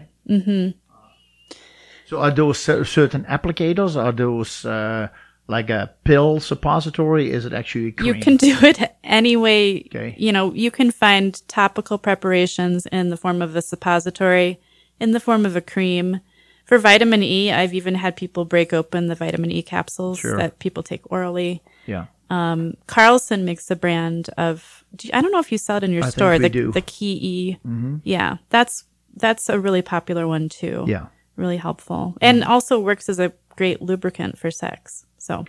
So 2.05 2.19
are 2.19 2.31
those 2.31 2.57
certain 2.57 3.23
applicators? 3.25 3.95
Are 3.95 4.11
those 4.11 4.65
uh, 4.65 5.09
like 5.49 5.69
a 5.69 5.91
pill 6.03 6.39
suppository? 6.39 7.31
Is 7.31 7.45
it 7.45 7.53
actually 7.53 7.95
you 8.03 8.13
can 8.15 8.37
do 8.37 8.55
it 8.61 8.79
any 9.03 9.35
way 9.35 9.83
Okay. 9.87 10.15
you 10.17 10.31
know 10.31 10.53
you 10.53 10.71
can 10.71 10.91
find 10.91 11.41
topical 11.47 11.97
preparations 11.97 12.85
in 12.85 13.09
the 13.09 13.17
form 13.17 13.41
of 13.41 13.55
a 13.55 13.61
suppository 13.61 14.59
in 14.99 15.11
the 15.11 15.19
form 15.19 15.45
of 15.45 15.55
a 15.55 15.61
cream 15.61 16.19
for 16.65 16.77
vitamin 16.77 17.23
e 17.23 17.51
i've 17.51 17.73
even 17.73 17.95
had 17.95 18.15
people 18.15 18.45
break 18.45 18.71
open 18.73 19.07
the 19.07 19.15
vitamin 19.15 19.49
e 19.51 19.61
capsules 19.63 20.19
Sure. 20.19 20.37
that 20.37 20.59
people 20.59 20.83
take 20.83 21.01
orally 21.11 21.61
Yeah. 21.87 22.05
Um, 22.29 22.75
Carlson 22.85 23.43
makes 23.43 23.71
a 23.71 23.75
brand 23.75 24.29
of. 24.37 24.83
Do 24.95 25.07
you, 25.07 25.11
I 25.17 25.21
don't 25.21 25.31
know 25.31 25.39
if 25.39 25.51
you 25.51 25.57
sell 25.57 25.77
it 25.77 25.83
in 25.83 25.91
your 25.91 26.03
I 26.05 26.09
store. 26.11 26.33
we 26.33 26.37
the 26.37 26.49
do. 26.49 26.71
the 26.71 26.81
Key 26.81 27.13
E. 27.33 27.57
Mm-hmm. 27.67 27.95
Yeah, 28.03 28.37
that's 28.51 28.83
that's 29.15 29.49
a 29.49 29.59
really 29.59 29.81
popular 29.81 30.27
one 30.27 30.47
too. 30.47 30.85
Yeah. 30.87 31.07
really 31.37 31.57
helpful, 31.57 32.15
and 32.21 32.41
mm-hmm. 32.41 32.51
also 32.51 32.79
works 32.79 33.09
as 33.09 33.17
a 33.19 33.33
great 33.57 33.81
lubricant 33.81 34.37
for 34.37 34.51
sex. 34.51 35.07
So 35.29 35.45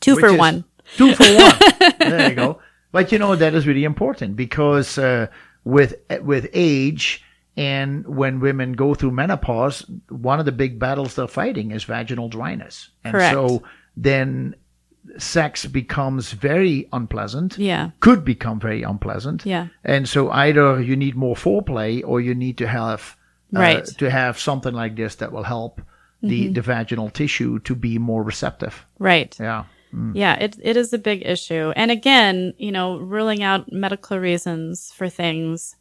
two 0.00 0.16
Which 0.16 0.24
for 0.24 0.34
one. 0.34 0.64
Two 0.96 1.14
for 1.14 1.22
one. 1.24 1.92
there 1.98 2.30
you 2.30 2.34
go. 2.34 2.60
But 2.92 3.12
you 3.12 3.18
know 3.18 3.36
that 3.36 3.54
is 3.54 3.66
really 3.66 3.84
important 3.84 4.36
because 4.36 4.96
uh, 4.96 5.26
with 5.64 5.94
with 6.22 6.48
age 6.54 7.22
and 7.58 8.06
when 8.06 8.40
women 8.40 8.72
go 8.72 8.94
through 8.94 9.10
menopause, 9.10 9.84
one 10.08 10.40
of 10.40 10.46
the 10.46 10.52
big 10.52 10.78
battles 10.78 11.14
they're 11.14 11.26
fighting 11.26 11.72
is 11.72 11.84
vaginal 11.84 12.30
dryness, 12.30 12.88
and 13.04 13.12
Correct. 13.12 13.34
so 13.34 13.62
then 13.96 14.54
sex 15.18 15.66
becomes 15.66 16.32
very 16.32 16.88
unpleasant. 16.94 17.58
Yeah, 17.58 17.90
Could 18.00 18.24
become 18.24 18.58
very 18.60 18.82
unpleasant. 18.82 19.44
Yeah. 19.44 19.68
And 19.84 20.08
so 20.08 20.30
either 20.30 20.80
you 20.80 20.96
need 20.96 21.16
more 21.16 21.34
foreplay 21.36 22.02
or 22.02 22.20
you 22.20 22.34
need 22.34 22.56
to 22.58 22.66
have 22.66 23.16
uh, 23.54 23.60
Right. 23.60 23.84
to 23.98 24.10
have 24.10 24.38
something 24.38 24.72
like 24.74 24.96
this 24.96 25.16
that 25.16 25.32
will 25.32 25.44
help 25.44 25.82
the, 26.22 26.44
mm-hmm. 26.44 26.52
the 26.54 26.62
vaginal 26.62 27.10
tissue 27.10 27.58
to 27.60 27.74
be 27.74 27.98
more 27.98 28.22
receptive. 28.22 28.86
right. 28.98 29.36
Yeah. 29.38 29.64
Mm. 29.94 30.12
Yeah, 30.14 30.34
it 30.34 30.58
it 30.62 30.76
is 30.76 30.92
a 30.92 30.98
big 30.98 31.24
issue. 31.24 31.72
And 31.74 31.90
again, 31.90 32.52
you 32.58 32.70
know, 32.70 32.98
ruling 32.98 33.42
out 33.42 33.72
medical 33.72 34.18
reasons 34.18 34.92
for 34.92 35.08
things 35.08 35.76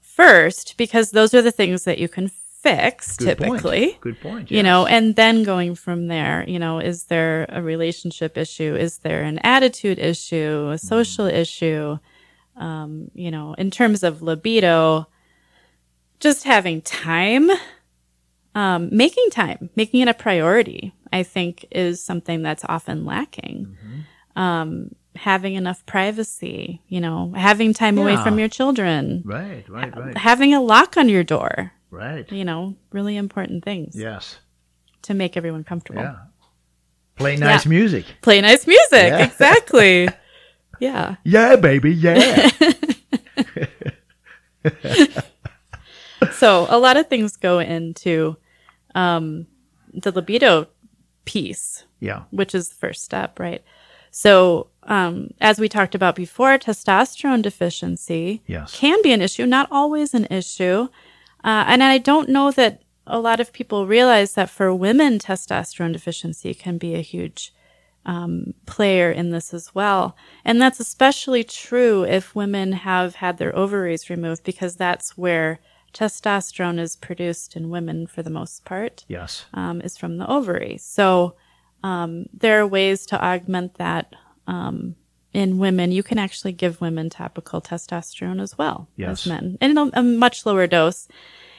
first 0.00 0.76
because 0.76 1.10
those 1.10 1.34
are 1.34 1.42
the 1.42 1.50
things 1.50 1.82
that 1.84 1.98
you 1.98 2.08
can 2.08 2.28
fix 2.28 3.16
Good 3.16 3.38
point. 3.38 3.50
typically. 3.50 3.98
Good 4.00 4.20
point. 4.20 4.50
You 4.50 4.62
know, 4.62 4.86
and 4.86 5.16
then 5.16 5.42
going 5.42 5.74
from 5.74 6.06
there, 6.06 6.44
you 6.46 6.58
know, 6.58 6.78
is 6.78 7.04
there 7.04 7.46
a 7.48 7.60
relationship 7.60 8.38
issue? 8.38 8.76
Is 8.76 8.98
there 8.98 9.22
an 9.22 9.38
attitude 9.38 9.98
issue, 9.98 10.70
a 10.70 10.76
mm. 10.76 10.80
social 10.80 11.26
issue? 11.26 11.98
Um, 12.56 13.10
you 13.14 13.30
know, 13.30 13.54
in 13.54 13.70
terms 13.70 14.02
of 14.04 14.22
libido, 14.22 15.08
just 16.20 16.44
having 16.44 16.82
time, 16.82 17.50
um, 18.54 18.88
making 18.92 19.30
time, 19.30 19.70
making 19.76 20.00
it 20.00 20.08
a 20.08 20.14
priority, 20.14 20.94
I 21.12 21.22
think 21.22 21.66
is 21.70 22.02
something 22.04 22.42
that's 22.42 22.64
often 22.68 23.04
lacking. 23.04 23.76
Um, 24.36 24.94
having 25.14 25.54
enough 25.54 25.84
privacy, 25.84 26.80
you 26.88 27.00
know, 27.00 27.32
having 27.36 27.74
time 27.74 27.98
away 27.98 28.16
from 28.16 28.38
your 28.38 28.48
children, 28.48 29.22
Right, 29.24 29.64
right, 29.68 29.94
right, 29.96 30.16
having 30.16 30.54
a 30.54 30.60
lock 30.62 30.96
on 30.96 31.08
your 31.10 31.22
door, 31.22 31.72
right. 31.90 32.30
you 32.32 32.44
know, 32.44 32.74
really 32.92 33.16
important 33.18 33.62
things 33.64 33.94
Yes. 33.94 34.38
to 35.02 35.12
make 35.14 35.36
everyone 35.36 35.64
comfortable. 35.64 36.00
Yeah. 36.02 36.16
Play 37.16 37.36
nice 37.36 37.66
music. 37.66 38.06
Play 38.22 38.40
nice 38.40 38.66
music. 38.66 38.80
Yeah. 38.92 39.24
Exactly. 39.26 40.08
yeah. 40.80 41.16
Yeah, 41.24 41.56
baby. 41.56 41.92
Yeah. 41.94 42.48
So 46.38 46.66
a 46.70 46.78
lot 46.78 46.96
of 46.96 47.08
things 47.08 47.36
go 47.36 47.58
into 47.58 48.36
um, 48.94 49.46
the 49.92 50.10
libido 50.10 50.68
piece, 51.24 51.84
yeah. 52.00 52.22
which 52.30 52.54
is 52.54 52.68
the 52.68 52.74
first 52.74 53.04
step, 53.04 53.38
right? 53.38 53.62
So, 54.10 54.68
um, 54.84 55.30
as 55.40 55.58
we 55.58 55.68
talked 55.68 55.94
about 55.94 56.14
before, 56.16 56.58
testosterone 56.58 57.40
deficiency 57.40 58.42
Yes. 58.46 58.76
can 58.76 59.00
be 59.02 59.12
an 59.12 59.22
issue, 59.22 59.46
not 59.46 59.68
always 59.70 60.12
an 60.12 60.26
issue. 60.30 60.88
Uh, 61.44 61.64
and 61.66 61.82
I 61.82 61.98
don't 61.98 62.28
know 62.28 62.50
that 62.50 62.82
a 63.06 63.18
lot 63.18 63.40
of 63.40 63.52
people 63.52 63.86
realize 63.86 64.34
that 64.34 64.50
for 64.50 64.74
women, 64.74 65.18
testosterone 65.18 65.92
deficiency 65.92 66.52
can 66.52 66.78
be 66.78 66.94
a 66.94 67.00
huge 67.00 67.54
um, 68.04 68.54
player 68.66 69.10
in 69.10 69.30
this 69.30 69.54
as 69.54 69.74
well. 69.74 70.16
And 70.44 70.60
that's 70.60 70.80
especially 70.80 71.44
true 71.44 72.04
if 72.04 72.34
women 72.34 72.72
have 72.72 73.16
had 73.16 73.38
their 73.38 73.56
ovaries 73.56 74.10
removed 74.10 74.44
because 74.44 74.76
that's 74.76 75.16
where 75.16 75.60
testosterone 75.92 76.78
is 76.78 76.96
produced 76.96 77.56
in 77.56 77.70
women 77.70 78.06
for 78.06 78.22
the 78.22 78.30
most 78.30 78.64
part 78.64 79.04
Yes. 79.08 79.44
um, 79.54 79.80
is 79.80 79.96
from 79.98 80.18
the 80.18 80.30
ovary. 80.30 80.78
So 80.78 81.34
um, 81.82 82.26
there 82.32 82.60
are 82.60 82.66
ways 82.66 83.06
to 83.06 83.22
augment 83.24 83.74
that 83.74 84.12
um, 84.46 84.96
in 85.32 85.58
women. 85.58 85.92
You 85.92 86.02
can 86.02 86.18
actually 86.18 86.52
give 86.52 86.80
women 86.80 87.10
topical 87.10 87.60
testosterone 87.60 88.40
as 88.40 88.56
well 88.58 88.88
Yes. 88.96 89.22
as 89.22 89.26
men, 89.26 89.58
in 89.60 89.76
a, 89.78 89.90
a 89.94 90.02
much 90.02 90.46
lower 90.46 90.66
dose. 90.66 91.08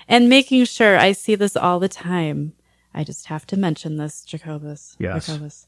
And 0.08 0.28
making 0.30 0.66
sure 0.66 0.98
I 0.98 1.14
see 1.14 1.36
this 1.36 1.56
all 1.56 1.80
the 1.80 1.88
time. 1.90 2.54
I 2.94 3.04
just 3.04 3.28
have 3.28 3.48
to 3.48 3.58
mention 3.58 3.98
this, 3.98 4.24
Jacobus. 4.24 4.96
Yes. 5.00 5.28
Jacobus. 5.28 5.68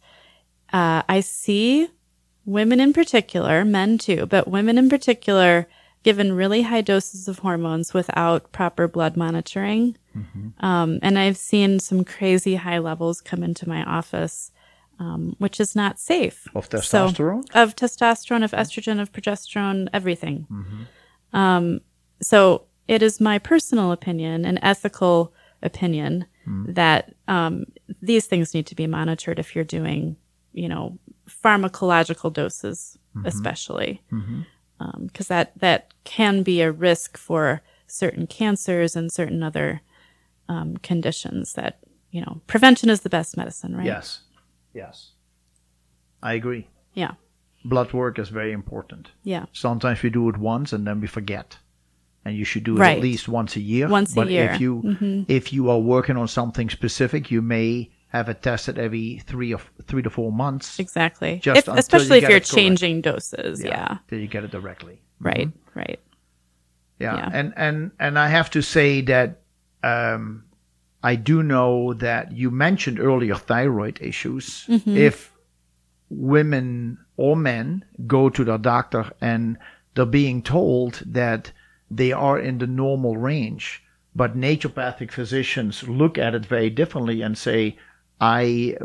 Uh, 0.73 1.03
I 1.07 1.21
see 1.21 1.87
women 2.45 2.79
in 2.79 2.93
particular, 2.93 3.63
men 3.65 3.97
too, 3.97 4.25
but 4.25 4.47
women 4.47 4.77
in 4.77 4.89
particular, 4.89 5.67
given 6.05 6.31
really 6.33 6.61
high 6.61 6.81
doses 6.81 7.27
of 7.27 7.39
hormones 7.39 7.91
without 7.93 8.51
proper 8.51 8.87
blood 8.87 9.17
monitoring. 9.17 9.97
Um, 10.59 10.99
and 11.01 11.17
I've 11.19 11.35
seen 11.35 11.79
some 11.79 12.03
crazy 12.05 12.55
high 12.55 12.77
levels 12.77 13.21
come 13.21 13.41
into 13.43 13.67
my 13.67 13.83
office, 13.83 14.51
um, 14.99 15.35
which 15.39 15.59
is 15.59 15.75
not 15.75 15.99
safe. 15.99 16.47
Of 16.55 16.65
So- 16.65 16.77
testosterone? 16.77 17.43
of 17.55 17.75
testosterone, 17.75 18.43
of 18.43 18.51
estrogen, 18.51 19.01
of 19.01 19.11
progesterone, 19.11 19.89
everything. 19.93 20.37
Um, 21.33 21.81
so 22.21 22.39
it 22.87 23.01
is 23.01 23.19
my 23.19 23.39
personal 23.39 23.91
opinion, 23.91 24.45
an 24.45 24.57
ethical 24.63 25.33
opinion, 25.63 26.25
that 26.67 27.15
um, 27.27 27.65
these 28.03 28.27
things 28.27 28.53
need 28.53 28.67
to 28.67 28.75
be 28.75 28.85
monitored 28.85 29.39
if 29.39 29.55
you're 29.55 29.63
doing, 29.79 30.15
you 30.53 30.69
know, 30.69 30.97
pharmacological 31.27 32.31
doses, 32.31 32.97
especially, 33.25 34.01
because 35.01 35.27
that 35.27 35.57
that 35.59 35.93
can 36.03 36.43
be 36.43 36.61
a 36.61 36.71
risk 36.71 37.17
for 37.17 37.61
certain 37.87 38.27
cancers 38.27 38.95
and 38.95 39.11
certain 39.11 39.41
other 39.43 39.81
um, 40.49 40.77
conditions. 40.77 41.53
That 41.53 41.79
you 42.11 42.21
know, 42.21 42.41
prevention 42.47 42.89
is 42.89 43.01
the 43.01 43.09
best 43.09 43.37
medicine, 43.37 43.75
right? 43.75 43.85
Yes. 43.85 44.21
Yes. 44.73 45.11
I 46.21 46.33
agree. 46.33 46.67
Yeah. 46.93 47.11
Blood 47.63 47.93
work 47.93 48.19
is 48.19 48.29
very 48.29 48.51
important. 48.51 49.11
Yeah. 49.23 49.45
Sometimes 49.53 50.01
we 50.03 50.09
do 50.09 50.29
it 50.29 50.37
once 50.37 50.73
and 50.73 50.85
then 50.85 51.01
we 51.01 51.07
forget. 51.07 51.57
And 52.23 52.35
you 52.35 52.43
should 52.45 52.63
do 52.63 52.75
it 52.75 52.79
Right. 52.79 52.97
at 52.97 53.03
least 53.03 53.27
once 53.27 53.55
a 53.55 53.59
year. 53.59 53.87
Once 53.87 54.11
a 54.13 54.15
but 54.15 54.29
year. 54.29 54.51
if 54.51 54.59
you 54.61 54.81
Mhm. 54.83 55.25
if 55.27 55.53
you 55.53 55.69
are 55.69 55.79
working 55.79 56.17
on 56.17 56.27
something 56.27 56.69
specific, 56.69 57.29
you 57.31 57.41
may 57.41 57.91
have 58.17 58.29
it 58.29 58.41
tested 58.41 58.77
every 58.77 59.21
three 59.25 59.53
or 59.53 59.61
three 59.83 60.01
to 60.01 60.09
four 60.09 60.31
months. 60.31 60.79
Exactly. 60.79 61.39
Just 61.39 61.67
If, 61.67 61.67
especially 61.67 62.19
if 62.19 62.29
you're 62.29 62.39
changing 62.39 63.01
doses. 63.01 63.63
Yeah. 63.63 63.97
Till 64.07 64.19
you 64.19 64.27
get 64.27 64.43
it 64.43 64.51
directly. 64.51 65.01
Right. 65.19 65.47
Mm-hmm. 65.47 65.79
Right. 65.79 65.99
Yeah. 66.99 67.15
Yeah. 67.17 67.29
And 67.33 67.53
and 67.55 67.91
and 67.99 68.17
I 68.17 68.27
have 68.29 68.49
to 68.51 68.61
say 68.61 69.01
that 69.01 69.41
um, 69.83 70.43
I 71.03 71.15
do 71.15 71.43
know 71.43 71.93
that 71.93 72.31
you 72.31 72.51
mentioned 72.51 72.99
earlier 72.99 73.35
thyroid 73.35 73.99
issues. 74.01 74.65
Mm-hmm. 74.67 74.97
If 74.97 75.31
women 76.09 76.97
or 77.17 77.35
men 77.35 77.83
go 78.07 78.29
to 78.29 78.43
their 78.43 78.57
doctor 78.57 79.11
and 79.21 79.57
they're 79.93 80.05
being 80.05 80.41
told 80.41 81.01
that 81.05 81.51
they 81.89 82.11
are 82.11 82.39
in 82.39 82.57
the 82.57 82.67
normal 82.67 83.17
range, 83.17 83.83
but 84.15 84.37
naturopathic 84.37 85.11
physicians 85.11 85.83
look 85.87 86.17
at 86.17 86.35
it 86.35 86.45
very 86.45 86.69
differently 86.69 87.21
and 87.21 87.37
say, 87.37 87.77
I, 88.19 88.77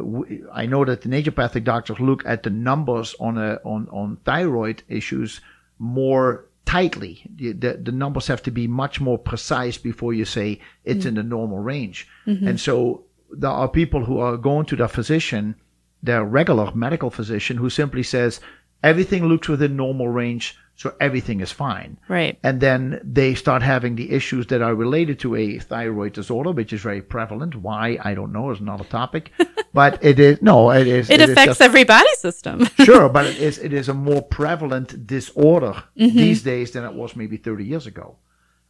I 0.53 0.67
know 0.67 0.85
that 0.85 1.03
the 1.03 1.09
naturopathic 1.09 1.65
doctors 1.65 2.01
look 2.01 2.25
at 2.27 2.43
the 2.43 2.51
numbers 2.51 3.15
on 3.21 3.39
a, 3.39 3.61
on, 3.65 3.89
on 3.91 4.19
thyroid 4.25 4.83
issues 4.89 5.41
more 5.79 6.47
tightly. 6.67 7.23
The, 7.37 7.53
the, 7.53 7.73
the 7.75 7.93
numbers 7.93 8.27
have 8.27 8.43
to 8.45 8.51
be 8.51 8.67
much 8.67 9.01
more 9.01 9.19
precise 9.19 9.79
before 9.79 10.13
you 10.13 10.25
say 10.25 10.61
it's 10.85 11.05
in 11.05 11.15
the 11.15 11.23
normal 11.23 11.59
range. 11.59 12.09
Mm-hmm. 12.27 12.49
And 12.49 12.61
so 12.61 13.05
there 13.31 13.51
are 13.51 13.69
people 13.69 14.05
who 14.05 14.19
are 14.19 14.37
going 14.37 14.67
to 14.67 14.77
their 14.77 14.89
physician, 14.89 15.55
their 16.03 16.25
regular 16.25 16.75
medical 16.75 17.11
physician, 17.11 17.57
who 17.57 17.71
simply 17.71 18.03
says 18.03 18.41
everything 18.83 19.27
looks 19.27 19.49
within 19.49 19.77
normal 19.77 20.09
range, 20.09 20.57
so 20.81 20.95
everything 20.99 21.41
is 21.43 21.53
fine. 21.53 21.99
Right. 22.09 22.39
And 22.43 22.59
then 22.67 22.83
they 23.05 23.35
start 23.35 23.61
having 23.63 23.97
the 23.97 24.11
issues 24.19 24.47
that 24.47 24.63
are 24.63 24.75
related 24.75 25.19
to 25.21 25.35
a 25.37 25.59
thyroid 25.59 26.15
disorder, 26.15 26.53
which 26.53 26.73
is 26.73 26.81
very 26.81 27.03
prevalent. 27.03 27.55
Why 27.55 27.99
I 28.03 28.15
don't 28.15 28.33
know 28.33 28.51
is 28.51 28.61
another 28.61 28.85
topic, 28.85 29.25
but 29.75 29.93
it 30.03 30.19
is 30.19 30.41
no, 30.41 30.71
it 30.71 30.87
is. 30.87 31.11
It, 31.11 31.21
is 31.21 31.31
affects 31.31 31.59
just- 31.59 31.61
every 31.69 31.85
body 31.85 32.15
system. 32.27 32.65
sure, 32.89 33.09
but 33.11 33.27
it 33.27 33.37
is 33.49 33.59
it 33.59 33.73
is 33.75 33.89
a 33.91 33.95
more 34.09 34.23
prevalent 34.23 35.07
disorder 35.07 35.75
Mm-hmm. 35.99 36.17
these 36.17 36.43
days 36.43 36.71
than 36.71 36.85
it 36.85 36.95
was 36.95 37.15
maybe 37.15 37.37
30 37.37 37.65
years 37.65 37.87
ago. 37.87 38.17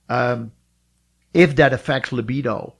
Um, 0.08 0.50
if 1.32 1.54
that 1.56 1.72
affects 1.72 2.10
libido, 2.12 2.74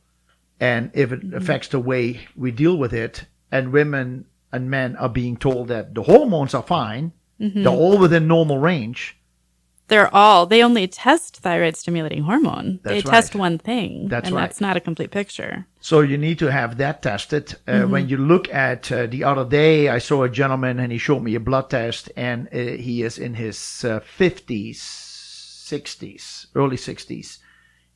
and 0.58 0.90
if 0.92 1.10
Mm-hmm. 1.10 1.34
it 1.34 1.42
affects 1.42 1.68
the 1.68 1.78
way 1.78 2.04
we 2.34 2.50
deal 2.50 2.76
with 2.76 2.92
it, 2.92 3.26
and 3.52 3.72
women 3.72 4.24
and 4.50 4.68
men 4.68 4.96
are 4.96 5.08
being 5.08 5.36
told 5.36 5.68
that 5.68 5.94
the 5.94 6.02
hormones 6.02 6.52
are 6.54 6.64
fine, 6.64 7.12
Mm-hmm. 7.40 7.62
they're 7.62 7.72
all 7.72 7.96
within 7.96 8.26
normal 8.26 8.58
range. 8.58 9.16
They're 9.90 10.14
all, 10.14 10.46
they 10.46 10.62
only 10.62 10.86
test 10.88 11.36
thyroid 11.44 11.76
stimulating 11.76 12.22
hormone. 12.22 12.78
they 12.84 13.00
That's 13.00 13.10
test 13.10 13.34
one 13.34 13.58
thing. 13.58 14.08
That's 14.08 14.26
and 14.28 14.36
right. 14.36 14.42
that's 14.42 14.60
not 14.60 14.76
a 14.76 14.80
complete 14.80 15.10
picture. 15.10 15.66
So 15.80 16.00
you 16.00 16.16
need 16.16 16.38
to 16.38 16.50
have 16.50 16.76
that 16.78 17.02
tested. 17.02 17.54
Uh, 17.66 17.82
When 17.82 18.08
you 18.08 18.16
look 18.16 18.46
at 18.54 18.90
uh, 18.92 19.06
the 19.14 19.24
other 19.24 19.44
day, 19.44 19.88
I 19.88 19.98
saw 19.98 20.22
a 20.22 20.28
gentleman 20.28 20.78
and 20.78 20.92
he 20.92 20.98
showed 20.98 21.22
me 21.22 21.34
a 21.34 21.40
blood 21.40 21.68
test, 21.70 22.10
and 22.16 22.46
uh, 22.52 22.56
he 22.86 23.02
is 23.02 23.18
in 23.18 23.34
his 23.34 23.84
uh, 23.84 24.00
50s, 24.18 24.76
60s, 25.72 26.46
early 26.54 26.76
60s. 26.76 27.38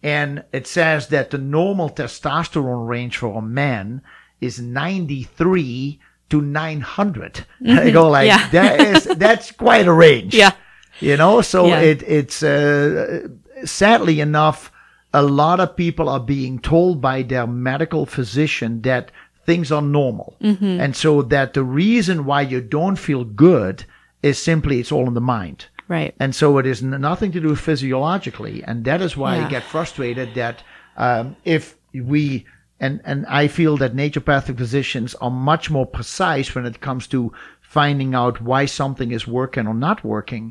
And 0.02 0.44
it 0.52 0.66
says 0.66 1.08
that 1.08 1.30
the 1.30 1.38
normal 1.38 1.90
testosterone 1.90 2.86
range 2.88 3.16
for 3.18 3.38
a 3.38 3.42
man 3.42 4.02
is 4.40 4.60
93 4.60 6.00
to 6.30 6.40
900. 6.42 7.46
I 7.68 7.90
go 7.90 8.08
like, 8.10 8.26
Yeah. 8.26 8.48
that 8.50 8.80
is, 8.80 9.04
that's 9.04 9.52
quite 9.52 9.86
a 9.86 9.92
range 9.92 10.34
Yeah. 10.42 10.52
You 11.00 11.16
know 11.16 11.40
so 11.40 11.66
Yeah. 11.66 11.80
it 11.80 12.02
it's 12.02 12.42
uh, 12.42 13.28
sadly 13.64 14.20
enough 14.20 14.70
a 15.12 15.22
lot 15.22 15.60
of 15.60 15.76
people 15.76 16.08
are 16.08 16.20
being 16.20 16.58
told 16.58 17.00
by 17.00 17.22
their 17.22 17.46
medical 17.46 18.06
physician 18.06 18.82
that 18.82 19.10
things 19.46 19.70
are 19.70 19.82
normal 19.82 20.36
Mm-hmm. 20.40 20.80
and 20.80 20.96
so 20.96 21.22
that 21.22 21.52
the 21.54 21.62
reason 21.62 22.24
why 22.24 22.42
you 22.42 22.60
don't 22.60 22.96
feel 22.96 23.24
good 23.24 23.84
is 24.22 24.38
simply 24.42 24.80
it's 24.80 24.92
all 24.92 25.06
in 25.06 25.14
the 25.14 25.20
mind 25.20 25.66
Right. 25.88 26.14
and 26.18 26.34
so 26.34 26.58
it 26.58 26.66
is 26.66 26.82
nothing 26.82 27.32
to 27.32 27.40
do 27.40 27.54
physiologically 27.54 28.62
and 28.64 28.84
that 28.84 29.00
is 29.02 29.16
why 29.16 29.36
Yeah. 29.36 29.46
i 29.46 29.50
get 29.50 29.62
frustrated 29.62 30.34
that 30.34 30.62
um, 30.96 31.36
if 31.44 31.76
we 31.92 32.46
and 32.80 33.00
and 33.04 33.26
i 33.26 33.46
feel 33.48 33.76
that 33.76 33.94
naturopathic 33.94 34.56
physicians 34.56 35.14
are 35.16 35.30
much 35.30 35.70
more 35.70 35.86
precise 35.86 36.54
when 36.54 36.66
it 36.66 36.80
comes 36.80 37.06
to 37.08 37.32
finding 37.74 38.14
out 38.14 38.40
why 38.40 38.66
something 38.66 39.10
is 39.12 39.26
working 39.26 39.66
or 39.66 39.74
not 39.74 39.98
working 40.04 40.44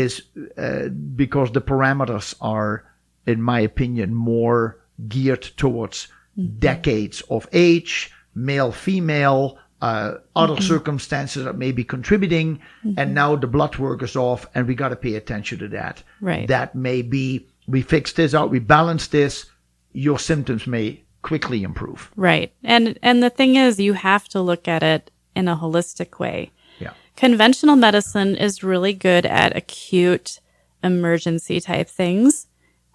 is 0.00 0.12
uh, 0.58 0.88
because 1.16 1.50
the 1.52 1.60
parameters 1.72 2.34
are 2.40 2.72
in 3.26 3.40
my 3.52 3.60
opinion 3.70 4.08
more 4.14 4.60
geared 5.08 5.42
towards 5.56 6.08
decades 6.58 7.22
of 7.30 7.48
age 7.52 8.10
male 8.34 8.72
female 8.72 9.58
uh, 9.80 10.14
other 10.34 10.60
circumstances 10.60 11.44
that 11.44 11.56
may 11.56 11.72
be 11.72 11.84
contributing 11.84 12.60
and 12.98 13.14
now 13.14 13.36
the 13.36 13.46
blood 13.46 13.76
work 13.78 14.02
is 14.02 14.16
off 14.16 14.46
and 14.54 14.66
we 14.68 14.74
got 14.74 14.90
to 14.90 14.96
pay 14.96 15.14
attention 15.16 15.58
to 15.58 15.68
that 15.68 16.02
Right. 16.20 16.46
that 16.48 16.74
may 16.74 17.02
be 17.02 17.46
we 17.66 17.82
fix 17.82 18.12
this 18.12 18.34
out 18.34 18.50
we 18.50 18.60
balance 18.60 19.06
this 19.08 19.46
your 19.92 20.18
symptoms 20.18 20.66
may 20.66 20.86
quickly 21.22 21.62
improve 21.62 22.10
Right. 22.16 22.50
And 22.64 22.98
and 23.02 23.22
the 23.22 23.30
thing 23.38 23.56
is 23.56 23.80
you 23.80 23.94
have 23.94 24.24
to 24.34 24.40
look 24.50 24.68
at 24.68 24.82
it 24.82 25.10
in 25.34 25.48
a 25.48 25.56
holistic 25.56 26.18
way. 26.18 26.50
Conventional 27.18 27.74
medicine 27.74 28.36
is 28.36 28.62
really 28.62 28.92
good 28.92 29.26
at 29.26 29.56
acute 29.56 30.38
emergency 30.84 31.60
type 31.60 31.88
things. 31.88 32.46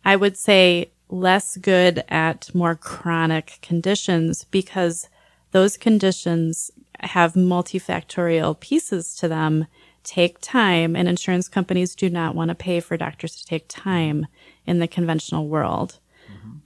I 0.05 0.15
would 0.15 0.37
say 0.37 0.91
less 1.09 1.57
good 1.57 2.05
at 2.07 2.49
more 2.55 2.73
chronic 2.73 3.59
conditions 3.61 4.45
because 4.45 5.09
those 5.51 5.75
conditions 5.75 6.71
have 7.01 7.33
multifactorial 7.33 8.57
pieces 8.57 9.13
to 9.17 9.27
them, 9.27 9.67
take 10.05 10.39
time, 10.39 10.95
and 10.95 11.09
insurance 11.09 11.49
companies 11.49 11.93
do 11.93 12.09
not 12.09 12.33
want 12.33 12.47
to 12.47 12.55
pay 12.55 12.79
for 12.79 12.95
doctors 12.95 13.35
to 13.35 13.45
take 13.45 13.65
time 13.67 14.27
in 14.65 14.79
the 14.79 14.87
conventional 14.87 15.49
world. 15.49 15.99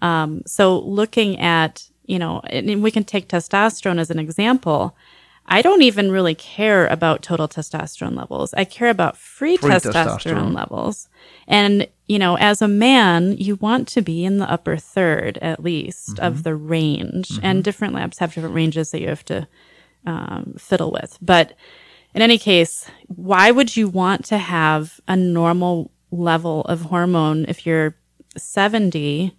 Um, 0.03 0.43
so 0.45 0.77
looking 0.77 1.39
at, 1.39 1.89
you 2.05 2.19
know, 2.19 2.39
and 2.51 2.83
we 2.83 2.91
can 2.91 3.03
take 3.03 3.29
testosterone 3.29 3.99
as 3.99 4.11
an 4.11 4.19
example. 4.19 4.95
I 5.47 5.61
don't 5.61 5.81
even 5.81 6.11
really 6.11 6.35
care 6.35 6.87
about 6.87 7.21
total 7.21 7.47
testosterone 7.47 8.17
levels. 8.17 8.53
I 8.55 8.65
care 8.65 8.89
about 8.89 9.15
free, 9.17 9.55
Free 9.57 9.71
testosterone, 9.71 10.19
testosterone. 10.19 10.53
levels. 10.53 11.07
And, 11.47 11.87
you 12.07 12.19
know, 12.19 12.35
as 12.37 12.61
a 12.61 12.67
man, 12.67 13.37
you 13.37 13.55
want 13.55 13.87
to 13.89 14.01
be 14.01 14.25
in 14.25 14.39
the 14.39 14.51
upper 14.51 14.75
third 14.77 15.37
at 15.41 15.63
least 15.63 16.15
Mm-hmm. 16.15 16.25
of 16.25 16.43
the 16.43 16.53
range. 16.55 17.39
And 17.41 17.63
different 17.63 17.93
labs 17.93 18.19
have 18.19 18.33
different 18.33 18.55
ranges 18.55 18.91
that 18.91 18.99
you 19.01 19.07
have 19.07 19.23
to 19.25 19.47
um, 20.05 20.55
fiddle 20.57 20.91
with. 20.91 21.17
But 21.21 21.53
in 22.13 22.21
any 22.21 22.37
case, 22.37 22.89
why 23.07 23.51
would 23.51 23.77
you 23.77 23.87
want 23.87 24.25
to 24.25 24.37
have 24.37 24.99
a 25.07 25.15
normal 25.15 25.91
level 26.11 26.61
of 26.63 26.81
hormone 26.81 27.45
if 27.47 27.65
you're 27.65 27.95
70 28.37 29.33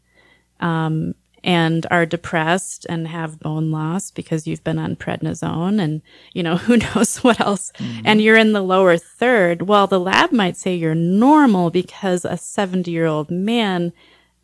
um, 0.60 1.14
and 1.44 1.86
are 1.90 2.06
depressed 2.06 2.86
and 2.88 3.08
have 3.08 3.38
bone 3.40 3.70
loss 3.70 4.10
because 4.10 4.46
you've 4.46 4.64
been 4.64 4.78
on 4.78 4.96
prednisone 4.96 5.80
and 5.80 6.02
you 6.32 6.42
know 6.42 6.56
who 6.64 6.76
knows 6.76 7.18
what 7.18 7.40
else. 7.40 7.72
Mm-hmm. 7.78 8.00
And 8.04 8.20
you're 8.22 8.36
in 8.36 8.52
the 8.52 8.60
lower 8.62 8.96
third. 8.96 9.62
Well 9.62 9.86
the 9.86 10.00
lab 10.00 10.32
might 10.32 10.56
say 10.56 10.74
you're 10.74 10.94
normal 10.94 11.70
because 11.70 12.24
a 12.24 12.36
70 12.36 12.90
year 12.90 13.06
old 13.06 13.30
man 13.30 13.92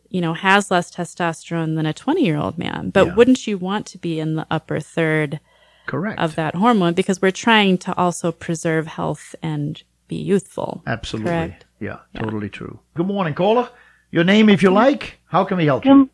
you 0.09 0.21
know 0.21 0.35
has 0.35 0.71
less 0.71 0.95
testosterone 0.95 1.75
than 1.77 1.87
a 1.87 1.93
20 1.93 2.25
year 2.25 2.37
old 2.37 2.59
man. 2.59 2.91
But 2.91 3.07
Yeah. 3.09 3.15
wouldn't 3.15 3.47
you 3.47 3.59
want 3.59 3.87
to 3.87 3.99
be 3.99 4.21
in 4.21 4.37
the 4.37 4.47
upper 4.51 4.79
third 4.81 5.41
correct. 5.87 6.21
of 6.21 6.37
that 6.37 6.55
hormone? 6.55 6.95
Because 6.95 7.21
we're 7.21 7.31
trying 7.33 7.79
to 7.79 7.97
also 7.97 8.31
preserve 8.33 8.87
health 8.87 9.35
and 9.43 9.83
be 10.07 10.17
youthful. 10.17 10.83
Absolutely. 10.87 11.31
Correct. 11.31 11.65
Yeah, 11.81 11.99
totally 12.15 12.49
true. 12.49 12.79
Good 12.95 13.07
morning 13.07 13.35
caller. 13.35 13.69
Your 14.11 14.23
name 14.23 14.49
if 14.49 14.63
you 14.63 14.71
like. 14.71 15.19
How 15.27 15.45
can 15.45 15.57
we 15.57 15.65
help 15.67 15.85
you 15.85 16.09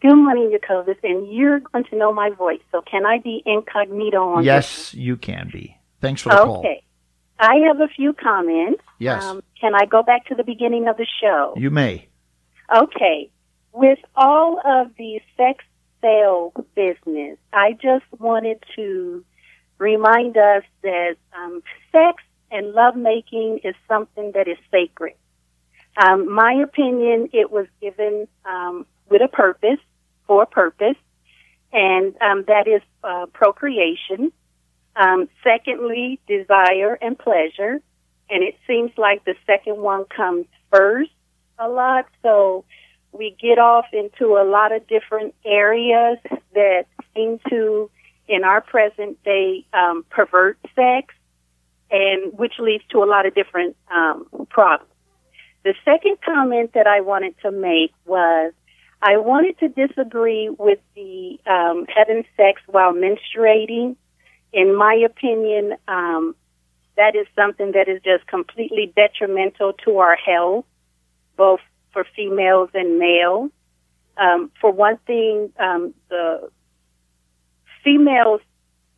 Good, 0.00 0.14
morning, 0.16 0.50
Jacobus, 0.50 0.96
and 1.02 1.30
you're 1.30 1.60
going 1.60 1.84
to 1.84 1.96
know 1.96 2.12
my 2.12 2.30
voice. 2.30 2.60
So 2.72 2.80
can 2.80 3.04
I 3.04 3.18
be 3.18 3.42
incognito 3.44 4.22
on 4.36 4.44
yes 4.44 4.94
you 4.94 5.16
can 5.16 5.50
be 5.52 5.76
thanks 6.00 6.22
for 6.22 6.30
the 6.30 6.36
this? 6.36 6.44
call 6.44 6.58
Okay. 6.60 6.82
I 7.38 7.56
have 7.66 7.80
a 7.80 7.88
few 7.88 8.12
comments. 8.12 8.82
yes 8.98 9.22
Um, 9.24 9.42
can 9.60 9.74
I 9.74 9.84
go 9.84 10.02
back 10.02 10.26
to 10.26 10.34
the 10.34 10.44
beginning 10.44 10.88
of 10.88 10.96
the 10.96 11.06
show? 11.20 11.54
you 11.56 11.70
may 11.70 12.08
Okay. 12.74 13.30
With 13.72 13.98
all 14.16 14.60
of 14.64 14.90
the 14.96 15.20
sex 15.36 15.64
sale 16.00 16.52
business, 16.74 17.38
I 17.52 17.72
just 17.74 18.04
wanted 18.18 18.64
to 18.76 19.24
remind 19.78 20.36
us 20.36 20.64
that 20.82 21.16
um, 21.36 21.62
sex 21.92 22.22
and 22.50 22.72
lovemaking 22.72 23.60
is 23.64 23.74
something 23.86 24.32
that 24.34 24.48
is 24.48 24.58
sacred. 24.70 25.14
Um, 25.96 26.32
my 26.32 26.54
opinion, 26.54 27.28
it 27.32 27.50
was 27.50 27.66
given 27.80 28.26
um, 28.44 28.86
with 29.08 29.22
a 29.22 29.28
purpose, 29.28 29.78
for 30.30 30.44
a 30.44 30.46
purpose, 30.46 30.94
and 31.72 32.14
um, 32.22 32.44
that 32.46 32.68
is 32.68 32.82
uh, 33.02 33.26
procreation. 33.32 34.30
Um, 34.94 35.28
secondly, 35.42 36.20
desire 36.28 36.96
and 37.02 37.18
pleasure. 37.18 37.80
And 38.30 38.44
it 38.44 38.54
seems 38.64 38.92
like 38.96 39.24
the 39.24 39.34
second 39.44 39.78
one 39.78 40.04
comes 40.04 40.46
first 40.72 41.10
a 41.58 41.68
lot. 41.68 42.06
So 42.22 42.64
we 43.10 43.36
get 43.40 43.58
off 43.58 43.86
into 43.92 44.36
a 44.36 44.44
lot 44.44 44.70
of 44.70 44.86
different 44.86 45.34
areas 45.44 46.18
that 46.54 46.84
seem 47.12 47.40
to, 47.48 47.90
in 48.28 48.44
our 48.44 48.60
present 48.60 49.20
day, 49.24 49.66
um, 49.72 50.04
pervert 50.10 50.58
sex, 50.76 51.12
and 51.90 52.38
which 52.38 52.54
leads 52.60 52.84
to 52.90 53.02
a 53.02 53.06
lot 53.06 53.26
of 53.26 53.34
different 53.34 53.76
um, 53.90 54.28
problems. 54.48 54.92
The 55.64 55.74
second 55.84 56.18
comment 56.24 56.74
that 56.74 56.86
I 56.86 57.00
wanted 57.00 57.34
to 57.42 57.50
make 57.50 57.92
was 58.06 58.52
I 59.02 59.16
wanted 59.16 59.58
to 59.60 59.68
disagree 59.68 60.50
with 60.50 60.78
the 60.94 61.40
um, 61.46 61.86
having 61.94 62.24
sex 62.36 62.60
while 62.66 62.92
menstruating. 62.92 63.96
In 64.52 64.76
my 64.76 64.94
opinion, 64.94 65.76
um, 65.88 66.34
that 66.96 67.14
is 67.16 67.26
something 67.34 67.72
that 67.72 67.88
is 67.88 68.02
just 68.02 68.26
completely 68.26 68.92
detrimental 68.94 69.72
to 69.84 69.98
our 69.98 70.16
health, 70.16 70.66
both 71.36 71.60
for 71.92 72.04
females 72.14 72.68
and 72.74 72.98
males. 72.98 73.50
Um, 74.16 74.50
for 74.60 74.70
one 74.70 74.98
thing, 75.06 75.50
um, 75.58 75.94
the 76.10 76.50
female's 77.82 78.42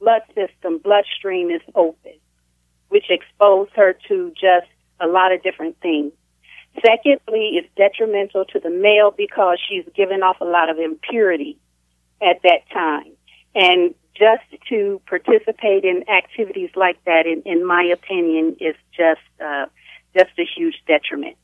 blood 0.01 0.23
system, 0.35 0.79
bloodstream 0.79 1.51
is 1.51 1.63
open, 1.77 2.15
which 2.89 3.05
exposes 3.09 3.73
her 3.77 3.97
to 4.09 4.31
just 4.31 4.67
a 4.99 5.07
lot 5.07 5.33
of 5.33 5.43
different 5.45 5.79
things. 5.81 6.13
Secondly, 6.81 7.59
it's 7.59 7.69
detrimental 7.77 8.45
to 8.47 8.61
the 8.61 8.71
male 8.71 9.11
because 9.11 9.59
she's 9.69 9.85
giving 9.95 10.23
off 10.23 10.41
a 10.41 10.45
lot 10.45 10.71
of 10.71 10.79
impurity 10.79 11.59
at 12.23 12.41
that 12.43 12.69
time. 12.73 13.13
And 13.55 13.95
just 14.15 14.43
to 14.69 15.01
participate 15.07 15.85
in 15.85 16.05
activities 16.09 16.71
like 16.77 17.03
that, 17.05 17.27
in, 17.27 17.43
in 17.45 17.67
my 17.67 17.83
opinion, 17.83 18.57
is 18.61 18.75
just 18.97 19.21
uh, 19.45 19.67
just 20.17 20.31
a 20.39 20.45
huge 20.45 20.77
detriment. 20.87 21.37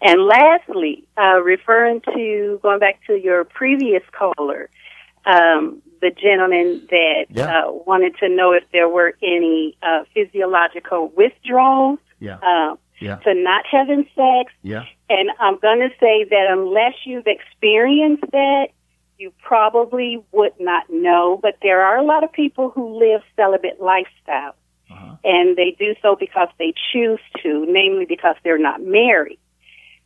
And 0.00 0.22
lastly, 0.26 1.04
uh, 1.18 1.40
referring 1.42 2.00
to 2.14 2.58
going 2.62 2.78
back 2.78 3.00
to 3.06 3.14
your 3.16 3.44
previous 3.44 4.02
caller, 4.12 4.70
um, 5.26 5.82
the 6.00 6.10
gentleman 6.10 6.86
that 6.90 7.26
Yeah. 7.30 7.60
uh, 7.66 7.72
wanted 7.72 8.16
to 8.18 8.28
know 8.28 8.52
if 8.52 8.64
there 8.72 8.88
were 8.88 9.14
any 9.22 9.76
uh, 9.82 10.04
physiological 10.14 11.08
withdrawals 11.08 11.98
Yeah. 12.20 12.38
Yeah. 13.04 13.16
to 13.16 13.34
not 13.34 13.64
having 13.70 14.06
sex. 14.14 14.52
Yeah. 14.62 14.84
And 15.08 15.30
I'm 15.38 15.58
going 15.58 15.80
to 15.80 15.90
say 16.00 16.24
that 16.24 16.46
unless 16.50 16.94
you've 17.04 17.26
experienced 17.26 18.24
that, 18.32 18.68
you 19.18 19.32
probably 19.42 20.22
would 20.32 20.54
not 20.58 20.84
know. 20.88 21.38
But 21.40 21.58
there 21.62 21.82
are 21.82 21.98
a 21.98 22.04
lot 22.04 22.24
of 22.24 22.32
people 22.32 22.70
who 22.70 22.98
live 22.98 23.22
celibate 23.36 23.80
lifestyles. 23.80 24.54
Uh-huh. 24.90 25.16
and 25.24 25.56
they 25.56 25.74
do 25.78 25.94
so 26.02 26.14
because 26.14 26.48
they 26.58 26.74
choose 26.92 27.18
to, 27.42 27.64
namely 27.66 28.04
because 28.04 28.36
they're 28.44 28.58
not 28.58 28.82
married. 28.82 29.38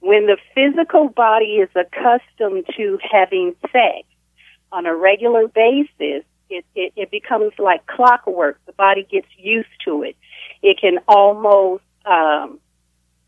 When 0.01 0.26
the 0.26 0.38
physical 0.55 1.09
body 1.09 1.57
is 1.57 1.68
accustomed 1.74 2.64
to 2.76 2.99
having 3.03 3.57
sex 3.72 4.07
on 4.70 4.86
a 4.86 4.94
regular 4.94 5.49
basis, 5.49 6.24
it, 6.49 6.64
it, 6.74 6.92
it 6.96 7.11
becomes 7.11 7.53
like 7.59 7.86
clockwork. 7.86 8.61
The 8.66 8.72
body 8.72 9.07
gets 9.11 9.26
used 9.36 9.68
to 9.84 10.05
it. 10.05 10.16
It 10.62 10.78
can 10.80 10.99
almost 11.09 11.82
um, 12.07 12.61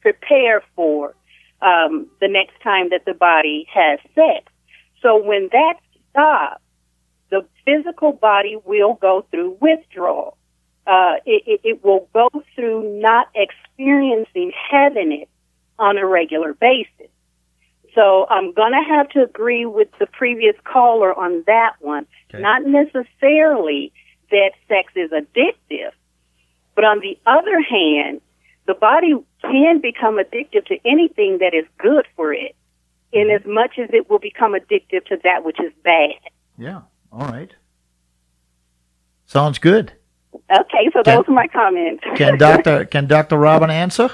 prepare 0.01 0.62
for 0.74 1.14
um, 1.62 2.07
the 2.20 2.28
next 2.28 2.61
time 2.62 2.90
that 2.90 3.05
the 3.05 3.14
body 3.14 3.66
has 3.72 3.98
sex. 4.14 4.51
So 5.03 5.22
when 5.22 5.48
that 5.53 5.74
stops, 6.11 6.62
the 7.30 7.46
physical 7.64 8.12
body 8.12 8.57
will 8.64 8.94
go 8.94 9.24
through 9.30 9.59
withdrawal. 9.61 10.36
Uh, 10.86 11.16
it, 11.24 11.42
it, 11.46 11.61
it 11.62 11.84
will 11.84 12.09
go 12.12 12.28
through 12.55 13.01
not 13.01 13.28
experiencing 13.34 14.53
having 14.70 15.12
it 15.12 15.28
on 15.78 15.96
a 15.98 16.07
regular 16.07 16.55
basis. 16.55 17.11
So 17.94 18.26
I'm 18.28 18.53
going 18.53 18.72
to 18.72 18.88
have 18.88 19.09
to 19.11 19.22
agree 19.22 19.66
with 19.66 19.88
the 19.98 20.07
previous 20.07 20.55
caller 20.64 21.12
on 21.12 21.44
that 21.46 21.74
one. 21.80 22.07
Okay. 22.32 22.42
Not 22.42 22.62
necessarily 22.64 23.92
that 24.30 24.53
sex 24.68 24.92
is 24.94 25.11
addictive, 25.11 25.90
but 26.74 26.84
on 26.84 27.01
the 27.01 27.18
other 27.26 27.61
hand, 27.61 28.20
the 28.70 28.74
body 28.74 29.14
can 29.42 29.80
become 29.80 30.18
addictive 30.18 30.64
to 30.66 30.78
anything 30.84 31.38
that 31.38 31.52
is 31.54 31.64
good 31.78 32.06
for 32.14 32.32
it, 32.32 32.54
in 33.12 33.28
as 33.28 33.44
much 33.44 33.80
as 33.82 33.88
it 33.92 34.08
will 34.08 34.20
become 34.20 34.52
addictive 34.52 35.04
to 35.06 35.16
that 35.24 35.44
which 35.44 35.58
is 35.58 35.72
bad. 35.82 36.20
Yeah. 36.56 36.82
All 37.10 37.26
right. 37.26 37.50
Sounds 39.26 39.58
good. 39.58 39.92
Okay, 40.32 40.88
so 40.92 41.02
Can- 41.02 41.16
those 41.16 41.24
are 41.26 41.32
my 41.32 41.48
comments. 41.48 42.04
Can 42.14 42.38
Doctor 42.38 42.84
Can 42.84 43.08
Doctor 43.08 43.36
Robin 43.36 43.70
answer? 43.70 44.10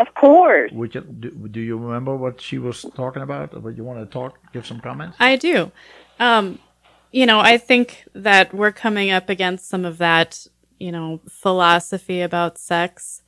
of 0.00 0.14
course. 0.14 0.72
Would 0.72 0.94
you, 0.94 1.02
do, 1.02 1.30
do 1.30 1.60
you 1.60 1.76
remember 1.76 2.16
what 2.16 2.40
she 2.40 2.56
was 2.56 2.86
talking 2.96 3.20
about? 3.20 3.52
Or 3.52 3.60
would 3.60 3.76
you 3.76 3.84
want 3.84 3.98
to 3.98 4.06
talk? 4.06 4.38
Give 4.54 4.64
some 4.64 4.80
comments. 4.80 5.18
I 5.20 5.36
do. 5.36 5.70
Um, 6.18 6.58
you 7.12 7.26
know, 7.26 7.40
I 7.40 7.58
think 7.58 8.04
that 8.14 8.54
we're 8.54 8.72
coming 8.72 9.10
up 9.10 9.28
against 9.28 9.68
some 9.68 9.84
of 9.84 9.98
that, 9.98 10.46
you 10.78 10.90
know, 10.90 11.20
philosophy 11.28 12.22
about 12.22 12.56
sex, 12.56 13.20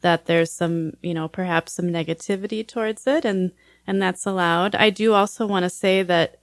that 0.00 0.26
there's 0.26 0.52
some, 0.52 0.92
you 1.02 1.14
know, 1.14 1.28
perhaps 1.28 1.72
some 1.72 1.86
negativity 1.86 2.66
towards 2.66 3.06
it 3.06 3.24
and, 3.24 3.52
and 3.86 4.00
that's 4.00 4.26
allowed. 4.26 4.74
I 4.74 4.90
do 4.90 5.14
also 5.14 5.46
want 5.46 5.64
to 5.64 5.70
say 5.70 6.02
that, 6.02 6.36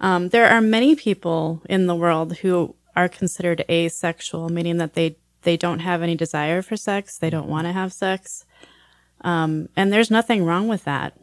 um, 0.00 0.28
there 0.28 0.48
are 0.48 0.60
many 0.60 0.94
people 0.94 1.62
in 1.68 1.86
the 1.86 1.94
world 1.94 2.38
who 2.38 2.74
are 2.94 3.08
considered 3.08 3.64
asexual, 3.70 4.50
meaning 4.50 4.76
that 4.76 4.94
they, 4.94 5.16
they 5.42 5.56
don't 5.56 5.80
have 5.80 6.02
any 6.02 6.14
desire 6.14 6.62
for 6.62 6.76
sex. 6.76 7.18
They 7.18 7.30
don't 7.30 7.48
want 7.48 7.66
to 7.66 7.72
have 7.72 7.92
sex. 7.92 8.44
Um, 9.22 9.68
and 9.76 9.92
there's 9.92 10.10
nothing 10.10 10.44
wrong 10.44 10.68
with 10.68 10.84
that 10.84 11.16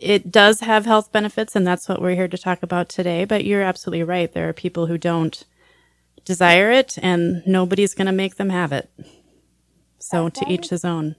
it 0.00 0.30
does 0.30 0.60
have 0.60 0.86
health 0.86 1.12
benefits, 1.12 1.56
and 1.56 1.66
that's 1.66 1.88
what 1.88 2.00
we're 2.00 2.14
here 2.14 2.28
to 2.28 2.38
talk 2.38 2.62
about 2.62 2.88
today. 2.88 3.24
But 3.24 3.44
you're 3.44 3.62
absolutely 3.62 4.04
right. 4.04 4.32
There 4.32 4.48
are 4.48 4.52
people 4.52 4.86
who 4.86 4.98
don't 4.98 5.44
desire 6.24 6.70
it, 6.70 6.98
and 7.02 7.42
nobody's 7.46 7.94
going 7.94 8.06
to 8.06 8.12
make 8.12 8.36
them 8.36 8.50
have 8.50 8.72
it. 8.72 8.90
So 9.98 10.28
to 10.28 10.44
each 10.48 10.68
his 10.68 10.84
own. 10.84 11.16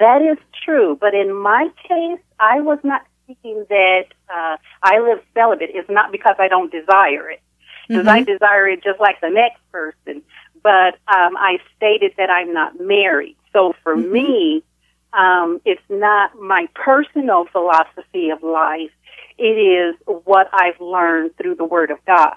That 0.00 0.22
is 0.22 0.38
true, 0.64 0.96
but 1.00 1.14
in 1.14 1.32
my 1.32 1.68
case, 1.88 2.20
I 2.40 2.60
was 2.60 2.78
not 2.82 3.06
speaking 3.24 3.64
that 3.68 4.06
uh, 4.28 4.56
I 4.82 4.98
live 5.00 5.20
celibate. 5.34 5.70
It's 5.72 5.88
not 5.88 6.10
because 6.10 6.36
I 6.38 6.48
don't 6.48 6.70
desire 6.72 7.30
it, 7.30 7.40
because 7.88 8.06
I 8.06 8.22
desire 8.22 8.68
it 8.68 8.82
just 8.82 8.98
like 8.98 9.20
the 9.20 9.30
next 9.30 9.60
person. 9.70 10.22
But 10.62 10.94
um, 11.06 11.36
I 11.36 11.58
stated 11.76 12.12
that 12.16 12.30
I'm 12.30 12.52
not 12.52 12.80
married. 12.80 13.36
So 13.52 13.74
for 13.82 13.96
me, 13.96 14.64
um, 15.12 15.60
it's 15.64 15.82
not 15.88 16.34
my 16.40 16.68
personal 16.74 17.46
philosophy 17.52 18.30
of 18.30 18.42
life. 18.42 18.90
It 19.38 19.44
is 19.44 19.94
what 20.24 20.48
I've 20.52 20.80
learned 20.80 21.36
through 21.36 21.56
the 21.56 21.64
Word 21.64 21.90
of 21.90 22.04
God. 22.04 22.34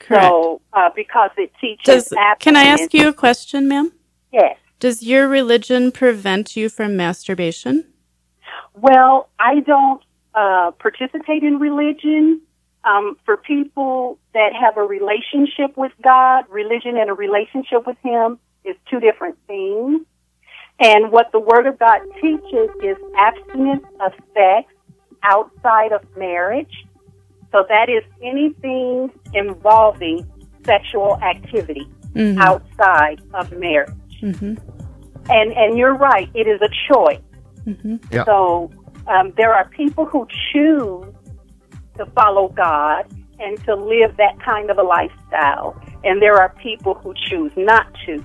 Correct. 0.00 0.24
So 0.24 0.60
uh, 0.72 0.90
because 0.96 1.30
it 1.36 1.52
teaches 1.60 2.08
Does, 2.08 2.14
can 2.40 2.56
I 2.56 2.64
ask 2.64 2.92
you 2.92 3.08
a 3.08 3.12
question, 3.12 3.68
ma'am? 3.68 3.92
Yes. 4.32 4.56
Does 4.82 5.00
your 5.00 5.28
religion 5.28 5.92
prevent 5.92 6.56
you 6.56 6.68
from 6.68 6.96
masturbation? 6.96 7.84
Well, 8.74 9.28
I 9.38 9.60
don't 9.60 10.02
uh, 10.34 10.72
participate 10.72 11.44
in 11.44 11.60
religion. 11.60 12.40
Um, 12.82 13.16
for 13.24 13.36
people 13.36 14.18
that 14.34 14.52
have 14.60 14.76
a 14.76 14.82
relationship 14.82 15.76
with 15.76 15.92
God, 16.02 16.46
religion 16.50 16.96
and 16.96 17.08
a 17.10 17.14
relationship 17.14 17.86
with 17.86 17.96
Him 18.02 18.40
is 18.64 18.74
two 18.90 18.98
different 18.98 19.38
things. 19.46 20.00
And 20.80 21.12
what 21.12 21.30
the 21.30 21.38
Word 21.38 21.68
of 21.68 21.78
God 21.78 22.00
teaches 22.20 22.70
is 22.82 22.96
abstinence 23.16 23.84
of 24.04 24.10
sex 24.34 24.74
outside 25.22 25.92
of 25.92 26.00
marriage. 26.16 26.74
So 27.52 27.64
that 27.68 27.88
is 27.88 28.02
anything 28.20 29.12
involving 29.32 30.26
sexual 30.64 31.20
activity 31.22 31.86
Mhm. 32.16 32.40
outside 32.40 33.20
of 33.32 33.52
marriage. 33.52 33.94
Mhm. 34.22 34.58
And 35.28 35.52
and 35.52 35.78
you're 35.78 35.94
right, 35.94 36.28
it 36.34 36.46
is 36.46 36.60
a 36.62 36.68
choice. 36.92 37.20
Mhm. 37.66 38.02
Yeah. 38.12 38.24
So 38.24 38.70
um, 39.08 39.32
there 39.36 39.52
are 39.52 39.68
people 39.70 40.04
who 40.06 40.26
choose 40.52 41.04
to 41.98 42.06
follow 42.14 42.48
God 42.48 43.04
and 43.40 43.62
to 43.64 43.74
live 43.74 44.16
that 44.16 44.38
kind 44.44 44.70
of 44.70 44.78
a 44.78 44.82
lifestyle, 44.82 45.76
and 46.04 46.22
there 46.22 46.36
are 46.40 46.50
people 46.62 46.94
who 46.94 47.12
choose 47.28 47.52
not 47.56 47.86
to. 48.06 48.24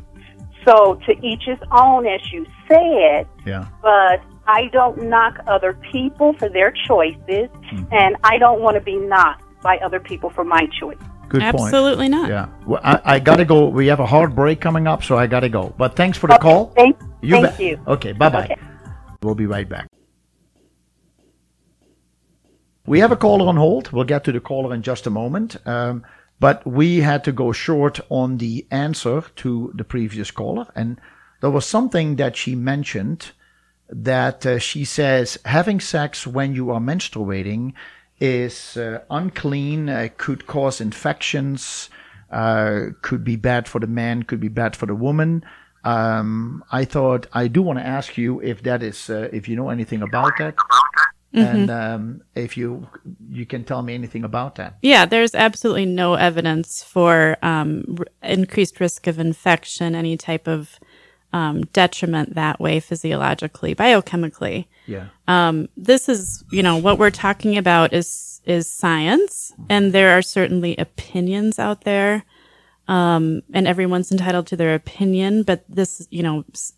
So 0.66 0.96
to 1.08 1.14
each 1.26 1.44
his 1.46 1.58
own, 1.72 2.06
as 2.06 2.22
you 2.32 2.46
said, 2.68 3.26
Yeah. 3.46 3.66
but 3.82 4.22
I 4.48 4.68
don't 4.72 5.04
knock 5.04 5.40
other 5.48 5.74
people 5.92 6.34
for 6.34 6.50
their 6.50 6.72
choices, 6.88 7.50
and 7.92 8.16
I 8.24 8.38
don't 8.38 8.62
want 8.62 8.76
to 8.76 8.82
be 8.82 8.98
knocked 8.98 9.44
by 9.62 9.78
other 9.78 10.00
people 10.00 10.30
for 10.30 10.44
my 10.44 10.68
choice. 10.80 10.98
Good 11.30 11.42
point. 11.42 11.74
Absolutely 11.74 12.10
not. 12.10 12.30
Yeah. 12.30 12.48
Well, 12.66 12.80
I, 12.84 13.02
I 13.16 13.20
got 13.20 13.36
to 13.38 13.46
go. 13.46 13.68
We 13.68 13.88
have 13.88 14.00
a 14.00 14.06
hard 14.06 14.36
break 14.36 14.62
coming 14.62 14.88
up, 14.88 15.04
so 15.04 15.18
I 15.18 15.28
got 15.28 15.42
to 15.42 15.50
go. 15.50 15.74
But 15.78 15.96
thanks 15.96 16.18
for 16.18 16.28
the 16.28 16.38
call. 16.38 16.68
Thank, 16.76 16.98
You 17.22 17.32
thank 17.32 17.44
bet. 17.46 17.60
you. 17.60 17.80
Okay. 17.88 18.14
Bye 18.14 18.30
bye. 18.30 18.46
Okay. 18.46 18.58
We'll 19.22 19.36
be 19.36 19.46
right 19.46 19.68
back. 19.68 19.88
We 22.86 23.00
have 23.00 23.12
a 23.12 23.18
caller 23.18 23.48
on 23.48 23.58
hold. 23.58 23.92
We'll 23.92 24.06
get 24.06 24.24
to 24.26 24.32
the 24.32 24.40
caller 24.40 24.74
in 24.74 24.82
just 24.82 25.08
a 25.08 25.10
moment. 25.10 25.58
Um, 25.68 26.04
But 26.40 26.66
we 26.66 27.02
had 27.02 27.24
to 27.24 27.32
go 27.32 27.52
short 27.52 28.00
on 28.10 28.38
the 28.38 28.66
answer 28.70 29.24
to 29.38 29.72
the 29.76 29.84
previous 29.84 30.30
caller. 30.32 30.68
And 30.76 31.02
there 31.42 31.50
was 31.50 31.66
something 31.66 32.16
that 32.18 32.36
she 32.38 32.56
mentioned 32.56 33.32
that 33.90 34.46
uh, 34.46 34.60
she 34.60 34.86
says 34.86 35.40
having 35.46 35.80
sex 35.80 36.28
when 36.28 36.54
you 36.54 36.70
are 36.70 36.80
menstruating 36.80 37.74
is 38.20 38.78
uh, 38.78 39.00
unclean, 39.10 39.90
uh, 39.90 40.10
could 40.18 40.48
cause 40.48 40.82
infections, 40.82 41.90
uh, 42.32 42.88
could 43.02 43.24
be 43.24 43.36
bad 43.36 43.68
for 43.68 43.80
the 43.80 43.88
man, 43.88 44.24
could 44.24 44.40
be 44.40 44.48
bad 44.48 44.76
for 44.76 44.86
the 44.86 44.96
woman. 44.96 45.44
Um, 45.84 46.64
I 46.72 46.86
thought 46.86 47.28
I 47.34 47.48
do 47.48 47.62
want 47.62 47.80
to 47.80 47.86
ask 47.86 48.18
you 48.18 48.42
if 48.42 48.64
that 48.64 48.84
is, 48.84 49.10
uh, 49.10 49.30
if 49.32 49.48
you 49.48 49.56
know 49.56 49.70
anything 49.70 50.02
about 50.02 50.34
that, 50.40 50.56
and 51.34 51.70
um, 51.70 52.22
if 52.36 52.58
you 52.58 52.88
you 53.30 53.46
can 53.46 53.64
tell 53.64 53.82
me 53.84 53.94
anything 53.94 54.24
about 54.24 54.56
that. 54.56 54.78
Yeah, 54.82 55.06
there's 55.06 55.36
absolutely 55.36 55.86
no 55.86 56.16
evidence 56.16 56.84
for 56.84 57.38
um, 57.42 57.98
r- 58.00 58.06
increased 58.30 58.80
risk 58.80 59.08
of 59.08 59.20
infection, 59.20 59.96
any 59.96 60.18
type 60.18 60.48
of 60.48 60.80
um, 61.38 61.62
detriment 61.72 62.34
that 62.34 62.60
way 62.60 62.80
physiologically, 62.80 63.76
biochemically. 63.76 64.66
Yeah. 64.88 65.08
Um, 65.28 65.70
this 65.78 66.10
is, 66.10 66.44
you 66.52 66.64
know, 66.64 66.78
what 66.78 66.98
we're 66.98 67.12
talking 67.12 67.58
about 67.58 67.94
is 67.94 68.42
is 68.46 68.72
science, 68.72 69.54
and 69.70 69.94
there 69.94 70.18
are 70.18 70.22
certainly 70.22 70.76
opinions 70.78 71.60
out 71.60 71.82
there, 71.82 72.24
um, 72.88 73.44
and 73.54 73.68
everyone's 73.68 74.12
entitled 74.12 74.48
to 74.48 74.56
their 74.56 74.74
opinion. 74.74 75.44
But 75.44 75.64
this, 75.70 76.08
you 76.10 76.24
know, 76.24 76.44
s- 76.54 76.74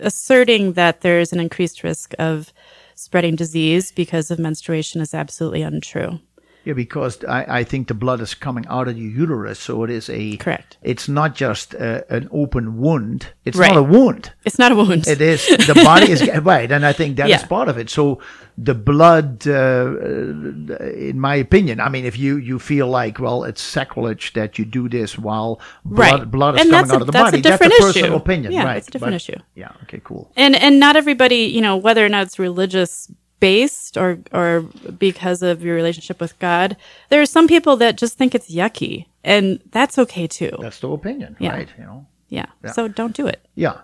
asserting 0.00 0.74
that 0.74 1.00
there 1.00 1.20
is 1.20 1.32
an 1.32 1.40
increased 1.40 1.82
risk 1.82 2.12
of 2.18 2.52
spreading 2.94 3.36
disease 3.36 3.92
because 3.92 4.30
of 4.30 4.38
menstruation 4.38 5.00
is 5.00 5.14
absolutely 5.14 5.62
untrue. 5.62 6.20
Yeah, 6.64 6.74
because 6.74 7.24
I, 7.24 7.60
I 7.60 7.64
think 7.64 7.88
the 7.88 7.94
blood 7.94 8.20
is 8.20 8.34
coming 8.34 8.64
out 8.68 8.86
of 8.88 8.96
your 8.96 9.10
uterus, 9.10 9.58
so 9.58 9.82
it 9.84 9.90
is 9.90 10.08
a 10.10 10.36
Correct. 10.36 10.76
It's 10.82 11.08
not 11.08 11.34
just 11.34 11.74
uh, 11.74 12.02
an 12.08 12.28
open 12.30 12.78
wound. 12.78 13.26
It's 13.44 13.58
Right. 13.58 13.70
not 13.74 13.78
a 13.78 13.82
wound. 13.82 14.32
It's 14.44 14.58
not 14.58 14.70
a 14.70 14.76
wound. 14.76 15.06
It 15.08 15.20
is 15.20 15.44
the 15.66 15.74
body 15.84 16.12
is 16.12 16.22
right, 16.42 16.70
and 16.70 16.86
I 16.86 16.92
think 16.92 17.16
that 17.16 17.26
is 17.26 17.40
Yeah. 17.42 17.46
part 17.46 17.68
of 17.68 17.78
it. 17.78 17.90
So 17.90 18.20
the 18.56 18.74
blood, 18.74 19.46
uh, 19.46 19.96
in 21.10 21.18
my 21.18 21.34
opinion, 21.34 21.80
I 21.80 21.88
mean, 21.88 22.04
if 22.04 22.18
you 22.18 22.36
you 22.36 22.58
feel 22.58 22.86
like 22.88 23.18
well, 23.18 23.44
it's 23.44 23.60
sacrilege 23.62 24.32
that 24.34 24.58
you 24.58 24.64
do 24.64 24.88
this 24.88 25.18
while 25.18 25.60
blood 25.84 26.20
Right. 26.20 26.30
blood 26.30 26.54
is 26.56 26.60
And 26.62 26.70
coming 26.70 26.90
a- 26.90 26.94
out 26.94 27.00
of 27.00 27.06
the 27.06 27.12
that's 27.12 27.28
a 27.28 27.32
body, 27.32 27.42
different 27.42 27.72
that's 27.72 27.82
a 27.82 27.86
personal 27.86 28.06
issue. 28.12 28.16
opinion, 28.22 28.52
Yeah, 28.52 28.64
right? 28.64 28.74
that's 28.74 28.88
a 28.88 28.90
different 28.90 29.12
But- 29.14 29.16
issue. 29.28 29.38
Yeah. 29.54 29.70
Okay. 29.84 30.00
Cool. 30.04 30.30
and 30.36 30.54
and 30.56 30.78
not 30.78 30.96
everybody 30.96 31.40
you 31.56 31.60
know 31.60 31.76
whether 31.76 32.04
or 32.04 32.08
not 32.08 32.22
it's 32.26 32.38
religious 32.38 33.10
based 33.48 33.92
or 34.02 34.10
or 34.40 34.50
because 35.06 35.40
of 35.50 35.54
your 35.66 35.74
relationship 35.80 36.18
with 36.24 36.32
god 36.48 36.68
there 37.10 37.20
are 37.24 37.30
some 37.36 37.46
people 37.54 37.74
that 37.82 38.00
just 38.02 38.14
think 38.18 38.30
it's 38.34 38.50
yucky 38.58 38.96
and 39.34 39.44
that's 39.76 39.96
okay 40.04 40.26
too 40.40 40.54
That's 40.64 40.80
the 40.84 40.90
opinion, 41.00 41.30
Yeah. 41.38 41.52
right? 41.56 41.70
You 41.78 41.84
know. 41.90 42.00
yeah. 42.38 42.50
so 42.76 42.80
don't 43.00 43.16
do 43.22 43.26
it 43.34 43.40
Yeah. 43.64 43.76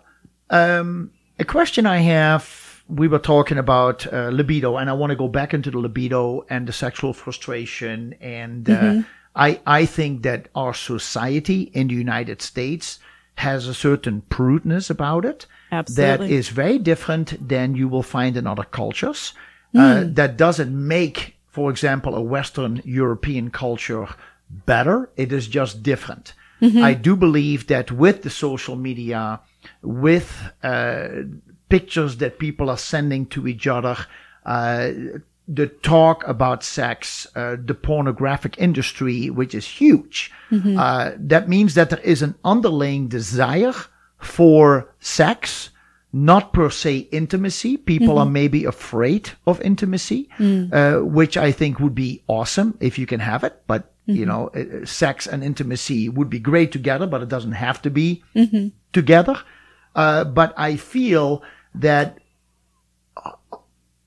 Um, 0.61 1.11
a 1.45 1.45
question 1.57 1.83
I 1.87 1.99
have 2.17 2.45
we 3.01 3.07
were 3.07 3.19
talking 3.35 3.59
about 3.59 4.07
uh, 4.13 4.31
libido, 4.41 4.71
and 4.79 4.89
I 4.89 4.95
want 4.95 5.11
to 5.11 5.17
go 5.25 5.29
back 5.29 5.53
into 5.57 5.71
the 5.71 5.79
libido 5.79 6.47
and 6.49 6.67
the 6.67 6.73
sexual 6.73 7.13
frustration. 7.13 8.15
And 8.21 8.65
uh, 8.71 9.03
I, 9.37 9.61
I 9.81 9.85
think 9.97 10.23
that 10.23 10.49
our 10.55 10.73
society 10.75 11.61
in 11.75 11.89
the 11.89 11.95
United 11.95 12.41
States 12.41 12.99
has 13.35 13.69
a 13.69 13.75
certain 13.75 14.23
prudeness 14.31 14.91
about 14.91 15.25
it 15.25 15.47
that 15.71 15.79
Absolutely. 15.79 16.33
is 16.35 16.49
very 16.49 16.79
different 16.79 17.49
than 17.53 17.77
you 17.77 17.89
will 17.93 18.03
find 18.03 18.37
in 18.37 18.47
other 18.47 18.65
cultures. 18.65 19.35
Uh, 19.75 20.05
that 20.07 20.37
doesn't 20.37 20.73
make, 20.89 21.37
for 21.47 21.71
example, 21.71 22.15
a 22.15 22.23
Western 22.23 22.81
European 22.85 23.51
culture 23.51 24.09
better. 24.51 25.11
It 25.17 25.33
is 25.33 25.47
just 25.47 25.83
different. 25.83 26.33
I 26.83 26.95
do 26.95 27.15
believe 27.15 27.67
that 27.69 27.93
with 27.93 28.23
the 28.23 28.31
social 28.31 28.75
media, 28.77 29.41
with 29.83 30.29
uh, 30.63 31.09
pictures 31.69 32.17
that 32.17 32.39
people 32.39 32.69
are 32.71 32.79
sending 32.79 33.27
to 33.27 33.47
each 33.47 33.67
other, 33.67 33.97
uh, 34.45 34.91
the 35.47 35.67
talk 35.83 36.27
about 36.27 36.65
sex, 36.65 37.27
uh, 37.37 37.57
the 37.65 37.75
pornographic 37.75 38.59
industry, 38.59 39.31
which 39.31 39.55
is 39.55 39.67
huge, 39.67 40.33
uh, 40.79 41.13
that 41.17 41.49
means 41.49 41.75
that 41.75 41.91
there 41.91 42.01
is 42.01 42.23
an 42.23 42.35
underlying 42.45 43.09
desire 43.09 43.75
for 44.19 44.93
sex, 45.01 45.71
not 46.13 46.53
per 46.53 46.71
se 46.71 47.09
intimacy. 47.13 47.77
People 47.77 48.19
are 48.19 48.25
mm-hmm. 48.25 48.33
maybe 48.33 48.65
afraid 48.65 49.31
of 49.47 49.61
intimacy, 49.61 50.29
mm. 50.39 50.73
uh, 50.73 51.05
which 51.05 51.37
I 51.37 51.53
think 51.53 51.81
would 51.81 51.95
be 51.95 52.23
awesome 52.27 52.79
if 52.81 52.99
you 52.99 53.07
can 53.07 53.21
have 53.21 53.45
it. 53.45 53.63
But, 53.67 53.93
you 54.07 54.25
mm-hmm. 54.25 54.29
know, 54.29 54.51
uh, 54.55 54.83
uh, 54.83 54.87
sex 54.87 55.27
and 55.27 55.45
intimacy 55.45 56.09
would 56.09 56.31
be 56.31 56.39
great 56.39 56.73
together, 56.73 57.07
but 57.07 57.23
it 57.23 57.29
doesn't 57.29 57.53
have 57.53 57.83
to 57.83 57.91
be 57.91 58.23
mm-hmm. 58.35 58.69
together. 58.93 59.37
Uh, 59.95 60.25
but 60.25 60.55
I 60.57 60.77
feel 60.77 61.43
that 61.75 62.19
uh, 63.17 63.33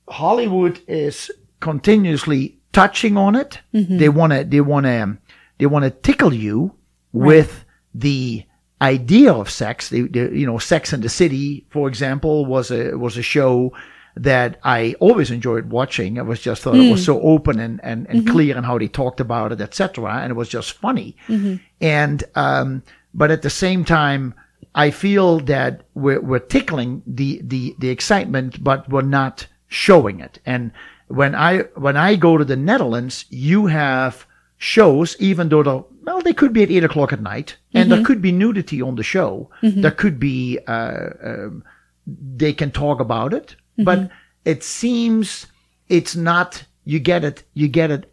Hollywood 0.09 0.79
is 0.87 1.29
continuously 1.59 2.57
touching 2.73 3.15
on 3.15 3.35
it. 3.35 3.59
They 3.73 4.09
want 4.09 4.33
to, 4.33 4.43
they 4.43 4.61
want 4.61 4.85
to, 4.85 5.17
they 5.59 5.67
want 5.67 5.83
to 5.83 5.91
tickle 5.91 6.33
you 6.33 6.75
with 7.11 7.65
the 7.93 8.45
idea 8.81 9.31
of 9.31 9.49
sex. 9.49 9.89
They, 9.89 10.01
they, 10.01 10.31
you 10.31 10.45
know, 10.45 10.57
Sex 10.57 10.91
in 10.91 11.01
the 11.01 11.09
City, 11.09 11.65
for 11.69 11.87
example, 11.87 12.45
was 12.45 12.71
a 12.71 12.97
was 12.97 13.17
a 13.17 13.21
show 13.21 13.73
that 14.15 14.59
I 14.63 14.95
always 14.99 15.31
enjoyed 15.31 15.69
watching. 15.69 16.19
I 16.19 16.23
was 16.23 16.41
just 16.41 16.63
thought 16.63 16.75
it 16.75 16.91
was 16.91 17.01
mm. 17.01 17.05
so 17.05 17.21
open 17.21 17.59
and 17.59 17.79
and, 17.83 18.07
and 18.09 18.21
mm-hmm. 18.21 18.31
clear 18.31 18.57
in 18.57 18.63
how 18.63 18.77
they 18.77 18.87
talked 18.87 19.19
about 19.19 19.51
it, 19.51 19.61
etc. 19.61 20.19
And 20.21 20.31
it 20.31 20.35
was 20.35 20.49
just 20.49 20.73
funny. 20.73 21.15
Mm-hmm. 21.27 21.55
And 21.79 22.23
um, 22.35 22.83
but 23.13 23.31
at 23.31 23.43
the 23.43 23.49
same 23.49 23.85
time, 23.85 24.33
I 24.75 24.91
feel 24.91 25.39
that 25.41 25.83
we're 25.93 26.21
we're 26.21 26.39
tickling 26.39 27.03
the 27.05 27.41
the 27.43 27.75
the 27.79 27.89
excitement, 27.89 28.63
but 28.63 28.89
we're 28.89 29.01
not 29.01 29.47
showing 29.67 30.19
it. 30.19 30.39
And 30.45 30.71
when 31.07 31.35
I 31.35 31.59
when 31.75 31.97
I 31.97 32.15
go 32.15 32.37
to 32.37 32.45
the 32.45 32.57
Netherlands, 32.57 33.25
you 33.29 33.67
have 33.67 34.25
shows, 34.57 35.15
even 35.19 35.49
though 35.49 35.63
they're 35.63 35.83
well, 36.03 36.21
they 36.21 36.33
could 36.33 36.53
be 36.53 36.63
at 36.63 36.71
eight 36.71 36.83
o'clock 36.83 37.13
at 37.13 37.21
night, 37.21 37.57
and 37.73 37.89
there 37.91 37.97
mm-hmm. 37.97 38.05
could 38.05 38.21
be 38.21 38.31
nudity 38.31 38.81
on 38.81 38.95
the 38.95 39.03
show. 39.03 39.49
Mm-hmm. 39.61 39.81
There 39.81 39.91
could 39.91 40.19
be 40.19 40.59
uh, 40.67 41.09
um, 41.23 41.63
they 42.07 42.53
can 42.53 42.71
talk 42.71 42.99
about 42.99 43.33
it, 43.33 43.55
but 43.77 43.99
mm-hmm. 43.99 44.13
it 44.45 44.63
seems 44.63 45.47
it's 45.89 46.15
not. 46.15 46.65
You 46.85 46.99
get 46.99 47.23
it. 47.23 47.43
You 47.53 47.67
get 47.67 47.91
it 47.91 48.11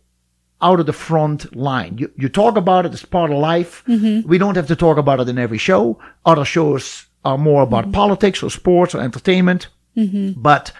out 0.60 0.80
of 0.80 0.86
the 0.86 0.92
front 0.92 1.56
line. 1.56 1.98
You 1.98 2.10
you 2.16 2.28
talk 2.28 2.56
about 2.56 2.86
it 2.86 2.92
as 2.92 3.04
part 3.04 3.30
of 3.30 3.38
life. 3.38 3.82
We 4.26 4.38
don't 4.38 4.56
have 4.56 4.66
to 4.68 4.76
talk 4.76 4.98
about 4.98 5.20
it 5.20 5.28
in 5.28 5.38
every 5.38 5.58
show. 5.58 5.98
Other 6.26 6.44
shows 6.44 7.06
are 7.24 7.38
more 7.38 7.62
about 7.62 7.92
politics 7.92 8.42
or 8.42 8.50
sports 8.50 8.94
or 8.94 9.00
entertainment. 9.00 9.68
But 10.36 10.72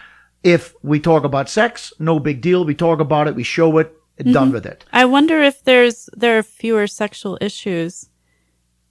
if 0.43 0.73
we 0.83 0.99
talk 0.99 1.23
about 1.23 1.49
sex, 1.49 1.93
no 1.99 2.19
big 2.19 2.41
deal. 2.41 2.63
We 2.65 2.75
talk 2.75 2.99
about 2.99 3.27
it. 3.27 3.35
We 3.35 3.43
show 3.43 3.77
it. 3.79 3.93
Done 4.23 4.51
with 4.51 4.65
it. 4.65 4.83
i 4.91 5.05
wonder 5.05 5.41
if 5.41 5.63
there's 5.63 6.09
there 6.21 6.37
are 6.37 6.43
fewer 6.43 6.87
sexual 6.87 7.37
issues 7.41 8.09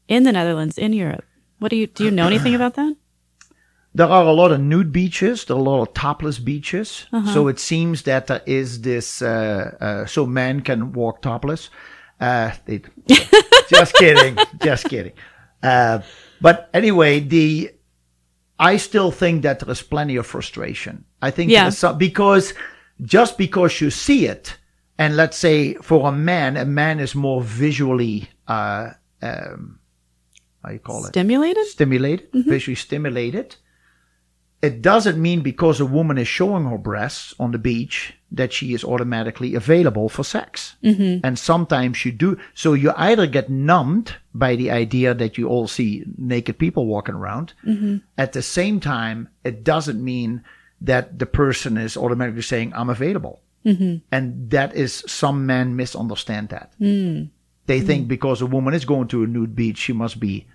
in 0.09 0.23
the 0.23 0.33
netherlands 0.33 0.79
in 0.79 0.93
europe 0.93 1.25
what 1.59 1.71
do 1.71 1.77
you 1.77 1.87
do 1.87 2.05
you 2.05 2.11
know 2.11 2.27
anything 2.27 2.55
about 2.55 2.75
that 2.75 2.95
There 3.95 4.07
are 4.09 4.27
a 4.27 4.33
lot 4.33 4.53
of 4.53 4.61
nude 4.61 4.93
beaches. 4.93 5.45
There 5.45 5.57
are 5.57 5.61
a 5.61 5.71
lot 5.71 5.83
of 5.83 5.93
topless 5.95 6.39
beaches. 6.39 7.07
So 7.35 7.49
it 7.49 7.59
seems 7.59 8.03
that 8.03 8.27
there 8.27 8.43
is 8.47 8.81
this. 8.83 9.23
Uh, 9.23 9.75
uh, 9.81 10.07
so 10.07 10.27
men 10.27 10.61
can 10.61 10.93
walk 10.93 11.21
topless. 11.23 11.71
Uh, 12.21 12.51
they, 12.67 12.83
just 13.71 13.95
kidding. 13.95 14.37
Just 14.63 14.85
kidding. 14.89 15.13
Uh, 15.63 15.99
but 16.41 16.69
anyway, 16.73 17.21
the 17.21 17.71
I 18.73 18.79
still 18.79 19.11
think 19.11 19.43
that 19.43 19.59
there 19.61 19.73
is 19.73 19.83
plenty 19.83 20.19
of 20.19 20.27
frustration. 20.27 21.05
I 21.23 21.31
think 21.33 21.51
Yeah. 21.51 21.71
some, 21.71 21.99
because 21.99 22.55
just 23.03 23.39
because 23.39 23.81
you 23.81 23.91
see 23.91 24.27
it, 24.31 24.58
and 24.99 25.17
let's 25.17 25.37
say 25.37 25.75
for 25.75 26.09
a 26.09 26.13
man, 26.13 26.57
a 26.57 26.65
man 26.65 27.01
is 27.01 27.15
more 27.15 27.41
visually, 27.43 28.29
uh, 28.49 28.91
um, 29.23 29.79
how 30.65 30.73
you 30.73 30.81
call 30.81 31.05
it? 31.05 31.09
stimulated 31.09 31.67
stimulated, 31.67 32.29
visually 32.33 32.75
stimulated. 32.75 33.57
It 34.61 34.83
doesn't 34.83 35.23
mean 35.23 35.43
because 35.43 35.79
a 35.79 35.87
woman 35.87 36.19
is 36.19 36.27
showing 36.27 36.65
her 36.65 36.79
breasts 36.79 37.33
on 37.39 37.53
the 37.53 37.59
beach 37.59 38.15
that 38.33 38.53
she 38.53 38.75
is 38.75 38.83
automatically 38.83 39.55
available 39.55 40.09
for 40.09 40.25
sex. 40.25 40.75
Mm-hmm. 40.83 41.25
And 41.25 41.39
sometimes 41.39 42.05
you 42.05 42.11
do. 42.11 42.37
So 42.55 42.73
you 42.75 42.93
either 42.97 43.29
get 43.29 43.49
numbed 43.49 44.17
by 44.35 44.57
the 44.57 44.73
idea 44.73 45.15
that 45.15 45.39
you 45.39 45.47
all 45.49 45.69
see 45.69 46.05
naked 46.19 46.59
people 46.59 46.87
walking 46.87 47.15
around. 47.15 47.53
At 48.19 48.33
the 48.33 48.43
same 48.43 48.81
time, 48.81 49.29
it 49.45 49.63
doesn't 49.63 50.03
mean 50.03 50.43
that 50.81 51.21
the 51.21 51.27
person 51.27 51.77
is 51.79 51.97
automatically 51.97 52.43
saying, 52.43 52.73
I'm 52.75 52.91
available. 52.91 53.41
And 54.11 54.51
that 54.51 54.75
is, 54.75 55.05
some 55.07 55.47
men 55.47 55.77
misunderstand 55.77 56.49
that. 56.51 56.73
They 57.67 57.81
think 57.81 58.09
because 58.09 58.41
a 58.41 58.47
woman 58.47 58.75
is 58.75 58.85
going 58.87 59.09
to 59.09 59.25
a 59.25 59.27
nude 59.27 59.55
beach, 59.55 59.79
she 59.79 59.93
must 59.93 60.19
be 60.19 60.47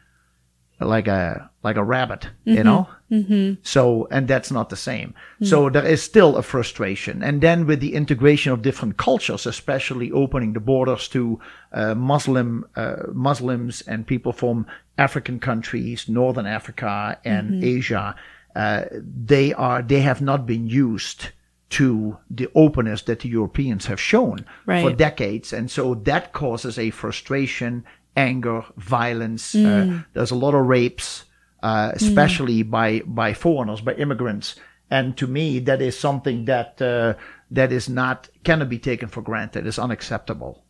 like 0.79 1.07
a 1.07 1.49
like 1.61 1.77
a 1.77 1.83
rabbit, 1.83 2.27
you 2.45 2.63
know. 2.63 2.89
Mm-hmm. 3.11 3.61
So 3.61 4.07
and 4.09 4.27
that's 4.27 4.51
not 4.51 4.69
the 4.69 4.75
same. 4.75 5.13
So 5.43 5.69
there 5.69 5.85
is 5.85 6.01
still 6.01 6.35
a 6.35 6.41
frustration, 6.41 7.23
and 7.23 7.41
then 7.41 7.67
with 7.67 7.79
the 7.79 7.93
integration 7.93 8.51
of 8.51 8.61
different 8.63 8.97
cultures, 8.97 9.45
especially 9.45 10.11
opening 10.11 10.53
the 10.53 10.59
borders 10.59 11.07
to 11.09 11.39
uh, 11.71 11.93
Muslim 11.95 12.65
uh, 12.75 13.03
Muslims 13.13 13.81
and 13.87 14.07
people 14.07 14.33
from 14.33 14.65
African 14.97 15.39
countries, 15.39 16.09
Northern 16.09 16.47
Africa 16.47 17.19
and 17.23 17.63
Asia, 17.63 18.15
uh, 18.55 18.85
they 19.25 19.53
are 19.53 19.81
they 19.81 20.01
have 20.01 20.21
not 20.21 20.45
been 20.45 20.67
used 20.67 21.29
to 21.73 22.17
the 22.29 22.47
openness 22.53 23.01
that 23.03 23.19
the 23.21 23.29
Europeans 23.29 23.87
have 23.87 23.99
shown 23.99 24.45
for 24.83 24.91
decades, 24.95 25.53
and 25.53 25.71
so 25.71 25.95
that 25.95 26.31
causes 26.31 26.77
a 26.77 26.91
frustration, 26.91 27.83
anger, 28.15 28.63
violence. 28.77 29.55
Uh, 29.55 30.03
there's 30.13 30.31
a 30.31 30.35
lot 30.35 30.53
of 30.53 30.67
rapes, 30.67 31.25
uh, 31.63 31.91
especially 31.95 32.63
by 32.63 33.01
by 33.05 33.33
foreigners, 33.33 33.81
by 33.81 33.93
immigrants, 33.93 34.55
and 34.89 35.17
to 35.17 35.25
me, 35.27 35.59
that 35.59 35.81
is 35.81 35.97
something 35.97 36.45
that 36.45 36.79
uh, 36.81 37.13
that 37.49 37.71
is 37.71 37.89
not 37.89 38.29
cannot 38.43 38.69
be 38.69 38.79
taken 38.79 39.09
for 39.09 39.23
granted. 39.23 39.65
It's 39.65 39.79
unacceptable. 39.79 40.63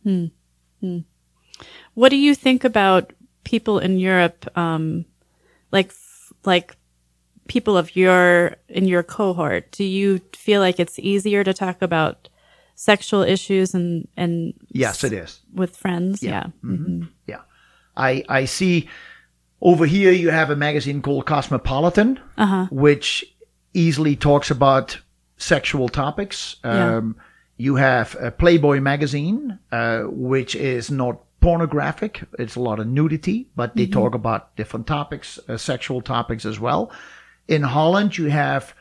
What 1.94 2.08
do 2.08 2.16
you 2.16 2.34
think 2.34 2.64
about 2.64 3.12
people 3.44 3.78
in 3.78 3.98
Europe, 3.98 4.46
um, 4.56 5.04
like 5.70 5.92
like 6.44 6.76
people 7.48 7.76
of 7.76 7.94
your 7.96 8.56
in 8.68 8.86
your 8.86 9.02
cohort? 9.02 9.70
Do 9.72 9.84
you 9.84 10.20
feel 10.34 10.60
like 10.60 10.80
it's 10.80 10.98
easier 10.98 11.44
to 11.44 11.52
talk 11.54 11.82
about 11.82 12.28
sexual 12.74 13.22
issues 13.22 13.74
and 13.74 14.08
and 14.16 14.54
Yes, 14.70 15.04
it 15.04 15.12
is. 15.12 15.40
with 15.54 15.76
friends? 15.76 16.22
Yeah. 16.22 16.46
Yeah, 17.26 17.40
I 17.96 18.24
I 18.28 18.44
see. 18.46 18.88
Over 19.60 19.86
here, 19.86 20.12
you 20.12 20.28
have 20.30 20.50
a 20.50 20.56
magazine 20.56 21.00
called 21.00 21.24
Cosmopolitan, 21.24 22.18
which 22.70 23.24
easily 23.72 24.14
talks 24.16 24.50
about 24.50 24.98
sexual 25.38 25.88
topics. 25.88 26.56
Yeah. 26.64 26.96
Um, 26.96 27.16
you 27.56 27.76
have 27.76 28.14
a 28.20 28.30
Playboy 28.30 28.80
magazine, 28.80 29.58
uh, 29.72 30.02
which 30.08 30.54
is 30.54 30.90
not 30.90 31.20
pornographic. 31.40 32.22
It's 32.38 32.56
a 32.56 32.60
lot 32.60 32.78
of 32.80 32.86
nudity, 32.88 33.46
but 33.56 33.74
they 33.76 33.86
talk 33.86 34.14
about 34.14 34.54
different 34.56 34.86
topics, 34.86 35.38
uh, 35.48 35.56
sexual 35.56 36.02
topics 36.02 36.44
as 36.44 36.58
well. 36.60 36.90
In 37.48 37.62
Holland, 37.62 38.16
you 38.16 38.30
have 38.30 38.74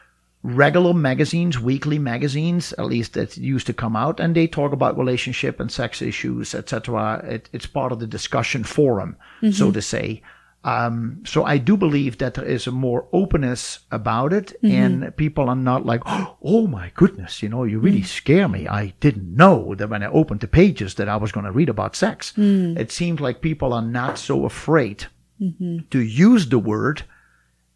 regular 0.44 0.94
magazines, 0.94 1.60
weekly 1.60 1.98
magazines, 1.98 2.73
at 2.73 2.85
least 2.85 3.14
that 3.14 3.38
used 3.38 3.68
to 3.68 3.73
come 3.73 3.95
out, 3.95 4.19
and 4.19 4.35
they 4.35 4.48
talk 4.48 4.73
about 4.73 4.98
relationship 4.98 5.60
and 5.60 5.72
sex 5.72 6.02
issues, 6.02 6.53
etc. 6.53 7.23
It, 7.26 7.49
it's 7.53 7.65
part 7.65 7.91
of 7.91 7.99
the 7.99 8.07
discussion 8.07 8.64
forum, 8.64 9.18
so 9.41 9.48
mm-hmm. 9.48 9.72
to 9.72 9.81
say. 9.81 10.22
Um, 10.65 11.23
so 11.26 11.44
I 11.44 11.57
do 11.57 11.76
believe 11.76 12.19
that 12.19 12.35
there 12.35 12.45
is 12.45 12.68
a 12.68 12.72
more 12.72 13.07
openness 13.11 13.80
about 13.91 14.31
it, 14.31 14.53
mm-hmm. 14.64 14.76
and 14.76 15.18
people 15.18 15.49
are 15.49 15.56
not 15.56 15.85
like, 15.85 16.02
"Oh 16.06 16.68
my 16.68 16.91
goodness, 16.95 17.41
you 17.44 17.49
know, 17.49 17.64
you 17.64 17.80
really 17.80 18.02
mm. 18.02 18.06
scare 18.06 18.48
me." 18.48 18.68
I 18.68 18.94
didn't 18.99 19.35
know 19.35 19.76
that 19.76 19.90
when 19.90 20.03
I 20.03 20.07
opened 20.07 20.40
the 20.40 20.48
pages 20.48 20.95
that 20.95 21.10
I 21.10 21.18
was 21.18 21.31
going 21.31 21.45
to 21.45 21.52
read 21.52 21.69
about 21.69 21.95
sex. 21.95 22.34
Mm. 22.38 22.77
It 22.77 22.91
seems 22.91 23.19
like 23.19 23.41
people 23.41 23.73
are 23.73 23.81
not 23.81 24.18
so 24.18 24.45
afraid 24.45 25.07
mm-hmm. 25.41 25.80
to 25.90 25.99
use 25.99 26.48
the 26.48 26.60
word, 26.60 27.03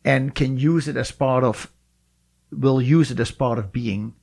and 0.07 0.33
can 0.39 0.57
use 0.57 0.87
it 0.91 0.97
as 0.97 1.11
part 1.11 1.43
of, 1.43 1.55
will 2.51 2.81
use 2.81 3.11
it 3.11 3.19
as 3.19 3.31
part 3.31 3.57
of 3.59 3.71
being 3.71 4.13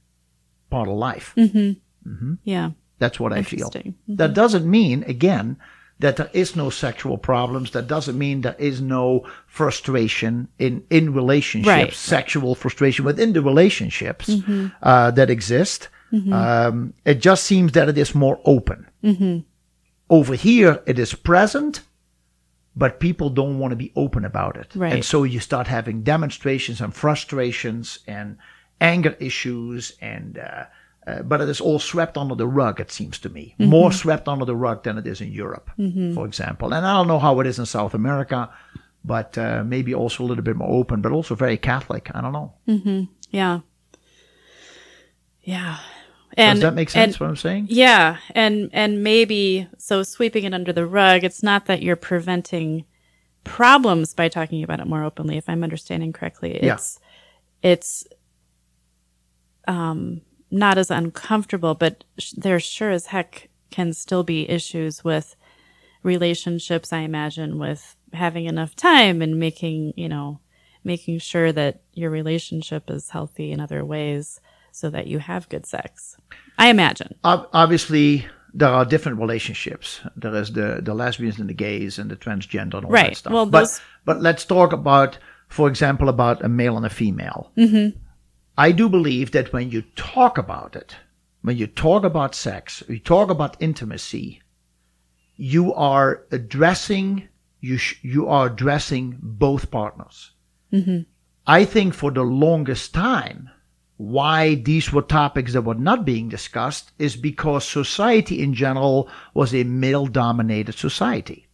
part 0.71 0.89
of 0.89 0.97
life. 0.97 1.29
Mm-hmm. 1.37 1.73
Mm-hmm. 2.11 2.35
Yeah. 2.45 2.71
That's 2.99 3.19
what 3.21 3.33
I 3.33 3.43
feel. 3.43 3.67
Interesting. 3.67 3.93
Mm-hmm. 3.93 4.17
That 4.17 4.33
doesn't 4.35 4.67
mean, 4.79 5.03
again, 5.17 5.57
that 5.99 6.17
there 6.17 6.31
is 6.33 6.57
no 6.57 6.71
sexual 6.71 7.19
problems. 7.19 7.71
That 7.71 7.87
doesn't 7.87 8.17
mean 8.19 8.41
there 8.41 8.57
is 8.59 8.81
no 8.81 9.07
frustration 9.47 10.49
in, 10.59 10.83
in 10.91 11.13
relationships, 11.15 11.69
Right. 11.69 11.93
sexual 11.93 12.55
frustration 12.55 13.05
within 13.05 13.33
the 13.33 13.43
relationships 13.43 14.31
uh, 14.83 15.11
that 15.13 15.31
exist. 15.31 15.89
Um, 16.33 16.95
it 17.05 17.19
just 17.21 17.43
seems 17.45 17.73
that 17.73 17.89
it 17.89 17.99
is 17.99 18.15
more 18.15 18.39
open. 18.45 18.87
Over 20.09 20.35
here, 20.37 20.83
it 20.87 20.99
is 20.99 21.15
present, 21.15 21.81
but 22.77 23.01
people 23.01 23.31
don't 23.31 23.59
want 23.59 23.73
to 23.73 23.77
be 23.77 23.93
open 23.97 24.25
about 24.25 24.57
it. 24.57 24.73
Right. 24.75 24.93
And 24.93 25.05
so 25.05 25.23
you 25.23 25.41
start 25.41 25.67
having 25.69 26.03
demonstrations 26.03 26.81
and 26.81 26.93
frustrations 26.95 27.99
and 28.07 28.37
anger 28.81 29.17
issues 29.21 29.93
and 30.01 30.39
uh, 30.39 30.65
uh, 31.07 31.23
but 31.23 31.41
it 31.41 31.49
is 31.49 31.61
all 31.61 31.79
swept 31.79 32.17
under 32.19 32.35
the 32.35 32.47
rug 32.47 32.81
it 32.81 32.91
seems 32.91 33.19
to 33.21 33.29
me 33.29 33.55
more 33.59 33.93
swept 33.93 34.27
under 34.27 34.45
the 34.45 34.57
rug 34.57 34.83
than 34.83 34.99
it 34.99 35.07
is 35.07 35.21
in 35.21 35.31
europe 35.31 35.71
for 36.15 36.27
example 36.27 36.75
and 36.75 36.85
i 36.85 36.93
don't 36.93 37.07
know 37.07 37.21
how 37.21 37.39
it 37.41 37.47
is 37.47 37.59
in 37.59 37.67
south 37.67 37.95
america 37.95 38.51
but 39.05 39.39
uh, 39.39 39.63
maybe 39.65 39.95
also 39.95 40.25
a 40.25 40.27
little 40.27 40.43
bit 40.43 40.57
more 40.57 40.71
open 40.71 41.01
but 41.01 41.13
also 41.13 41.35
very 41.37 41.57
catholic 41.57 42.11
i 42.15 42.21
don't 42.21 42.33
know 42.33 42.53
Yeah. 43.31 43.61
Yeah. 45.43 45.79
And 46.37 46.57
does 46.57 46.63
that 46.63 46.75
make 46.75 46.91
sense 46.91 47.15
and- 47.15 47.21
what 47.21 47.29
i'm 47.31 47.37
saying 47.37 47.67
Yeah, 47.71 48.19
and 48.35 48.71
and 48.73 49.03
maybe 49.05 49.69
so 49.79 50.03
sweeping 50.03 50.45
it 50.45 50.55
under 50.55 50.73
the 50.73 50.87
rug. 50.87 51.25
It's 51.25 51.43
not 51.43 51.67
that 51.67 51.83
you're 51.83 51.97
preventing 51.97 52.85
problems 53.45 54.15
by 54.15 54.29
talking 54.29 54.63
about 54.63 54.81
it 54.81 54.87
more 54.87 55.05
openly. 55.05 55.37
If 55.37 55.49
I'm 55.49 55.63
understanding 55.63 56.13
correctly, 56.13 56.59
Yeah. 56.63 56.75
it's 56.75 56.99
it's 57.63 58.05
um 59.67 60.21
not 60.51 60.79
as 60.79 60.91
uncomfortable, 60.91 61.75
but 61.75 62.05
sh- 62.19 62.33
there 62.37 62.61
sure 62.61 62.91
as 62.91 63.07
heck 63.07 63.49
can 63.71 63.93
still 63.93 64.23
be 64.23 64.49
issues 64.49 65.03
with 65.03 65.35
relationships. 66.03 66.93
I 66.93 66.99
imagine 67.01 67.59
with 67.59 67.97
having 68.13 68.45
enough 68.45 68.77
time 68.77 69.21
and 69.23 69.39
making 69.39 69.95
you 69.97 70.09
know 70.09 70.41
making 70.85 71.19
sure 71.19 71.51
that 71.53 71.81
your 71.95 72.11
relationship 72.11 72.91
is 72.91 73.11
healthy 73.11 73.51
in 73.53 73.59
other 73.61 73.85
ways 73.85 74.39
so 74.75 74.91
that 74.91 75.07
you 75.07 75.19
have 75.21 75.49
good 75.49 75.67
sex. 75.67 76.17
I 76.59 76.69
imagine. 76.69 77.15
Obviously 77.25 78.27
there 78.57 78.69
are 78.69 78.85
different 78.85 79.19
relationships 79.19 80.01
there 80.17 80.35
is 80.37 80.53
the 80.53 80.81
the 80.81 80.95
lesbians 80.95 81.41
and 81.41 81.49
the 81.49 81.55
gays 81.55 81.99
and 81.99 82.09
the 82.11 82.17
transgender 82.17 82.75
and 82.77 82.85
all 82.85 82.91
Right. 82.93 83.09
that 83.11 83.17
stuff 83.17 83.33
Well, 83.33 83.47
but 83.47 83.61
those- 83.61 83.81
but 84.05 84.23
let's 84.23 84.45
talk 84.45 84.73
about 84.73 85.19
for 85.49 85.67
example 85.69 86.09
about 86.09 86.45
a 86.45 86.49
male 86.49 86.77
and 86.77 86.87
a 86.87 86.91
female 86.91 87.51
mm-hmm. 87.57 87.99
i 88.57 88.71
do 88.71 88.89
believe 88.89 89.33
that 89.33 89.53
when 89.53 89.71
you 89.73 89.83
talk 89.97 90.39
about 90.39 90.77
it 90.77 90.95
when 91.43 91.57
you 91.57 91.67
talk 91.67 92.05
about 92.05 92.33
sex 92.37 92.85
you 92.89 93.01
talk 93.01 93.29
about 93.29 93.57
intimacy 93.61 94.41
you 95.37 95.75
are 95.75 96.23
addressing 96.31 97.29
you 97.61 97.77
sh- 97.77 97.99
you 98.03 98.29
are 98.29 98.47
addressing 98.47 99.19
both 99.21 99.69
partners 99.71 100.31
I 101.47 101.65
think 101.65 101.95
for 101.95 102.11
the 102.11 102.23
longest 102.25 102.95
time, 102.95 103.51
why 103.97 104.57
these 104.57 104.93
were 104.93 105.03
topics 105.03 105.53
that 105.53 105.63
were 105.63 105.75
not 105.75 106.05
being 106.05 106.29
discussed 106.29 106.91
is 106.99 107.17
because 107.17 107.67
society 107.67 108.43
in 108.43 108.55
general 108.55 109.09
was 109.35 109.55
a 109.55 109.65
male 109.65 110.07
dominated 110.07 110.75
society. 110.75 111.47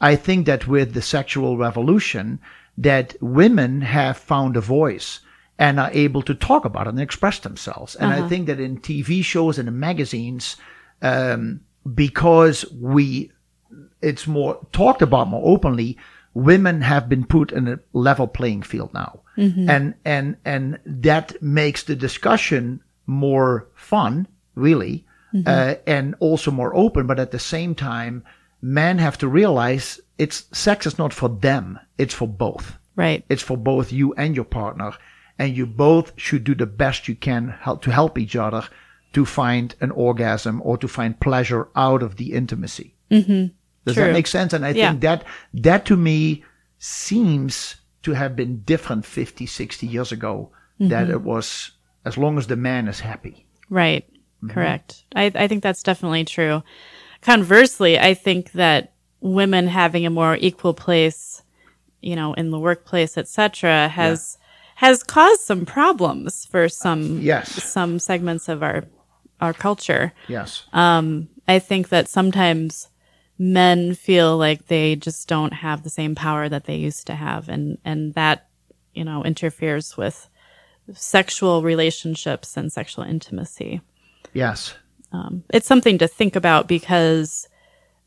I 0.00 0.16
think 0.16 0.46
that 0.46 0.66
with 0.66 0.94
the 0.94 1.02
sexual 1.02 1.58
revolution, 1.58 2.40
that 2.78 3.14
women 3.20 3.82
have 3.82 4.16
found 4.16 4.56
a 4.56 4.60
voice 4.60 5.20
and 5.58 5.78
are 5.78 5.90
able 5.92 6.22
to 6.22 6.34
talk 6.34 6.64
about 6.64 6.86
it 6.86 6.90
and 6.90 7.00
express 7.00 7.40
themselves. 7.40 7.94
And 7.94 8.10
I 8.24 8.26
think 8.28 8.46
that 8.46 8.58
in 8.60 8.80
TV 8.80 9.22
shows 9.22 9.58
and 9.58 9.68
in 9.68 9.78
magazines, 9.78 10.56
um, 11.02 11.60
because 11.94 12.64
we 12.72 13.30
it's 14.00 14.26
more 14.26 14.66
talked 14.72 15.02
about 15.02 15.28
more 15.28 15.42
openly 15.44 15.98
women 16.34 16.80
have 16.80 17.08
been 17.08 17.24
put 17.24 17.52
in 17.52 17.68
a 17.68 17.78
level 17.92 18.26
playing 18.26 18.62
field 18.62 18.92
now 18.94 19.20
Mm-hmm. 19.40 19.70
and 19.70 19.94
and 20.04 20.36
and 20.44 20.78
that 20.84 21.40
makes 21.42 21.84
the 21.84 21.96
discussion 21.96 22.82
more 23.06 23.68
fun 23.74 24.28
really 24.54 25.06
mm-hmm. 25.32 25.48
uh, 25.48 25.74
and 25.86 26.14
also 26.20 26.50
more 26.50 26.76
open 26.76 27.06
but 27.06 27.18
at 27.18 27.30
the 27.30 27.38
same 27.38 27.74
time 27.74 28.22
men 28.60 28.98
have 28.98 29.16
to 29.18 29.28
realize 29.28 29.98
it's 30.18 30.44
sex 30.52 30.86
is 30.86 30.98
not 30.98 31.14
for 31.14 31.28
them 31.30 31.78
it's 31.96 32.14
for 32.14 32.28
both 32.28 32.76
Right. 32.96 33.24
it's 33.30 33.42
for 33.42 33.56
both 33.56 33.92
you 33.92 34.12
and 34.14 34.36
your 34.36 34.44
partner 34.44 34.92
and 35.38 35.56
you 35.56 35.64
both 35.66 36.12
should 36.16 36.44
do 36.44 36.54
the 36.54 36.66
best 36.66 37.08
you 37.08 37.14
can 37.14 37.48
help 37.48 37.80
to 37.82 37.90
help 37.90 38.18
each 38.18 38.36
other 38.36 38.62
to 39.14 39.24
find 39.24 39.74
an 39.80 39.90
orgasm 39.92 40.60
or 40.62 40.76
to 40.78 40.86
find 40.88 41.18
pleasure 41.18 41.68
out 41.74 42.02
of 42.02 42.16
the 42.16 42.34
intimacy 42.34 42.94
mm-hmm. 43.10 43.46
does 43.86 43.94
True. 43.94 44.04
that 44.04 44.12
make 44.12 44.26
sense? 44.26 44.52
And 44.52 44.66
I 44.66 44.70
Yeah. 44.70 44.90
think 44.90 45.00
that 45.00 45.24
that 45.54 45.86
to 45.86 45.96
me 45.96 46.44
seems 46.78 47.76
to 48.02 48.12
have 48.12 48.34
been 48.36 48.62
different 48.64 49.04
50, 49.04 49.46
60 49.46 49.86
years 49.86 50.12
ago. 50.12 50.50
That 50.78 51.04
Mm-hmm. 51.08 51.12
it 51.12 51.22
was 51.22 51.72
as 52.06 52.16
long 52.16 52.38
as 52.38 52.46
the 52.46 52.56
man 52.56 52.88
is 52.88 53.00
happy. 53.00 53.44
Right. 53.68 54.04
Correct. 54.48 55.04
I, 55.14 55.30
I 55.34 55.46
think 55.48 55.62
that's 55.62 55.82
definitely 55.82 56.24
true. 56.24 56.62
Conversely, 57.20 57.98
I 57.98 58.14
think 58.14 58.52
that 58.52 58.92
women 59.20 59.66
having 59.68 60.06
a 60.06 60.10
more 60.10 60.38
equal 60.40 60.72
place, 60.72 61.42
you 62.00 62.16
know, 62.16 62.32
in 62.32 62.50
the 62.50 62.58
workplace, 62.58 63.18
etc., 63.18 63.88
has 63.88 64.38
has 64.76 65.02
caused 65.02 65.42
some 65.42 65.66
problems 65.66 66.46
for 66.46 66.70
some 66.70 67.20
Yes. 67.20 67.62
some 67.62 67.98
segments 67.98 68.48
of 68.48 68.62
our 68.62 68.84
our 69.42 69.52
culture. 69.52 70.12
Yes. 70.28 70.64
I 70.72 71.58
think 71.58 71.88
that 71.90 72.08
sometimes 72.08 72.88
men 73.40 73.94
feel 73.94 74.36
like 74.36 74.66
they 74.66 74.94
just 74.94 75.26
don't 75.26 75.54
have 75.54 75.82
the 75.82 75.88
same 75.90 76.14
power 76.14 76.46
that 76.48 76.64
they 76.66 76.76
used 76.76 77.06
to 77.06 77.14
have 77.14 77.48
and 77.48 77.78
and 77.84 78.12
that 78.14 78.48
you 78.92 79.02
know 79.02 79.24
interferes 79.24 79.96
with 79.96 80.28
sexual 80.92 81.62
relationships 81.62 82.56
and 82.56 82.70
sexual 82.72 83.02
intimacy 83.02 83.80
Yes. 84.34 84.74
um, 85.12 85.42
it's 85.48 85.66
something 85.66 85.96
to 85.98 86.06
think 86.06 86.36
about 86.36 86.68
because 86.68 87.48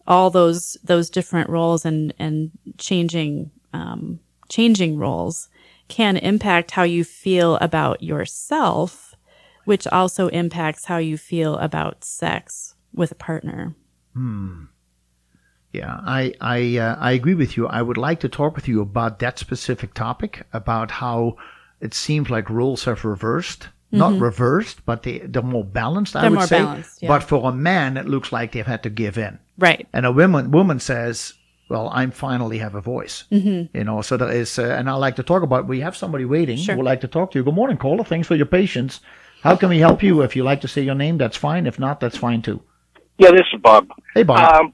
all 0.06 0.30
those 0.30 0.78
those 0.84 1.10
different 1.10 1.50
roles 1.50 1.84
and 1.84 2.14
and 2.20 2.52
changing 2.78 3.50
um, 3.74 4.20
changing 4.50 4.98
roles 5.00 5.50
can 5.88 6.16
impact 6.18 6.72
how 6.72 6.84
you 6.84 7.04
feel 7.04 7.56
about 7.58 8.02
yourself, 8.04 9.16
which 9.66 9.86
also 9.88 10.28
impacts 10.30 10.86
how 10.86 10.98
you 10.98 11.18
feel 11.18 11.58
about 11.58 12.04
sex 12.04 12.76
with 12.94 13.12
a 13.12 13.16
partner. 13.16 13.76
Yeah, 15.74 16.00
I 16.06 16.34
I 16.40 16.78
uh, 16.78 16.96
I 17.00 17.12
agree 17.14 17.34
with 17.34 17.58
you. 17.58 17.68
I 17.68 17.82
would 17.82 17.98
like 17.98 18.20
to 18.22 18.30
talk 18.30 18.56
with 18.56 18.68
you 18.68 18.80
about 18.82 19.20
that 19.20 19.40
specific 19.40 19.94
topic 19.94 20.46
about 20.54 20.92
how 20.92 21.36
it 21.82 21.94
seems 21.94 22.30
like 22.30 22.50
roles 22.50 22.86
have 22.86 23.04
reversed. 23.04 23.70
Not 23.96 24.20
reversed, 24.20 24.84
but 24.88 25.04
they 25.04 25.20
they're 25.20 25.44
more 25.44 25.64
balanced. 25.64 26.16
I 26.16 26.22
Mm-hmm. 26.22 26.24
They're 26.24 26.30
would 26.32 26.36
more 26.40 26.48
say. 26.48 26.60
balanced, 26.64 27.04
yeah. 27.04 27.08
But 27.10 27.22
for 27.24 27.48
a 27.48 27.54
man, 27.54 27.96
it 27.98 28.08
looks 28.08 28.32
like 28.32 28.52
they've 28.52 28.66
had 28.66 28.82
to 28.84 28.90
give 28.90 29.20
in. 29.20 29.38
Right. 29.60 29.88
And 29.94 30.04
a 30.08 30.12
woman 30.12 30.50
woman 30.50 30.80
says, 30.80 31.34
"Well, 31.70 31.90
I'm 31.94 32.10
finally 32.10 32.58
have 32.58 32.74
a 32.74 32.82
voice." 32.82 33.26
Mm-hmm. 33.32 33.78
You 33.78 33.84
know, 33.84 34.02
so 34.02 34.18
there 34.18 34.32
is, 34.32 34.58
uh, 34.58 34.64
and 34.80 34.90
I 34.90 34.94
like 34.94 35.16
to 35.18 35.24
talk 35.24 35.44
about. 35.44 35.68
We 35.68 35.82
have 35.82 35.96
somebody 35.96 36.26
waiting 36.26 36.58
Sure. 36.58 36.74
who 36.74 36.80
would 36.80 36.86
like 36.92 37.02
to 37.02 37.08
talk 37.08 37.30
to 37.32 37.40
you. 37.40 37.44
Good 37.44 37.54
morning, 37.54 37.78
caller. 37.78 38.04
Thanks 38.04 38.28
for 38.28 38.36
your 38.36 38.48
patience. 38.48 39.00
How 39.44 39.56
can 39.56 39.70
we 39.70 39.78
help 39.78 40.02
you? 40.02 40.22
If 40.24 40.36
you 40.36 40.44
like 40.44 40.62
to 40.62 40.68
say 40.68 40.82
your 40.82 40.96
name, 40.96 41.20
that's 41.20 41.38
fine. 41.38 41.68
If 41.68 41.78
not, 41.78 42.00
that's 42.00 42.18
fine 42.18 42.42
too. 42.42 42.62
Yeah, 43.20 43.30
this 43.32 43.46
is 43.54 43.62
Bob. 43.62 43.90
Hey, 44.16 44.24
Bob. 44.24 44.40
Um, 44.56 44.74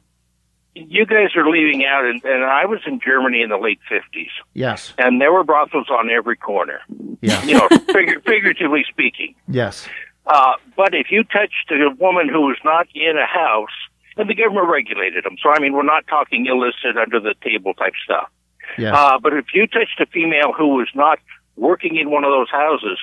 you 0.76 1.06
guys 1.06 1.36
are 1.36 1.50
leaving 1.50 1.86
out, 1.86 2.06
and, 2.06 2.24
and 2.24 2.44
I 2.44 2.66
was 2.66 2.80
in 2.86 3.00
Germany 3.00 3.42
in 3.42 3.50
the 3.50 3.58
late 3.58 3.80
50s, 3.92 4.30
yes. 4.54 4.94
and 4.98 5.20
there 5.20 5.32
were 5.34 5.44
brothels 5.44 5.88
on 5.90 6.10
every 6.10 6.38
corner, 6.38 6.80
Yeah. 7.22 7.44
you 7.44 7.56
know, 7.56 7.68
figur- 7.70 8.24
figuratively 8.26 8.86
speaking. 8.90 9.36
yes. 9.48 9.88
Uh, 10.26 10.54
but 10.78 10.94
if 10.94 11.08
you 11.10 11.24
touched 11.24 11.72
a 11.72 11.90
woman 11.98 12.30
who 12.30 12.42
was 12.42 12.58
not 12.64 12.88
in 12.94 13.18
a 13.18 13.26
house, 13.26 13.74
and 14.16 14.30
the 14.30 14.36
government 14.36 14.68
regulated 14.68 15.24
them, 15.24 15.36
so 15.42 15.50
I 15.50 15.60
mean, 15.60 15.74
we're 15.74 15.82
not 15.82 16.06
talking 16.08 16.46
illicit 16.46 16.98
under 17.02 17.20
the 17.20 17.34
table 17.44 17.74
type 17.74 17.94
stuff. 18.04 18.30
Yes. 18.78 18.94
Uh, 18.96 19.18
but 19.18 19.34
if 19.34 19.46
you 19.56 19.66
touched 19.66 20.00
a 20.00 20.06
female 20.06 20.54
who 20.54 20.76
was 20.76 20.88
not 20.94 21.18
working 21.56 21.96
in 21.96 22.12
one 22.12 22.24
of 22.24 22.30
those 22.32 22.50
houses, 22.52 23.00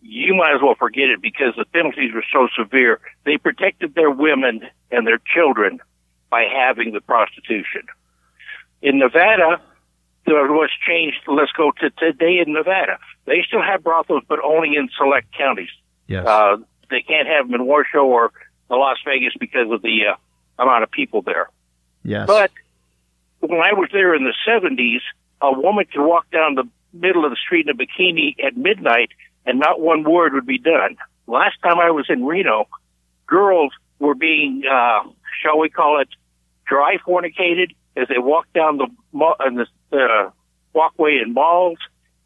you 0.00 0.34
might 0.34 0.54
as 0.54 0.62
well 0.62 0.74
forget 0.74 1.10
it 1.10 1.20
because 1.20 1.54
the 1.58 1.66
penalties 1.66 2.14
were 2.14 2.24
so 2.32 2.48
severe. 2.58 2.98
They 3.24 3.36
protected 3.36 3.94
their 3.94 4.10
women 4.10 4.62
and 4.90 5.06
their 5.06 5.18
children 5.34 5.80
by 6.34 6.42
having 6.52 6.92
the 6.92 7.00
prostitution. 7.00 7.82
In 8.82 8.98
Nevada, 8.98 9.62
there 10.26 10.50
was 10.50 10.70
changed. 10.84 11.18
Let's 11.28 11.52
go 11.52 11.70
to 11.80 11.90
today 11.90 12.42
in 12.44 12.52
Nevada. 12.52 12.98
They 13.24 13.44
still 13.46 13.62
have 13.62 13.84
brothels, 13.84 14.24
but 14.28 14.40
only 14.42 14.74
in 14.74 14.88
select 14.98 15.28
counties. 15.38 15.74
yes. 16.08 16.26
Uh, 16.26 16.56
they 16.90 17.02
can't 17.02 17.28
have 17.28 17.46
them 17.46 17.54
in 17.54 17.66
Washoe 17.66 18.04
or 18.04 18.32
Las 18.68 18.98
Vegas 19.06 19.32
because 19.38 19.70
of 19.70 19.80
the 19.82 19.96
uh, 20.10 20.62
amount 20.62 20.82
of 20.82 20.90
people 20.90 21.22
there. 21.22 21.48
yes. 22.02 22.26
But 22.26 22.50
when 23.40 23.60
I 23.60 23.72
was 23.74 23.88
there 23.92 24.12
in 24.16 24.24
the 24.24 24.34
70s, 24.46 25.02
a 25.40 25.52
woman 25.52 25.84
could 25.92 26.04
walk 26.04 26.28
down 26.32 26.56
the 26.56 26.68
middle 26.92 27.24
of 27.24 27.30
the 27.30 27.38
street 27.46 27.68
in 27.68 27.70
a 27.70 27.78
bikini 27.78 28.34
at 28.44 28.56
midnight 28.56 29.10
and 29.46 29.60
not 29.60 29.80
one 29.80 30.02
word 30.02 30.32
would 30.34 30.46
be 30.46 30.58
done. 30.58 30.96
Last 31.28 31.56
time 31.62 31.78
I 31.78 31.90
was 31.92 32.06
in 32.08 32.24
Reno, 32.24 32.66
girls 33.28 33.72
were 34.00 34.14
being, 34.14 34.62
uh, 34.70 35.08
shall 35.42 35.58
we 35.58 35.68
call 35.68 36.00
it, 36.00 36.08
dry 36.66 36.96
fornicated 37.06 37.74
as 37.96 38.08
they 38.08 38.18
walk 38.18 38.46
down 38.54 38.78
the, 38.78 38.84
uh, 39.20 39.64
the 39.90 39.96
uh, 39.98 40.30
walkway 40.72 41.20
in 41.24 41.32
malls. 41.34 41.78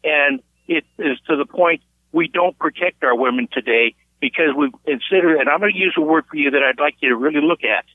And 0.03 0.41
it 0.67 0.85
is 0.97 1.17
to 1.27 1.35
the 1.35 1.45
point 1.45 1.81
we 2.11 2.27
don't 2.27 2.57
protect 2.57 3.03
our 3.03 3.15
women 3.15 3.47
today 3.51 3.95
because 4.19 4.55
we 4.57 4.71
consider, 4.85 5.35
and 5.39 5.49
I'm 5.49 5.59
going 5.59 5.73
to 5.73 5.77
use 5.77 5.93
a 5.97 6.01
word 6.01 6.25
for 6.29 6.35
you 6.37 6.51
that 6.51 6.63
I'd 6.63 6.79
like 6.79 6.95
you 6.99 7.09
to 7.09 7.15
really 7.15 7.41
look 7.41 7.63
at. 7.63 7.85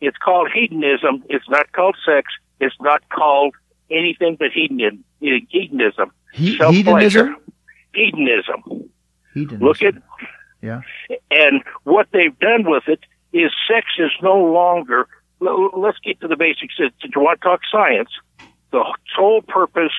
It's 0.00 0.16
called 0.16 0.48
hedonism. 0.54 1.24
It's 1.28 1.48
not 1.48 1.72
called 1.72 1.96
sex. 2.06 2.32
It's 2.60 2.74
not 2.80 3.08
called 3.10 3.54
anything 3.90 4.36
but 4.38 4.48
hedonism. 4.52 5.04
Hedonism. 5.20 6.12
He- 6.32 6.56
Self-pleasure. 6.56 7.26
hedonism? 7.26 7.36
Hedonism. 7.94 8.90
Hedonism. 9.34 9.66
Look 9.66 9.82
at, 9.82 9.94
Yeah. 10.62 10.82
and 11.30 11.62
what 11.84 12.08
they've 12.12 12.36
done 12.38 12.68
with 12.70 12.88
it 12.88 13.00
is 13.32 13.50
sex 13.68 13.86
is 13.98 14.10
no 14.22 14.36
longer, 14.36 15.06
let's 15.40 15.98
get 16.04 16.20
to 16.20 16.28
the 16.28 16.36
basics. 16.36 16.74
If 16.78 16.92
you 17.02 17.20
want 17.20 17.40
to 17.40 17.44
talk 17.48 17.60
science, 17.70 18.10
the 18.70 18.84
sole 19.16 19.42
purpose 19.42 19.92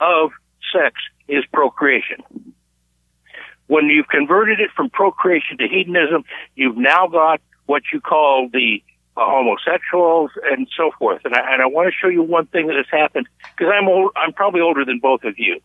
of 0.00 0.30
sex 0.72 0.94
is 1.28 1.44
procreation. 1.52 2.54
When 3.66 3.86
you've 3.86 4.08
converted 4.08 4.60
it 4.60 4.70
from 4.76 4.90
procreation 4.90 5.58
to 5.58 5.68
hedonism, 5.68 6.24
you've 6.54 6.76
now 6.76 7.06
got 7.06 7.40
what 7.66 7.82
you 7.92 8.00
call 8.00 8.48
the 8.52 8.82
uh, 9.16 9.20
homosexuals 9.24 10.30
and 10.50 10.68
so 10.76 10.90
forth. 10.98 11.22
And 11.24 11.34
I, 11.34 11.52
and 11.52 11.62
I 11.62 11.66
want 11.66 11.88
to 11.88 11.94
show 11.94 12.08
you 12.08 12.22
one 12.22 12.46
thing 12.46 12.66
that 12.66 12.76
has 12.76 12.86
happened 12.90 13.28
because 13.56 13.72
I'm 13.74 13.88
old, 13.88 14.12
I'm 14.16 14.32
probably 14.32 14.60
older 14.60 14.84
than 14.84 14.98
both 14.98 15.24
of 15.24 15.38
you. 15.38 15.60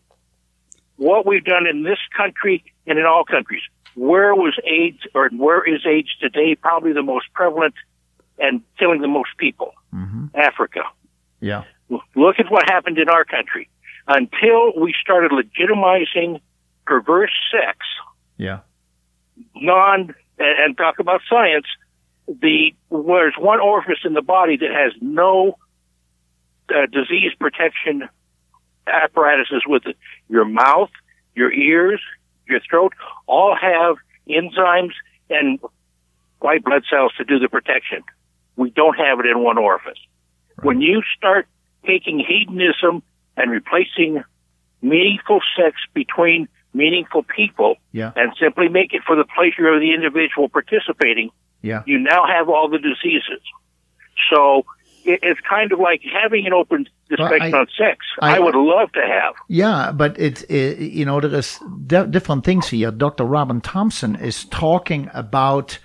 What 0.96 1.26
we've 1.26 1.44
done 1.44 1.66
in 1.66 1.82
this 1.82 1.98
country 2.16 2.64
and 2.86 2.98
in 2.98 3.04
all 3.04 3.24
countries, 3.24 3.62
where 3.94 4.34
was 4.34 4.54
AIDS 4.64 5.00
or 5.14 5.28
where 5.30 5.62
is 5.64 5.80
AIDS 5.86 6.08
today? 6.20 6.54
Probably 6.54 6.92
the 6.92 7.02
most 7.02 7.26
prevalent 7.32 7.74
and 8.38 8.62
killing 8.78 9.00
the 9.00 9.08
most 9.08 9.30
people. 9.38 9.72
Africa. 10.34 10.80
Yeah. 11.40 11.64
Look 11.88 12.38
at 12.38 12.50
what 12.50 12.68
happened 12.68 12.98
in 12.98 13.08
our 13.08 13.24
country. 13.24 13.68
Until 14.06 14.72
we 14.80 14.94
started 15.00 15.30
legitimizing 15.32 16.40
perverse 16.86 17.32
sex, 17.50 17.78
Yeah. 18.36 18.60
non 19.54 20.14
and, 20.38 20.58
and 20.64 20.76
talk 20.76 20.98
about 20.98 21.20
science, 21.28 21.66
the 22.26 22.74
there's 22.90 23.34
one 23.38 23.60
orifice 23.60 23.98
in 24.04 24.12
the 24.14 24.22
body 24.22 24.56
that 24.58 24.70
has 24.70 24.92
no 25.00 25.58
uh, 26.70 26.86
disease 26.86 27.32
protection 27.38 28.08
apparatuses 28.86 29.62
with 29.66 29.86
it. 29.86 29.96
Your 30.28 30.44
mouth, 30.44 30.90
your 31.34 31.52
ears, 31.52 32.00
your 32.48 32.60
throat 32.60 32.92
all 33.26 33.56
have 33.60 33.96
enzymes 34.28 34.92
and 35.30 35.58
white 36.40 36.64
blood 36.64 36.84
cells 36.90 37.12
to 37.18 37.24
do 37.24 37.38
the 37.38 37.48
protection. 37.48 38.02
We 38.58 38.70
don't 38.70 38.96
have 38.98 39.20
it 39.20 39.26
in 39.26 39.42
one 39.42 39.56
orifice. 39.56 40.00
When 40.62 40.80
you 40.80 41.02
start 41.16 41.46
taking 41.86 42.18
hedonism 42.18 43.02
and 43.36 43.50
replacing 43.50 44.22
meaningful 44.82 45.40
sex 45.56 45.76
between 45.94 46.48
meaningful 46.74 47.22
people 47.22 47.76
Yeah. 47.92 48.10
and 48.16 48.32
simply 48.38 48.68
make 48.68 48.92
it 48.92 49.02
for 49.06 49.14
the 49.16 49.24
pleasure 49.36 49.72
of 49.72 49.80
the 49.80 49.94
individual 49.94 50.48
participating, 50.48 51.30
Yeah. 51.62 51.82
you 51.86 51.98
now 51.98 52.26
have 52.26 52.48
all 52.48 52.68
the 52.68 52.78
diseases. 52.78 53.40
So 54.30 54.64
it, 55.04 55.20
it's 55.22 55.40
kind 55.48 55.72
of 55.72 55.78
like 55.78 56.02
having 56.22 56.44
an 56.46 56.52
open 56.52 56.88
discussion 57.08 57.54
I- 57.54 57.58
on 57.60 57.66
sex. 57.78 58.04
I- 58.20 58.36
I, 58.36 58.38
would 58.40 58.56
love 58.56 58.90
to 58.92 59.00
have. 59.00 59.34
Yeah, 59.48 59.92
but 59.92 60.18
it's 60.18 60.42
it 60.42 60.78
you 60.80 61.04
know 61.04 61.20
there 61.20 61.32
is 61.38 61.60
di- 61.86 62.06
different 62.06 62.44
things 62.44 62.68
here. 62.68 62.90
Dr. 62.90 63.24
Robin 63.24 63.60
Thompson 63.60 64.16
is 64.16 64.44
talking 64.46 65.08
about 65.14 65.78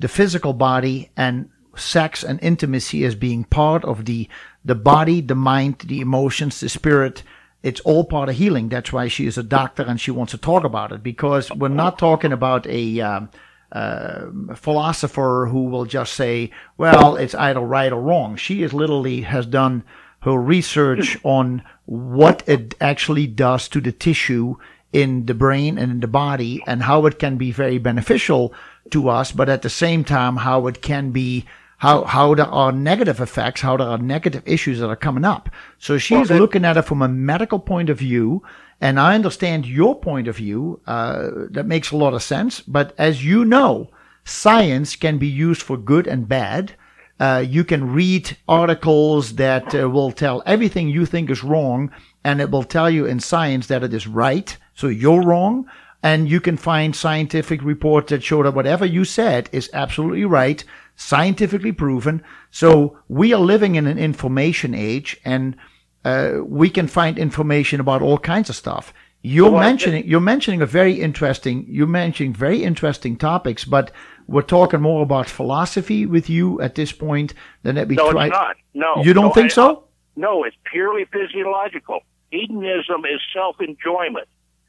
the 0.00 0.08
physical 0.08 0.52
body 0.52 1.10
and 1.16 1.48
sex 1.76 2.22
and 2.24 2.38
intimacy 2.42 3.04
as 3.04 3.14
being 3.14 3.44
part 3.44 3.84
of 3.84 4.04
the 4.04 4.28
the 4.64 4.74
body, 4.74 5.20
the 5.20 5.34
mind, 5.34 5.78
the 5.80 6.00
emotions, 6.00 6.60
the 6.60 6.68
spirit. 6.68 7.22
It's 7.62 7.80
all 7.80 8.04
part 8.04 8.28
of 8.28 8.36
healing. 8.36 8.68
That's 8.68 8.92
why 8.92 9.08
she 9.08 9.26
is 9.26 9.38
a 9.38 9.42
doctor 9.42 9.82
and 9.82 10.00
she 10.00 10.10
wants 10.10 10.32
to 10.32 10.38
talk 10.38 10.64
about 10.64 10.92
it 10.92 11.02
because 11.02 11.50
we're 11.50 11.68
not 11.68 11.98
talking 11.98 12.32
about 12.32 12.66
a 12.66 13.00
um, 13.00 13.30
uh, 13.72 14.26
philosopher 14.54 15.48
who 15.50 15.64
will 15.64 15.84
just 15.84 16.12
say, 16.12 16.50
"Well, 16.76 17.16
it's 17.16 17.34
either 17.34 17.60
right 17.60 17.92
or 17.92 18.00
wrong." 18.00 18.36
She 18.36 18.62
is 18.62 18.72
literally 18.72 19.22
has 19.22 19.46
done 19.46 19.84
her 20.20 20.36
research 20.36 21.18
on 21.22 21.62
what 21.84 22.42
it 22.48 22.74
actually 22.80 23.26
does 23.26 23.68
to 23.68 23.80
the 23.80 23.92
tissue 23.92 24.56
in 24.92 25.26
the 25.26 25.34
brain 25.34 25.78
and 25.78 25.92
in 25.92 26.00
the 26.00 26.08
body 26.08 26.62
and 26.66 26.82
how 26.82 27.06
it 27.06 27.18
can 27.18 27.36
be 27.36 27.52
very 27.52 27.78
beneficial 27.78 28.52
to 28.90 29.08
us, 29.08 29.32
but 29.32 29.48
at 29.48 29.62
the 29.62 29.70
same 29.70 30.04
time, 30.04 30.36
how 30.36 30.66
it 30.66 30.80
can 30.80 31.10
be 31.10 31.44
how 31.78 32.04
how 32.04 32.34
there 32.34 32.46
are 32.46 32.72
negative 32.72 33.20
effects, 33.20 33.60
how 33.60 33.76
there 33.76 33.88
are 33.88 33.98
negative 33.98 34.42
issues 34.46 34.80
that 34.80 34.88
are 34.88 34.96
coming 34.96 35.24
up. 35.24 35.50
So 35.78 35.98
she's 35.98 36.30
looking 36.30 36.64
at 36.64 36.76
it 36.76 36.82
from 36.82 37.02
a 37.02 37.08
medical 37.08 37.58
point 37.58 37.90
of 37.90 37.98
view, 37.98 38.42
and 38.80 38.98
I 38.98 39.14
understand 39.14 39.66
your 39.66 39.98
point 39.98 40.28
of 40.28 40.36
view. 40.36 40.80
Uh, 40.86 41.30
that 41.50 41.66
makes 41.66 41.90
a 41.90 41.96
lot 41.96 42.14
of 42.14 42.22
sense. 42.22 42.60
But 42.60 42.94
as 42.98 43.24
you 43.24 43.44
know, 43.44 43.90
science 44.24 44.96
can 44.96 45.18
be 45.18 45.28
used 45.28 45.62
for 45.62 45.76
good 45.76 46.06
and 46.06 46.28
bad. 46.28 46.72
Uh, 47.18 47.44
you 47.46 47.64
can 47.64 47.92
read 47.92 48.36
articles 48.46 49.36
that 49.36 49.74
uh, 49.74 49.88
will 49.88 50.12
tell 50.12 50.42
everything 50.44 50.88
you 50.88 51.06
think 51.06 51.30
is 51.30 51.44
wrong, 51.44 51.90
and 52.24 52.40
it 52.40 52.50
will 52.50 52.64
tell 52.64 52.90
you 52.90 53.06
in 53.06 53.20
science 53.20 53.66
that 53.68 53.82
it 53.82 53.94
is 53.94 54.06
right. 54.06 54.56
So 54.74 54.88
you're 54.88 55.22
wrong. 55.22 55.66
And 56.02 56.28
you 56.28 56.40
can 56.40 56.56
find 56.56 56.94
scientific 56.94 57.62
reports 57.64 58.10
that 58.10 58.22
show 58.22 58.42
that 58.42 58.54
whatever 58.54 58.86
you 58.86 59.04
said 59.04 59.48
is 59.50 59.70
absolutely 59.72 60.24
right. 60.24 60.62
Scientifically 60.96 61.72
proven. 61.72 62.22
So 62.50 62.98
we 63.08 63.32
are 63.32 63.40
living 63.40 63.74
in 63.76 63.86
an 63.86 63.98
information 63.98 64.74
age, 64.74 65.16
and 65.24 65.56
uh, 66.04 66.38
we 66.44 66.70
can 66.70 66.88
find 66.88 67.18
information 67.18 67.80
about 67.80 68.02
all 68.02 68.18
kinds 68.18 68.48
of 68.50 68.56
stuff. 68.56 68.92
You're 69.22 69.50
Well, 69.50 69.60
mentioning 69.60 70.06
you're 70.06 70.20
mentioning 70.20 70.62
a 70.62 70.66
very 70.66 71.00
interesting 71.00 71.66
you're 71.68 71.88
mentioning 71.88 72.32
very 72.32 72.62
interesting 72.62 73.16
topics, 73.16 73.64
but 73.64 73.90
we're 74.28 74.42
talking 74.42 74.80
more 74.80 75.02
about 75.02 75.28
philosophy 75.28 76.06
with 76.06 76.30
you 76.30 76.60
at 76.60 76.74
this 76.76 76.92
point 76.92 77.34
than 77.62 77.74
that 77.74 77.88
we 77.88 77.96
No, 77.96 78.10
try. 78.12 78.26
it's 78.26 78.32
not. 78.32 78.56
No. 78.74 79.02
You 79.02 79.12
don't 79.14 79.26
No, 79.28 79.32
think 79.32 79.46
I- 79.46 79.54
so? 79.54 79.84
No, 80.16 80.44
it's 80.44 80.56
purely 80.64 81.04
physiological. 81.12 82.00
Hedonism 82.30 83.04
is 83.04 83.20
self-enjoyment. 83.34 84.28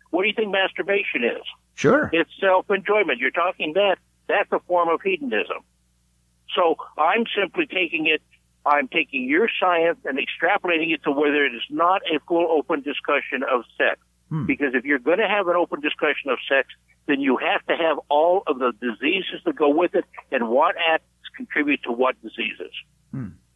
What 0.09 0.23
do 0.23 0.27
you 0.27 0.33
think 0.33 0.51
masturbation 0.51 1.23
is? 1.23 1.43
Sure. 1.75 2.09
It's 2.11 2.29
self-enjoyment. 2.39 3.19
You're 3.19 3.31
talking 3.31 3.73
that. 3.73 3.97
That's 4.27 4.51
a 4.51 4.59
form 4.67 4.89
of 4.89 5.01
hedonism. 5.01 5.57
So 6.57 6.75
I'm 6.97 7.23
simply 7.39 7.67
taking 7.67 8.07
it, 8.07 8.21
I'm 8.65 8.87
taking 8.87 9.29
your 9.29 9.47
science 9.59 9.99
and 10.03 10.17
extrapolating 10.17 10.91
it 10.93 11.03
to 11.03 11.11
whether 11.11 11.45
it 11.45 11.53
is 11.53 11.67
not 11.69 12.01
a 12.13 12.19
full 12.27 12.47
open 12.51 12.81
discussion 12.81 13.43
of 13.43 13.63
sex. 13.77 13.99
Hmm. 14.29 14.45
Because 14.45 14.73
if 14.73 14.83
you're 14.83 14.99
going 14.99 15.19
to 15.19 15.27
have 15.27 15.47
an 15.47 15.55
open 15.55 15.79
discussion 15.79 16.31
of 16.31 16.39
sex, 16.49 16.67
then 17.05 17.21
you 17.21 17.37
have 17.37 17.65
to 17.67 17.75
have 17.81 17.97
all 18.09 18.43
of 18.47 18.59
the 18.59 18.73
diseases 18.81 19.39
that 19.45 19.55
go 19.55 19.69
with 19.69 19.95
it 19.95 20.03
and 20.33 20.49
what 20.49 20.75
acts 20.91 21.05
contribute 21.37 21.81
to 21.83 21.91
what 21.93 22.21
diseases. 22.21 22.73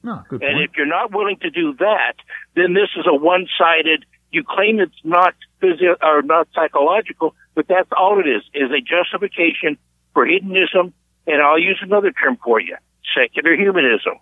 No, 0.04 0.24
good 0.30 0.42
And 0.42 0.56
point. 0.56 0.70
if 0.70 0.78
you're 0.78 0.88
not 0.88 1.12
willing 1.12 1.38
to 1.42 1.50
do 1.50 1.76
that, 1.80 2.14
then 2.56 2.74
this 2.74 2.90
is 2.98 3.06
a 3.08 3.14
one-sided. 3.14 4.06
You 4.32 4.44
claim 4.44 4.80
it's 4.80 4.94
not 5.04 5.36
physio 5.60 5.96
or 6.02 6.22
not 6.22 6.48
psychological, 6.56 7.36
but 7.54 7.68
that's 7.68 7.90
all 7.96 8.20
it 8.20 8.28
is: 8.28 8.42
is 8.54 8.72
a 8.72 8.82
justification 8.82 9.78
for 10.14 10.26
hedonism. 10.26 10.94
And 11.28 11.42
I'll 11.42 11.60
use 11.60 11.80
another 11.84 12.12
term 12.12 12.38
for 12.44 12.60
you: 12.60 12.78
secular 13.16 13.56
humanism. 13.56 14.14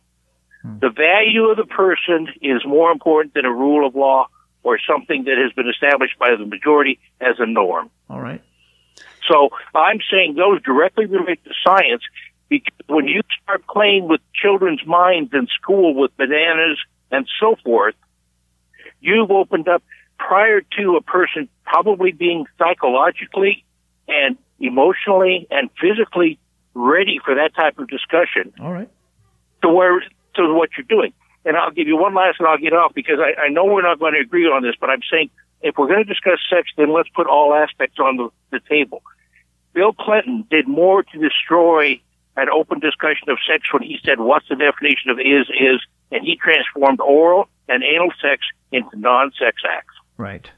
Hmm. 0.62 0.80
The 0.80 0.90
value 0.90 1.46
of 1.50 1.58
the 1.58 1.66
person 1.66 2.28
is 2.42 2.66
more 2.66 2.92
important 2.92 3.34
than 3.34 3.46
a 3.46 3.52
rule 3.52 3.88
of 3.88 3.96
law 3.96 4.28
or 4.64 4.78
something 4.80 5.24
that 5.24 5.38
has 5.38 5.54
been 5.54 5.70
established 5.70 6.20
by 6.20 6.36
the 6.36 6.46
majority 6.46 7.00
as 7.22 7.36
a 7.40 7.46
norm. 7.46 7.90
All 8.10 8.20
right. 8.20 8.42
So 9.28 9.50
I'm 9.76 10.00
saying 10.12 10.36
those 10.36 10.62
directly 10.64 11.06
relate 11.06 11.44
to 11.46 11.52
science 11.64 12.04
because 12.50 12.74
when 12.88 13.08
you 13.08 13.22
start 13.44 13.66
playing 13.68 14.08
with 14.08 14.22
children's 14.34 14.86
minds 14.86 15.32
in 15.34 15.48
school 15.48 15.94
with 15.94 16.16
bananas 16.18 16.80
and 17.12 17.28
so 17.40 17.56
forth, 17.64 17.96
you've 19.00 19.32
opened 19.32 19.68
up 19.68 19.84
prior 20.18 20.62
to 20.78 20.96
a 20.98 21.02
person 21.02 21.48
probably 21.64 22.12
being 22.12 22.46
psychologically 22.58 23.64
and 24.08 24.38
emotionally 24.60 25.48
and 25.50 25.70
physically 25.80 26.40
ready 26.80 27.20
for 27.24 27.36
that 27.36 27.54
type 27.56 27.78
of 27.78 27.88
discussion 27.90 28.54
All 28.60 28.72
right. 28.72 28.90
to 29.62 29.70
where 29.70 30.00
to 30.36 30.54
what 30.54 30.70
you're 30.78 30.86
doing. 30.88 31.14
And 31.46 31.56
I'll 31.58 31.72
give 31.72 31.88
you 31.88 31.98
one 31.98 32.14
last, 32.14 32.40
and 32.40 32.48
I'll 32.48 32.58
get 32.58 32.74
off 32.74 32.94
because 32.94 33.20
I, 33.20 33.42
I 33.42 33.50
know 33.50 33.66
we're 33.66 33.82
not 33.82 34.00
going 34.00 34.14
to 34.14 34.20
agree 34.20 34.46
on 34.46 34.62
this, 34.62 34.76
but 34.80 34.90
I'm 34.90 35.02
saying 35.12 35.30
if 35.62 35.78
we're 35.78 35.88
going 35.88 36.04
to 36.04 36.04
discuss 36.04 36.40
sex, 36.50 36.70
then 36.78 36.94
let's 36.94 37.10
put 37.10 37.28
all 37.28 37.54
aspects 37.54 38.00
on 38.00 38.18
the, 38.18 38.30
the 38.52 38.60
table. 38.68 39.02
Bill 39.74 39.94
Clinton 39.94 40.46
did 40.50 40.68
more 40.68 41.04
to 41.04 41.18
destroy 41.18 42.02
an 42.36 42.50
open 42.50 42.80
discussion 42.80 43.30
of 43.30 43.38
sex 43.48 43.72
when 43.74 43.84
he 43.84 44.00
said, 44.04 44.20
"What's 44.20 44.48
the 44.48 44.56
definition 44.56 45.10
of 45.10 45.20
is 45.20 45.48
is," 45.50 45.82
and 46.12 46.24
he 46.24 46.36
transformed 46.36 47.00
oral 47.02 47.48
and 47.68 47.84
anal 47.84 48.12
sex 48.22 48.42
into 48.72 48.98
non-sex 48.98 49.62
acts. 49.70 49.94
Right. 50.18 50.50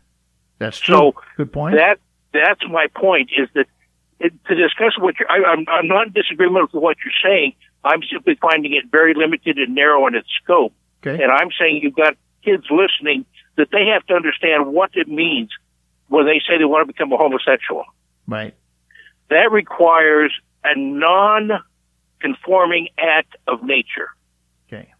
That's 0.60 0.80
true. 0.80 0.96
So 0.96 1.16
good 1.38 1.52
point. 1.52 1.76
That 1.76 2.00
that's 2.34 2.62
my 2.70 2.88
point. 2.96 3.32
Is 3.38 3.50
that 3.56 3.68
it, 4.22 4.34
to 4.46 4.56
discuss 4.56 4.98
what 4.98 5.20
you're, 5.20 5.30
I, 5.30 5.44
I'm 5.52 5.66
I'm 5.68 5.88
not 5.88 6.08
in 6.08 6.14
disagreement 6.14 6.72
with 6.72 6.82
what 6.82 6.96
you're 7.04 7.14
saying. 7.24 7.54
I'm 7.84 8.02
simply 8.04 8.36
finding 8.40 8.74
it 8.74 8.86
very 8.92 9.16
limited 9.16 9.58
and 9.58 9.74
narrow 9.74 10.06
in 10.08 10.14
its 10.16 10.28
scope. 10.42 10.74
okay. 11.06 11.22
And 11.22 11.32
I'm 11.32 11.50
saying 11.60 11.80
you've 11.82 11.96
got 11.96 12.16
kids 12.44 12.66
listening 12.70 13.26
that 13.58 13.70
they 13.72 13.88
have 13.88 14.06
to 14.08 14.14
understand 14.14 14.68
what 14.68 14.92
it 14.94 15.08
means 15.08 15.50
when 16.08 16.26
they 16.26 16.40
say 16.48 16.60
they 16.60 16.66
want 16.66 16.88
to 16.88 16.94
become 16.94 17.12
a 17.12 17.18
homosexual. 17.18 17.86
right. 18.28 18.54
That 19.30 19.52
requires 19.52 20.32
a 20.64 20.78
non-conforming 20.78 22.90
act 22.98 23.36
of 23.48 23.64
nature. 23.64 24.10
Okay. 24.68 24.94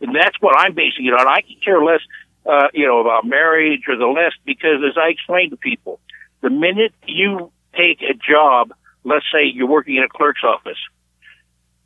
And 0.00 0.16
that's 0.16 0.40
what 0.40 0.56
I'm 0.58 0.74
basing 0.74 1.06
it 1.06 1.12
on. 1.12 1.28
I 1.28 1.42
can 1.42 1.56
care 1.62 1.84
less, 1.84 2.00
uh, 2.46 2.68
you 2.72 2.86
know, 2.86 3.00
about 3.00 3.26
marriage 3.26 3.82
or 3.86 3.96
the 3.96 4.06
less 4.06 4.32
because 4.46 4.82
as 4.88 4.96
I 4.96 5.10
explain 5.10 5.50
to 5.50 5.58
people, 5.58 6.00
the 6.40 6.48
minute 6.48 6.94
you 7.06 7.52
take 7.76 8.02
a 8.02 8.14
job, 8.14 8.72
let's 9.04 9.24
say 9.32 9.44
you're 9.44 9.68
working 9.68 9.96
in 9.96 10.02
a 10.02 10.08
clerk's 10.08 10.42
office, 10.44 10.78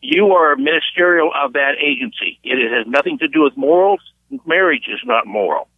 you 0.00 0.32
are 0.32 0.52
a 0.52 0.58
ministerial 0.58 1.30
of 1.34 1.52
that 1.54 1.72
agency. 1.78 2.38
It 2.42 2.72
has 2.72 2.86
nothing 2.86 3.18
to 3.18 3.28
do 3.28 3.42
with 3.42 3.56
morals. 3.56 4.00
Marriage 4.46 4.88
is 4.88 5.00
not 5.04 5.26
moral. 5.26 5.68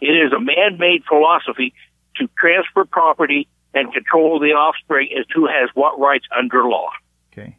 It 0.00 0.12
is 0.12 0.32
a 0.32 0.40
man-made 0.40 1.04
philosophy 1.08 1.74
to 2.16 2.28
transfer 2.38 2.84
property 2.84 3.48
and 3.74 3.92
control 3.92 4.38
the 4.38 4.52
offspring 4.52 5.08
as 5.18 5.26
to 5.26 5.32
who 5.34 5.46
has 5.46 5.68
what 5.74 5.98
rights 5.98 6.26
under 6.36 6.64
law. 6.64 6.90
Okay. 7.32 7.56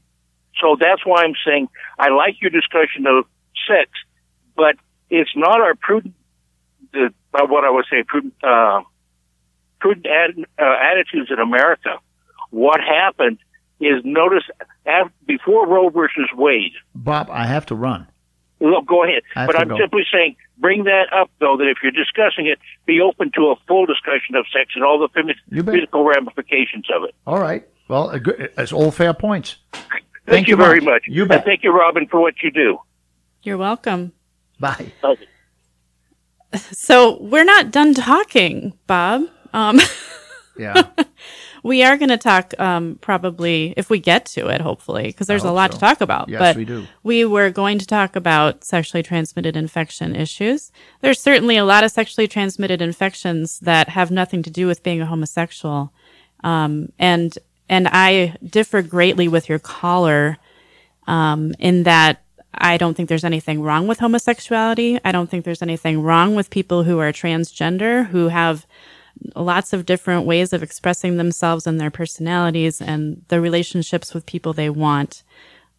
So 0.61 0.75
that's 0.79 1.05
why 1.05 1.23
I'm 1.23 1.35
saying 1.45 1.67
I 1.99 2.09
like 2.09 2.41
your 2.41 2.49
discussion 2.49 3.05
of 3.05 3.25
sex, 3.67 3.91
but 4.55 4.75
it's 5.09 5.29
not 5.35 5.61
our 5.61 5.75
prudent, 5.75 6.15
uh, 6.95 7.09
what 7.33 7.63
I 7.63 7.69
would 7.69 7.85
say, 7.89 8.03
prudent, 8.03 8.33
uh, 8.43 8.81
prudent 9.95 10.05
ad, 10.07 10.45
uh, 10.59 10.75
attitudes 10.91 11.29
in 11.31 11.39
America. 11.39 11.97
What 12.49 12.79
happened 12.81 13.39
is 13.79 14.01
notice 14.03 14.43
af 14.85 15.11
before 15.25 15.67
Roe 15.67 15.89
versus 15.89 16.29
Wade. 16.35 16.73
Bob, 16.95 17.29
I 17.31 17.45
have 17.45 17.65
to 17.67 17.75
run. 17.75 18.07
Look, 18.59 18.85
go 18.87 19.03
ahead. 19.03 19.21
But 19.35 19.55
I'm 19.59 19.67
go. 19.67 19.77
simply 19.77 20.03
saying, 20.11 20.35
bring 20.57 20.85
that 20.85 21.05
up 21.13 21.29
though. 21.39 21.57
That 21.57 21.67
if 21.67 21.77
you're 21.83 21.91
discussing 21.91 22.47
it, 22.47 22.57
be 22.85 22.99
open 23.01 23.31
to 23.35 23.47
a 23.51 23.55
full 23.67 23.85
discussion 23.85 24.35
of 24.35 24.45
sex 24.51 24.71
and 24.75 24.83
all 24.83 24.97
the 24.99 25.09
phys- 25.09 25.35
You 25.49 25.61
bet. 25.63 25.75
physical 25.75 26.03
ramifications 26.05 26.85
of 26.95 27.03
it. 27.03 27.13
All 27.27 27.39
right. 27.39 27.67
Well, 27.87 28.09
a 28.09 28.19
it's 28.61 28.73
all 28.73 28.91
fair 28.91 29.13
points. 29.13 29.57
Thank, 30.25 30.47
you 30.47 30.53
you 30.53 30.57
very 30.57 30.79
much. 30.81 30.85
much. 30.85 31.03
You 31.07 31.23
And 31.29 31.43
thank 31.43 31.63
you, 31.63 31.71
Robin, 31.71 32.07
for 32.07 32.19
what 32.19 32.33
you 32.43 32.51
do. 32.51 32.79
You're 33.43 33.57
welcome. 33.57 34.11
Bye. 34.59 34.91
So 36.55 37.17
we're 37.21 37.43
not 37.45 37.71
done 37.71 37.93
talking, 37.93 38.73
Bob. 38.87 39.23
Um, 39.53 39.79
Yeah. 40.57 40.83
we 41.63 41.83
are 41.83 41.97
going 41.97 42.09
to 42.09 42.17
talk 42.17 42.53
um, 42.59 42.97
probably 43.01 43.73
if 43.77 43.89
we 43.89 43.99
get 43.99 44.25
to 44.27 44.47
it, 44.47 44.61
hopefully, 44.61 45.07
because 45.07 45.27
there's 45.27 45.43
a 45.43 45.51
lot 45.51 45.71
so. 45.71 45.75
to 45.75 45.79
talk 45.79 46.01
about. 46.01 46.29
Yes, 46.29 46.39
but 46.39 46.55
we 46.55 46.65
do. 46.65 46.85
We 47.03 47.25
were 47.25 47.49
going 47.49 47.79
to 47.79 47.85
talk 47.85 48.15
about 48.15 48.63
sexually 48.63 49.03
transmitted 49.03 49.55
infection 49.55 50.15
issues. 50.15 50.71
There's 51.01 51.19
certainly 51.19 51.57
a 51.57 51.65
lot 51.65 51.83
of 51.83 51.91
sexually 51.91 52.27
transmitted 52.27 52.81
infections 52.81 53.59
that 53.59 53.89
have 53.89 54.11
nothing 54.11 54.43
to 54.43 54.49
do 54.49 54.67
with 54.67 54.83
being 54.83 55.01
a 55.01 55.05
homosexual, 55.05 55.91
um, 56.43 56.91
and 56.99 57.37
and 57.69 57.87
I 57.91 58.35
differ 58.43 58.81
greatly 58.81 59.27
with 59.27 59.49
your 59.49 59.59
caller 59.59 60.37
um, 61.05 61.53
in 61.59 61.83
that 61.83 62.23
I 62.53 62.77
don't 62.77 62.95
think 62.95 63.09
there's 63.09 63.25
anything 63.25 63.61
wrong 63.61 63.87
with 63.87 63.99
homosexuality. 63.99 64.99
I 65.03 65.11
don't 65.11 65.29
think 65.29 65.45
there's 65.45 65.61
anything 65.61 66.01
wrong 66.01 66.33
with 66.33 66.49
people 66.49 66.83
who 66.83 66.97
are 66.99 67.11
transgender 67.11 68.07
who 68.07 68.29
have 68.29 68.65
lots 69.35 69.73
of 69.73 69.85
different 69.85 70.25
ways 70.25 70.53
of 70.53 70.63
expressing 70.63 71.17
themselves 71.17 71.67
and 71.67 71.79
their 71.79 71.91
personalities 71.91 72.81
and 72.81 73.23
the 73.27 73.39
relationships 73.41 74.13
with 74.13 74.25
people 74.25 74.53
they 74.53 74.69
want. 74.69 75.23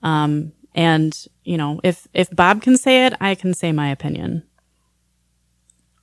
Um, 0.02 0.52
and 0.74 1.16
you 1.44 1.56
know, 1.56 1.80
if 1.82 2.06
if 2.14 2.30
Bob 2.30 2.62
can 2.62 2.76
say 2.76 3.06
it, 3.06 3.14
I 3.20 3.34
can 3.34 3.54
say 3.54 3.72
my 3.72 3.88
opinion. 3.90 4.44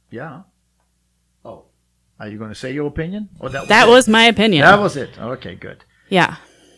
Yeah. 0.10 0.42
Oh. 1.44 1.66
Are 2.20 2.28
you 2.28 2.38
going 2.38 2.50
to 2.50 2.56
say 2.56 2.74
your 2.74 2.88
opinion? 2.88 3.30
Or 3.40 3.50
that 3.50 3.62
was 3.62 3.70
That 3.70 3.88
it? 3.88 3.92
was 3.92 4.08
my 4.08 4.24
opinion. 4.26 4.64
That 4.66 4.80
was 4.80 4.96
it. 4.98 5.20
Okay, 5.20 5.56
good. 5.56 5.84
yeah. 6.10 6.38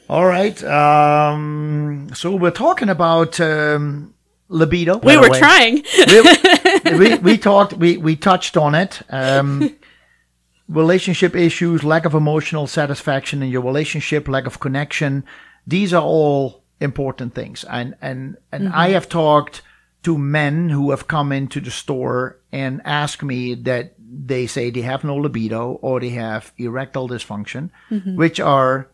All 0.10 0.26
right. 0.26 0.64
Um, 0.64 2.10
so 2.14 2.34
we're 2.36 2.50
talking 2.52 2.88
about 2.90 3.40
um, 3.42 4.14
libido. 4.48 5.00
We 5.00 5.18
were 5.18 5.30
way. 5.30 5.38
trying. 5.40 5.84
we, 6.08 6.98
we, 6.98 7.16
we 7.18 7.38
talked, 7.38 7.74
we, 7.74 7.98
we 7.98 8.16
touched 8.16 8.56
on 8.56 8.74
it. 8.74 9.02
Um, 9.10 9.76
relationship 10.68 11.36
issues, 11.36 11.84
lack 11.84 12.06
of 12.06 12.14
emotional 12.14 12.68
satisfaction 12.68 13.42
in 13.42 13.50
your 13.50 13.62
relationship, 13.62 14.28
lack 14.28 14.46
of 14.46 14.60
connection. 14.60 15.24
These 15.66 15.94
are 15.94 16.04
all 16.04 16.64
important 16.80 17.34
things. 17.34 17.64
And, 17.64 17.96
and, 18.02 18.38
and 18.52 18.70
I 18.70 18.88
mm-hmm. 18.88 18.94
have 18.94 19.10
talked 19.10 19.62
to 20.04 20.18
men 20.18 20.70
who 20.70 20.92
have 20.92 21.08
come 21.08 21.32
into 21.32 21.60
the 21.60 21.72
store 21.72 22.40
and 22.52 22.82
ask 22.86 23.24
me 23.24 23.56
that 23.56 23.94
they 24.00 24.48
say 24.48 24.70
they 24.70 24.82
have 24.82 25.04
no 25.04 25.16
libido 25.16 25.80
or 25.82 26.00
they 26.00 26.10
have 26.10 26.54
erectile 26.58 27.10
dysfunction, 27.10 27.70
mm-hmm. 27.90 28.16
which 28.16 28.40
are, 28.40 28.90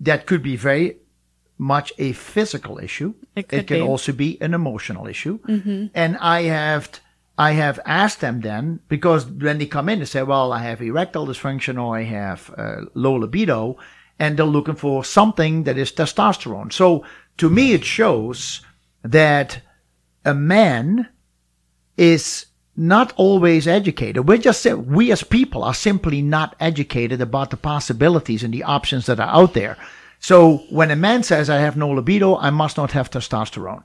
that 0.00 0.26
could 0.26 0.42
be 0.42 0.56
very 0.56 0.96
much 1.58 1.92
a 1.98 2.12
physical 2.12 2.78
issue. 2.78 3.14
It 3.36 3.48
could 3.48 3.66
can 3.66 3.80
be. 3.80 3.82
also 3.82 4.12
be 4.12 4.40
an 4.40 4.54
emotional 4.54 5.06
issue. 5.06 5.38
Mm-hmm. 5.40 5.86
And 5.94 6.16
I 6.18 6.42
have 6.42 7.00
I 7.40 7.52
have 7.52 7.80
asked 7.86 8.20
them 8.20 8.42
then 8.42 8.80
because 8.88 9.24
when 9.24 9.56
they 9.56 9.64
come 9.64 9.88
in, 9.88 10.00
they 10.00 10.04
say, 10.04 10.22
"Well, 10.22 10.52
I 10.52 10.58
have 10.58 10.82
erectile 10.82 11.26
dysfunction 11.26 11.82
or 11.82 11.96
I 11.96 12.02
have 12.02 12.52
uh, 12.58 12.82
low 12.92 13.14
libido," 13.14 13.78
and 14.18 14.36
they're 14.36 14.44
looking 14.44 14.74
for 14.74 15.04
something 15.04 15.64
that 15.64 15.78
is 15.78 15.90
testosterone. 15.90 16.70
So 16.70 17.02
to 17.38 17.48
me, 17.48 17.72
it 17.72 17.82
shows 17.82 18.60
that 19.02 19.62
a 20.22 20.34
man 20.34 21.08
is 21.96 22.44
not 22.76 23.14
always 23.16 23.66
educated. 23.66 24.28
We're 24.28 24.36
just 24.36 24.66
we 24.66 25.10
as 25.10 25.22
people 25.22 25.64
are 25.64 25.72
simply 25.88 26.20
not 26.20 26.54
educated 26.60 27.22
about 27.22 27.48
the 27.48 27.56
possibilities 27.56 28.44
and 28.44 28.52
the 28.52 28.64
options 28.64 29.06
that 29.06 29.18
are 29.18 29.34
out 29.34 29.54
there. 29.54 29.78
So 30.18 30.58
when 30.68 30.90
a 30.90 31.04
man 31.08 31.22
says 31.22 31.48
I 31.48 31.60
have 31.60 31.78
no 31.78 31.88
libido, 31.88 32.36
I 32.36 32.50
must 32.50 32.76
not 32.76 32.92
have 32.92 33.10
testosterone. 33.10 33.84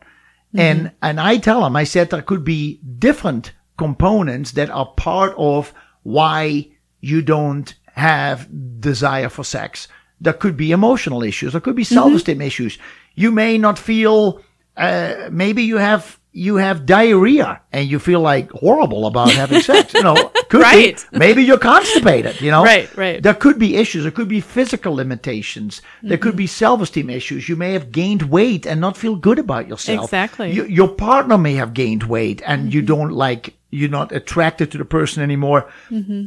Mm-hmm. 0.56 0.60
And 0.60 0.92
and 1.02 1.20
I 1.20 1.38
tell 1.38 1.66
him, 1.66 1.76
I 1.76 1.84
said 1.84 2.10
there 2.10 2.22
could 2.22 2.44
be 2.44 2.80
different 3.00 3.54
components 3.78 4.52
that 4.52 4.70
are 4.70 4.86
part 4.86 5.34
of 5.38 5.74
why 6.04 6.70
you 7.02 7.22
don't 7.22 7.74
have 7.94 8.48
desire 8.80 9.30
for 9.30 9.44
sex. 9.44 9.88
There 10.22 10.34
could 10.34 10.56
be 10.56 10.72
emotional 10.72 11.24
issues. 11.24 11.52
There 11.52 11.62
could 11.62 11.76
be 11.76 11.84
mm-hmm. 11.84 11.94
self-esteem 11.94 12.38
mm-hmm. 12.38 12.48
issues. 12.48 12.78
You 13.16 13.32
may 13.32 13.58
not 13.58 13.78
feel. 13.78 14.42
Uh, 14.78 15.30
maybe 15.32 15.64
you 15.64 15.78
have 15.78 16.20
you 16.38 16.58
have 16.58 16.86
diarrhea 16.86 17.62
and 17.72 17.90
you 17.90 17.98
feel 17.98 18.20
like 18.20 18.52
horrible 18.52 19.08
about 19.08 19.32
having 19.32 19.62
sex. 19.62 19.94
You 19.94 20.04
know, 20.04 20.32
could 20.50 20.62
right. 20.62 21.06
be. 21.10 21.18
Maybe 21.18 21.44
you're 21.44 21.58
constipated. 21.58 22.42
You 22.42 22.52
know, 22.52 22.62
right, 22.62 22.94
right. 22.98 23.24
There 23.24 23.34
could 23.34 23.58
be 23.58 23.78
issues. 23.78 24.04
There 24.04 24.12
could 24.12 24.28
be 24.28 24.42
physical 24.42 24.94
limitations. 24.94 25.80
Mm-hmm. 25.80 26.10
There 26.10 26.18
could 26.18 26.32
mm-hmm. 26.32 26.38
be 26.38 26.48
self-esteem 26.48 27.10
issues. 27.10 27.48
You 27.48 27.56
may 27.56 27.72
have 27.72 27.90
gained 27.90 28.24
weight 28.24 28.68
and 28.68 28.82
not 28.82 28.98
feel 28.98 29.16
good 29.16 29.40
about 29.40 29.70
yourself. 29.70 30.04
Exactly. 30.04 30.52
You, 30.52 30.66
your 30.66 30.90
partner 30.90 31.38
may 31.38 31.54
have 31.54 31.74
gained 31.74 32.04
weight 32.04 32.42
and 32.46 32.64
mm-hmm. 32.64 32.72
you 32.72 32.82
don't 32.82 33.14
like. 33.14 33.56
You're 33.70 33.90
not 33.90 34.12
attracted 34.12 34.72
to 34.72 34.78
the 34.78 34.86
person 34.86 35.24
anymore. 35.24 35.70
Mm-hmm. 35.90 36.26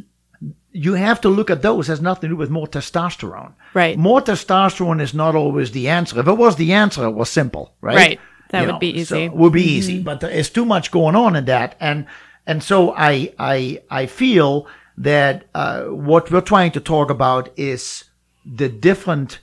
You 0.71 0.93
have 0.93 1.21
to 1.21 1.29
look 1.29 1.51
at 1.51 1.61
those. 1.61 1.87
It 1.87 1.91
has 1.91 2.01
nothing 2.01 2.29
to 2.29 2.33
do 2.33 2.35
with 2.35 2.49
more 2.49 2.67
testosterone. 2.67 3.53
Right. 3.75 3.97
More 3.97 4.21
testosterone 4.21 5.01
is 5.01 5.13
not 5.13 5.35
always 5.35 5.71
the 5.71 5.89
answer. 5.89 6.19
If 6.19 6.27
it 6.27 6.33
was 6.33 6.55
the 6.55 6.73
answer, 6.73 7.05
it 7.05 7.11
was 7.11 7.29
simple. 7.29 7.75
Right. 7.79 7.95
Right 7.95 8.19
that 8.49 8.65
would 8.65 8.73
know, 8.73 8.79
be 8.79 8.99
easy. 8.99 9.27
So 9.27 9.31
would 9.33 9.53
be 9.53 9.61
mm-hmm. 9.61 9.69
easy, 9.69 10.01
but 10.01 10.19
there's 10.21 10.49
too 10.49 10.65
much 10.65 10.91
going 10.91 11.15
on 11.15 11.35
in 11.35 11.45
that, 11.45 11.75
and 11.79 12.05
and 12.45 12.63
so 12.63 12.93
I 12.95 13.33
I 13.37 13.81
I 13.89 14.05
feel 14.05 14.67
that 14.97 15.45
uh, 15.55 15.83
what 15.85 16.29
we're 16.29 16.41
trying 16.41 16.71
to 16.71 16.79
talk 16.79 17.09
about 17.09 17.49
is 17.57 18.05
the 18.45 18.67
different 18.67 19.39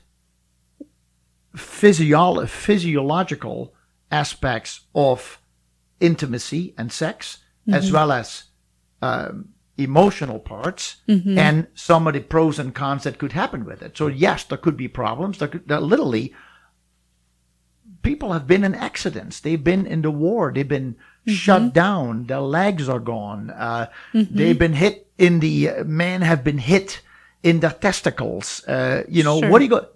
physio- 1.54 2.44
physiological 2.46 3.72
aspects 4.10 4.80
of 4.94 5.40
intimacy 6.00 6.74
and 6.76 6.92
sex, 6.92 7.38
mm-hmm. 7.62 7.74
as 7.74 7.90
well 7.90 8.12
as 8.12 8.44
um, 9.00 9.50
emotional 9.78 10.38
parts, 10.38 10.96
mm-hmm. 11.08 11.38
and 11.38 11.66
some 11.74 12.06
of 12.06 12.14
the 12.14 12.20
pros 12.20 12.58
and 12.58 12.74
cons 12.74 13.04
that 13.04 13.18
could 13.18 13.32
happen 13.32 13.64
with 13.64 13.82
it. 13.82 13.96
So 13.96 14.08
yes, 14.08 14.44
there 14.44 14.58
could 14.58 14.76
be 14.76 14.88
problems. 14.88 15.38
There, 15.38 15.48
could, 15.48 15.68
there 15.68 15.80
literally 15.80 16.34
people 18.06 18.32
have 18.32 18.46
been 18.46 18.64
in 18.64 18.74
accidents. 18.74 19.40
They've 19.40 19.62
been 19.62 19.86
in 19.86 20.02
the 20.02 20.10
war. 20.10 20.52
They've 20.52 20.74
been 20.78 20.94
mm-hmm. 20.94 21.32
shut 21.32 21.74
down. 21.74 22.26
Their 22.26 22.40
legs 22.40 22.88
are 22.88 23.00
gone. 23.00 23.50
Uh, 23.50 23.86
mm-hmm. 24.14 24.34
They've 24.36 24.58
been 24.58 24.74
hit 24.74 25.08
in 25.18 25.40
the 25.40 25.54
uh, 25.70 25.84
men 25.84 26.22
have 26.22 26.42
been 26.44 26.58
hit 26.58 27.00
in 27.42 27.60
their 27.60 27.76
testicles. 27.86 28.64
Uh, 28.66 29.02
you 29.08 29.22
know 29.22 29.40
sure. 29.40 29.50
what 29.50 29.58
do 29.58 29.64
you 29.64 29.70
go? 29.70 29.86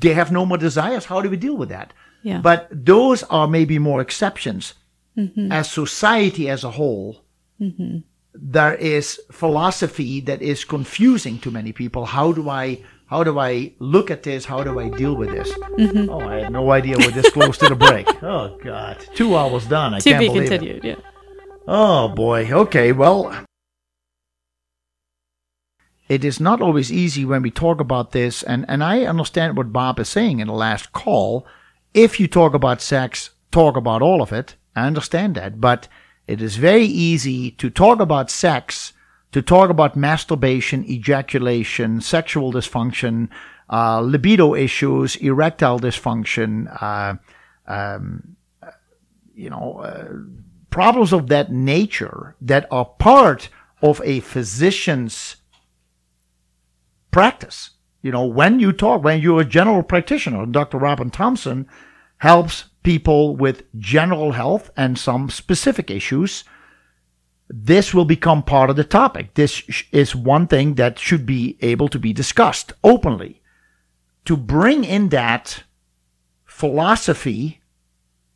They 0.00 0.14
have 0.14 0.30
no 0.30 0.44
more 0.46 0.58
desires. 0.58 1.06
How 1.06 1.20
do 1.22 1.30
we 1.30 1.36
deal 1.36 1.56
with 1.56 1.70
that? 1.70 1.92
Yeah. 2.22 2.40
But 2.40 2.68
those 2.70 3.22
are 3.24 3.48
maybe 3.48 3.78
more 3.78 4.00
exceptions. 4.00 4.74
Mm-hmm. 5.16 5.52
As 5.52 5.70
society 5.70 6.50
as 6.50 6.64
a 6.64 6.72
whole, 6.72 7.24
mm-hmm. 7.60 7.98
there 8.34 8.74
is 8.74 9.20
philosophy 9.30 10.20
that 10.20 10.42
is 10.42 10.64
confusing 10.64 11.38
to 11.40 11.50
many 11.50 11.72
people. 11.72 12.06
How 12.06 12.32
do 12.32 12.50
I 12.50 12.82
how 13.06 13.22
do 13.22 13.38
I 13.38 13.72
look 13.78 14.10
at 14.10 14.22
this? 14.22 14.44
How 14.44 14.64
do 14.64 14.80
I 14.80 14.88
deal 14.88 15.14
with 15.14 15.30
this? 15.30 15.52
Mm-hmm. 15.52 16.08
Oh, 16.08 16.20
I 16.20 16.36
had 16.36 16.52
no 16.52 16.70
idea 16.72 16.96
we're 16.98 17.10
this 17.10 17.30
close 17.30 17.58
to 17.58 17.68
the 17.68 17.74
break. 17.74 18.08
Oh 18.22 18.58
God, 18.62 19.04
two 19.14 19.36
hours 19.36 19.66
done. 19.66 19.92
I 19.92 19.98
to 19.98 20.10
can't 20.10 20.20
be 20.20 20.28
believe 20.28 20.48
continued. 20.48 20.84
It. 20.84 20.98
Yeah. 20.98 21.04
Oh 21.68 22.08
boy. 22.08 22.50
Okay. 22.50 22.92
Well, 22.92 23.44
it 26.08 26.24
is 26.24 26.40
not 26.40 26.62
always 26.62 26.90
easy 26.90 27.24
when 27.26 27.42
we 27.42 27.50
talk 27.50 27.80
about 27.80 28.12
this, 28.12 28.42
and 28.42 28.64
and 28.66 28.82
I 28.82 29.02
understand 29.02 29.56
what 29.56 29.72
Bob 29.72 30.00
is 30.00 30.08
saying 30.08 30.40
in 30.40 30.46
the 30.46 30.54
last 30.54 30.92
call. 30.92 31.46
If 31.92 32.18
you 32.18 32.26
talk 32.26 32.54
about 32.54 32.80
sex, 32.80 33.30
talk 33.50 33.76
about 33.76 34.00
all 34.00 34.22
of 34.22 34.32
it. 34.32 34.56
I 34.74 34.86
understand 34.86 35.34
that, 35.34 35.60
but 35.60 35.86
it 36.26 36.40
is 36.40 36.56
very 36.56 36.86
easy 36.86 37.50
to 37.52 37.68
talk 37.68 38.00
about 38.00 38.30
sex 38.30 38.93
to 39.34 39.42
talk 39.42 39.68
about 39.68 39.96
masturbation, 39.96 40.88
ejaculation, 40.88 42.00
sexual 42.00 42.52
dysfunction, 42.52 43.28
uh, 43.68 44.00
libido 44.00 44.54
issues, 44.54 45.16
erectile 45.16 45.80
dysfunction, 45.80 46.68
uh, 46.80 47.16
um, 47.66 48.36
you 49.34 49.50
know, 49.50 49.78
uh, 49.78 50.08
problems 50.70 51.12
of 51.12 51.26
that 51.26 51.50
nature 51.50 52.36
that 52.40 52.68
are 52.70 52.84
part 52.84 53.48
of 53.82 54.00
a 54.04 54.20
physician's 54.20 55.34
practice. 57.10 57.70
You 58.02 58.12
know, 58.12 58.26
when 58.26 58.60
you 58.60 58.70
talk, 58.72 59.02
when 59.02 59.20
you're 59.20 59.40
a 59.40 59.44
general 59.44 59.82
practitioner, 59.82 60.46
Dr. 60.46 60.78
Robin 60.78 61.10
Thompson 61.10 61.66
helps 62.18 62.66
people 62.84 63.34
with 63.34 63.64
general 63.80 64.30
health 64.30 64.70
and 64.76 64.96
some 64.96 65.28
specific 65.28 65.90
issues 65.90 66.44
this 67.56 67.94
will 67.94 68.04
become 68.04 68.42
part 68.42 68.68
of 68.68 68.74
the 68.74 68.82
topic. 68.82 69.34
This 69.34 69.62
is 69.92 70.14
one 70.14 70.48
thing 70.48 70.74
that 70.74 70.98
should 70.98 71.24
be 71.24 71.56
able 71.60 71.86
to 71.88 72.00
be 72.00 72.12
discussed 72.12 72.72
openly. 72.82 73.42
To 74.24 74.36
bring 74.36 74.82
in 74.82 75.10
that 75.10 75.62
philosophy 76.44 77.60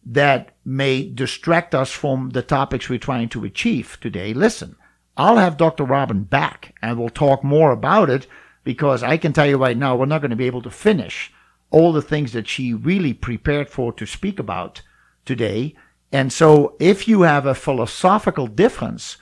that 0.06 0.54
may 0.64 1.08
distract 1.08 1.74
us 1.74 1.90
from 1.90 2.30
the 2.30 2.42
topics 2.42 2.88
we're 2.88 3.00
trying 3.00 3.28
to 3.30 3.44
achieve 3.44 3.98
today, 4.00 4.32
listen, 4.32 4.76
I'll 5.16 5.38
have 5.38 5.56
Dr. 5.56 5.82
Robin 5.82 6.22
back 6.22 6.76
and 6.80 6.96
we'll 6.96 7.08
talk 7.08 7.42
more 7.42 7.72
about 7.72 8.08
it 8.08 8.28
because 8.62 9.02
I 9.02 9.16
can 9.16 9.32
tell 9.32 9.48
you 9.48 9.56
right 9.56 9.76
now, 9.76 9.96
we're 9.96 10.06
not 10.06 10.20
going 10.20 10.30
to 10.30 10.36
be 10.36 10.46
able 10.46 10.62
to 10.62 10.70
finish 10.70 11.32
all 11.70 11.92
the 11.92 12.02
things 12.02 12.32
that 12.34 12.46
she 12.46 12.72
really 12.72 13.14
prepared 13.14 13.68
for 13.68 13.92
to 13.94 14.06
speak 14.06 14.38
about 14.38 14.82
today. 15.24 15.74
And 16.12 16.32
so 16.32 16.76
if 16.78 17.06
you 17.06 17.22
have 17.22 17.46
a 17.46 17.54
philosophical 17.54 18.46
difference 18.46 19.18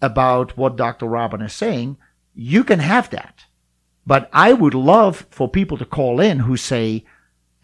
about 0.00 0.56
what 0.56 0.76
Dr. 0.76 1.06
Robin 1.06 1.42
is 1.42 1.52
saying, 1.52 1.96
you 2.34 2.62
can 2.62 2.78
have 2.78 3.10
that. 3.10 3.44
But 4.06 4.30
I 4.32 4.52
would 4.52 4.74
love 4.74 5.26
for 5.30 5.48
people 5.48 5.76
to 5.78 5.84
call 5.84 6.20
in 6.20 6.40
who 6.40 6.56
say, 6.56 7.04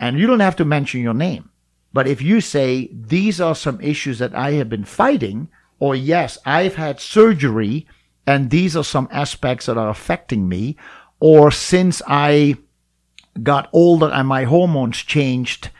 and 0.00 0.18
you 0.18 0.26
don't 0.26 0.40
have 0.40 0.56
to 0.56 0.64
mention 0.64 1.00
your 1.00 1.14
name, 1.14 1.50
but 1.92 2.08
if 2.08 2.20
you 2.20 2.40
say, 2.40 2.90
these 2.92 3.40
are 3.40 3.54
some 3.54 3.80
issues 3.80 4.18
that 4.18 4.34
I 4.34 4.52
have 4.52 4.68
been 4.68 4.84
fighting, 4.84 5.48
or 5.78 5.94
yes, 5.94 6.36
I've 6.44 6.74
had 6.74 7.00
surgery 7.00 7.86
and 8.26 8.50
these 8.50 8.76
are 8.76 8.84
some 8.84 9.08
aspects 9.12 9.66
that 9.66 9.78
are 9.78 9.88
affecting 9.88 10.48
me, 10.48 10.76
or 11.20 11.50
since 11.50 12.02
I 12.06 12.56
got 13.42 13.68
older 13.72 14.10
and 14.10 14.26
my 14.26 14.44
hormones 14.44 14.98
changed, 14.98 15.70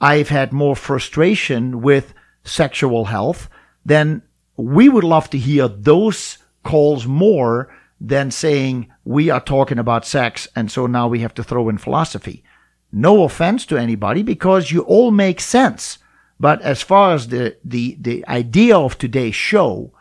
I've 0.00 0.28
had 0.28 0.52
more 0.52 0.76
frustration 0.76 1.80
with 1.80 2.14
sexual 2.44 3.06
health, 3.06 3.48
then 3.84 4.22
we 4.56 4.88
would 4.88 5.04
love 5.04 5.28
to 5.30 5.38
hear 5.38 5.66
those 5.68 6.38
calls 6.62 7.06
more 7.06 7.74
than 8.00 8.30
saying 8.30 8.90
we 9.04 9.30
are 9.30 9.40
talking 9.40 9.78
about 9.78 10.06
sex 10.06 10.48
and 10.54 10.70
so 10.70 10.86
now 10.86 11.08
we 11.08 11.20
have 11.20 11.34
to 11.34 11.42
throw 11.42 11.68
in 11.68 11.78
philosophy. 11.78 12.44
No 12.92 13.24
offense 13.24 13.66
to 13.66 13.76
anybody 13.76 14.22
because 14.22 14.70
you 14.70 14.82
all 14.82 15.10
make 15.10 15.40
sense. 15.40 15.98
But 16.38 16.62
as 16.62 16.82
far 16.82 17.14
as 17.14 17.28
the, 17.28 17.56
the, 17.64 17.96
the 18.00 18.26
idea 18.28 18.76
of 18.76 18.98
today's 18.98 19.34
show, 19.34 19.92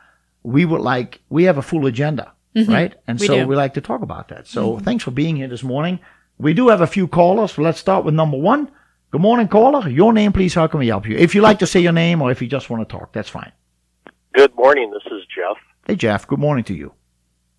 we 0.44 0.66
would 0.66 0.82
like, 0.82 1.22
we 1.30 1.44
have 1.46 1.58
a 1.58 1.62
full 1.62 1.86
agenda, 1.86 2.34
mm-hmm. 2.56 2.72
right? 2.72 2.94
And 3.08 3.20
we 3.20 3.28
so 3.28 3.36
do. 3.36 3.48
we 3.48 3.56
like 3.56 3.74
to 3.76 3.82
talk 3.82 4.02
about 4.02 4.28
that. 4.30 4.48
So 4.48 4.74
mm-hmm. 4.74 4.84
thanks 4.84 5.04
for 5.04 5.12
being 5.12 5.36
here 5.36 5.48
this 5.48 5.64
morning. 5.64 6.00
We 6.38 6.54
do 6.54 6.70
have 6.70 6.82
a 6.82 6.88
few 6.88 7.08
callers. 7.08 7.58
Let's 7.58 7.80
start 7.80 8.04
with 8.04 8.14
number 8.14 8.38
one. 8.38 8.70
Good 9.14 9.22
morning, 9.22 9.48
caller. 9.48 9.88
Your 9.88 10.12
name, 10.12 10.34
please. 10.34 10.56
How 10.56 10.66
can 10.66 10.80
we 10.80 10.88
help 10.88 11.08
you? 11.08 11.16
If 11.16 11.36
you 11.36 11.42
like 11.42 11.60
to 11.60 11.68
say 11.68 11.80
your 11.80 11.92
name 11.92 12.20
or 12.20 12.32
if 12.32 12.42
you 12.42 12.48
just 12.48 12.72
want 12.72 12.90
to 12.90 12.98
talk, 12.98 13.14
that's 13.14 13.30
fine. 13.30 13.52
Good 14.34 14.56
morning. 14.56 14.90
This 14.90 15.04
is 15.06 15.22
Jeff. 15.28 15.56
Hey, 15.86 15.96
Jeff. 15.96 16.26
Good 16.26 16.40
morning 16.40 16.64
to 16.64 16.74
you. 16.74 16.92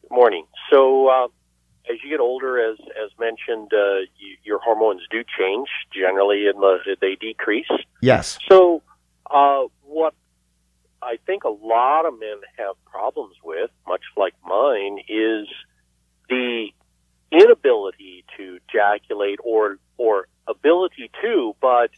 Good 0.03 0.11
morning. 0.11 0.47
So, 0.73 1.07
uh, 1.07 1.29
as 1.89 1.99
you 2.03 2.11
get 2.11 2.19
older, 2.19 2.59
as 2.59 2.77
as 2.81 3.17
mentioned, 3.21 3.73
uh, 3.73 4.01
you, 4.19 4.37
your 4.43 4.59
hormones 4.59 5.03
do 5.13 5.23
change. 5.39 5.69
Generally, 5.95 6.49
in 6.53 6.61
the 6.61 6.97
they 7.01 7.15
decrease. 7.15 7.71
Yes. 8.03 8.37
So, 8.51 8.83
uh, 9.31 9.63
what 9.85 10.15
I 11.03 11.19
think 11.25 11.45
a 11.45 11.51
lot 11.51 12.05
of 12.05 12.19
men 12.19 12.41
have 12.59 12.75
problems 12.85 13.37
with, 13.45 13.71
much 13.87 14.03
like 14.17 14.35
mine, 14.45 14.99
is 15.09 15.47
the 16.29 16.71
inability 17.31 18.25
to 18.39 18.59
ejaculate 18.69 19.39
or 19.45 19.79
or 19.99 20.27
ability 20.49 21.11
to, 21.23 21.55
but 21.61 21.91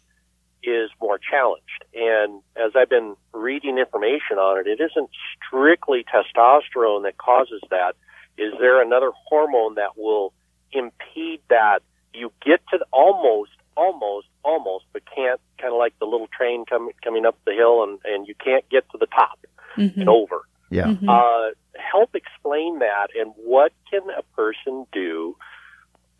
is 0.63 0.91
more 1.01 1.19
challenged. 1.19 1.85
And 1.95 2.43
as 2.57 2.73
I've 2.75 2.89
been 2.89 3.17
reading 3.33 3.79
information 3.79 4.39
on 4.39 4.59
it, 4.59 4.67
it 4.67 4.81
isn't 4.81 5.11
strictly 5.47 6.05
testosterone 6.05 7.03
that 7.05 7.19
causes 7.19 7.61
that. 7.71 7.95
Is 8.39 8.53
there 8.59 8.83
another 8.83 9.13
hormone 9.29 9.77
that 9.77 9.97
will 9.97 10.33
impede 10.73 11.41
that 11.49 11.81
you 12.13 12.33
get 12.45 12.61
to 12.71 12.79
the, 12.79 12.87
almost, 12.93 13.53
almost, 13.77 14.27
almost, 14.43 14.85
but 14.93 15.03
can't 15.15 15.41
kind 15.59 15.73
of 15.73 15.79
like 15.79 15.95
the 15.99 16.05
little 16.07 16.29
train 16.37 16.65
coming 16.65 16.93
coming 17.03 17.25
up 17.27 17.37
the 17.47 17.53
hill, 17.53 17.83
and 17.85 17.99
and 18.05 18.27
you 18.27 18.35
can't 18.35 18.69
get 18.69 18.89
to 18.91 18.99
the 18.99 19.07
top 19.07 19.39
Mhm. 19.77 19.97
and 19.99 20.09
over. 20.09 20.43
Yeah. 20.71 20.87
Mhm. 20.87 21.09
Uh, 21.09 21.55
help 21.79 22.15
explain 22.17 22.79
that, 22.81 23.09
and 23.15 23.33
what 23.37 23.73
can 23.91 24.03
a 24.11 24.23
person 24.35 24.87
do, 24.93 25.37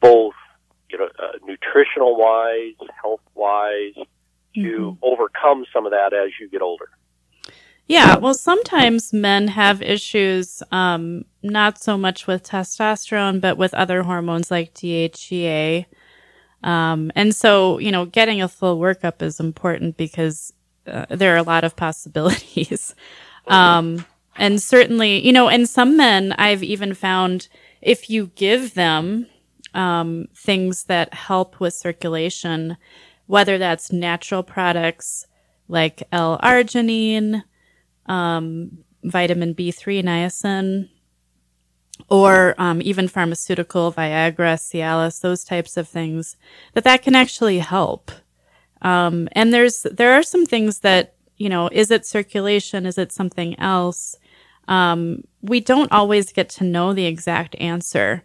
both 0.01 0.35
you 0.91 0.99
know, 0.99 1.09
uh, 1.19 1.33
nutritional 1.45 2.17
wise, 2.17 2.75
health 3.03 3.21
wise, 3.35 3.95
to 4.55 4.61
Mhm. 4.61 4.99
overcome 5.03 5.67
some 5.73 5.85
of 5.85 5.93
that 5.93 6.13
as 6.13 6.31
you 6.41 6.49
get 6.49 6.63
older. 6.63 6.89
Yeah, 7.89 8.17
well, 8.17 8.35
sometimes 8.35 9.13
men 9.13 9.47
have 9.49 9.81
issues, 9.81 10.63
um, 10.73 11.25
not 11.43 11.79
so 11.79 11.97
much 11.97 12.27
with 12.27 12.43
testosterone, 12.43 13.41
but 13.41 13.57
with 13.57 13.73
other 13.75 14.03
hormones 14.03 14.51
like 14.51 14.75
DHEA. 14.75 15.87
Um, 16.65 17.13
and 17.15 17.33
so, 17.35 17.79
you 17.79 17.93
know, 17.93 18.07
getting 18.07 18.43
a 18.43 18.49
full 18.49 18.79
workup 18.81 19.23
is 19.23 19.39
important 19.39 19.97
because 19.97 20.53
uh, 20.89 21.07
there 21.11 21.35
are 21.35 21.39
a 21.39 21.43
lot 21.45 21.63
of 21.63 21.77
possibilities. 21.87 22.95
Um, 23.47 24.05
and 24.37 24.61
certainly, 24.61 25.25
you 25.25 25.33
know, 25.33 25.49
and 25.49 25.69
some 25.69 25.97
men 25.97 26.33
I've 26.33 26.65
even 26.65 26.93
found 26.93 27.49
if 27.81 28.11
you 28.11 28.33
give 28.35 28.75
them 28.75 29.27
um, 29.77 30.27
things 30.35 30.85
that 30.85 31.15
help 31.15 31.61
with 31.61 31.75
circulation, 31.75 32.77
whether 33.27 33.59
that's 33.59 33.93
natural 33.93 34.43
products 34.43 35.27
like 35.69 36.03
L-arginine, 36.13 37.43
um, 38.07 38.79
vitamin 39.05 39.55
B3 39.55 40.03
niacin, 40.03 40.89
or 42.09 42.55
um, 42.59 42.81
even 42.83 43.09
pharmaceutical 43.09 43.93
Viagra, 43.93 44.57
Cialis, 44.57 45.21
those 45.21 45.45
types 45.45 45.77
of 45.77 45.89
things, 45.89 46.37
that 46.75 46.85
that 46.85 47.03
can 47.03 47.15
actually 47.15 47.59
help. 47.59 48.11
Um, 48.83 49.29
and 49.33 49.53
there's 49.53 49.83
there 49.83 50.13
are 50.13 50.23
some 50.23 50.47
things 50.47 50.81
that 50.81 51.17
you 51.37 51.49
know, 51.49 51.69
is 51.71 51.91
it 51.91 52.07
circulation? 52.07 52.87
Is 52.87 52.99
it 52.99 53.13
something 53.13 53.59
else? 53.61 54.17
Um, 54.69 55.25
we 55.43 55.61
don't 55.61 55.93
always 55.93 56.33
get 56.33 56.49
to 56.51 56.65
know 56.65 56.93
the 56.93 57.07
exact 57.07 57.55
answer. 57.57 58.25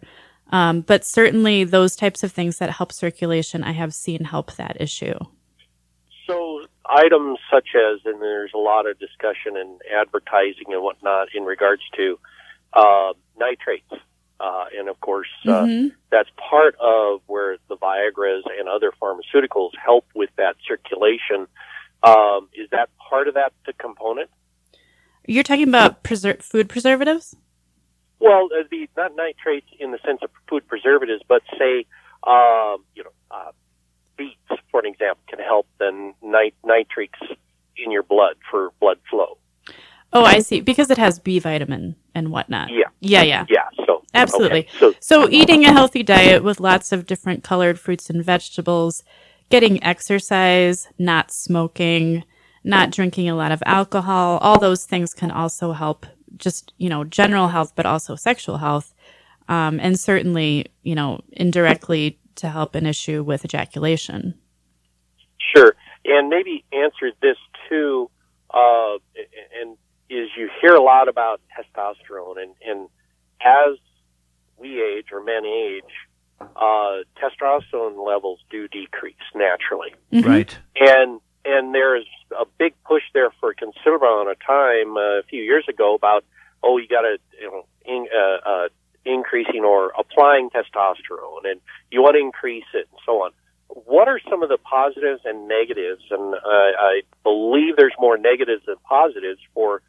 Um, 0.52 0.82
but 0.82 1.04
certainly 1.04 1.64
those 1.64 1.96
types 1.96 2.22
of 2.22 2.30
things 2.30 2.58
that 2.58 2.70
help 2.70 2.92
circulation, 2.92 3.64
I 3.64 3.72
have 3.72 3.94
seen 3.94 4.24
help 4.24 4.54
that 4.56 4.76
issue. 4.80 5.14
So 6.26 6.60
items 6.86 7.38
such 7.50 7.68
as, 7.74 8.00
and 8.04 8.20
there's 8.20 8.52
a 8.54 8.58
lot 8.58 8.86
of 8.88 8.98
discussion 8.98 9.56
and 9.56 9.80
advertising 9.98 10.66
and 10.68 10.82
whatnot 10.82 11.28
in 11.34 11.44
regards 11.44 11.82
to 11.96 12.18
uh, 12.74 13.12
nitrates, 13.38 13.92
uh, 14.40 14.64
and 14.78 14.88
of 14.88 14.98
course 15.00 15.28
uh, 15.46 15.62
Mhm. 15.64 15.92
that's 16.10 16.28
part 16.36 16.74
of 16.80 17.20
where 17.26 17.56
the 17.68 17.76
Viagra's 17.76 18.44
and 18.58 18.68
other 18.68 18.92
pharmaceuticals 18.92 19.70
help 19.82 20.06
with 20.14 20.30
that 20.36 20.56
circulation. 20.66 21.46
Um, 22.02 22.48
is 22.54 22.68
that 22.70 22.88
part 23.10 23.28
of 23.28 23.34
that 23.34 23.52
the 23.66 23.72
component? 23.74 24.30
You're 25.26 25.44
talking 25.44 25.68
about 25.68 26.02
preser- 26.02 26.42
food 26.42 26.68
preservatives? 26.68 27.36
Well, 28.22 28.48
uh, 28.56 28.62
the 28.70 28.88
not 28.96 29.16
nitrates 29.16 29.66
in 29.80 29.90
the 29.90 29.98
sense 30.06 30.20
of 30.22 30.30
food 30.48 30.66
preservatives, 30.68 31.22
but 31.28 31.42
say, 31.58 31.86
um, 32.24 32.84
you 32.94 33.02
know, 33.02 33.10
uh, 33.32 33.50
beets, 34.16 34.38
for 34.70 34.78
an 34.78 34.86
example, 34.86 35.22
can 35.28 35.40
help 35.40 35.66
the 35.80 36.12
nit- 36.22 36.54
nitrates 36.64 37.18
in 37.76 37.90
your 37.90 38.04
blood 38.04 38.36
for 38.48 38.70
blood 38.80 38.98
flow. 39.10 39.38
Oh, 40.12 40.24
I 40.24 40.38
see. 40.38 40.60
Because 40.60 40.88
it 40.90 40.98
has 40.98 41.18
B 41.18 41.40
vitamin 41.40 41.96
and 42.14 42.30
whatnot. 42.30 42.68
Yeah. 42.70 42.84
Yeah, 43.00 43.22
yeah. 43.22 43.46
Yeah. 43.48 43.68
So 43.86 44.04
Absolutely. 44.14 44.60
okay. 44.60 44.78
So 44.78 44.94
So 45.00 45.28
eating 45.28 45.64
a 45.64 45.72
healthy 45.72 46.04
diet 46.04 46.44
with 46.44 46.60
lots 46.60 46.92
of 46.92 47.06
different 47.06 47.42
colored 47.42 47.80
fruits 47.80 48.08
and 48.08 48.24
vegetables, 48.24 49.02
getting 49.50 49.82
exercise, 49.82 50.86
not 50.96 51.32
smoking, 51.32 52.22
not 52.62 52.90
drinking 52.90 53.28
a 53.28 53.34
lot 53.34 53.50
of 53.50 53.62
alcohol, 53.66 54.38
all 54.38 54.60
those 54.60 54.84
things 54.84 55.12
can 55.12 55.32
also 55.32 55.72
help 55.72 56.06
just, 56.36 56.72
you 56.78 56.88
know, 56.88 57.04
general 57.04 57.48
health, 57.48 57.72
but 57.74 57.86
also 57.86 58.14
sexual 58.16 58.58
health. 58.58 58.94
Um, 59.48 59.80
and 59.80 59.98
certainly, 59.98 60.66
you 60.82 60.94
know, 60.94 61.20
indirectly 61.32 62.18
to 62.36 62.48
help 62.48 62.74
an 62.74 62.86
issue 62.86 63.22
with 63.22 63.44
ejaculation. 63.44 64.34
Sure, 65.54 65.74
and 66.04 66.28
maybe 66.28 66.64
answer 66.72 67.10
this 67.20 67.36
too. 67.68 68.08
Uh, 68.52 68.94
and 69.60 69.76
is 70.08 70.28
you 70.36 70.48
hear 70.60 70.74
a 70.74 70.82
lot 70.82 71.08
about 71.08 71.40
testosterone, 71.56 72.40
and, 72.40 72.54
and 72.66 72.88
as 73.40 73.78
we 74.58 74.80
age 74.82 75.06
or 75.12 75.22
men 75.24 75.44
age, 75.44 75.82
uh, 76.40 77.02
testosterone 77.20 78.06
levels 78.06 78.38
do 78.50 78.68
decrease 78.68 79.14
naturally, 79.34 79.94
Mhm. 80.12 80.24
Right. 80.26 80.58
and 80.76 81.20
and 81.44 81.74
there's 81.74 82.06
a 82.38 82.44
big 82.58 82.74
push 82.84 83.02
there 83.14 83.30
for 83.40 83.50
a 83.50 83.54
considerable 83.54 84.06
amount 84.06 84.30
of 84.30 84.38
time 84.46 84.96
uh, 84.96 85.18
a 85.18 85.22
few 85.28 85.42
years 85.42 85.64
ago 85.68 85.94
about 85.94 86.24
oh 86.62 86.78
you 86.78 86.88
got 86.88 87.02
to 87.02 87.18
you 87.40 87.50
know 87.50 87.66
in, 87.84 88.06
uh, 88.14 88.48
uh, 88.48 88.68
increasing 89.04 89.64
or 89.64 89.92
applying 89.98 90.50
testosterone, 90.50 91.44
and 91.44 91.60
you 91.90 92.02
want 92.02 92.14
to 92.14 92.20
increase 92.20 92.70
it, 92.74 92.86
and 92.90 93.00
so 93.04 93.22
on 93.22 93.32
what 93.74 94.08
are 94.08 94.20
some 94.28 94.42
of 94.42 94.48
the 94.48 94.58
positives 94.58 95.22
and 95.24 95.48
negatives? 95.48 96.02
And 96.10 96.34
uh, 96.34 96.38
I 96.44 97.02
believe 97.22 97.76
there's 97.76 97.94
more 97.98 98.18
negatives 98.18 98.62
than 98.66 98.76
positives 98.88 99.40
for 99.54 99.82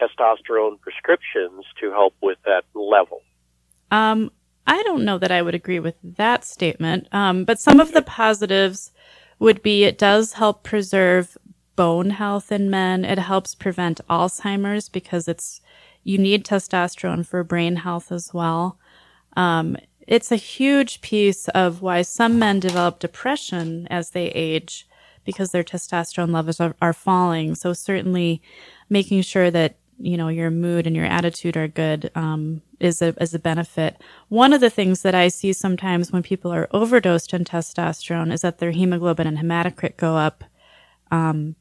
testosterone 0.00 0.80
prescriptions 0.80 1.64
to 1.80 1.90
help 1.90 2.14
with 2.20 2.38
that 2.44 2.64
level. 2.74 3.22
Um, 3.90 4.32
I 4.66 4.82
don't 4.82 5.04
know 5.04 5.18
that 5.18 5.30
I 5.30 5.42
would 5.42 5.54
agree 5.54 5.78
with 5.78 5.94
that 6.02 6.44
statement. 6.44 7.08
Um, 7.12 7.44
but 7.44 7.60
some 7.60 7.80
of 7.80 7.92
the 7.92 8.02
positives 8.02 8.90
would 9.38 9.62
be 9.62 9.84
it 9.84 9.98
does 9.98 10.34
help 10.34 10.62
preserve 10.62 11.36
bone 11.76 12.10
health 12.10 12.52
in 12.52 12.70
men. 12.70 13.04
It 13.04 13.18
helps 13.18 13.54
prevent 13.54 14.00
Alzheimer's 14.08 14.88
because 14.88 15.28
it's 15.28 15.60
you 16.02 16.18
need 16.18 16.44
testosterone 16.44 17.26
for 17.26 17.42
brain 17.42 17.76
health 17.76 18.12
as 18.12 18.32
well. 18.34 18.78
Um, 19.36 19.76
it's 20.06 20.30
a 20.30 20.36
huge 20.36 21.00
piece 21.00 21.48
of 21.48 21.80
why 21.80 22.02
some 22.02 22.38
men 22.38 22.60
develop 22.60 22.98
depression 22.98 23.88
as 23.88 24.10
they 24.10 24.26
age 24.26 24.86
because 25.24 25.50
their 25.50 25.64
testosterone 25.64 26.32
levels 26.32 26.60
are, 26.60 26.76
are 26.82 26.92
falling. 26.92 27.54
So 27.54 27.72
certainly 27.72 28.42
making 28.90 29.22
sure 29.22 29.50
that 29.50 29.76
you 29.98 30.16
know 30.16 30.28
your 30.28 30.50
mood 30.50 30.86
and 30.86 30.96
your 30.96 31.04
attitude 31.04 31.56
are 31.56 31.68
good 31.68 32.10
um, 32.14 32.62
is 32.80 33.00
a 33.02 33.14
is 33.22 33.34
a 33.34 33.38
benefit. 33.38 34.00
One 34.28 34.52
of 34.52 34.60
the 34.60 34.70
things 34.70 35.02
that 35.02 35.14
I 35.14 35.28
see 35.28 35.52
sometimes 35.52 36.12
when 36.12 36.22
people 36.22 36.52
are 36.52 36.68
overdosed 36.72 37.32
in 37.32 37.44
testosterone 37.44 38.32
is 38.32 38.42
that 38.42 38.58
their 38.58 38.72
hemoglobin 38.72 39.26
and 39.26 39.38
hematocrit 39.38 39.96
go 39.96 40.16
up, 40.16 40.44
um, 41.10 41.56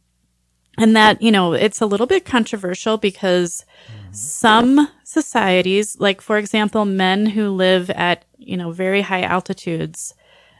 and 0.77 0.95
that 0.95 1.21
you 1.21 1.31
know 1.31 1.53
it's 1.53 1.81
a 1.81 1.85
little 1.85 2.07
bit 2.07 2.25
controversial 2.25 2.97
because 2.97 3.65
some 4.11 4.89
societies, 5.03 5.99
like 5.99 6.21
for 6.21 6.37
example, 6.37 6.85
men 6.85 7.25
who 7.27 7.49
live 7.49 7.89
at 7.91 8.25
you 8.37 8.57
know 8.57 8.71
very 8.71 9.01
high 9.01 9.23
altitudes 9.23 10.13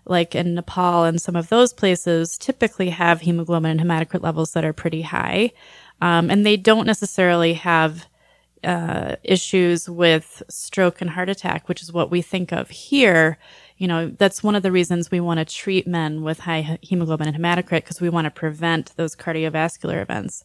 like 0.05 0.35
in 0.35 0.53
Nepal 0.53 1.05
and 1.05 1.21
some 1.21 1.35
of 1.35 1.49
those 1.49 1.73
places, 1.73 2.37
typically 2.37 2.89
have 2.89 3.21
hemoglobin 3.21 3.79
and 3.79 3.89
hematocrit 3.89 4.21
levels 4.21 4.51
that 4.51 4.65
are 4.65 4.73
pretty 4.73 5.01
high. 5.01 5.51
Um, 6.03 6.29
and 6.29 6.45
they 6.45 6.57
don't 6.57 6.85
necessarily 6.85 7.53
have 7.53 8.07
uh, 8.61 9.15
issues 9.23 9.89
with 9.89 10.43
stroke 10.49 10.99
and 10.99 11.09
heart 11.09 11.29
attack, 11.29 11.69
which 11.69 11.81
is 11.81 11.93
what 11.93 12.11
we 12.11 12.21
think 12.21 12.51
of 12.51 12.69
here. 12.69 13.37
You 13.77 13.87
know, 13.87 14.09
that's 14.09 14.43
one 14.43 14.53
of 14.53 14.63
the 14.63 14.71
reasons 14.71 15.09
we 15.09 15.21
want 15.21 15.37
to 15.37 15.45
treat 15.45 15.87
men 15.87 16.21
with 16.21 16.39
high 16.39 16.77
hemoglobin 16.81 17.29
and 17.29 17.37
hematocrit 17.37 17.85
because 17.85 18.01
we 18.01 18.09
want 18.09 18.25
to 18.25 18.31
prevent 18.31 18.93
those 18.97 19.15
cardiovascular 19.15 20.01
events. 20.01 20.43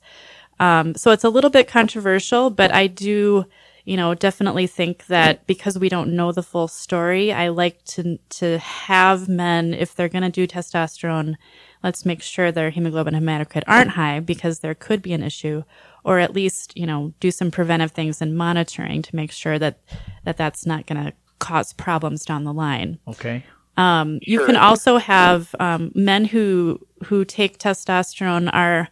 Um, 0.60 0.94
so 0.94 1.10
it's 1.10 1.24
a 1.24 1.28
little 1.28 1.50
bit 1.50 1.66
controversial, 1.66 2.50
but 2.50 2.72
I 2.72 2.86
do, 2.86 3.44
you 3.84 3.96
know, 3.96 4.14
definitely 4.14 4.68
think 4.68 5.06
that 5.06 5.44
because 5.48 5.76
we 5.76 5.88
don't 5.88 6.14
know 6.14 6.30
the 6.30 6.44
full 6.44 6.68
story, 6.68 7.32
I 7.32 7.48
like 7.48 7.84
to 7.86 8.20
to 8.30 8.58
have 8.58 9.28
men 9.28 9.74
if 9.74 9.96
they're 9.96 10.08
going 10.08 10.22
to 10.22 10.30
do 10.30 10.46
testosterone, 10.46 11.34
let's 11.82 12.04
make 12.06 12.22
sure 12.22 12.50
their 12.50 12.70
hemoglobin 12.70 13.14
and 13.14 13.26
hematocrit 13.26 13.62
aren't 13.66 13.90
high 13.90 14.20
because 14.20 14.60
there 14.60 14.74
could 14.74 15.02
be 15.02 15.12
an 15.12 15.22
issue, 15.22 15.62
or 16.04 16.18
at 16.18 16.32
least 16.34 16.76
you 16.76 16.86
know 16.86 17.12
do 17.20 17.30
some 17.30 17.50
preventive 17.50 17.92
things 17.92 18.20
and 18.22 18.36
monitoring 18.36 19.02
to 19.02 19.16
make 19.16 19.30
sure 19.32 19.58
that 19.58 19.80
that 20.24 20.36
that's 20.36 20.66
not 20.66 20.86
going 20.86 21.04
to 21.04 21.12
cause 21.38 21.72
problems 21.72 22.24
down 22.24 22.44
the 22.44 22.52
line. 22.52 22.98
Okay. 23.06 23.44
Um, 23.76 24.18
you 24.22 24.38
Sure. 24.38 24.46
can 24.46 24.56
also 24.56 24.98
have 24.98 25.54
um, 25.60 25.92
men 25.94 26.24
who 26.24 26.80
who 27.04 27.24
take 27.24 27.58
testosterone 27.58 28.50
are, 28.52 28.88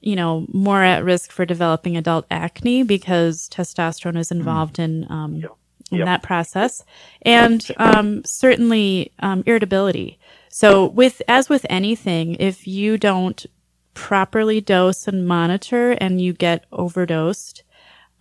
you 0.00 0.16
know, 0.16 0.44
more 0.52 0.82
at 0.82 1.04
risk 1.04 1.30
for 1.30 1.46
developing 1.46 1.96
adult 1.96 2.26
acne 2.30 2.82
because 2.82 3.48
testosterone 3.48 4.18
is 4.18 4.32
involved 4.32 4.78
in 4.80 5.06
um, 5.10 5.44
in 5.90 5.98
Yep. 5.98 6.06
that 6.06 6.22
process, 6.22 6.84
and 7.22 7.66
um, 7.78 8.22
certainly 8.24 9.12
um, 9.20 9.42
irritability. 9.46 10.18
So, 10.60 10.86
with 10.86 11.22
as 11.28 11.48
with 11.48 11.64
anything, 11.70 12.34
if 12.40 12.66
you 12.66 12.98
don't 12.98 13.46
properly 13.94 14.60
dose 14.60 15.06
and 15.06 15.24
monitor, 15.24 15.92
and 15.92 16.20
you 16.20 16.32
get 16.32 16.64
overdosed, 16.72 17.62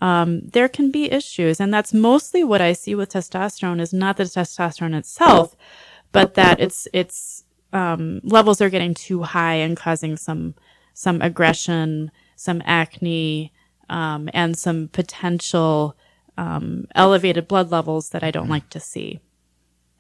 um, 0.02 0.48
there 0.50 0.70
can 0.70 0.92
be 0.92 1.12
issues, 1.12 1.60
and 1.60 1.74
that's 1.74 1.96
mostly 1.96 2.44
what 2.44 2.62
I 2.62 2.74
see 2.74 2.94
with 2.94 3.14
testosterone. 3.14 3.82
Is 3.82 3.92
not 3.92 4.18
the 4.18 4.26
testosterone 4.26 4.94
itself, 4.94 5.56
but 6.12 6.36
that 6.36 6.60
it's 6.60 6.88
it's 6.94 7.44
um, 7.74 8.22
levels 8.24 8.62
are 8.62 8.70
getting 8.70 8.94
too 8.94 9.24
high 9.24 9.56
and 9.56 9.76
causing 9.76 10.16
some 10.16 10.54
some 10.94 11.24
aggression, 11.24 12.12
some 12.36 12.62
acne, 12.66 13.52
um, 13.90 14.30
and 14.32 14.56
some 14.56 14.90
potential 14.90 15.98
um, 16.38 16.86
elevated 16.94 17.48
blood 17.48 17.72
levels 17.72 18.10
that 18.10 18.24
I 18.24 18.30
don't 18.30 18.48
like 18.48 18.70
to 18.70 18.80
see. 18.80 19.22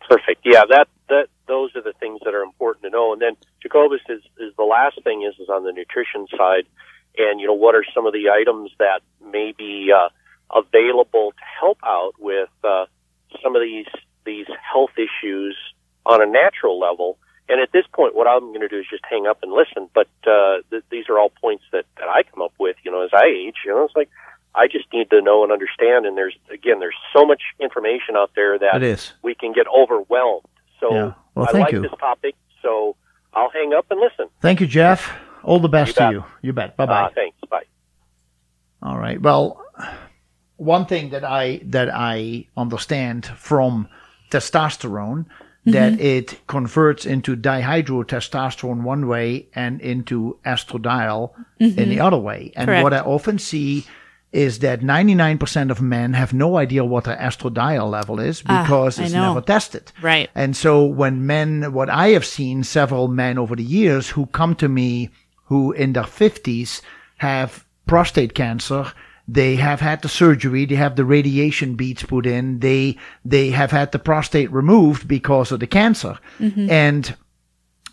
Perfect. 0.07 0.41
Yeah, 0.45 0.61
that 0.69 0.87
that 1.09 1.29
those 1.47 1.75
are 1.75 1.81
the 1.81 1.93
things 1.99 2.19
that 2.25 2.33
are 2.33 2.43
important 2.43 2.83
to 2.83 2.89
know. 2.89 3.13
And 3.13 3.21
then 3.21 3.35
Jacobus 3.61 4.01
is 4.09 4.21
is 4.37 4.53
the 4.57 4.63
last 4.63 5.01
thing 5.03 5.23
is 5.23 5.39
is 5.39 5.49
on 5.49 5.63
the 5.63 5.71
nutrition 5.71 6.27
side, 6.37 6.65
and 7.17 7.39
you 7.39 7.47
know 7.47 7.53
what 7.53 7.75
are 7.75 7.85
some 7.93 8.05
of 8.05 8.13
the 8.13 8.29
items 8.29 8.71
that 8.79 9.01
may 9.23 9.53
be 9.57 9.91
uh, 9.91 10.09
available 10.55 11.31
to 11.31 11.43
help 11.59 11.79
out 11.85 12.13
with 12.19 12.49
uh, 12.63 12.85
some 13.43 13.55
of 13.55 13.61
these 13.61 13.87
these 14.25 14.47
health 14.71 14.91
issues 14.97 15.57
on 16.05 16.21
a 16.21 16.25
natural 16.25 16.79
level. 16.79 17.17
And 17.49 17.61
at 17.61 17.71
this 17.71 17.85
point, 17.93 18.13
what 18.13 18.27
I'm 18.27 18.47
going 18.47 18.59
to 18.59 18.67
do 18.67 18.79
is 18.79 18.85
just 18.89 19.03
hang 19.09 19.25
up 19.25 19.39
and 19.41 19.53
listen. 19.53 19.89
But 19.93 20.09
uh, 20.27 20.57
th- 20.69 20.83
these 20.91 21.05
are 21.07 21.17
all 21.17 21.29
points 21.29 21.63
that, 21.71 21.85
that 21.97 22.09
I 22.09 22.23
come 22.23 22.41
up 22.41 22.51
with, 22.59 22.75
you 22.83 22.91
know, 22.91 23.03
as 23.03 23.11
I 23.13 23.27
age. 23.27 23.55
You 23.65 23.71
know, 23.71 23.85
it's 23.85 23.95
like 23.95 24.09
I 24.53 24.67
just 24.67 24.91
need 24.91 25.09
to 25.11 25.21
know 25.21 25.43
and 25.43 25.51
understand. 25.51 26.05
And 26.05 26.17
there's 26.17 26.35
again, 26.51 26.79
there's 26.79 26.97
so 27.13 27.25
much 27.25 27.41
information 27.59 28.17
out 28.17 28.31
there 28.35 28.59
that 28.59 28.75
we 29.21 29.35
can 29.35 29.53
get 29.53 29.65
overwhelmed. 29.67 30.45
So 30.79 30.93
Yeah. 30.93 31.13
Well, 31.35 31.47
I 31.47 31.51
thank 31.51 31.65
like 31.65 31.73
you. 31.73 31.81
this 31.81 31.91
topic. 31.99 32.35
So 32.61 32.95
I'll 33.33 33.49
hang 33.51 33.73
up 33.73 33.85
and 33.91 33.99
listen. 33.99 34.27
Thank 34.41 34.61
you, 34.61 34.67
Jeff. 34.67 35.11
All 35.43 35.59
the 35.59 35.69
best 35.69 35.97
You 35.99 36.05
to 36.07 36.11
you. 36.11 36.23
You 36.41 36.53
bet. 36.53 36.75
Bye 36.77 36.85
bye. 36.85 37.03
Uh, 37.03 37.09
thanks. 37.13 37.37
Bye. 37.49 37.63
All 38.81 38.97
right. 38.97 39.21
Well, 39.21 39.63
one 40.57 40.85
thing 40.85 41.09
that 41.11 41.23
I 41.23 41.61
that 41.65 41.89
I 41.93 42.47
understand 42.57 43.25
from 43.25 43.87
testosterone 44.31 45.25
that 45.65 45.99
it 45.99 46.39
converts 46.47 47.05
into 47.05 47.35
dihydrotestosterone 47.35 48.83
one 48.83 49.05
way 49.07 49.47
and 49.53 49.81
into 49.81 50.39
estradiol 50.45 51.31
in 51.59 51.89
the 51.89 51.99
other 51.99 52.17
way. 52.17 52.53
And 52.55 52.67
Correct. 52.67 52.83
what 52.83 52.93
I 52.93 52.99
often 52.99 53.37
see 53.37 53.85
is 54.33 54.59
that 54.59 54.81
99% 54.81 55.71
of 55.71 55.81
men 55.81 56.13
have 56.13 56.33
no 56.33 56.57
idea 56.57 56.83
what 56.83 57.05
their 57.05 57.17
estradiol 57.17 57.89
level 57.89 58.19
is 58.19 58.43
ah, 58.45 58.61
because 58.61 58.99
I 58.99 59.03
it's 59.03 59.13
never 59.13 59.41
tested. 59.41 59.91
Right. 60.01 60.29
And 60.35 60.55
so 60.55 60.85
when 60.85 61.25
men, 61.25 61.71
what 61.71 61.89
I 61.89 62.09
have 62.09 62.25
seen 62.25 62.63
several 62.63 63.07
men 63.07 63.37
over 63.37 63.55
the 63.55 63.63
years 63.63 64.09
who 64.09 64.25
come 64.27 64.55
to 64.55 64.67
me 64.67 65.09
who 65.45 65.71
in 65.71 65.93
their 65.93 66.03
50s 66.03 66.81
have 67.17 67.65
prostate 67.85 68.33
cancer, 68.33 68.91
they 69.29 69.55
have 69.55 69.79
had 69.79 70.01
the 70.01 70.09
surgery, 70.09 70.65
they 70.65 70.75
have 70.75 70.97
the 70.97 71.05
radiation 71.05 71.75
beads 71.75 72.03
put 72.03 72.25
in, 72.25 72.59
they, 72.59 72.97
they 73.23 73.49
have 73.51 73.71
had 73.71 73.91
the 73.91 73.99
prostate 73.99 74.51
removed 74.51 75.07
because 75.07 75.51
of 75.51 75.61
the 75.61 75.67
cancer. 75.67 76.17
Mm-hmm. 76.39 76.69
And 76.69 77.15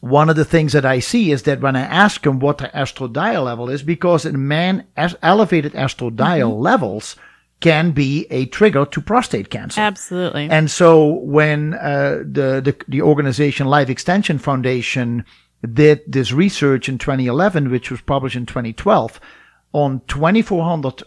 one 0.04 0.28
of 0.28 0.36
the 0.36 0.44
things 0.44 0.74
that 0.74 0.84
I 0.84 0.98
see 0.98 1.32
is 1.32 1.44
that 1.44 1.62
when 1.62 1.76
I 1.76 1.80
ask 1.80 2.22
them 2.22 2.38
what 2.38 2.58
their 2.58 2.68
estradiol 2.68 3.42
level 3.42 3.70
is, 3.70 3.82
because 3.82 4.26
in 4.26 4.46
men, 4.46 4.86
elevated 5.22 5.72
estradiol 5.72 6.60
levels 6.60 7.16
can 7.60 7.92
be 7.92 8.26
a 8.28 8.44
trigger 8.46 8.84
to 8.84 9.00
prostate 9.00 9.48
cancer. 9.48 9.80
Absolutely. 9.80 10.50
And 10.50 10.70
so 10.70 11.06
when 11.06 11.72
uh, 11.72 12.18
the, 12.18 12.60
the 12.62 12.76
the 12.86 13.00
organization 13.00 13.66
Life 13.66 13.88
Extension 13.88 14.38
Foundation 14.38 15.24
did 15.72 16.02
this 16.06 16.32
research 16.32 16.86
in 16.86 16.98
2011, 16.98 17.70
which 17.70 17.90
was 17.90 18.02
published 18.02 18.36
in 18.36 18.44
2012, 18.44 19.18
on 19.72 20.02
2,400 20.08 21.02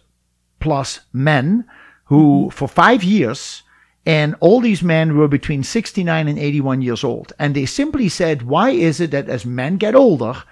plus 0.60 1.02
men 1.14 1.66
who 2.06 2.50
for 2.50 2.68
five 2.68 3.04
years, 3.04 3.62
and 4.08 4.36
all 4.40 4.62
these 4.62 4.82
men 4.82 5.18
were 5.18 5.28
between 5.28 5.64
69 5.64 6.30
and 6.30 6.40
81 6.40 6.82
years 6.82 7.04
old, 7.04 7.34
and 7.38 7.54
they 7.54 7.66
simply 7.66 8.08
said, 8.08 8.42
why 8.44 8.70
is 8.70 9.02
it 9.02 9.12
that 9.12 9.28
as 9.28 9.46
men 9.46 9.76
get 9.76 9.96
older, 9.96 10.44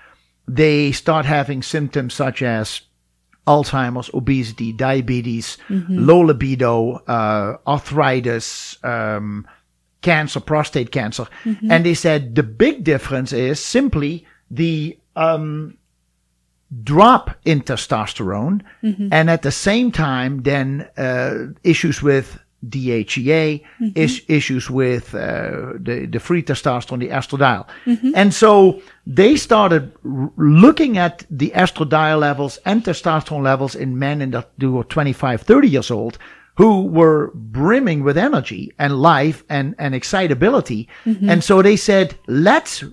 they 0.45 0.91
start 0.91 1.25
having 1.25 1.63
symptoms 1.63 2.13
such 2.13 2.41
as 2.41 2.81
Alzheimer's, 3.47 4.09
obesity, 4.13 4.73
diabetes, 4.73 5.57
low 5.89 6.19
libido, 6.19 6.95
uh, 7.07 7.57
arthritis, 7.65 8.77
um, 8.83 9.47
cancer, 10.01 10.41
prostate 10.41 10.91
cancer. 10.91 11.25
And 11.71 11.85
they 11.85 11.93
said 11.93 12.35
the 12.35 12.43
big 12.43 12.83
difference 12.83 13.31
is 13.31 13.63
simply 13.63 14.25
the 14.51 14.97
um, 15.15 15.77
drop 16.83 17.37
in 17.45 17.61
testosterone, 17.61 18.63
and 19.13 19.29
at 19.29 19.43
the 19.43 19.51
same 19.51 19.91
time, 19.91 20.43
then 20.43 20.89
uh, 20.97 21.53
issues 21.63 22.01
with 22.01 22.37
DHEA, 22.69 23.61
mm-hmm. 23.61 23.87
is, 23.95 24.21
issues 24.27 24.69
with 24.69 25.13
uh, 25.13 25.73
the, 25.79 26.07
the 26.09 26.19
free 26.19 26.43
testosterone, 26.43 26.99
the 26.99 27.09
estradiol. 27.09 27.67
Mm-hmm. 27.85 28.11
And 28.15 28.33
so 28.33 28.81
they 29.05 29.35
started 29.35 29.91
r- 30.05 30.31
looking 30.37 30.97
at 30.97 31.25
the 31.29 31.51
estradiol 31.55 32.19
levels 32.19 32.57
and 32.65 32.83
testosterone 32.83 33.43
levels 33.43 33.75
in 33.75 33.99
men 33.99 34.21
in 34.21 34.31
that 34.31 34.49
who 34.59 34.73
were 34.73 34.83
25, 34.83 35.41
30 35.41 35.67
years 35.67 35.91
old 35.91 36.17
who 36.57 36.85
were 36.85 37.31
brimming 37.33 38.01
with 38.01 38.17
energy 38.17 38.71
and 38.79 39.01
life 39.01 39.43
and, 39.49 39.75
and 39.77 39.93
excitability. 39.93 40.87
Mm-hmm. 41.05 41.29
And 41.29 41.43
so 41.43 41.61
they 41.61 41.75
said, 41.75 42.17
let's 42.27 42.83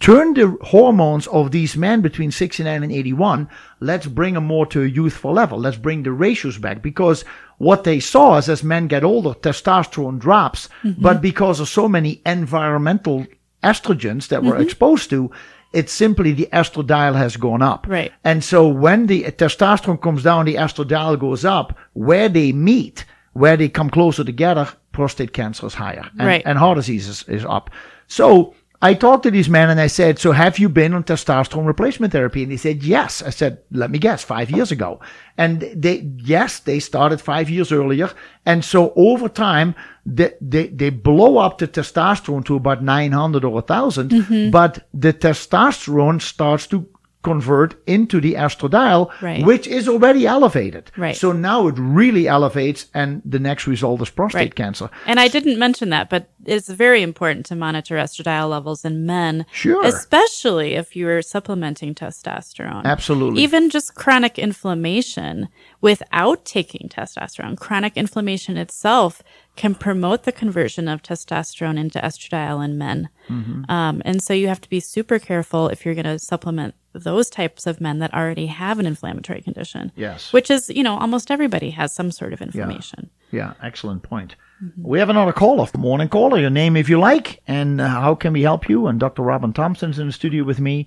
turn 0.00 0.34
the 0.34 0.56
hormones 0.60 1.26
of 1.28 1.52
these 1.52 1.76
men 1.76 2.00
between 2.00 2.30
69 2.30 2.82
and 2.82 2.92
81 2.92 3.48
let's 3.80 4.06
bring 4.06 4.34
them 4.34 4.46
more 4.46 4.66
to 4.66 4.82
a 4.82 4.86
youthful 4.86 5.32
level. 5.32 5.58
Let's 5.58 5.76
bring 5.76 6.02
the 6.02 6.12
ratios 6.12 6.58
back 6.58 6.82
because 6.82 7.24
what 7.58 7.84
they 7.84 8.00
saw 8.00 8.36
is 8.36 8.48
as 8.48 8.62
men 8.62 8.86
get 8.86 9.04
older 9.04 9.30
testosterone 9.30 10.18
drops. 10.18 10.68
Mm-hmm. 10.82 11.02
But 11.02 11.20
because 11.20 11.60
of 11.60 11.68
so 11.68 11.88
many 11.88 12.20
environmental 12.26 13.26
estrogens 13.64 14.28
that 14.28 14.42
we're 14.42 14.52
mm-hmm. 14.52 14.62
exposed 14.62 15.10
to 15.10 15.30
it's 15.72 15.92
simply 15.92 16.32
the 16.32 16.48
estradiol 16.52 17.14
has 17.16 17.36
gone 17.36 17.60
up. 17.60 17.86
Right. 17.88 18.12
and 18.24 18.42
so 18.42 18.68
when 18.68 19.06
the 19.06 19.24
testosterone 19.24 20.00
comes 20.00 20.22
down 20.22 20.46
the 20.46 20.54
estradiol 20.54 21.18
goes 21.18 21.44
up. 21.44 21.76
Where 21.92 22.28
they 22.28 22.52
meet 22.52 23.04
where 23.32 23.56
they 23.56 23.68
come 23.68 23.90
closer 23.90 24.24
together 24.24 24.68
prostate 24.92 25.34
cancer 25.34 25.66
is 25.66 25.74
higher. 25.74 26.08
And, 26.18 26.26
Right. 26.26 26.42
and 26.46 26.56
heart 26.56 26.76
disease 26.76 27.06
is, 27.06 27.22
is 27.28 27.44
up. 27.44 27.70
So 28.06 28.54
I 28.82 28.94
talked 28.94 29.22
to 29.22 29.30
this 29.30 29.48
man 29.48 29.70
and 29.70 29.80
I 29.80 29.86
said, 29.86 30.18
So 30.18 30.32
have 30.32 30.58
you 30.58 30.68
been 30.68 30.94
on 30.94 31.04
testosterone 31.04 31.66
replacement 31.66 32.12
therapy? 32.12 32.42
And 32.42 32.52
he 32.52 32.58
said, 32.58 32.82
Yes. 32.82 33.22
I 33.22 33.30
said, 33.30 33.58
Let 33.70 33.90
me 33.90 33.98
guess, 33.98 34.22
five 34.22 34.50
years 34.50 34.70
ago. 34.70 35.00
And 35.38 35.60
they, 35.74 36.10
yes, 36.18 36.60
they 36.60 36.80
started 36.80 37.20
five 37.20 37.48
years 37.48 37.72
earlier. 37.72 38.10
And 38.44 38.64
so 38.64 38.92
over 38.96 39.28
time, 39.28 39.74
they, 40.04 40.32
they, 40.40 40.68
they 40.68 40.90
blow 40.90 41.38
up 41.38 41.58
the 41.58 41.68
testosterone 41.68 42.44
to 42.46 42.56
about 42.56 42.82
900 42.82 43.44
or 43.44 43.50
1000, 43.50 44.10
mm-hmm. 44.10 44.50
but 44.50 44.86
the 44.94 45.12
testosterone 45.12 46.20
starts 46.20 46.66
to 46.68 46.88
convert 47.30 47.70
into 47.96 48.16
the 48.20 48.34
estradiol, 48.34 49.02
Right. 49.20 49.44
which 49.50 49.66
is 49.78 49.84
already 49.88 50.22
elevated. 50.36 50.84
Right. 50.96 51.16
So 51.16 51.28
now 51.32 51.66
it 51.70 51.74
really 52.00 52.24
elevates, 52.38 52.80
and 53.00 53.10
the 53.34 53.40
next 53.48 53.64
result 53.66 53.98
is 54.04 54.10
prostate 54.10 54.40
Right. 54.40 54.54
cancer. 54.64 54.86
And 55.10 55.18
I 55.24 55.26
didn't 55.34 55.58
mention 55.66 55.88
that, 55.90 56.08
but 56.08 56.22
it's 56.54 56.68
very 56.86 57.02
important 57.10 57.44
to 57.46 57.54
monitor 57.56 57.96
estradiol 57.96 58.48
levels 58.56 58.84
in 58.84 58.94
men, 59.06 59.44
Sure. 59.50 59.84
especially 59.84 60.70
if 60.82 60.94
you're 60.98 61.22
supplementing 61.34 61.94
testosterone. 61.94 62.84
Absolutely. 62.84 63.42
Even 63.42 63.70
just 63.70 63.88
chronic 64.02 64.38
inflammation 64.38 65.48
without 65.80 66.38
taking 66.44 66.88
testosterone, 66.88 67.56
chronic 67.56 67.94
inflammation 67.96 68.56
itself 68.56 69.12
can 69.56 69.74
promote 69.74 70.22
the 70.24 70.32
conversion 70.42 70.86
of 70.92 71.02
testosterone 71.02 71.78
into 71.84 71.98
estradiol 71.98 72.64
in 72.64 72.72
men. 72.78 73.08
Mm-hmm. 73.28 73.70
Um, 73.70 74.02
and 74.04 74.22
so 74.22 74.32
you 74.32 74.48
have 74.48 74.60
to 74.60 74.68
be 74.68 74.80
super 74.80 75.18
careful 75.18 75.68
if 75.68 75.84
you're 75.84 75.94
going 75.94 76.04
to 76.04 76.18
supplement 76.18 76.74
those 76.92 77.28
types 77.28 77.66
of 77.66 77.80
men 77.80 77.98
that 77.98 78.14
already 78.14 78.46
have 78.46 78.78
an 78.78 78.86
inflammatory 78.86 79.42
condition. 79.42 79.92
Yes. 79.96 80.32
Which 80.32 80.50
is, 80.50 80.70
you 80.70 80.82
know, 80.82 80.96
almost 80.98 81.30
everybody 81.30 81.70
has 81.70 81.92
some 81.92 82.10
sort 82.10 82.32
of 82.32 82.40
inflammation. 82.40 83.10
Yeah, 83.30 83.54
excellent 83.62 84.02
point. 84.02 84.36
We 84.80 84.98
have 84.98 85.10
another 85.10 85.32
caller. 85.34 85.66
Morning 85.76 86.08
caller, 86.08 86.38
your 86.38 86.48
name 86.50 86.76
if 86.76 86.88
you 86.88 86.98
like, 86.98 87.42
and 87.46 87.80
uh, 87.80 87.88
how 87.88 88.14
can 88.14 88.32
we 88.32 88.42
help 88.42 88.68
you? 88.70 88.86
And 88.86 88.98
Dr. 88.98 89.22
Robin 89.22 89.52
Thompson's 89.52 89.98
in 89.98 90.06
the 90.06 90.12
studio 90.12 90.44
with 90.44 90.60
me. 90.60 90.86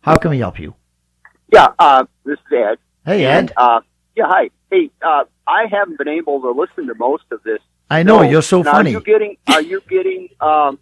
How 0.00 0.16
can 0.16 0.30
we 0.32 0.38
help 0.38 0.58
you? 0.58 0.74
Yeah, 1.52 1.68
uh, 1.78 2.04
this 2.24 2.38
is 2.50 2.52
Ed. 2.52 2.78
Hey, 3.06 3.24
And, 3.26 3.50
Ed. 3.50 3.54
uh, 3.56 3.80
yeah, 4.16 4.24
hi. 4.26 4.50
Hey, 4.72 4.90
uh, 5.02 5.24
I 5.46 5.66
haven't 5.70 5.98
been 5.98 6.08
able 6.08 6.40
to 6.40 6.50
listen 6.50 6.88
to 6.88 6.94
most 6.96 7.24
of 7.30 7.42
this. 7.44 7.60
I 7.90 8.02
know, 8.02 8.18
So, 8.18 8.22
you're 8.22 8.42
so 8.42 8.64
funny. 8.64 8.90
Are 8.90 8.92
you 8.94 9.00
getting? 9.02 9.36
Are 9.46 9.62
you 9.62 9.80
getting? 9.88 10.30
Um, 10.40 10.80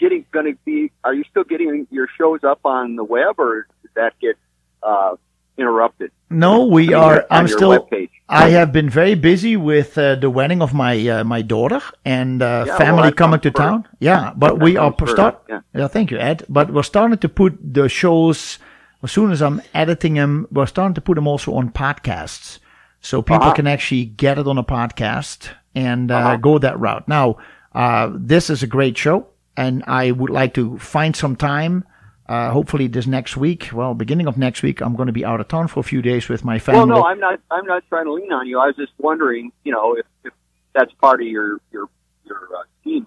getting 0.00 0.24
going 0.32 0.46
to 0.52 0.58
be? 0.64 0.90
Are 1.04 1.14
you 1.14 1.24
still 1.30 1.44
getting 1.44 1.86
your 1.90 2.08
shows 2.18 2.40
up 2.42 2.60
on 2.64 2.96
the 2.96 3.04
web, 3.04 3.34
or 3.38 3.66
did 3.82 3.90
that 3.94 4.12
get 4.20 4.36
uh, 4.82 5.16
interrupted? 5.56 6.10
No, 6.30 6.64
we 6.66 6.82
I 6.84 6.86
mean, 6.86 6.94
are. 6.94 7.26
I'm 7.30 7.48
still. 7.48 7.70
webpage. 7.78 8.10
I 8.28 8.50
have 8.50 8.72
been 8.72 8.88
very 8.88 9.16
busy 9.16 9.56
with 9.56 9.98
uh, 9.98 10.14
the 10.14 10.30
wedding 10.30 10.62
of 10.62 10.72
my 10.72 10.94
uh, 11.08 11.24
my 11.24 11.42
daughter 11.42 11.80
and 12.04 12.40
uh, 12.40 12.64
Yeah, 12.66 12.78
family 12.78 13.02
well, 13.02 13.12
coming 13.12 13.40
to 13.40 13.50
first. 13.50 13.56
town. 13.62 13.88
Yeah, 13.98 14.32
but 14.36 14.54
That 14.58 14.64
we 14.64 14.76
are 14.76 14.94
first, 14.96 15.12
start. 15.12 15.42
yeah. 15.48 15.60
Yeah, 15.74 15.88
thank 15.88 16.10
you, 16.12 16.18
Ed. 16.18 16.44
But 16.48 16.70
we're 16.72 16.84
starting 16.84 17.18
to 17.18 17.28
put 17.28 17.58
the 17.60 17.88
shows 17.88 18.58
as 19.02 19.10
soon 19.12 19.32
as 19.32 19.42
I'm 19.42 19.60
editing 19.74 20.14
them. 20.14 20.46
We're 20.52 20.66
starting 20.66 20.94
to 20.94 21.00
put 21.00 21.16
them 21.16 21.26
also 21.26 21.54
on 21.54 21.70
podcasts, 21.70 22.60
so 23.00 23.20
people 23.22 23.42
Uh-huh. 23.50 23.54
can 23.54 23.66
actually 23.66 24.04
get 24.04 24.38
it 24.38 24.46
on 24.46 24.58
a 24.58 24.64
podcast 24.64 25.50
and 25.74 26.10
uh, 26.12 26.14
Uh-huh. 26.16 26.36
go 26.36 26.58
that 26.58 26.78
route. 26.78 27.08
Now, 27.08 27.36
uh, 27.74 28.10
this 28.14 28.48
is 28.50 28.62
a 28.62 28.66
great 28.68 28.96
show. 28.96 29.26
And 29.56 29.82
I 29.86 30.10
would 30.12 30.30
like 30.30 30.54
to 30.54 30.78
find 30.78 31.14
some 31.16 31.36
time. 31.36 31.84
Uh, 32.28 32.52
hopefully 32.52 32.86
this 32.86 33.08
next 33.08 33.36
week. 33.36 33.70
Well, 33.72 33.92
beginning 33.92 34.28
of 34.28 34.38
next 34.38 34.62
week, 34.62 34.80
I'm 34.80 34.94
going 34.94 35.08
to 35.08 35.12
be 35.12 35.24
out 35.24 35.40
of 35.40 35.48
town 35.48 35.66
for 35.66 35.80
a 35.80 35.82
few 35.82 36.00
days 36.00 36.28
with 36.28 36.44
my 36.44 36.60
family. 36.60 36.78
Well, 36.78 37.00
no, 37.00 37.04
I'm 37.04 37.18
not. 37.18 37.40
I'm 37.50 37.66
not 37.66 37.82
trying 37.88 38.04
to 38.04 38.12
lean 38.12 38.32
on 38.32 38.46
you. 38.46 38.60
I 38.60 38.66
was 38.66 38.76
just 38.76 38.92
wondering, 38.98 39.50
you 39.64 39.72
know, 39.72 39.94
if, 39.96 40.06
if 40.24 40.32
that's 40.72 40.92
part 41.00 41.20
of 41.20 41.26
your 41.26 41.60
your 41.72 41.88
your 42.24 42.38
uh, 42.56 42.62
scheme. 42.80 43.06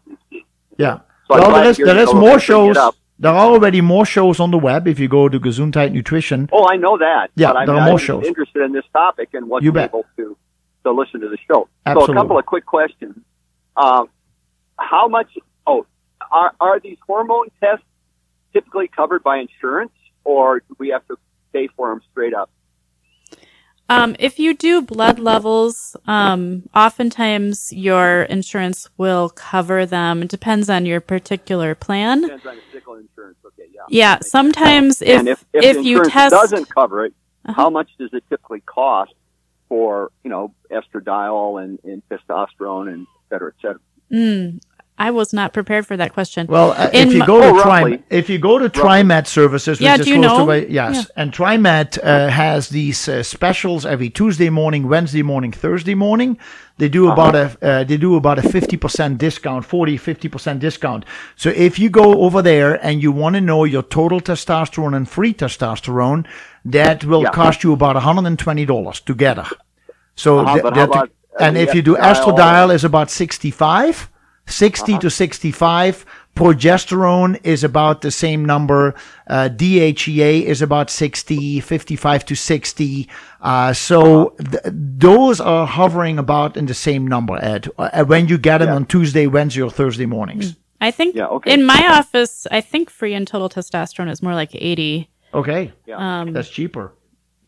yeah. 0.78 1.00
So 1.30 1.36
well, 1.40 1.54
there 1.54 1.70
is 1.70 1.78
there 1.78 1.98
is 1.98 2.14
more 2.14 2.38
and 2.38 2.46
bring 2.46 2.70
it 2.70 2.76
shows. 2.76 2.94
There 3.20 3.32
are 3.32 3.46
already 3.48 3.80
more 3.80 4.06
shows 4.06 4.42
on 4.42 4.52
the 4.52 4.58
web. 4.58 4.88
If 4.90 5.00
you 5.00 5.08
go 5.08 5.30
to 5.30 5.40
Gesundheit 5.40 5.94
Nutrition, 5.94 6.50
Oh, 6.52 6.68
I 6.70 6.76
know 6.76 6.98
that. 6.98 7.30
Yeah, 7.36 7.54
but 7.54 7.58
I'm, 7.60 7.68
there 7.68 7.76
are 7.78 7.86
more 7.86 7.92
I'm 7.94 7.98
shows. 8.00 8.26
interested 8.26 8.64
in 8.64 8.74
this 8.74 8.84
topic 8.92 9.30
and 9.34 9.48
what's 9.48 9.64
You 9.64 9.72
bet. 9.72 9.92
able 9.92 10.06
to 10.18 10.36
to 10.84 10.92
listen 10.92 11.22
to 11.22 11.30
the 11.30 11.38
show. 11.48 11.70
So 11.88 12.04
a 12.12 12.14
couple 12.14 12.38
of 12.38 12.46
quick 12.46 12.66
questions. 12.66 13.16
Um, 13.78 14.10
how 14.78 15.08
much? 15.08 15.30
Are 16.34 16.52
are 16.60 16.80
these 16.80 16.98
hormone 17.08 17.48
tests 17.62 17.86
typically 18.54 18.88
covered 18.88 19.24
by 19.24 19.38
insurance, 19.38 19.94
or 20.24 20.60
do 20.60 20.76
we 20.80 20.90
have 20.90 21.08
to 21.08 21.18
pay 21.54 21.68
for 21.76 21.90
them 21.90 22.02
straight 22.12 22.34
up? 22.34 22.50
Um, 23.90 24.16
if 24.18 24.40
you 24.40 24.56
do 24.56 24.82
blood 24.82 25.20
levels, 25.20 25.96
um, 26.08 26.64
oftentimes 26.74 27.72
your 27.72 28.24
insurance 28.24 28.90
will 28.98 29.30
cover 29.30 29.86
them. 29.86 30.24
It 30.24 30.30
depends 30.30 30.70
on 30.70 30.86
your 30.86 31.02
particular 31.02 31.76
plan. 31.76 32.22
Depends 32.22 32.46
on 32.48 32.56
the 32.56 32.62
particular 32.64 33.00
insurance. 33.02 33.38
Okay, 33.46 33.70
yeah. 33.72 33.82
Yeah, 33.90 34.18
sometimes 34.22 35.02
if 35.02 35.20
and 35.20 35.28
if, 35.28 35.46
if, 35.54 35.76
if, 35.78 35.86
you 35.86 36.04
test, 36.06 36.32
doesn't 36.32 36.74
cover 36.74 37.06
it, 37.06 37.14
Uh-huh. 37.46 37.54
how 37.62 37.70
much 37.70 37.90
does 38.00 38.10
it 38.14 38.24
typically 38.30 38.62
cost 38.62 39.14
for 39.68 40.12
you 40.24 40.30
know 40.30 40.56
estradiol 40.72 41.62
and, 41.62 41.78
and 41.84 42.02
testosterone 42.10 42.92
and 42.92 43.02
et 43.04 43.30
cetera, 43.30 43.52
et 43.52 43.62
cetera? 43.62 43.80
Mm, 44.12 44.62
I 45.00 45.10
was 45.10 45.34
not 45.34 45.54
prepared 45.54 45.88
for 45.88 45.98
that 45.98 46.14
question. 46.14 46.46
well, 46.48 46.72
uh, 46.78 46.90
if 46.94 47.12
you 47.12 47.20
my- 47.20 47.26
go 47.26 47.42
to 47.42 47.48
Oh, 47.60 47.62
Trim, 47.84 48.04
if 48.12 48.30
you 48.30 48.38
go 48.38 48.60
to 48.60 48.70
TriMet 48.70 49.26
services, 49.28 49.80
which 49.80 49.86
Yeah, 49.86 49.96
is 50.00 50.06
do 50.06 50.12
you 50.14 50.20
close 50.22 50.38
to 50.38 50.46
know? 50.46 50.54
yes, 50.54 50.96
Yeah. 50.96 51.04
and 51.24 51.32
TriMet 51.34 51.98
uh, 52.04 52.28
has 52.30 52.70
these 52.70 53.10
uh, 53.10 53.24
specials 53.24 53.86
every 53.88 54.10
Tuesday 54.10 54.50
morning, 54.50 54.88
Wednesday 54.88 55.24
morning, 55.24 55.52
Thursday 55.52 55.96
morning. 55.96 56.38
They 56.78 56.90
do 56.90 57.06
Uh-huh. 57.06 57.14
about 57.14 57.36
a 57.36 57.46
uh, 57.62 57.84
they 57.84 57.98
do 57.98 58.16
about 58.16 58.38
a 58.38 58.44
fifty 58.44 58.78
percent 58.78 59.18
discount, 59.18 59.66
40 59.66 59.98
50 59.98 60.28
percent 60.30 60.60
discount. 60.60 61.06
So 61.36 61.50
if 61.50 61.80
you 61.80 61.90
go 61.90 62.22
over 62.26 62.42
there 62.44 62.80
and 62.86 63.02
you 63.02 63.12
want 63.12 63.34
to 63.36 63.42
know 63.42 63.64
your 63.64 63.84
total 63.84 64.20
testosterone 64.22 64.96
and 64.96 65.10
free 65.10 65.34
testosterone, 65.34 66.26
that 66.66 67.04
will 67.04 67.24
Yeah. 67.24 67.32
cost 67.32 67.64
you 67.64 67.74
about 67.74 67.96
one 67.96 68.04
hundred 68.04 68.26
and 68.28 68.38
twenty 68.40 68.66
dollars 68.66 69.00
together. 69.02 69.46
So 70.16 70.40
Uh-huh, 70.40 70.54
th- 70.54 70.64
but 70.64 70.78
about, 70.78 71.10
uh, 71.10 71.44
and 71.46 71.56
the 71.56 71.62
if 71.62 71.74
you 71.76 71.82
do 71.82 71.96
estradiol? 71.96 72.38
estradiol 72.38 72.74
is 72.74 72.84
about 72.84 73.10
65 73.10 74.10
60 74.46 74.92
Uh-huh. 74.94 75.02
to 75.02 75.10
65 75.10 76.06
progesterone 76.36 77.40
is 77.44 77.64
about 77.64 78.02
the 78.02 78.12
same 78.12 78.44
number 78.46 78.94
uh, 79.28 79.50
dhea 79.50 80.44
is 80.44 80.62
about 80.62 80.90
60 80.90 81.60
55 81.60 82.26
to 82.26 82.36
60 82.36 83.08
uh, 83.42 83.74
so 83.74 84.00
Uh-huh. 84.28 84.30
th- 84.52 84.64
those 85.00 85.40
are 85.42 85.66
hovering 85.68 86.18
about 86.20 86.58
in 86.58 86.66
the 86.66 86.74
same 86.74 87.08
number 87.08 87.38
ed 87.42 87.68
uh, 87.78 88.04
when 88.06 88.28
you 88.28 88.38
get 88.38 88.58
them 88.60 88.68
Yeah. 88.70 88.76
on 88.76 88.86
tuesday 88.86 89.28
wednesday 89.28 89.62
or 89.62 89.72
thursday 89.72 90.06
mornings 90.06 90.56
I 90.82 90.92
think 90.92 91.16
Yeah, 91.16 91.28
okay. 91.28 91.54
in 91.54 91.66
my 91.66 91.82
office, 92.00 92.46
I 92.52 92.60
think 92.60 92.90
free 92.90 93.14
and 93.14 93.26
total 93.26 93.48
testosterone 93.48 94.12
is 94.12 94.22
more 94.22 94.36
like 94.36 94.52
80. 94.54 95.08
okay 95.34 95.72
Yeah. 95.88 95.96
Um, 96.22 96.34
that's 96.34 96.50
cheaper 96.50 96.92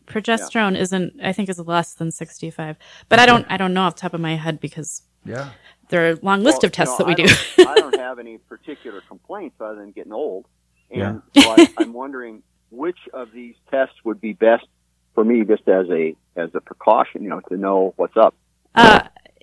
progesterone 0.06 0.74
isn't, 0.78 1.12
I 1.22 1.32
think, 1.34 1.48
is 1.50 1.58
less 1.58 1.94
than 1.94 2.10
65. 2.12 2.76
But 3.08 3.18
I 3.18 3.26
don't, 3.26 3.44
I 3.50 3.56
don't 3.56 3.74
know 3.74 3.82
off 3.82 3.96
the 3.96 4.00
top 4.02 4.14
of 4.14 4.20
my 4.20 4.36
head 4.36 4.58
because 4.60 5.02
yeah 5.26 5.48
there 5.88 6.06
are 6.08 6.12
a 6.12 6.18
long 6.22 6.42
list 6.42 6.62
Well, 6.62 6.66
of 6.68 6.72
tests 6.72 6.98
you 6.98 7.06
know, 7.06 7.14
that 7.14 7.18
we 7.18 7.24
I 7.24 7.26
do. 7.26 7.34
don't- 7.56 7.68
I 7.76 7.80
don't 7.80 7.98
have 7.98 8.18
any 8.18 8.38
particular 8.38 9.00
complaints 9.08 9.56
other 9.60 9.76
than 9.76 9.92
getting 9.92 10.12
old, 10.12 10.46
and 10.90 11.22
Yeah. 11.34 11.42
so 11.42 11.50
I, 11.50 11.68
I'm 11.78 11.92
wondering 11.92 12.42
which 12.70 12.98
of 13.12 13.32
these 13.32 13.54
tests 13.70 13.94
would 14.04 14.20
be 14.20 14.32
best 14.32 14.66
for 15.14 15.24
me, 15.24 15.44
just 15.44 15.66
as 15.68 15.86
a 15.90 16.14
as 16.36 16.50
a 16.54 16.60
precaution, 16.60 17.22
you 17.22 17.28
know, 17.30 17.40
to 17.48 17.56
know 17.56 17.94
what's 17.96 18.16
up. 18.16 18.34
Uh, 18.74 19.00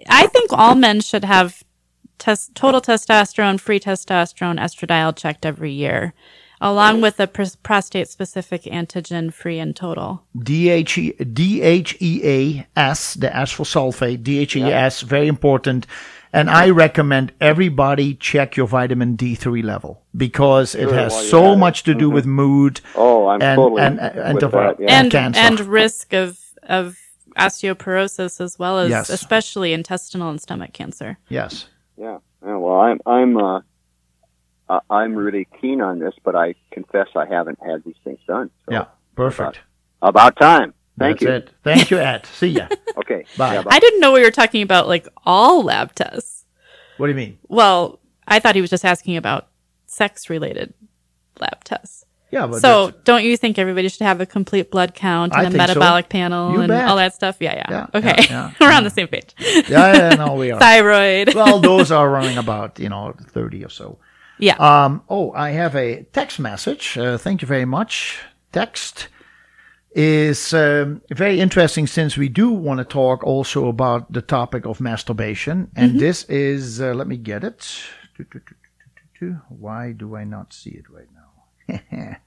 I 0.08 0.28
think 0.28 0.52
all 0.54 0.76
men 0.76 1.02
should 1.02 1.24
have 1.24 1.64
test, 2.20 2.54
total 2.54 2.82
testosterone, 2.82 3.60
free 3.60 3.80
testosterone, 3.80 4.60
estradiol 4.60 5.16
checked 5.16 5.46
every 5.46 5.72
year, 5.72 6.14
along 6.62 7.02
with 7.02 7.20
a 7.20 7.26
pr- 7.26 7.44
prostate 7.64 8.08
specific 8.08 8.64
antigen 8.64 9.34
free 9.34 9.58
and 9.58 9.76
total. 9.76 10.24
DHE, 10.38 11.14
DHEAS, 11.24 13.14
the 13.16 13.36
S 13.36 13.52
for 13.52 13.64
sulfate, 13.64 14.22
DHEAS, 14.24 15.02
very 15.02 15.28
important. 15.28 15.88
And 16.36 16.50
I 16.50 16.70
recommend 16.72 17.32
everybody 17.40 18.16
check 18.16 18.58
your 18.58 18.66
vitamin 18.68 19.16
D3 19.16 19.64
level 19.64 20.02
because 20.18 20.74
it 20.74 20.90
Sure, 20.90 20.94
has 20.96 21.30
so 21.30 21.46
at 21.46 21.54
it. 21.54 21.58
much 21.58 21.84
to 21.84 21.94
do 21.94 22.10
with 22.10 22.26
mood 22.26 22.82
Oh, 22.96 23.28
I'm 23.28 23.42
and, 23.42 23.56
totally 23.58 23.82
and, 23.84 24.00
and, 24.00 24.42
with 24.42 24.52
that. 24.52 24.80
Yeah. 24.80 25.00
and 25.00 25.12
cancer. 25.12 25.40
and 25.40 25.60
risk 25.60 26.14
of 26.14 26.40
of 26.64 26.98
osteoporosis 27.38 28.42
as 28.42 28.58
well 28.58 28.80
as 28.80 28.90
Yes. 28.90 29.10
especially 29.10 29.74
intestinal 29.74 30.30
and 30.30 30.42
stomach 30.42 30.74
cancer. 30.74 31.18
yes. 31.30 31.68
yeah. 31.98 32.18
yeah. 32.46 32.56
Well, 32.58 32.80
I'm 32.82 33.00
I'm 33.06 33.38
uh, 33.38 33.62
uh, 34.70 34.80
I'm 34.90 35.14
really 35.16 35.48
keen 35.62 35.82
on 35.82 36.00
this, 36.00 36.14
but 36.24 36.36
I 36.36 36.56
confess 36.72 37.08
I 37.16 37.26
haven't 37.26 37.60
had 37.64 37.84
these 37.84 37.96
things 38.04 38.20
done. 38.28 38.50
So 38.66 38.72
Yeah. 38.74 38.86
Perfect. 39.16 39.60
About 40.02 40.36
time. 40.38 40.74
Thank 41.00 41.20
That's 41.20 41.22
you. 41.24 41.30
it. 41.32 41.50
Thank 41.64 41.92
you, 41.92 41.98
Ed. 42.00 42.26
See 42.28 42.48
ya. 42.50 42.68
Okay. 42.98 43.26
Bye. 43.38 43.56
Yeah, 43.56 43.64
I 43.68 43.80
didn't 43.80 44.00
know 44.02 44.12
we 44.12 44.22
were 44.22 44.30
talking 44.32 44.62
about 44.62 44.88
like 44.88 45.08
all 45.26 45.64
lab 45.64 45.96
tests. 45.96 46.46
What 46.98 47.08
do 47.08 47.12
you 47.12 47.16
mean? 47.18 47.40
Well, 47.48 48.00
I 48.28 48.40
thought 48.40 48.54
he 48.54 48.62
was 48.62 48.70
just 48.70 48.86
asking 48.86 49.18
about 49.18 49.48
sex 49.88 50.30
related 50.30 50.74
lab 51.40 51.64
tests. 51.64 52.06
Yeah, 52.30 52.46
but 52.48 52.62
so 52.62 52.86
that's- 52.88 53.02
don't 53.04 53.24
you 53.24 53.36
think 53.36 53.58
everybody 53.58 53.90
should 53.90 54.04
have 54.04 54.22
a 54.22 54.26
complete 54.28 54.70
blood 54.72 54.94
count 54.94 55.34
and 55.34 55.42
a 55.48 55.50
think 55.50 55.54
so. 55.54 55.58
metabolic 55.58 56.10
panel 56.10 56.52
You 56.54 56.60
and 56.62 56.68
bet. 56.68 56.88
all 56.88 56.96
that 56.98 57.14
stuff? 57.16 57.38
Yeah, 57.40 57.56
yeah. 57.56 57.66
Yeah, 57.70 57.88
okay. 58.00 58.16
yeah, 58.20 58.26
yeah, 58.30 58.52
We're 58.60 58.70
yeah. 58.70 58.78
on 58.78 58.84
the 58.84 58.90
same 58.92 59.08
page. 59.08 59.34
yeah, 59.40 59.64
yeah, 59.68 60.10
no, 60.16 60.36
we 60.36 60.52
are. 60.54 60.60
Thyroid. 60.60 61.34
well, 61.34 61.60
those 61.60 61.92
are 61.92 62.08
running 62.10 62.38
about, 62.38 62.80
you 62.80 62.90
know, 62.90 63.16
30 63.32 63.66
or 63.66 63.70
so. 63.70 63.98
yeah. 64.40 64.56
Um, 64.58 65.02
oh, 65.10 65.32
I 65.34 65.50
have 65.52 65.76
a 65.76 66.04
text 66.14 66.40
message. 66.40 66.96
Uh, 66.98 67.18
thank 67.18 67.42
you 67.42 67.48
very 67.48 67.66
much. 67.66 68.20
Text 68.52 69.08
is 69.96 70.54
um, 70.54 71.02
very 71.10 71.40
interesting 71.40 71.88
since 71.88 72.18
we 72.18 72.30
do 72.30 72.52
want 72.52 72.80
to 72.80 72.86
talk 72.86 73.24
also 73.24 73.68
about 73.68 74.12
the 74.12 74.22
topic 74.22 74.66
of 74.66 74.82
masturbation. 74.82 75.70
And 75.76 76.00
this 76.00 76.24
is, 76.26 76.82
uh, 76.82 76.94
let 76.94 77.08
me 77.08 77.18
get 77.18 77.44
it. 77.44 77.84
Why 79.50 79.92
do 79.92 80.16
I 80.16 80.24
not 80.24 80.54
see 80.54 80.72
it 80.72 80.86
right 80.90 81.08
now? 81.14 82.18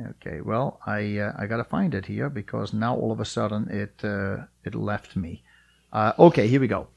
okay, 0.10 0.40
well, 0.40 0.80
I 0.86 1.18
uh, 1.18 1.32
I 1.36 1.46
gotta 1.46 1.64
find 1.64 1.94
it 1.94 2.06
here 2.06 2.28
because 2.28 2.72
now 2.72 2.94
all 2.94 3.10
of 3.10 3.20
a 3.20 3.24
sudden 3.24 3.68
it 3.70 4.04
uh, 4.04 4.44
it 4.64 4.74
left 4.74 5.16
me. 5.16 5.42
Uh, 5.92 6.12
okay, 6.18 6.46
here 6.46 6.60
we 6.60 6.68
go. 6.68 6.88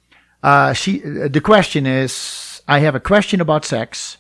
Uh, 0.43 0.73
she. 0.73 1.01
Uh, 1.03 1.27
the 1.27 1.41
question 1.41 1.85
is, 1.85 2.61
I 2.67 2.79
have 2.79 2.95
a 2.95 2.99
question 2.99 3.39
about 3.39 3.65
sex. 3.65 4.17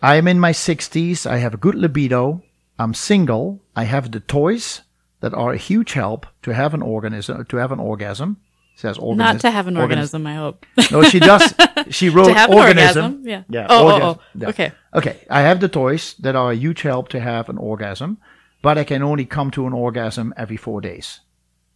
I 0.00 0.16
am 0.16 0.26
in 0.26 0.40
my 0.40 0.52
60s. 0.52 1.26
I 1.26 1.38
have 1.38 1.54
a 1.54 1.56
good 1.56 1.76
libido. 1.76 2.42
I'm 2.82 2.94
single. 2.94 3.62
I 3.76 3.84
have 3.84 4.10
the 4.10 4.20
toys 4.20 4.82
that 5.20 5.34
are 5.34 5.52
a 5.52 5.56
huge 5.56 5.92
help 5.92 6.26
to 6.42 6.52
have 6.52 6.74
an 6.74 6.82
organism. 6.82 7.44
To 7.44 7.56
have 7.56 7.72
an 7.72 7.80
orgasm. 7.80 8.38
Says 8.74 8.98
organism. 8.98 9.34
Not 9.34 9.40
to 9.42 9.50
have 9.50 9.66
an 9.68 9.76
organism, 9.76 10.26
I 10.26 10.34
hope. 10.34 10.66
No, 10.90 11.02
she 11.02 11.20
does. 11.20 11.54
She 11.90 12.08
wrote 12.08 12.28
to 12.28 12.34
have 12.34 12.50
an 12.50 12.58
organism. 12.58 13.04
orgasm. 13.04 13.28
Yeah. 13.28 13.42
Yeah. 13.48 13.66
Oh, 13.68 13.88
oh, 13.88 14.02
oh. 14.02 14.20
Yeah. 14.34 14.48
Okay. 14.48 14.72
Okay. 14.94 15.16
I 15.28 15.42
have 15.42 15.60
the 15.60 15.68
toys 15.68 16.14
that 16.20 16.36
are 16.36 16.52
a 16.52 16.56
huge 16.56 16.82
help 16.82 17.08
to 17.08 17.20
have 17.20 17.48
an 17.48 17.58
orgasm, 17.58 18.18
but 18.62 18.78
I 18.78 18.84
can 18.84 19.02
only 19.02 19.26
come 19.26 19.50
to 19.52 19.66
an 19.66 19.72
orgasm 19.72 20.32
every 20.36 20.56
four 20.56 20.80
days. 20.80 21.20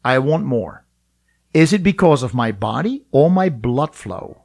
I 0.04 0.18
want 0.20 0.44
more. 0.44 0.84
Is 1.52 1.72
it 1.72 1.82
because 1.82 2.22
of 2.22 2.34
my 2.34 2.52
body 2.52 3.04
or 3.10 3.30
my 3.30 3.48
blood 3.48 3.94
flow? 3.94 4.42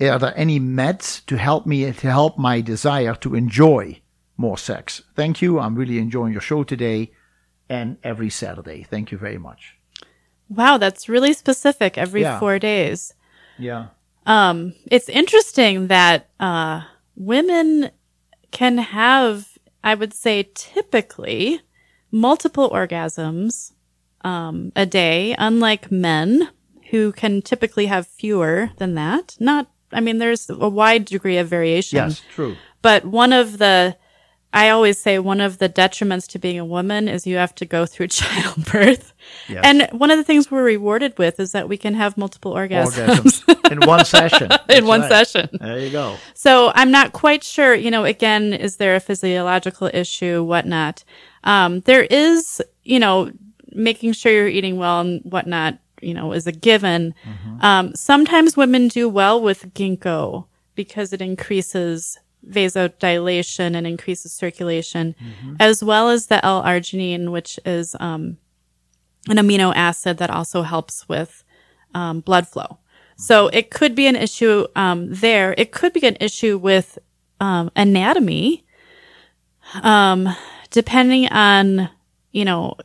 Are 0.00 0.18
there 0.18 0.32
any 0.36 0.58
meds 0.60 1.24
to 1.26 1.36
help 1.36 1.66
me 1.66 1.92
to 1.92 2.10
help 2.10 2.38
my 2.38 2.60
desire 2.60 3.14
to 3.16 3.34
enjoy 3.34 4.00
more 4.40 4.58
sex? 4.58 5.02
Thank 5.14 5.42
you. 5.42 5.58
I'm 5.60 5.74
really 5.74 5.98
enjoying 5.98 6.32
your 6.32 6.40
show 6.40 6.64
today 6.64 7.12
and 7.68 7.98
every 8.02 8.30
Saturday. 8.30 8.82
Thank 8.82 9.12
you 9.12 9.18
very 9.18 9.38
much. 9.38 9.76
Wow, 10.48 10.78
that's 10.78 11.08
really 11.08 11.32
specific. 11.32 11.96
Every 11.98 12.22
Yeah. 12.22 12.40
four 12.40 12.58
days. 12.58 13.14
Yeah. 13.58 13.88
Um, 14.26 14.74
it's 14.90 15.08
interesting 15.08 15.86
that 15.88 16.28
uh, 16.40 16.82
women 17.14 17.90
can 18.50 18.78
have, 18.78 19.32
I 19.84 19.94
would 19.94 20.14
say, 20.14 20.50
typically 20.54 21.60
multiple 22.10 22.70
orgasms 22.70 23.72
um, 24.22 24.72
a 24.74 24.86
day, 24.86 25.34
unlike 25.38 25.90
men 25.92 26.48
who 26.90 27.12
can 27.12 27.40
typically 27.42 27.86
have 27.86 28.06
fewer 28.06 28.70
than 28.78 28.94
that. 28.96 29.36
Not, 29.38 29.70
I 29.92 30.00
mean, 30.00 30.18
there's 30.18 30.50
a 30.50 30.68
wide 30.68 31.04
degree 31.04 31.38
of 31.38 31.48
variation. 31.48 31.96
Yes, 31.96 32.22
true. 32.34 32.56
But 32.82 33.04
one 33.04 33.32
of 33.32 33.58
the 33.58 33.96
I 34.52 34.70
always 34.70 34.98
say 34.98 35.18
one 35.18 35.40
of 35.40 35.58
the 35.58 35.68
detriments 35.68 36.26
to 36.28 36.38
being 36.38 36.58
a 36.58 36.64
woman 36.64 37.06
is 37.08 37.26
you 37.26 37.36
have 37.36 37.54
to 37.56 37.64
go 37.64 37.86
through 37.86 38.08
childbirth. 38.20 39.12
Yes. 39.48 39.62
And 39.64 39.88
one 39.92 40.10
of 40.10 40.18
the 40.18 40.24
things 40.24 40.50
we're 40.50 40.64
rewarded 40.64 41.16
with 41.18 41.38
is 41.38 41.52
that 41.52 41.68
we 41.68 41.76
can 41.76 41.94
have 41.94 42.16
multiple 42.16 42.52
orgasms, 42.54 43.44
Orgasms 43.44 43.70
in 43.72 43.80
one 43.86 44.04
session. 44.16 44.50
in 44.68 44.86
one 44.86 45.02
right. 45.02 45.08
session. 45.08 45.48
There 45.52 45.78
you 45.78 45.90
go. 45.90 46.16
So 46.34 46.72
I'm 46.74 46.90
not 46.90 47.12
quite 47.12 47.44
sure, 47.44 47.74
you 47.74 47.90
know, 47.90 48.04
again, 48.04 48.52
is 48.52 48.76
there 48.76 48.96
a 48.96 49.00
physiological 49.00 49.90
issue, 49.94 50.42
whatnot? 50.42 51.04
Um, 51.44 51.80
there 51.80 52.02
is, 52.04 52.60
you 52.82 52.98
know, 52.98 53.30
making 53.72 54.12
sure 54.14 54.32
you're 54.32 54.48
eating 54.48 54.78
well 54.78 55.00
and 55.00 55.22
whatnot, 55.22 55.78
you 56.00 56.12
know, 56.12 56.32
is 56.32 56.46
a 56.48 56.52
given. 56.52 57.14
Um, 57.60 57.94
sometimes 57.94 58.56
women 58.56 58.88
do 58.88 59.08
well 59.08 59.40
with 59.40 59.72
ginkgo 59.74 60.46
because 60.74 61.12
it 61.12 61.20
increases 61.22 62.18
vasodilation 62.48 63.76
and 63.76 63.86
increases 63.86 64.32
circulation, 64.32 65.14
as 65.58 65.84
well 65.84 66.08
as 66.08 66.26
the 66.26 66.44
L-arginine, 66.44 67.30
which 67.30 67.58
is 67.64 67.94
um, 68.00 68.38
an 69.28 69.36
amino 69.36 69.72
acid 69.74 70.18
that 70.18 70.30
also 70.30 70.62
helps 70.62 71.08
with 71.08 71.44
um, 71.94 72.20
blood 72.20 72.48
flow. 72.48 72.78
So 73.16 73.48
it 73.48 73.70
could 73.70 73.94
be 73.94 74.06
an 74.06 74.16
issue 74.16 74.66
um, 74.74 75.12
there. 75.12 75.54
It 75.58 75.72
could 75.72 75.92
be 75.92 76.06
an 76.06 76.16
issue 76.20 76.56
with 76.56 76.98
um, 77.38 77.70
anatomy, 77.76 78.64
um, 79.82 80.34
depending 80.70 81.28
on 81.28 81.90
you 82.32 82.44
know 82.44 82.76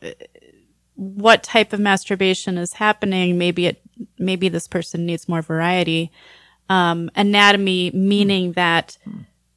what 0.94 1.42
type 1.42 1.72
of 1.72 1.80
masturbation 1.80 2.58
is 2.58 2.74
happening. 2.74 3.38
Maybe 3.38 3.66
it 3.66 3.80
maybe 4.18 4.50
this 4.50 4.68
person 4.68 5.06
needs 5.06 5.28
more 5.28 5.42
variety. 5.42 6.10
Um, 6.68 7.10
anatomy 7.14 7.92
meaning 7.92 8.52
that 8.52 8.98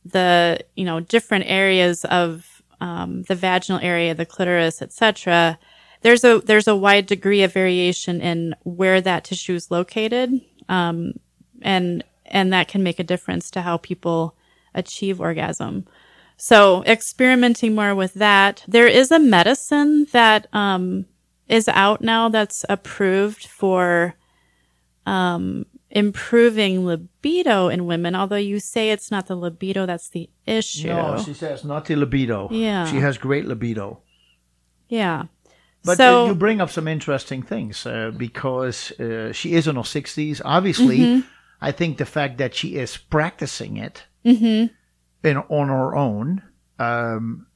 the 0.06 0.60
you 0.76 0.86
know 0.86 1.00
different 1.00 1.46
areas 1.48 2.06
of 2.06 2.62
um, 2.82 3.24
the 3.24 3.36
vaginal 3.36 3.82
area, 3.82 4.14
the 4.14 4.26
clitoris, 4.26 4.82
etc. 4.82 5.60
There's 6.02 6.24
a 6.24 6.40
there's 6.40 6.68
a 6.68 6.76
wide 6.76 7.06
degree 7.06 7.44
of 7.44 7.54
variation 7.54 8.22
in 8.22 8.56
where 8.64 9.02
that 9.02 9.26
tissue 9.26 9.56
is 9.56 9.72
located, 9.72 10.42
um, 10.70 11.14
and 11.62 12.04
and 12.26 12.54
that 12.54 12.68
can 12.68 12.84
make 12.84 13.00
a 13.00 13.04
difference 13.04 13.52
to 13.52 13.62
how 13.62 13.78
people 13.78 14.36
achieve 14.74 15.20
orgasm. 15.20 15.86
So 16.38 16.84
experimenting 16.86 17.76
more 17.76 17.94
with 17.94 18.14
that. 18.14 18.64
There 18.68 18.88
is 18.88 19.12
a 19.12 19.20
medicine 19.20 20.08
that 20.14 20.48
um, 20.54 21.06
is 21.50 21.68
out 21.68 22.02
now 22.02 22.30
that's 22.30 22.64
approved 22.70 23.46
for 23.46 24.16
um, 25.06 25.66
improving 25.92 26.86
libido 26.86 27.68
in 27.70 27.86
women. 27.86 28.16
Although 28.16 28.36
you 28.36 28.60
say 28.60 28.92
it's 28.92 29.12
not 29.12 29.28
the 29.28 29.36
libido 29.36 29.86
that's 29.86 30.10
the 30.10 30.30
issue. 30.46 30.88
No, 30.88 31.22
she 31.24 31.34
says 31.34 31.64
not 31.64 31.86
the 31.86 31.96
libido. 31.96 32.48
Yeah. 32.52 32.86
She 32.86 32.98
has 32.98 33.18
great 33.18 33.46
libido. 33.46 34.02
yeah. 34.88 35.24
But 35.86 35.96
so 35.96 36.24
uh, 36.24 36.28
you 36.28 36.36
bring 36.36 36.60
up 36.60 36.70
some 36.70 36.90
interesting 36.90 37.42
things 37.42 37.86
uh, 37.86 38.12
because 38.18 38.92
uh, 39.00 39.32
she 39.32 39.54
is 39.54 39.66
in 39.66 39.78
her 39.78 39.82
60s. 39.84 40.42
Obviously, 40.44 41.00
Mm-hmm. 41.00 41.28
I 41.62 41.72
think 41.72 41.98
the 41.98 42.06
fact 42.06 42.38
that 42.38 42.54
she 42.54 42.76
is 42.76 42.98
practicing 42.98 43.78
it 43.78 44.04
Mm-hmm. 44.26 44.74
in, 45.28 45.38
on 45.38 45.68
her 45.70 45.96
own 45.96 46.42
um, 46.80 47.48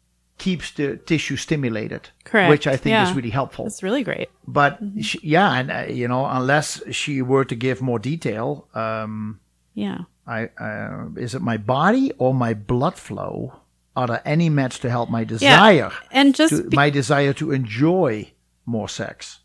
keeps 0.44 0.72
the 0.72 0.98
tissue 1.06 1.38
stimulated, 1.38 2.04
Correct, 2.26 2.50
which 2.52 2.68
I 2.68 2.76
think 2.78 2.94
yeah. 2.94 3.08
is 3.10 3.16
really 3.16 3.32
helpful. 3.40 3.66
it's 3.66 3.84
really 3.84 4.04
great. 4.04 4.28
But 4.48 4.72
she, 5.08 5.18
yeah, 5.36 5.50
and 5.60 5.72
uh, 5.72 5.94
you 6.02 6.08
know, 6.08 6.26
unless 6.40 6.82
she 6.92 7.22
were 7.22 7.46
to 7.46 7.56
give 7.56 7.82
more 7.82 8.00
detail, 8.00 8.68
um, 8.76 9.40
Yeah. 9.76 10.00
I 10.28 10.40
uh, 10.68 11.10
is 11.26 11.36
it 11.36 11.42
my 11.42 11.58
body 11.58 12.06
or 12.18 12.34
my 12.34 12.54
blood 12.54 12.96
flow? 13.08 13.36
Are 13.96 14.08
there 14.08 14.22
any 14.26 14.50
meds 14.50 14.80
to 14.82 14.90
help 14.90 15.10
my 15.10 15.24
desire? 15.26 15.92
And 16.12 16.36
just 16.40 16.54
to, 16.56 16.70
be- 16.70 16.76
my 16.78 16.90
desire 16.92 17.34
to 17.34 17.52
enjoy 17.52 18.14
more 18.66 18.90
sex. 18.90 19.40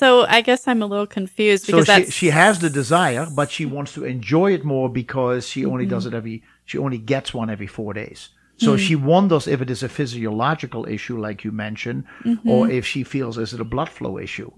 so 0.00 0.08
I 0.36 0.40
guess 0.42 0.68
I'm 0.68 0.82
a 0.82 0.86
little 0.92 1.06
confused 1.20 1.64
So 1.66 1.80
because 1.80 2.04
she, 2.04 2.10
she 2.10 2.28
has 2.30 2.58
the 2.58 2.70
desire, 2.70 3.26
but 3.36 3.50
she 3.50 3.66
wants 3.66 3.92
to 3.94 4.04
enjoy 4.04 4.48
it 4.54 4.64
more 4.64 4.88
because 5.02 5.40
she 5.52 5.60
only 5.72 5.86
does 5.86 6.04
Mm-hmm. 6.04 6.14
it 6.14 6.20
every 6.20 6.36
she 6.64 6.78
only 6.78 6.98
gets 6.98 7.28
one 7.34 7.50
every 7.50 7.66
four 7.78 7.92
days. 8.02 8.20
So 8.64 8.70
Mm. 8.74 8.78
she 8.86 8.94
wonders 9.12 9.46
if 9.54 9.60
it 9.64 9.70
is 9.70 9.82
a 9.82 9.88
physiological 9.98 10.82
issue, 10.96 11.18
like 11.26 11.38
you 11.46 11.52
mentioned, 11.66 12.00
Mm-hmm. 12.24 12.50
or 12.52 12.60
if 12.78 12.84
she 12.92 13.00
feels 13.14 13.34
is 13.44 13.52
it 13.54 13.60
a 13.60 13.68
blood 13.74 13.88
flow 13.98 14.14
issue. 14.28 14.50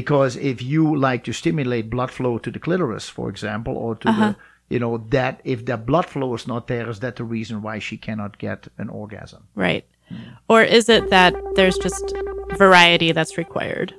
Because 0.00 0.32
if 0.52 0.56
you 0.72 0.82
like 1.08 1.22
to 1.24 1.32
stimulate 1.32 1.84
blood 1.96 2.10
flow 2.10 2.38
to 2.44 2.50
the 2.54 2.58
clitoris, 2.66 3.08
for 3.18 3.26
example, 3.34 3.74
or 3.84 3.92
to 4.02 4.08
Uh-huh. 4.08 4.28
the 4.28 4.36
you 4.74 4.78
know 4.84 4.94
that 5.18 5.34
if 5.44 5.58
the 5.70 5.76
blood 5.90 6.06
flow 6.12 6.30
is 6.38 6.44
not 6.52 6.62
there, 6.72 6.86
is 6.90 6.98
that 7.04 7.14
the 7.16 7.24
reason 7.36 7.56
why 7.66 7.76
she 7.80 7.96
cannot 8.06 8.32
get 8.46 8.60
an 8.82 8.88
orgasm? 9.00 9.42
right. 9.66 9.84
Or 10.52 10.60
is 10.78 10.88
it 10.96 11.04
that 11.16 11.32
there's 11.56 11.78
just 11.86 12.06
variety 12.56 13.12
that's 13.12 13.34
required? 13.44 13.90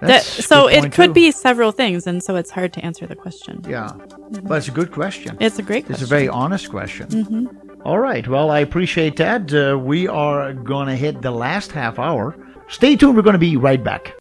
That, 0.00 0.08
That's 0.08 0.38
a 0.38 0.42
so 0.42 0.56
it 0.78 0.82
could 0.96 1.10
too. 1.14 1.20
be 1.24 1.30
several 1.48 1.72
things, 1.82 2.06
and 2.08 2.22
so 2.26 2.30
it's 2.40 2.50
hard 2.58 2.70
to 2.76 2.80
answer 2.88 3.04
the 3.12 3.16
question. 3.24 3.54
Yeah, 3.76 3.92
but 4.48 4.56
it's 4.60 4.68
a 4.74 4.76
good 4.80 4.90
question. 5.00 5.30
It's 5.46 5.58
a 5.58 5.62
great 5.70 5.84
It's 5.92 6.02
a 6.08 6.10
very 6.16 6.28
honest 6.42 6.66
question. 6.76 7.06
All 7.86 8.00
right. 8.00 8.26
Well, 8.26 8.50
I 8.50 8.58
appreciate 8.58 9.14
that. 9.18 9.54
Uh, 9.54 9.78
we 9.78 10.08
are 10.08 10.52
going 10.52 10.88
to 10.88 10.96
hit 10.96 11.22
the 11.22 11.30
last 11.30 11.70
half 11.70 12.00
hour. 12.00 12.36
Stay 12.66 12.96
tuned. 12.96 13.14
We're 13.14 13.22
going 13.22 13.34
to 13.34 13.38
be 13.38 13.56
right 13.56 13.82
back. 13.82 14.16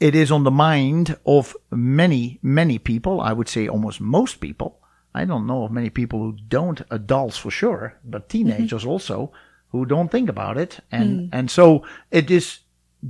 It 0.00 0.14
is 0.14 0.32
on 0.32 0.44
the 0.44 0.50
mind 0.50 1.18
of 1.26 1.54
many, 1.70 2.38
many 2.40 2.78
people. 2.78 3.20
I 3.20 3.34
would 3.34 3.50
say 3.50 3.68
almost 3.68 4.00
most 4.00 4.40
people. 4.40 4.80
I 5.14 5.26
don't 5.26 5.46
know 5.46 5.64
of 5.64 5.72
many 5.72 5.90
people 5.90 6.20
who 6.20 6.38
don't, 6.48 6.80
adults 6.90 7.36
for 7.36 7.50
sure, 7.50 8.00
but 8.02 8.22
mm-hmm. 8.22 8.48
teenagers 8.48 8.86
also, 8.86 9.30
who 9.72 9.84
don't 9.84 10.10
think 10.10 10.30
about 10.30 10.56
it. 10.56 10.80
And, 10.90 11.20
mm. 11.20 11.28
and 11.32 11.50
so 11.50 11.86
it 12.10 12.30
is 12.30 12.60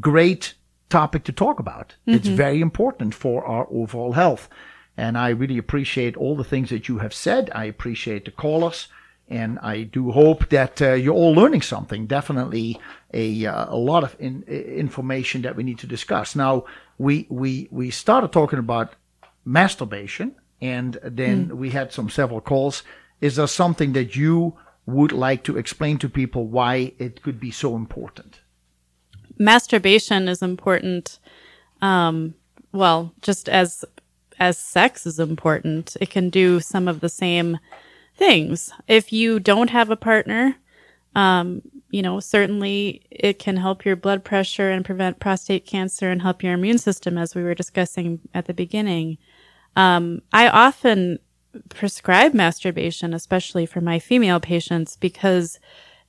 great 0.01 0.55
topic 0.91 1.23
to 1.25 1.33
talk 1.33 1.61
about. 1.61 1.95
It's 2.07 2.27
mm-hmm. 2.27 2.37
very 2.37 2.61
important 2.61 3.15
for 3.15 3.45
our 3.47 3.69
overall 3.71 4.15
health. 4.15 4.49
And 4.97 5.19
I 5.19 5.31
really 5.31 5.59
appreciate 5.59 6.17
all 6.17 6.37
the 6.37 6.45
things 6.45 6.71
that 6.71 6.89
you 6.89 6.99
have 6.99 7.15
said. 7.15 7.51
I 7.55 7.65
appreciate 7.65 8.25
the 8.25 8.31
callers. 8.31 8.89
And 9.29 9.59
I 9.61 9.83
do 9.83 10.13
hope 10.13 10.51
that 10.51 10.83
uh, 10.83 10.93
you're 10.93 11.15
all 11.15 11.33
learning 11.33 11.63
something. 11.63 12.07
Definitely 12.07 12.79
a, 13.13 13.47
uh, 13.47 13.75
a 13.75 13.77
lot 13.77 14.05
of 14.05 14.15
in, 14.19 14.43
information 14.43 15.43
that 15.43 15.57
we 15.57 15.63
need 15.63 15.79
to 15.79 15.87
discuss. 15.87 16.37
Now, 16.37 16.65
we, 16.99 17.27
we, 17.31 17.69
we 17.71 17.91
started 17.91 18.33
talking 18.33 18.59
about 18.59 18.95
masturbation 19.45 20.37
and 20.61 20.99
then 21.03 21.57
we 21.57 21.71
had 21.71 21.93
some 21.93 22.09
several 22.09 22.41
calls. 22.41 22.83
Is 23.21 23.37
there 23.37 23.47
something 23.47 23.93
that 23.95 24.15
you 24.15 24.57
would 24.87 25.13
like 25.13 25.43
to 25.45 25.57
explain 25.57 25.99
to 25.99 26.09
people 26.09 26.47
why 26.47 26.93
it 26.99 27.23
could 27.23 27.41
be 27.41 27.51
so 27.51 27.75
important? 27.77 28.41
Masturbation 29.39 30.29
is 30.29 30.43
important. 30.43 31.19
Um, 31.81 32.35
well, 32.73 33.13
just 33.23 33.49
as 33.49 33.85
as 34.39 34.59
sex 34.59 35.07
is 35.07 35.19
important, 35.19 35.97
it 36.01 36.11
can 36.11 36.31
do 36.31 36.61
some 36.61 36.89
of 36.89 37.01
the 37.01 37.09
same 37.09 37.59
things. 38.17 38.73
If 38.87 39.13
you 39.13 39.41
don't 39.41 39.71
have 39.71 39.91
a 39.91 39.97
partner, 39.97 40.57
um, 41.15 41.63
you 41.91 42.03
know, 42.03 42.19
certainly 42.19 43.03
it 43.11 43.39
can 43.39 43.57
help 43.57 43.85
your 43.85 43.97
blood 43.97 44.25
pressure 44.25 44.71
and 44.71 44.85
prevent 44.85 45.21
prostate 45.21 45.65
cancer 45.65 46.11
and 46.11 46.23
help 46.23 46.43
your 46.43 46.55
immune 46.55 46.79
system, 46.79 47.17
as 47.17 47.35
we 47.35 47.43
were 47.43 47.55
discussing 47.55 48.21
at 48.35 48.47
the 48.47 48.55
beginning. 48.55 49.19
Um, 49.77 50.23
I 50.33 50.49
often 50.49 51.19
prescribe 51.69 52.35
masturbation, 52.35 53.15
especially 53.15 53.67
for 53.67 53.81
my 53.81 54.01
female 54.01 54.41
patients, 54.41 54.97
because 54.97 55.61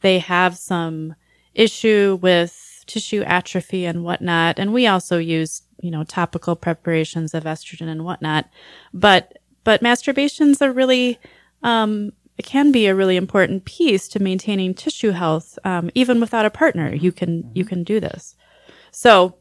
they 0.01 0.17
have 0.19 0.57
some 0.57 1.15
issue 1.53 2.17
with 2.21 2.83
tissue 2.87 3.21
atrophy 3.21 3.85
and 3.85 4.03
whatnot. 4.03 4.59
And 4.59 4.73
we 4.73 4.87
also 4.87 5.17
use, 5.17 5.61
you 5.85 5.91
know, 5.91 6.03
topical 6.03 6.55
preparations 6.55 7.33
of 7.33 7.43
estrogen 7.43 7.87
and 7.87 8.03
whatnot. 8.03 8.49
But, 8.93 9.37
but 9.63 9.81
masturbation's 9.81 10.61
a 10.61 10.71
really, 10.71 11.19
um, 11.63 12.11
it 12.37 12.45
can 12.45 12.71
be 12.71 12.87
a 12.87 12.95
really 12.95 13.15
important 13.15 13.65
piece 13.65 14.07
to 14.09 14.21
maintaining 14.21 14.73
tissue 14.73 15.11
health. 15.11 15.57
Um, 15.63 15.89
even 15.95 16.19
without 16.19 16.45
a 16.45 16.49
partner, 16.49 16.93
you 16.93 17.11
can, 17.11 17.49
you 17.53 17.63
can 17.63 17.83
do 17.83 17.99
this. 17.99 18.35
So, 18.91 19.35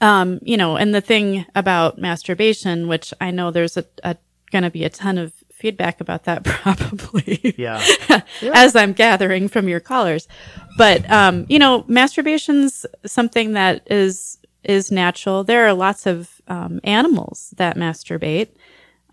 um, 0.00 0.38
you 0.42 0.56
know, 0.56 0.76
and 0.76 0.94
the 0.94 1.00
thing 1.00 1.46
about 1.54 1.98
masturbation, 1.98 2.88
which 2.88 3.14
I 3.20 3.30
know 3.30 3.50
there's 3.50 3.76
a, 3.76 3.84
a 4.04 4.16
going 4.50 4.64
to 4.64 4.70
be 4.70 4.84
a 4.84 4.90
ton 4.90 5.18
of 5.18 5.32
feedback 5.52 6.00
about 6.00 6.24
that 6.24 6.44
probably. 6.44 7.54
Yeah. 7.58 7.84
as 8.54 8.76
I'm 8.76 8.92
gathering 8.92 9.48
from 9.48 9.68
your 9.68 9.80
callers. 9.80 10.28
But 10.76 11.10
um, 11.10 11.46
you 11.48 11.58
know, 11.58 11.82
masturbation's 11.84 12.86
something 13.04 13.52
that 13.52 13.86
is 13.90 14.37
is 14.64 14.90
natural. 14.90 15.44
There 15.44 15.66
are 15.66 15.72
lots 15.74 16.06
of 16.06 16.40
um, 16.48 16.80
animals 16.84 17.54
that 17.56 17.76
masturbate, 17.76 18.48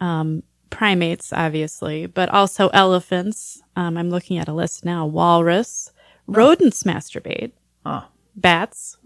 um, 0.01 0.43
primates, 0.69 1.31
obviously, 1.31 2.05
but 2.07 2.29
also 2.29 2.69
elephants. 2.69 3.61
Um, 3.75 3.97
I'm 3.97 4.09
looking 4.09 4.37
at 4.37 4.47
a 4.47 4.53
list 4.53 4.83
now. 4.85 5.05
Walrus, 5.05 5.91
rodents 6.27 6.83
masturbate, 6.83 7.51
Huh. 7.85 8.05
bats. 8.35 8.97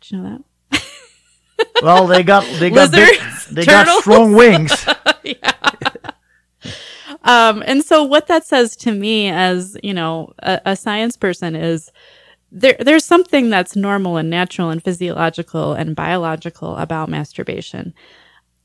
Did 0.00 0.10
you 0.10 0.18
know 0.22 0.42
that? 0.70 0.82
Well, 1.82 2.06
they 2.06 2.22
got 2.22 2.44
they 2.60 2.70
got 2.70 2.92
big, 2.92 3.18
Lizards, 3.18 3.46
they 3.46 3.64
got 3.64 3.84
turtles. 3.86 4.00
strong 4.02 4.32
wings. 4.34 4.86
um, 7.22 7.62
and 7.66 7.84
so 7.84 8.04
what 8.04 8.26
that 8.28 8.44
says 8.44 8.76
to 8.76 8.92
me 8.92 9.28
as, 9.30 9.76
you 9.82 9.94
know, 9.94 10.32
a, 10.42 10.60
a 10.64 10.76
science 10.76 11.16
person 11.16 11.54
is 11.56 11.90
there, 12.52 12.76
there's 12.78 13.04
something 13.04 13.48
that's 13.48 13.74
normal 13.74 14.18
and 14.18 14.28
natural 14.28 14.68
and 14.70 14.84
physiological 14.84 15.72
and 15.72 15.96
biological 15.96 16.76
about 16.76 17.08
masturbation. 17.08 17.94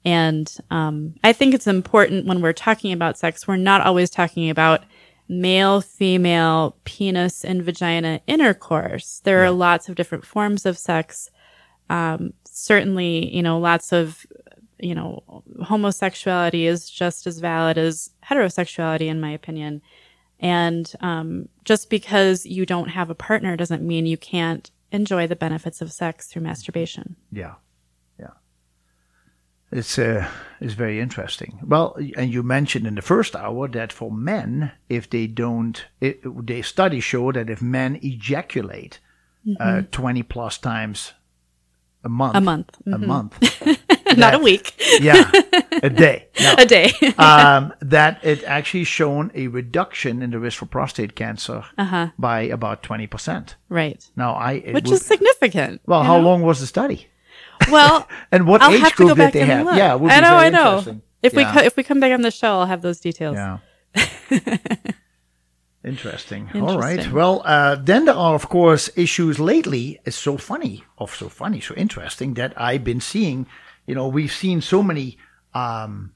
And 0.04 0.54
um, 0.70 1.16
I 1.24 1.34
think 1.34 1.54
it's 1.54 1.68
important 1.68 2.28
when 2.28 2.42
we're 2.42 2.54
talking 2.54 2.92
about 2.92 3.18
sex, 3.18 3.48
we're 3.48 3.56
not 3.56 3.82
always 3.82 4.10
talking 4.10 4.50
about 4.50 4.84
male, 5.30 5.82
female, 5.82 6.78
penis 6.84 7.44
and 7.44 7.64
vagina 7.64 8.20
intercourse. 8.28 9.22
There 9.24 9.44
are 9.44 9.52
lots 9.52 9.90
of 9.90 9.96
different 9.96 10.26
forms 10.26 10.66
of 10.66 10.78
sex. 10.78 11.30
Um, 11.90 12.34
certainly, 12.46 13.34
you 13.34 13.42
know, 13.42 13.58
lots 13.58 13.94
of, 13.94 14.26
you 14.80 14.96
know, 14.96 15.44
homosexuality 15.64 16.68
is 16.68 16.90
just 16.90 17.26
as 17.26 17.40
valid 17.40 17.78
as 17.78 18.12
heterosexuality, 18.26 19.08
in 19.08 19.22
my 19.22 19.32
opinion. 19.32 19.82
And 20.40 20.92
um, 21.02 21.50
just 21.66 21.90
because 21.90 22.46
you 22.46 22.66
don't 22.66 22.90
have 22.90 23.10
a 23.10 23.16
partner 23.16 23.56
doesn't 23.58 23.82
mean 23.82 24.06
you 24.06 24.18
can't 24.18 24.70
enjoy 24.92 25.28
the 25.28 25.36
benefits 25.36 25.82
of 25.82 25.92
sex 25.92 26.28
through 26.28 26.44
masturbation. 26.44 27.16
Yeah, 27.32 27.56
yeah. 28.20 28.32
It's 29.72 29.98
uh, 30.00 30.30
it's 30.62 30.74
very 30.76 31.00
interesting. 31.00 31.60
Well, 31.66 31.98
and 32.16 32.32
you 32.32 32.44
mentioned 32.44 32.86
in 32.88 32.96
the 32.96 33.02
first 33.02 33.36
hour 33.36 33.68
that 33.70 33.92
for 33.92 34.12
men, 34.12 34.72
if 34.90 35.10
they 35.10 35.28
don't, 35.28 35.84
it, 36.00 36.22
they 36.46 36.62
studies 36.62 37.04
show 37.04 37.32
that 37.32 37.50
if 37.50 37.62
men 37.62 38.00
ejaculate 38.04 39.00
uh, 39.60 39.82
twenty 39.92 40.24
plus 40.24 40.58
times 40.58 41.14
a 42.04 42.10
month, 42.10 42.36
A 42.36 42.42
month. 42.42 42.78
a 42.86 42.90
Mhm. 42.92 43.06
Not 44.18 44.36
a 44.36 44.40
week, 44.40 44.74
yeah, 45.02 45.30
a 45.84 45.90
day. 45.90 46.28
No. 46.40 46.56
a 46.58 46.66
day. 46.66 46.92
um, 47.18 47.74
that 47.82 48.24
it 48.24 48.44
actually 48.44 48.84
shown 48.86 49.32
a 49.36 49.48
reduction 49.48 50.22
in 50.22 50.32
the 50.32 50.40
risk 50.40 50.60
for 50.60 50.66
prostate 50.66 51.16
cancer 51.16 51.64
uh-huh. 51.78 52.12
by 52.18 52.42
about 52.42 52.84
twenty 52.84 53.08
percent. 53.08 53.56
Right. 53.70 54.06
Now, 54.16 54.34
I 54.34 54.54
it 54.54 54.74
Which 54.74 54.86
would- 54.86 54.94
is 54.94 55.06
significant. 55.06 55.82
well, 55.86 56.04
how 56.04 56.18
know? 56.18 56.30
long 56.30 56.42
was 56.44 56.60
the 56.60 56.68
study? 56.68 57.08
Well, 57.72 58.08
And 58.32 58.48
what 58.48 58.62
I'll 58.62 58.72
age 58.72 58.82
have 58.82 58.96
to 58.96 59.08
go 59.08 59.16
group 59.16 59.18
did 59.18 59.34
they 59.34 59.46
have? 59.46 59.66
look. 59.66 59.76
Yeah, 59.78 59.96
I 59.96 60.20
know, 60.22 60.36
I 60.36 60.50
know. 60.50 60.78
interesting. 60.78 61.02
If 61.24 61.34
we 61.34 61.44
co- 61.44 61.64
if 61.64 61.76
we 61.76 61.84
come 61.84 62.00
back 62.00 62.14
on 62.14 62.22
the 62.22 62.32
show, 62.32 62.60
I'll 62.60 62.66
have 62.68 62.82
those 62.82 63.00
details. 63.00 63.36
Yeah. 63.36 63.58
Interesting. 65.84 66.50
All 66.56 66.78
right. 66.78 67.10
Well, 67.12 67.42
uh, 67.46 67.76
then 67.76 68.06
there 68.06 68.16
are, 68.16 68.36
of 68.36 68.50
course, 68.50 68.90
issues 68.98 69.40
lately. 69.40 70.00
It's 70.06 70.18
so 70.18 70.36
funny, 70.38 70.84
or 70.98 71.08
so 71.08 71.30
funny, 71.30 71.62
so 71.62 71.74
interesting 71.76 72.34
that 72.34 72.54
I've 72.60 72.84
been 72.84 73.00
seeing. 73.00 73.48
You 73.88 73.96
know, 73.96 74.08
we've 74.08 74.32
seen 74.32 74.62
so 74.62 74.84
many 74.84 75.18
um, 75.54 76.12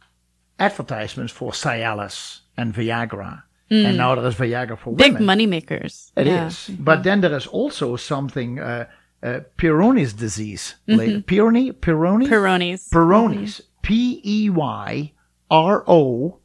advertisements 0.59 1.33
for 1.33 1.51
Cialis 1.51 2.41
and 2.57 2.73
Viagra, 2.73 3.43
and 3.69 3.95
now 3.95 4.13
there 4.15 4.25
is 4.27 4.35
Viagra 4.35 4.77
for 4.77 4.91
Mm. 4.93 4.97
Big 4.97 5.13
women. 5.13 5.25
money 5.25 5.45
makers. 5.47 6.11
It 6.17 6.27
is, 6.27 6.33
yeah. 6.33 6.75
Mm-hmm. 6.75 6.83
But 6.83 7.03
then 7.03 7.21
there 7.21 7.33
is 7.33 7.47
also 7.47 7.95
something, 7.95 8.59
uh, 8.59 8.85
uh, 9.23 9.39
Peyronie's 9.57 10.11
disease. 10.13 10.75
Mm-hmm. 10.89 10.99
later. 10.99 11.19
Peyronie? 11.21 11.71
Peyronie? 11.73 12.27
Peyronie's. 12.27 12.89
Peyronie's. 12.89 13.61
P 13.81 14.19
E 14.25 14.49
Y 14.49 15.13
R 15.49 15.83
O 15.87 16.37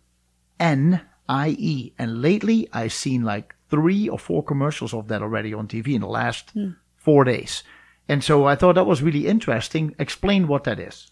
N 0.61 1.01
I 1.28 1.48
E. 1.59 1.93
And 1.98 2.23
lately, 2.23 2.69
I've 2.73 2.93
seen 2.93 3.24
like 3.24 3.55
three 3.69 4.09
or 4.09 4.19
four 4.19 4.44
commercials 4.44 4.94
of 4.94 5.09
that 5.09 5.20
already 5.23 5.53
on 5.53 5.66
TV 5.66 5.94
in 5.94 6.01
the 6.03 6.07
last 6.07 6.53
four 6.97 7.24
days. 7.24 7.65
And 8.09 8.23
so 8.23 8.47
I 8.47 8.55
thought 8.55 8.74
that 8.74 8.87
was 8.87 9.03
really 9.03 9.27
interesting. 9.27 9.95
Explain 9.99 10.49
what 10.49 10.65
that 10.65 10.78
is. 10.78 11.11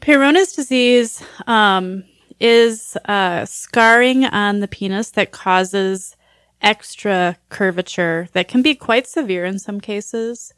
Peyronie's 0.00 0.52
disease 0.52 1.22
um, 1.46 2.04
is 2.38 2.96
uh, 3.04 3.44
scarring 3.44 4.24
on 4.24 4.60
the 4.60 4.68
penis 4.68 5.10
that 5.10 5.32
causes 5.32 6.16
extra 6.62 7.36
curvature 7.48 8.28
that 8.32 8.48
can 8.48 8.62
be 8.62 8.74
quite 8.74 9.06
severe 9.06 9.44
in 9.44 9.58
some 9.58 9.80
cases. 9.80 10.52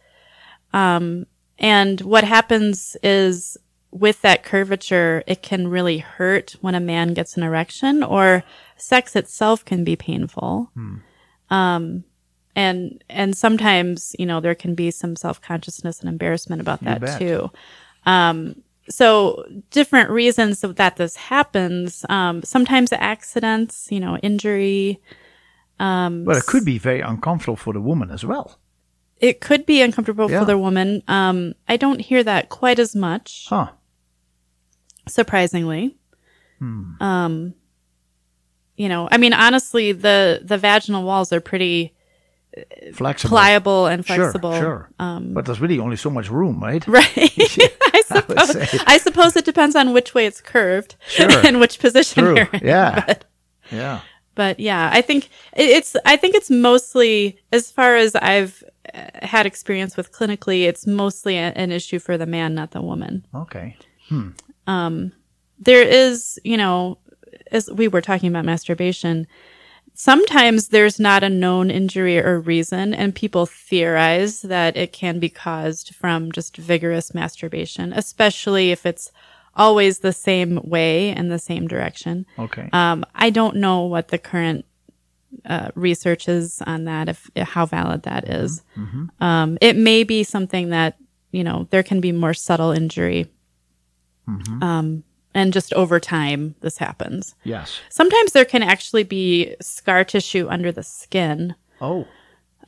Um, 0.72 1.26
and 1.58 2.00
what 2.00 2.24
happens 2.24 2.96
is 3.02 3.56
with 3.90 4.22
that 4.22 4.42
curvature, 4.42 5.22
it 5.26 5.42
can 5.42 5.68
really 5.68 5.98
hurt 5.98 6.56
when 6.60 6.74
a 6.74 6.80
man 6.80 7.14
gets 7.14 7.36
an 7.36 7.42
erection 7.42 8.02
or 8.02 8.42
sex 8.76 9.14
itself 9.14 9.64
can 9.64 9.84
be 9.84 9.96
painful. 9.96 10.70
Um, 11.50 12.04
and, 12.54 13.02
and 13.08 13.36
sometimes, 13.36 14.14
you 14.18 14.26
know, 14.26 14.40
there 14.40 14.54
can 14.54 14.74
be 14.74 14.90
some 14.90 15.16
self-consciousness 15.16 16.00
and 16.00 16.08
embarrassment 16.08 16.60
about 16.60 16.82
that 16.84 17.18
too. 17.18 17.50
Um, 18.04 18.62
so 18.88 19.44
different 19.70 20.10
reasons 20.10 20.60
that, 20.60 20.96
this 20.96 21.16
happens. 21.16 22.04
Um, 22.08 22.42
sometimes 22.42 22.92
accidents, 22.92 23.88
you 23.90 24.00
know, 24.00 24.16
injury. 24.18 25.00
Um, 25.78 26.24
But 26.24 26.36
it 26.36 26.46
could 26.46 26.64
be 26.64 26.78
very 26.78 27.00
uncomfortable 27.00 27.56
for 27.56 27.72
the 27.72 27.80
woman 27.80 28.10
as 28.10 28.24
well. 28.24 28.58
it 29.20 29.40
could 29.40 29.64
be 29.66 29.80
uncomfortable 29.80 30.28
Yeah. 30.28 30.40
for 30.40 30.44
the 30.46 30.58
woman. 30.58 31.02
Um, 31.06 31.54
I 31.68 31.76
don't 31.76 32.00
hear 32.00 32.24
that 32.24 32.48
quite 32.48 32.80
as 32.80 32.96
much, 32.96 33.46
Huh. 33.48 33.68
surprisingly. 35.08 35.96
Hmm. 36.58 37.00
Um, 37.00 37.54
you 38.76 38.88
know, 38.88 39.08
I 39.10 39.18
mean, 39.18 39.32
honestly, 39.32 39.92
the 39.92 40.40
the 40.44 40.58
vaginal 40.58 41.04
walls 41.04 41.32
are 41.32 41.40
pretty 41.40 41.94
Flexible. 42.94 43.30
pliable 43.30 43.86
and 43.86 44.04
flexible. 44.06 44.52
sure. 44.58 44.90
Um, 44.98 45.32
But 45.34 45.46
there's 45.46 45.60
really 45.60 45.78
only 45.78 45.96
so 45.96 46.10
much 46.10 46.30
room, 46.30 46.60
right? 46.62 46.86
right. 46.86 47.12
I 47.94 48.02
suppose. 48.06 48.50
say. 48.70 48.78
I 48.86 48.98
suppose 48.98 49.36
it 49.36 49.44
depends 49.44 49.74
on 49.76 49.92
which 49.92 50.12
way 50.14 50.26
it's 50.26 50.40
curved 50.40 50.96
Sure. 51.08 51.30
and 51.46 51.60
which 51.60 51.78
position 51.78 52.24
True. 52.24 52.36
you're 52.36 52.48
in. 52.52 52.60
Yeah. 52.66 53.04
But, 53.06 53.24
Yeah. 53.70 54.00
but 54.34 54.60
yeah, 54.60 54.90
I 54.92 55.00
think 55.02 55.28
it's. 55.54 55.96
I 56.04 56.16
think 56.16 56.34
it's 56.34 56.50
mostly, 56.50 57.38
as 57.52 57.70
far 57.70 57.96
as 57.96 58.14
I've 58.16 58.62
uh, 58.94 59.00
had 59.22 59.46
experience 59.46 59.96
with 59.96 60.12
clinically, 60.12 60.64
it's 60.68 60.86
mostly 60.86 61.36
a, 61.38 61.52
an 61.56 61.70
issue 61.72 61.98
for 61.98 62.18
the 62.18 62.26
man, 62.26 62.54
not 62.54 62.72
the 62.72 62.82
woman. 62.82 63.24
Okay. 63.34 63.76
Um, 64.66 65.12
there 65.58 65.82
is, 65.82 66.38
you 66.44 66.56
know, 66.56 66.98
as 67.50 67.70
we 67.70 67.88
were 67.88 68.00
talking 68.02 68.28
about 68.28 68.44
masturbation, 68.44 69.26
sometimes 70.02 70.68
there's 70.68 70.98
not 70.98 71.22
a 71.22 71.28
known 71.28 71.70
injury 71.70 72.18
or 72.18 72.40
reason, 72.40 72.92
and 72.92 73.14
people 73.14 73.46
theorize 73.46 74.42
that 74.42 74.76
it 74.76 74.92
can 74.92 75.20
be 75.20 75.28
caused 75.28 75.94
from 75.94 76.32
just 76.32 76.56
vigorous 76.56 77.14
masturbation, 77.14 77.92
especially 77.92 78.72
if 78.72 78.84
it's 78.84 79.12
always 79.54 80.00
the 80.00 80.12
same 80.12 80.58
way 80.64 81.10
and 81.10 81.30
the 81.30 81.38
same 81.38 81.68
direction. 81.68 82.26
Okay. 82.36 82.68
Um, 82.72 83.04
I 83.14 83.30
don't 83.30 83.56
know 83.56 83.82
what 83.82 84.08
the 84.08 84.18
current 84.18 84.64
uh, 85.46 85.70
research 85.76 86.28
is 86.28 86.60
on 86.66 86.84
that, 86.84 87.08
if 87.08 87.30
how 87.36 87.66
valid 87.66 88.02
that 88.02 88.28
is. 88.28 88.62
Um, 89.20 89.56
it 89.60 89.76
may 89.76 90.02
be 90.02 90.24
something 90.24 90.70
that 90.70 90.96
you 91.30 91.44
know 91.44 91.68
there 91.70 91.84
can 91.84 92.00
be 92.00 92.10
more 92.10 92.34
subtle 92.34 92.72
injury, 92.72 93.30
um, 94.62 95.04
and 95.34 95.52
just 95.52 95.72
over 95.74 95.98
time 96.00 96.54
this 96.60 96.78
happens. 96.78 97.34
yes. 97.44 97.80
Sometimes 97.90 98.32
there 98.32 98.44
can 98.44 98.62
actually 98.62 99.04
be 99.04 99.54
scar 99.60 100.04
tissue 100.04 100.46
under 100.48 100.70
the 100.72 100.82
skin, 100.82 101.54
Oh. 101.80 102.06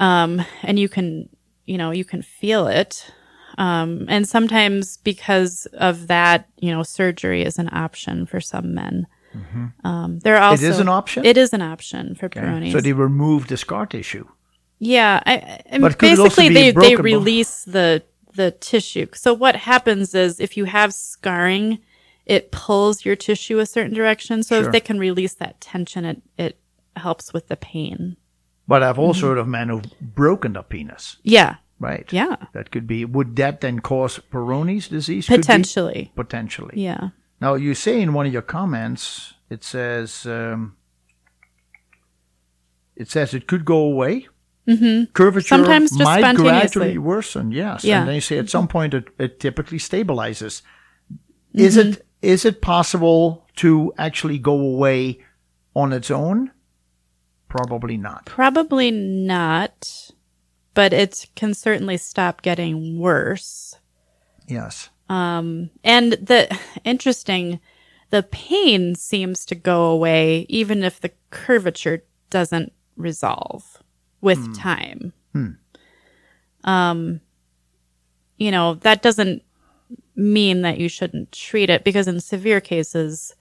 um, 0.01 0.43
and 0.63 0.79
you 0.79 0.89
can 0.89 1.29
you 1.67 1.79
know 1.79 1.91
you 1.91 2.05
can 2.05 2.23
feel 2.23 2.67
it. 2.67 3.11
Um, 3.57 4.07
and 4.09 4.27
sometimes 4.29 4.97
because 4.99 5.67
of 5.75 6.09
that, 6.09 6.49
you 6.59 6.73
know, 6.73 6.83
surgery 6.83 7.43
is 7.45 7.57
an 7.59 7.69
option 7.73 8.27
for 8.27 8.41
some 8.41 8.75
men. 8.75 9.07
Um, 9.85 10.19
there 10.21 10.37
are 10.37 10.43
also 10.51 10.65
Mm-hmm. 10.71 10.81
an 10.83 10.89
option? 10.89 11.25
It 11.25 11.37
is 11.37 11.53
an 11.53 11.63
option 11.63 12.15
for 12.15 12.27
Okay. 12.27 12.41
Peyronie's. 12.41 12.73
So 12.73 12.81
they 12.81 12.93
remove 12.93 13.49
the 13.49 13.57
scar 13.57 13.87
tissue. 13.87 14.27
yeah, 14.79 15.23
I, 15.27 15.33
I 15.35 15.61
it 15.77 15.83
also 15.83 15.97
basically 15.99 16.49
they 16.49 16.71
they 16.71 16.73
broken 16.73 16.97
bone? 16.97 17.05
release 17.05 17.65
the 17.65 18.03
the 18.35 18.51
tissue. 18.53 19.07
So 19.15 19.33
what 19.35 19.55
happens 19.57 20.15
is 20.15 20.41
if 20.41 20.57
you 20.57 20.65
have 20.67 20.93
scarring, 20.95 21.79
it 22.27 22.51
pulls 22.51 23.05
your 23.05 23.17
tissue 23.17 23.59
a 23.59 23.67
certain 23.67 23.95
direction. 23.95 24.43
So 24.43 24.57
Sure. 24.59 24.67
if 24.67 24.73
they 24.73 24.81
can 24.81 24.99
release 24.99 25.35
that 25.35 25.61
tension, 25.61 26.05
it 26.05 26.23
it 26.39 26.59
helps 26.97 27.33
with 27.33 27.49
the 27.49 27.57
pain. 27.57 28.17
But 28.67 28.83
I've 28.83 28.99
also 28.99 29.21
Mm-hmm. 29.21 29.29
heard 29.29 29.39
of 29.39 29.49
men 29.49 29.69
who've 29.69 30.01
broken 30.01 30.53
their 30.55 30.63
penis. 30.63 31.17
Yeah, 31.23 31.57
Right. 31.81 32.11
yeah, 32.13 32.37
That 32.53 32.71
could 32.71 32.87
be. 32.87 33.05
Would 33.05 33.37
that 33.37 33.61
then 33.61 33.81
cause 33.81 34.21
Peyronie's 34.33 34.89
disease? 34.89 35.27
Potentially. 35.27 36.13
Potentially. 36.17 36.75
Yeah. 36.83 37.11
Now 37.41 37.55
you 37.57 37.75
say 37.75 38.01
in 38.01 38.13
one 38.15 38.27
of 38.27 38.33
your 38.33 38.43
comments, 38.43 39.35
it 39.51 39.65
says 39.65 40.25
um, 40.25 40.77
it 42.97 43.11
says 43.11 43.35
it 43.35 43.47
could 43.47 43.65
go 43.65 43.77
away. 43.79 44.29
Mm-hmm. 44.69 45.13
Curvature 45.13 45.47
Sometimes 45.49 45.91
just 45.91 46.03
might 46.05 46.37
gradually 46.37 46.97
worsen. 46.97 47.53
Yes, 47.53 47.85
Yeah. 47.85 48.01
and 48.01 48.09
they 48.09 48.21
say 48.21 48.39
at 48.39 48.49
some 48.49 48.67
point 48.69 48.95
it, 48.95 49.09
it 49.19 49.39
typically 49.41 49.79
stabilizes. 49.79 50.63
Is 51.53 51.77
Mm-hmm. 51.77 51.91
it 51.93 52.07
is 52.25 52.45
it 52.45 52.61
possible 52.63 53.47
to 53.57 53.93
actually 53.99 54.39
go 54.39 54.59
away 54.59 55.19
on 55.77 55.93
its 55.93 56.11
own? 56.11 56.51
Probably 57.49 57.97
not. 57.97 58.27
Probably 58.27 58.91
not, 58.91 60.11
but 60.73 60.93
it 60.93 61.27
can 61.37 61.55
certainly 61.55 61.97
stop 61.97 62.43
getting 62.43 62.99
worse. 62.99 63.77
Yes. 64.49 64.89
Um, 65.09 65.71
And 65.85 66.13
the 66.15 66.57
interesting, 66.85 67.61
the 68.11 68.23
pain 68.23 68.95
seems 68.95 69.45
to 69.47 69.55
go 69.55 69.85
away 69.85 70.47
even 70.49 70.83
if 70.83 71.01
the 71.01 71.13
curvature 71.31 72.05
doesn't 72.31 72.73
resolve 72.97 73.83
with 74.21 74.57
time. 74.57 75.13
Um, 76.65 77.21
you 78.39 78.51
know, 78.51 78.75
that 78.75 79.03
doesn't 79.03 79.43
mean 80.17 80.63
that 80.63 80.79
you 80.79 80.89
shouldn't 80.89 81.33
treat 81.33 81.71
it 81.71 81.85
because 81.85 82.07
in 82.09 82.21
severe 82.21 82.61
cases, 82.61 83.35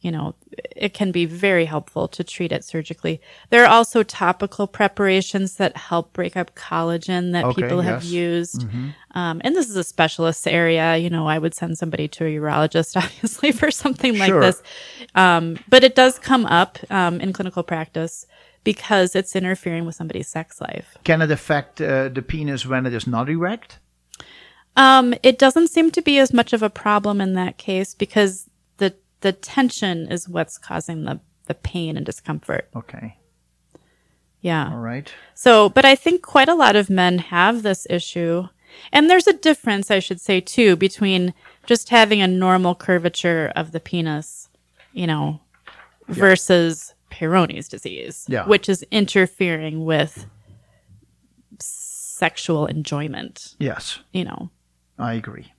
you 0.00 0.12
know, 0.12 0.34
it 0.76 0.94
can 0.94 1.10
be 1.10 1.24
very 1.24 1.64
helpful 1.64 2.06
to 2.06 2.22
treat 2.22 2.52
it 2.52 2.62
surgically. 2.64 3.20
There 3.50 3.64
are 3.64 3.68
also 3.68 4.04
topical 4.04 4.68
preparations 4.68 5.56
that 5.56 5.76
help 5.76 6.12
break 6.12 6.36
up 6.36 6.54
collagen 6.54 7.32
that 7.32 7.44
Okay, 7.46 7.62
people 7.62 7.80
have 7.80 8.04
yes. 8.04 8.12
used. 8.12 8.66
Um, 9.12 9.40
and 9.42 9.56
this 9.56 9.68
is 9.68 9.74
a 9.76 9.82
specialist 9.82 10.46
area. 10.46 10.96
You 10.96 11.10
know, 11.10 11.26
I 11.26 11.38
would 11.38 11.52
send 11.54 11.78
somebody 11.78 12.06
to 12.08 12.24
a 12.26 12.28
urologist, 12.28 12.96
obviously, 13.02 13.50
for 13.50 13.72
something 13.72 14.16
like 14.18 14.28
Sure. 14.28 14.40
this. 14.40 14.62
Um, 15.16 15.58
but 15.68 15.82
it 15.82 15.96
does 15.96 16.18
come 16.20 16.46
up 16.46 16.78
um, 16.90 17.20
in 17.20 17.32
clinical 17.32 17.64
practice 17.64 18.24
because 18.62 19.16
it's 19.16 19.34
interfering 19.34 19.84
with 19.84 19.96
somebody's 19.96 20.28
sex 20.28 20.60
life. 20.60 20.96
Can 21.02 21.22
it 21.22 21.30
affect 21.32 21.80
uh, 21.80 22.08
the 22.08 22.22
penis 22.22 22.64
when 22.66 22.86
it 22.86 22.94
is 22.94 23.06
not 23.08 23.28
erect? 23.28 23.78
Um, 24.76 25.14
it 25.22 25.38
doesn't 25.38 25.68
seem 25.68 25.90
to 25.92 26.02
be 26.02 26.18
as 26.18 26.32
much 26.32 26.52
of 26.52 26.62
a 26.62 26.70
problem 26.70 27.20
in 27.20 27.34
that 27.34 27.58
case 27.58 27.94
because 27.94 28.48
the 28.78 28.94
the 29.20 29.32
tension 29.32 30.10
is 30.10 30.28
what's 30.28 30.58
causing 30.58 31.04
the 31.04 31.20
the 31.46 31.54
pain 31.54 31.96
and 31.96 32.06
discomfort. 32.06 32.68
Okay. 32.76 33.16
Yeah. 34.40 34.70
All 34.70 34.78
right. 34.78 35.12
So, 35.34 35.68
but 35.68 35.84
I 35.84 35.94
think 35.96 36.22
quite 36.22 36.48
a 36.48 36.54
lot 36.54 36.76
of 36.76 36.88
men 36.90 37.18
have 37.18 37.62
this 37.62 37.86
issue. 37.90 38.46
And 38.92 39.08
there's 39.10 39.26
a 39.26 39.32
difference, 39.32 39.90
I 39.90 39.98
should 39.98 40.20
say, 40.20 40.40
too, 40.40 40.76
between 40.76 41.32
just 41.66 41.88
having 41.88 42.20
a 42.22 42.28
normal 42.28 42.74
curvature 42.76 43.50
of 43.56 43.72
the 43.72 43.80
penis, 43.80 44.48
you 44.92 45.06
know, 45.06 45.40
versus 46.06 46.94
Peyronie's 47.10 47.66
disease, 47.66 48.26
Yeah. 48.28 48.44
which 48.46 48.68
is 48.68 48.84
interfering 48.92 49.84
with 49.84 50.26
sexual 51.58 52.66
enjoyment, 52.66 53.54
Yes, 53.58 54.00
you 54.12 54.24
know. 54.24 54.50
I 54.98 55.14
agree. 55.14 55.52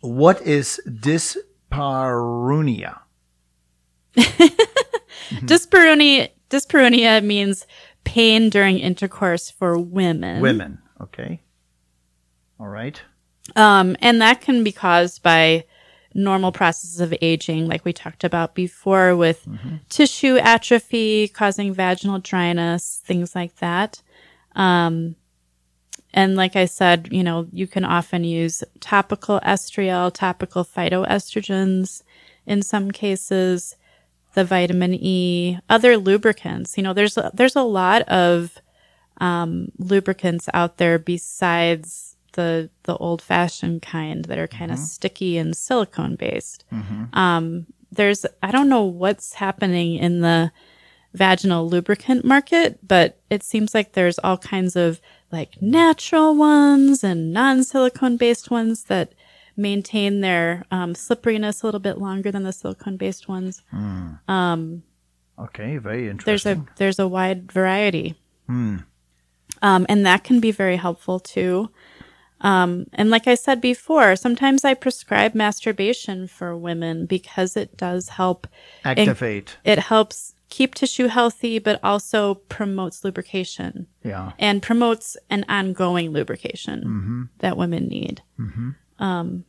What 0.00 0.40
is 0.42 0.80
dyspareunia? 0.86 3.00
Dyspareunia, 5.30 6.30
dyspareunia 6.48 7.22
means 7.22 7.66
pain 8.04 8.50
during 8.50 8.78
intercourse 8.78 9.50
for 9.50 9.78
women. 9.78 10.40
Women. 10.40 10.78
Okay. 11.00 11.42
All 12.58 12.68
right. 12.68 13.00
Um, 13.56 13.96
and 14.00 14.20
that 14.20 14.40
can 14.40 14.64
be 14.64 14.72
caused 14.72 15.22
by 15.22 15.64
normal 16.12 16.50
processes 16.50 17.00
of 17.00 17.14
aging, 17.22 17.68
like 17.68 17.84
we 17.84 17.92
talked 17.92 18.24
about 18.24 18.54
before, 18.54 19.16
with 19.16 19.46
tissue 19.88 20.36
atrophy 20.38 21.28
causing 21.28 21.72
vaginal 21.72 22.18
dryness, 22.18 23.00
things 23.04 23.34
like 23.34 23.56
that. 23.56 24.02
Um, 24.56 25.14
and 26.12 26.36
like 26.36 26.56
I 26.56 26.64
said, 26.64 27.08
you 27.12 27.22
know, 27.22 27.46
you 27.52 27.66
can 27.66 27.84
often 27.84 28.24
use 28.24 28.64
topical 28.80 29.40
estriol, 29.40 30.12
topical 30.12 30.64
phytoestrogens 30.64 32.02
in 32.46 32.62
some 32.62 32.90
cases, 32.90 33.76
the 34.34 34.44
vitamin 34.44 34.94
E, 34.94 35.58
other 35.68 35.96
lubricants. 35.96 36.76
You 36.76 36.82
know, 36.82 36.92
there's 36.92 37.16
a, 37.16 37.30
there's 37.34 37.56
a 37.56 37.62
lot 37.62 38.02
of 38.02 38.58
um, 39.18 39.70
lubricants 39.78 40.48
out 40.54 40.78
there 40.78 40.98
besides 40.98 42.16
the 42.32 42.70
the 42.84 42.96
old 42.96 43.20
fashioned 43.22 43.82
kind 43.82 44.24
that 44.26 44.38
are 44.38 44.46
kind 44.48 44.70
of 44.70 44.78
sticky 44.78 45.36
and 45.36 45.56
silicone 45.56 46.16
based. 46.16 46.64
Um, 47.12 47.66
there's 47.92 48.24
I 48.42 48.50
don't 48.50 48.68
know 48.68 48.84
what's 48.84 49.34
happening 49.34 49.96
in 49.96 50.20
the 50.20 50.52
vaginal 51.12 51.68
lubricant 51.68 52.24
market, 52.24 52.78
but 52.86 53.18
it 53.30 53.42
seems 53.42 53.74
like 53.74 53.92
there's 53.92 54.18
all 54.20 54.38
kinds 54.38 54.76
of 54.76 55.00
like 55.32 55.60
natural 55.62 56.34
ones 56.34 57.04
and 57.04 57.32
non 57.32 57.64
silicone 57.64 58.16
based 58.16 58.50
ones 58.50 58.84
that 58.84 59.12
maintain 59.56 60.20
their 60.20 60.64
um, 60.70 60.94
slipperiness 60.94 61.62
a 61.62 61.66
little 61.66 61.80
bit 61.80 61.98
longer 61.98 62.30
than 62.30 62.42
the 62.44 62.52
silicone 62.52 62.96
based 62.96 63.28
ones. 63.28 63.62
Okay. 65.38 65.76
Very 65.78 66.08
interesting. 66.08 66.24
There's 66.24 66.46
a 66.46 66.66
there's 66.76 66.98
a 66.98 67.08
wide 67.08 67.50
variety, 67.52 68.14
um, 69.62 69.86
and 69.88 70.04
that 70.06 70.24
can 70.24 70.40
be 70.40 70.50
very 70.50 70.76
helpful 70.76 71.20
too. 71.20 71.70
Um, 72.42 72.86
and 72.94 73.10
like 73.10 73.26
I 73.26 73.34
said 73.34 73.60
before, 73.60 74.16
sometimes 74.16 74.64
I 74.64 74.72
prescribe 74.74 75.34
masturbation 75.34 76.26
for 76.26 76.56
women 76.56 77.04
because 77.06 77.56
it 77.56 77.76
does 77.76 78.08
help. 78.10 78.46
Activate. 78.84 79.58
It 79.64 79.78
helps 79.78 80.34
keep 80.50 80.74
tissue 80.74 81.06
healthy, 81.06 81.58
but 81.58 81.80
also 81.82 82.34
promotes 82.34 83.02
lubrication 83.04 83.86
yeah. 84.04 84.32
and 84.38 84.62
promotes 84.62 85.16
an 85.30 85.44
ongoing 85.48 86.10
lubrication 86.10 86.80
mm-hmm. 86.80 87.22
that 87.38 87.56
women 87.56 87.86
need. 87.88 88.22
Mm-hmm. 88.38 88.70
Um, 89.02 89.44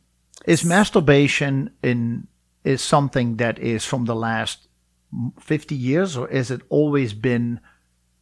is 0.46 0.64
masturbation 0.64 1.70
in 1.82 2.26
is 2.64 2.80
something 2.80 3.36
that 3.36 3.58
is 3.58 3.84
from 3.84 4.06
the 4.06 4.14
last 4.14 4.68
fifty 5.38 5.74
years, 5.74 6.16
or 6.16 6.28
is 6.28 6.50
it 6.50 6.62
always 6.68 7.12
been? 7.12 7.60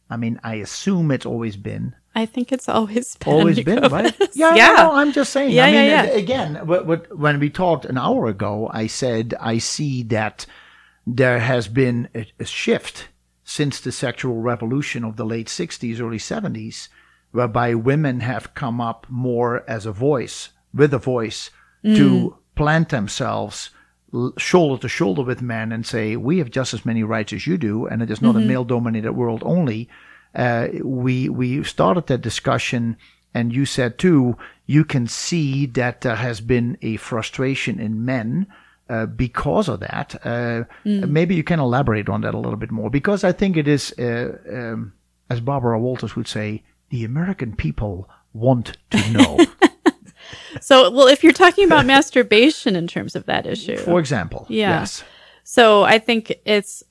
I 0.09 0.17
mean, 0.17 0.39
I 0.43 0.55
assume 0.55 1.11
it's 1.11 1.25
always 1.25 1.55
been. 1.55 1.95
I 2.13 2.25
think 2.25 2.51
it's 2.51 2.67
always 2.67 3.15
been 3.15 3.33
always 3.33 3.63
been, 3.63 3.83
right? 3.83 4.13
Yeah, 4.33 4.55
Yeah. 4.55 4.67
No, 4.67 4.75
no, 4.75 4.91
I'm 4.95 5.13
just 5.13 5.31
saying. 5.31 5.51
Yeah, 5.51 5.65
I 5.65 5.71
mean, 5.71 5.85
yeah, 5.85 6.03
yeah. 6.03 6.09
Again, 6.11 6.67
what, 6.67 6.85
what, 6.85 7.17
when 7.17 7.39
we 7.39 7.49
talked 7.49 7.85
an 7.85 7.97
hour 7.97 8.27
ago, 8.27 8.69
I 8.73 8.87
said 8.87 9.33
I 9.39 9.59
see 9.59 10.03
that 10.03 10.45
there 11.05 11.39
has 11.39 11.67
been 11.67 12.07
a, 12.15 12.25
a 12.39 12.45
shift 12.45 13.07
since 13.43 13.79
the 13.79 13.91
sexual 13.91 14.41
revolution 14.41 15.03
of 15.03 15.17
the 15.17 15.25
late 15.25 15.47
60s, 15.47 15.99
early 15.99 16.17
70s, 16.17 16.87
whereby 17.31 17.73
women 17.73 18.19
have 18.21 18.53
come 18.53 18.79
up 18.79 19.05
more 19.09 19.63
as 19.69 19.85
a 19.85 19.91
voice, 19.91 20.49
with 20.73 20.93
a 20.93 20.99
voice, 20.99 21.49
Mm. 21.83 21.95
to 21.97 22.35
plant 22.55 22.89
themselves 22.89 23.71
shoulder 24.37 24.79
to 24.81 24.87
shoulder 24.87 25.23
with 25.23 25.41
men 25.41 25.71
and 25.71 25.83
say, 25.85 26.15
we 26.15 26.37
have 26.37 26.51
just 26.51 26.75
as 26.75 26.85
many 26.85 27.01
rights 27.01 27.33
as 27.33 27.47
you 27.47 27.57
do, 27.57 27.87
and 27.87 28.03
it 28.03 28.11
is 28.11 28.19
Mm-hmm. 28.19 28.25
not 28.27 28.35
a 28.35 28.45
male 28.45 28.63
dominated 28.63 29.13
world 29.13 29.41
only 29.45 29.89
uh, 30.35 30.67
we 30.83 31.27
we 31.27 31.63
started 31.63 32.07
that 32.07 32.21
discussion, 32.21 32.95
and 33.33 33.51
you 33.53 33.65
said 33.65 33.97
too, 33.97 34.37
you 34.65 34.85
can 34.85 35.07
see 35.07 35.65
that 35.65 36.01
there 36.01 36.15
has 36.15 36.39
been 36.39 36.77
a 36.81 36.95
frustration 36.97 37.79
in 37.79 38.05
men 38.05 38.47
uh, 38.91 39.05
because 39.05 39.69
of 39.69 39.79
that. 39.79 40.15
Uh, 40.25 40.63
Maybe 40.85 41.35
you 41.35 41.43
can 41.43 41.59
elaborate 41.59 42.09
on 42.09 42.21
that 42.21 42.33
a 42.33 42.37
little 42.37 42.57
bit 42.59 42.71
more, 42.71 42.89
because 42.89 43.23
I 43.29 43.31
think 43.31 43.57
it 43.57 43.67
is, 43.67 43.93
uh, 43.99 44.37
um, 44.51 44.93
as 45.29 45.39
Barbara 45.39 45.79
Walters 45.79 46.15
would 46.15 46.27
say, 46.27 46.63
the 46.89 47.05
American 47.05 47.55
people 47.55 48.09
want 48.33 48.77
to 48.91 49.11
know. 49.11 49.37
So, 50.59 50.91
well, 50.91 51.07
if 51.07 51.23
you're 51.23 51.33
talking 51.33 51.65
about 51.65 51.85
masturbation 51.95 52.75
in 52.75 52.87
terms 52.87 53.15
of 53.15 53.25
that 53.25 53.45
issue, 53.45 53.77
For 53.77 53.99
example, 53.99 54.45
Yeah. 54.49 54.79
yes, 54.81 55.03
So 55.43 55.83
I 55.83 55.97
think 55.99 56.33
it's 56.45 56.83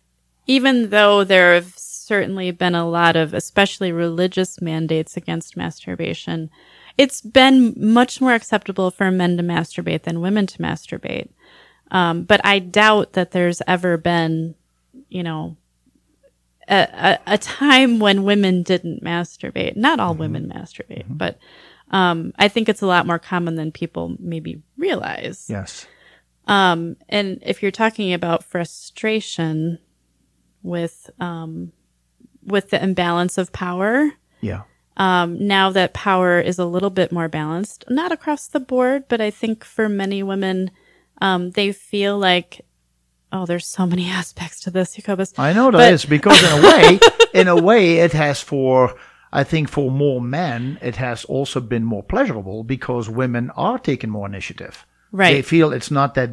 even 0.46 0.90
though 0.90 1.24
there 1.24 1.54
have 1.54 1.72
certainly 1.76 2.50
been 2.50 2.74
a 2.74 2.88
lot 2.88 3.16
of, 3.16 3.34
especially 3.34 3.92
religious 3.92 4.60
mandates 4.60 5.16
against 5.16 5.56
masturbation, 5.56 6.50
it's 6.98 7.20
been 7.20 7.74
much 7.76 8.20
more 8.20 8.34
acceptable 8.34 8.90
for 8.90 9.10
men 9.10 9.36
to 9.36 9.42
masturbate 9.42 10.02
than 10.02 10.20
women 10.20 10.46
to 10.48 10.58
masturbate. 10.58 11.28
Um, 11.90 12.22
but 12.22 12.40
I 12.44 12.58
doubt 12.58 13.14
that 13.14 13.32
there's 13.32 13.62
ever 13.66 13.96
been, 13.96 14.54
you 15.08 15.22
know, 15.22 15.56
a, 16.68 17.18
a, 17.26 17.34
a 17.34 17.38
time 17.38 17.98
when 17.98 18.22
women 18.22 18.62
didn't 18.62 19.02
masturbate. 19.02 19.76
Not 19.76 19.98
all 19.98 20.14
women 20.14 20.52
masturbate, 20.54 21.06
but 21.08 21.38
um, 21.90 22.32
I 22.38 22.48
think 22.48 22.68
it's 22.68 22.82
a 22.82 22.86
lot 22.86 23.06
more 23.06 23.18
common 23.18 23.56
than 23.56 23.72
people 23.72 24.16
maybe 24.20 24.62
realize. 24.76 25.46
yes, 25.48 25.86
Um, 26.46 26.96
and 27.08 27.42
if 27.44 27.62
you're 27.62 27.72
talking 27.72 28.12
about 28.12 28.44
frustration 28.44 29.78
with 30.62 31.10
um, 31.18 31.72
with 32.44 32.70
the 32.70 32.82
imbalance 32.82 33.36
of 33.36 33.52
power, 33.52 34.12
yeah, 34.40 34.62
um, 34.96 35.46
now 35.46 35.70
that 35.70 35.92
power 35.92 36.40
is 36.40 36.58
a 36.58 36.64
little 36.64 36.90
bit 36.90 37.10
more 37.10 37.28
balanced, 37.28 37.84
not 37.88 38.12
across 38.12 38.46
the 38.46 38.60
board, 38.60 39.04
but 39.08 39.20
I 39.20 39.30
think 39.30 39.64
for 39.64 39.88
many 39.88 40.22
women, 40.22 40.70
um, 41.20 41.50
they 41.50 41.72
feel 41.72 42.18
like, 42.18 42.64
oh, 43.32 43.46
there's 43.46 43.66
so 43.66 43.86
many 43.86 44.08
aspects 44.20 44.60
to 44.60 44.70
this, 44.70 44.94
Jacobus. 44.94 45.32
I 45.38 45.52
know 45.52 45.70
that 45.70 45.92
is 45.92 46.04
because 46.04 46.42
in 46.42 46.58
a 46.58 46.62
way, 46.66 47.00
in 47.34 47.48
a 47.48 47.56
way, 47.60 47.98
it 47.98 48.12
has 48.12 48.40
for 48.40 48.94
I 49.32 49.44
think 49.44 49.68
for 49.68 49.90
more 49.90 50.20
men, 50.20 50.78
it 50.82 50.96
has 50.96 51.24
also 51.24 51.60
been 51.60 51.84
more 51.84 52.02
pleasurable 52.02 52.64
because 52.64 53.08
women 53.08 53.50
are 53.56 53.78
taking 53.78 54.10
more 54.10 54.26
initiative. 54.26 54.84
Right. 55.12 55.34
They 55.34 55.42
feel 55.42 55.72
it's 55.72 55.90
not 55.90 56.14
that 56.14 56.30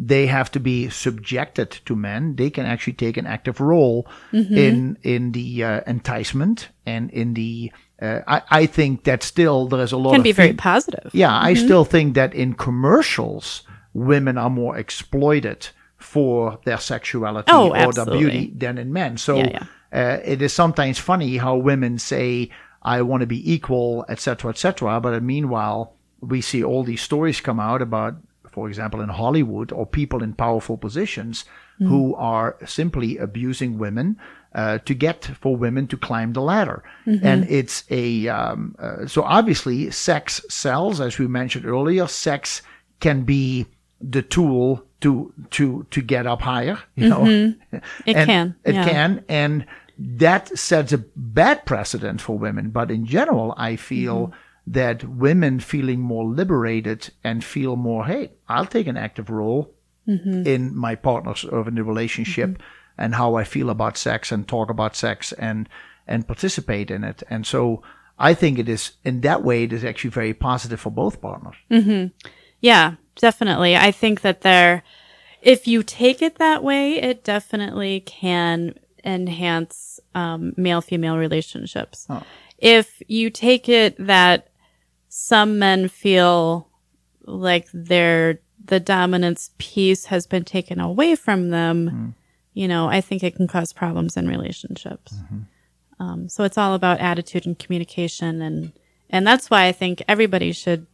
they 0.00 0.26
have 0.28 0.48
to 0.52 0.60
be 0.60 0.88
subjected 0.88 1.70
to 1.86 1.96
men; 1.96 2.36
they 2.36 2.50
can 2.50 2.66
actually 2.66 2.92
take 2.92 3.16
an 3.16 3.26
active 3.26 3.60
role 3.60 4.06
Mm-hmm. 4.32 4.56
in 4.56 4.98
in 5.02 5.32
the 5.32 5.64
uh, 5.64 5.80
enticement 5.86 6.68
and 6.86 7.10
in 7.10 7.34
the. 7.34 7.72
Uh, 8.00 8.20
I 8.28 8.42
I 8.62 8.66
think 8.66 9.02
that 9.04 9.24
still 9.24 9.66
there 9.66 9.82
is 9.82 9.90
a 9.92 9.96
lot 9.96 10.12
Can 10.12 10.20
of 10.20 10.24
be 10.24 10.30
very 10.32 10.52
positive. 10.52 11.10
yeah, 11.12 11.36
I 11.36 11.54
still 11.54 11.84
think 11.84 12.14
that 12.14 12.32
in 12.32 12.54
commercials, 12.54 13.62
women 13.98 14.38
are 14.38 14.50
more 14.50 14.76
exploited 14.78 15.68
for 15.96 16.58
their 16.64 16.78
sexuality 16.78 17.50
Oh, 17.52 17.70
or 17.74 17.92
their 17.92 18.06
beauty 18.06 18.52
than 18.56 18.78
in 18.78 18.92
men. 18.92 19.16
So 19.16 19.36
Yeah, 19.36 19.64
Uh, 19.90 20.18
it 20.24 20.42
is 20.42 20.52
sometimes 20.52 20.98
funny 20.98 21.38
how 21.38 21.56
women 21.56 21.98
say, 21.98 22.50
"I 22.82 23.00
want 23.02 23.22
to 23.22 23.26
be 23.26 23.52
equal," 23.54 24.04
etc., 24.08 24.50
etc. 24.50 25.00
But 25.00 25.22
meanwhile, 25.22 25.94
we 26.20 26.40
see 26.42 26.62
all 26.62 26.84
these 26.84 27.00
stories 27.00 27.40
come 27.40 27.58
out 27.58 27.80
about, 27.80 28.14
for 28.50 28.68
example, 28.68 29.00
in 29.00 29.08
Hollywood 29.08 29.72
or 29.72 29.86
people 29.86 30.22
in 30.22 30.34
powerful 30.34 30.76
positions 30.76 31.44
who 31.78 32.14
are 32.16 32.56
simply 32.66 33.16
abusing 33.18 33.78
women 33.78 34.16
uh, 34.52 34.78
to 34.84 34.94
get 34.94 35.24
for 35.40 35.56
women 35.56 35.86
to 35.86 35.96
climb 35.96 36.32
the 36.32 36.42
ladder. 36.42 36.82
And 37.06 37.46
it's 37.48 37.84
a 37.88 38.28
um, 38.28 38.74
uh, 38.78 39.06
so 39.06 39.22
obviously 39.22 39.90
sex 39.90 40.40
sells, 40.50 41.00
as 41.00 41.18
we 41.20 41.26
mentioned 41.28 41.64
earlier. 41.66 42.06
Sex 42.08 42.62
can 43.00 43.22
be 43.22 43.66
the 44.00 44.22
tool 44.22 44.84
to 45.00 45.32
to 45.50 45.86
to 45.90 46.00
get 46.02 46.26
up 46.26 46.42
higher. 46.42 46.78
You 46.96 47.08
know, 47.08 47.24
It 48.06 48.16
And 48.16 48.26
can, 48.26 48.54
It 48.64 48.74
yeah. 48.74 48.88
can, 48.88 49.24
and 49.28 49.66
that 50.18 50.56
sets 50.58 50.92
a 50.92 50.98
bad 51.16 51.64
precedent 51.66 52.20
for 52.20 52.38
women. 52.38 52.70
But 52.70 52.90
in 52.90 53.04
general, 53.06 53.54
I 53.56 53.76
feel 53.76 54.26
Mm-hmm. 54.28 54.72
that 54.72 55.04
women 55.04 55.60
feeling 55.60 56.00
more 56.00 56.24
liberated 56.36 57.10
and 57.24 57.42
feel 57.42 57.74
more, 57.76 58.04
hey, 58.06 58.30
I'll 58.48 58.66
take 58.66 58.86
an 58.90 58.96
active 58.96 59.30
role 59.30 59.70
Mm-hmm. 60.06 60.46
in 60.46 60.74
my 60.76 60.94
partners 60.94 61.44
of 61.44 61.68
in 61.68 61.74
the 61.74 61.84
relationship 61.84 62.62
and 62.96 63.14
how 63.14 63.34
I 63.40 63.44
feel 63.44 63.68
about 63.70 63.96
sex 63.98 64.32
and 64.32 64.46
talk 64.48 64.70
about 64.70 64.96
sex 64.96 65.32
and 65.38 65.68
and 66.06 66.26
participate 66.26 66.90
in 66.94 67.04
it. 67.04 67.22
And 67.30 67.46
so 67.46 67.82
I 68.18 68.34
think 68.34 68.58
it 68.58 68.68
is 68.68 68.92
in 69.04 69.20
that 69.20 69.42
way 69.42 69.64
it 69.64 69.72
is 69.72 69.84
actually 69.84 70.10
very 70.10 70.32
positive 70.34 70.80
for 70.80 70.90
both 70.92 71.20
partners. 71.20 71.56
Yeah, 72.60 72.94
definitely. 73.18 73.76
I 73.76 73.90
think 73.92 74.22
that 74.22 74.40
there, 74.40 74.82
if 75.42 75.66
you 75.66 75.82
take 75.82 76.22
it 76.22 76.36
that 76.36 76.64
way, 76.64 76.94
it 76.94 77.24
definitely 77.24 78.00
can 78.00 78.74
enhance 79.04 80.00
um, 80.14 80.52
male 80.56 80.80
female 80.80 81.16
relationships. 81.18 82.06
If 82.58 83.02
you 83.06 83.30
take 83.30 83.68
it 83.68 83.94
that 83.98 84.48
some 85.08 85.58
men 85.58 85.88
feel 85.88 86.68
like 87.24 87.68
their 87.72 88.40
the 88.64 88.80
dominance 88.80 89.50
piece 89.58 90.06
has 90.06 90.26
been 90.26 90.44
taken 90.44 90.78
away 90.80 91.14
from 91.14 91.50
them, 91.50 92.14
you 92.52 92.68
know, 92.68 92.88
I 92.88 93.00
think 93.00 93.22
it 93.22 93.36
can 93.36 93.46
cause 93.46 93.72
problems 93.72 94.16
in 94.16 94.28
relationships. 94.28 95.14
Um, 96.00 96.28
so 96.28 96.44
it's 96.44 96.58
all 96.58 96.74
about 96.74 97.00
attitude 97.00 97.46
and 97.46 97.58
communication, 97.58 98.42
and 98.42 98.72
and 99.10 99.26
that's 99.26 99.48
why 99.50 99.66
I 99.66 99.72
think 99.72 100.02
everybody 100.08 100.52
should, 100.52 100.86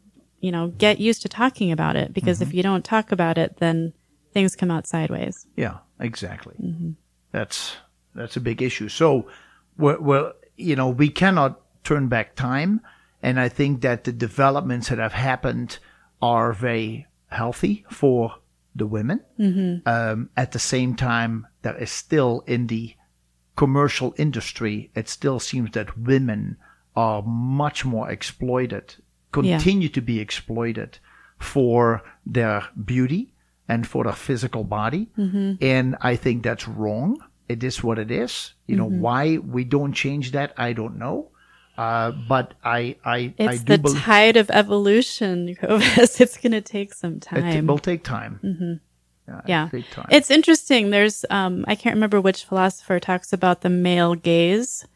you 0.45 0.53
know, 0.53 0.69
get 0.69 1.01
used 1.01 1.23
to 1.23 1.29
talking 1.29 1.73
about 1.73 1.97
it 1.97 2.13
because 2.13 2.43
if 2.43 2.49
mm-hmm. 2.49 2.59
you 2.59 2.63
don't 2.63 2.85
talk 2.85 3.13
about 3.13 3.39
it, 3.39 3.57
then 3.57 3.95
things 4.35 4.55
come 4.55 4.71
out 4.71 4.87
sideways. 4.87 5.47
Yeah, 5.57 5.79
exactly. 5.99 6.55
Mm-hmm. 6.63 6.91
That's 7.33 7.77
that's 8.15 8.37
a 8.37 8.41
big 8.41 8.61
issue. 8.61 8.91
So, 8.91 9.27
well, 9.79 9.97
well, 10.01 10.33
you 10.57 10.77
know, 10.77 10.91
we 10.91 11.09
cannot 11.09 11.61
turn 11.83 12.09
back 12.09 12.35
time, 12.35 12.83
and 13.23 13.41
I 13.41 13.49
think 13.49 13.81
that 13.81 14.05
the 14.05 14.13
developments 14.13 14.91
that 14.91 14.99
have 14.99 15.15
happened 15.15 15.79
are 16.21 16.53
very 16.53 17.07
healthy 17.29 17.87
for 17.91 18.35
the 18.75 18.87
women. 18.87 19.21
Mm-hmm. 19.41 19.89
Um, 19.89 20.29
at 20.37 20.53
the 20.53 20.59
same 20.59 20.95
time, 20.95 21.47
there 21.63 21.77
is 21.77 21.91
still 21.91 22.45
in 22.47 22.67
the 22.67 22.95
commercial 23.57 24.15
industry, 24.19 24.91
it 24.95 25.09
still 25.09 25.41
seems 25.41 25.71
that 25.71 25.97
women 25.97 26.57
are 26.97 27.23
much 27.23 27.85
more 27.85 28.11
exploited, 28.11 28.97
continue 29.43 29.89
to 29.89 30.01
be 30.01 30.21
exploited 30.21 30.99
for 31.39 32.03
their 32.25 32.65
beauty 32.85 33.33
and 33.69 33.87
for 33.87 34.05
their 34.05 34.13
physical 34.13 34.65
body. 34.65 35.09
And 35.61 35.97
I 36.01 36.17
think 36.17 36.43
that's 36.43 36.67
wrong. 36.69 37.19
It 37.49 37.63
is 37.63 37.83
what 37.83 37.99
it 37.99 38.11
is. 38.11 38.55
You 38.67 38.77
know, 38.77 38.89
why 38.89 39.39
we 39.39 39.65
don't 39.65 39.93
change 39.93 40.33
that, 40.33 40.55
I 40.57 40.73
don't 40.73 40.99
know. 40.99 41.31
Uh, 41.77 42.13
but 42.29 42.55
I, 42.63 42.97
I, 43.05 43.17
I 43.17 43.35
It's 43.37 43.65
do 43.65 43.77
the 43.77 43.79
believe 43.79 44.03
tide 44.03 44.37
of 44.37 44.49
evolution, 44.51 45.57
Kovas. 45.61 46.21
It's 46.21 46.37
going 46.37 46.53
to 46.53 46.61
take 46.61 46.95
some 46.95 47.19
time. 47.21 47.45
it 47.45 47.67
will 47.67 47.79
take 47.79 48.05
time. 48.05 48.39
Yeah, 49.27 49.39
it'll 49.39 49.51
yeah. 49.51 49.69
take 49.71 49.91
time. 49.91 50.07
It's 50.11 50.31
interesting. 50.31 50.91
There's, 50.91 51.25
um, 51.31 51.65
I 51.67 51.75
can't 51.75 51.95
remember 51.95 52.21
which 52.21 52.45
philosopher 52.45 53.01
talks 53.01 53.33
about 53.33 53.63
the 53.63 53.71
male 53.71 54.15
gaze, 54.15 54.87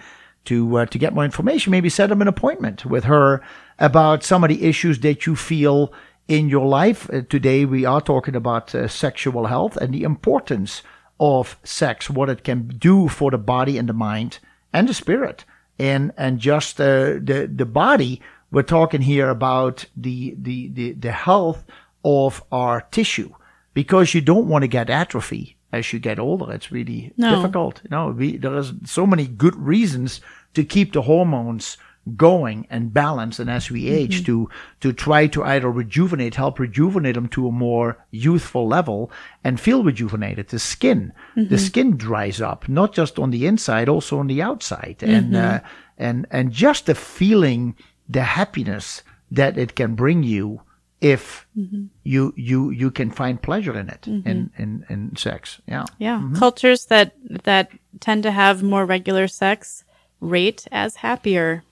to 0.46 0.78
uh, 0.78 0.86
to 0.86 0.98
get 0.98 1.12
more 1.12 1.26
information. 1.26 1.70
Maybe 1.70 1.90
set 1.90 2.10
up 2.10 2.18
an 2.20 2.28
appointment 2.28 2.86
with 2.86 3.04
her 3.04 3.42
about 3.78 4.24
some 4.24 4.42
of 4.42 4.48
the 4.48 4.64
issues 4.64 5.00
that 5.00 5.26
you 5.26 5.36
feel 5.36 5.92
in 6.28 6.48
your 6.48 6.66
life. 6.66 7.10
Uh, 7.12 7.20
today 7.28 7.66
we 7.66 7.84
are 7.84 8.00
talking 8.00 8.34
about 8.34 8.74
uh, 8.74 8.88
sexual 8.88 9.44
health 9.46 9.76
and 9.76 9.92
the 9.92 10.04
importance 10.04 10.80
of 11.18 11.58
sex, 11.62 12.08
what 12.08 12.30
it 12.30 12.42
can 12.42 12.68
do 12.68 13.08
for 13.08 13.30
the 13.30 13.36
body 13.36 13.76
and 13.76 13.90
the 13.90 13.92
mind 13.92 14.38
and 14.72 14.88
the 14.88 14.94
spirit, 14.94 15.44
and 15.78 16.12
and 16.16 16.38
just 16.38 16.80
uh, 16.80 17.14
the 17.22 17.50
the 17.54 17.66
body. 17.66 18.20
We're 18.52 18.62
talking 18.62 19.02
here 19.02 19.28
about 19.28 19.84
the 19.96 20.34
the 20.38 20.68
the, 20.68 20.92
the 20.92 21.12
health 21.12 21.64
of 22.04 22.42
our 22.50 22.80
tissue 22.90 23.32
because 23.74 24.12
you 24.14 24.20
don't 24.20 24.48
want 24.48 24.62
to 24.62 24.68
get 24.68 24.90
atrophy 24.90 25.56
as 25.72 25.92
you 25.92 26.00
get 26.00 26.18
older. 26.18 26.52
It's 26.52 26.72
really 26.72 27.12
No. 27.16 27.36
difficult. 27.36 27.80
You 27.84 27.90
know, 27.90 28.08
we, 28.08 28.36
there 28.38 28.56
is 28.56 28.72
so 28.84 29.06
many 29.06 29.26
good 29.28 29.54
reasons 29.54 30.20
to 30.54 30.64
keep 30.64 30.92
the 30.92 31.02
hormones 31.02 31.76
going 32.16 32.66
and 32.70 32.92
balanced, 32.92 33.40
and 33.40 33.50
as 33.50 33.70
we 33.70 33.88
age, 33.88 34.22
mm-hmm. 34.22 34.46
to 34.46 34.50
to 34.80 34.92
try 34.92 35.26
to 35.28 35.44
either 35.44 35.70
rejuvenate, 35.70 36.34
help 36.34 36.58
rejuvenate 36.58 37.14
them 37.14 37.28
to 37.28 37.48
a 37.48 37.52
more 37.52 38.04
youthful 38.10 38.66
level, 38.66 39.10
and 39.44 39.60
feel 39.60 39.84
rejuvenated. 39.84 40.48
The 40.48 40.58
skin, 40.58 41.12
the 41.34 41.42
mm-hmm. 41.42 41.56
skin 41.56 41.96
dries 41.96 42.40
up, 42.40 42.68
not 42.68 42.92
just 42.92 43.18
on 43.18 43.30
the 43.30 43.46
inside, 43.46 43.88
also 43.88 44.18
on 44.18 44.26
the 44.26 44.42
outside, 44.42 45.02
and 45.02 45.32
mm-hmm. 45.32 45.56
uh, 45.56 45.68
and 45.98 46.26
and 46.30 46.52
just 46.52 46.86
the 46.86 46.94
feeling, 46.94 47.76
the 48.08 48.22
happiness 48.22 49.02
that 49.30 49.56
it 49.56 49.74
can 49.74 49.94
bring 49.94 50.22
you 50.22 50.62
if 51.00 51.46
you 52.02 52.34
you 52.36 52.70
you 52.70 52.90
can 52.90 53.10
find 53.10 53.40
pleasure 53.40 53.78
in 53.78 53.88
it 53.88 54.06
in, 54.06 54.50
in 54.58 54.84
in 54.88 55.16
sex 55.16 55.60
yeah 55.66 55.84
Yeah. 55.98 56.18
Mm-hmm. 56.18 56.36
Cultures 56.36 56.86
that, 56.86 57.14
that 57.44 57.70
tend 58.00 58.22
to 58.24 58.30
have 58.30 58.62
more 58.62 58.84
regular 58.84 59.28
sex 59.28 59.84
rate 60.20 60.66
as 60.70 60.96
happier. 60.96 61.62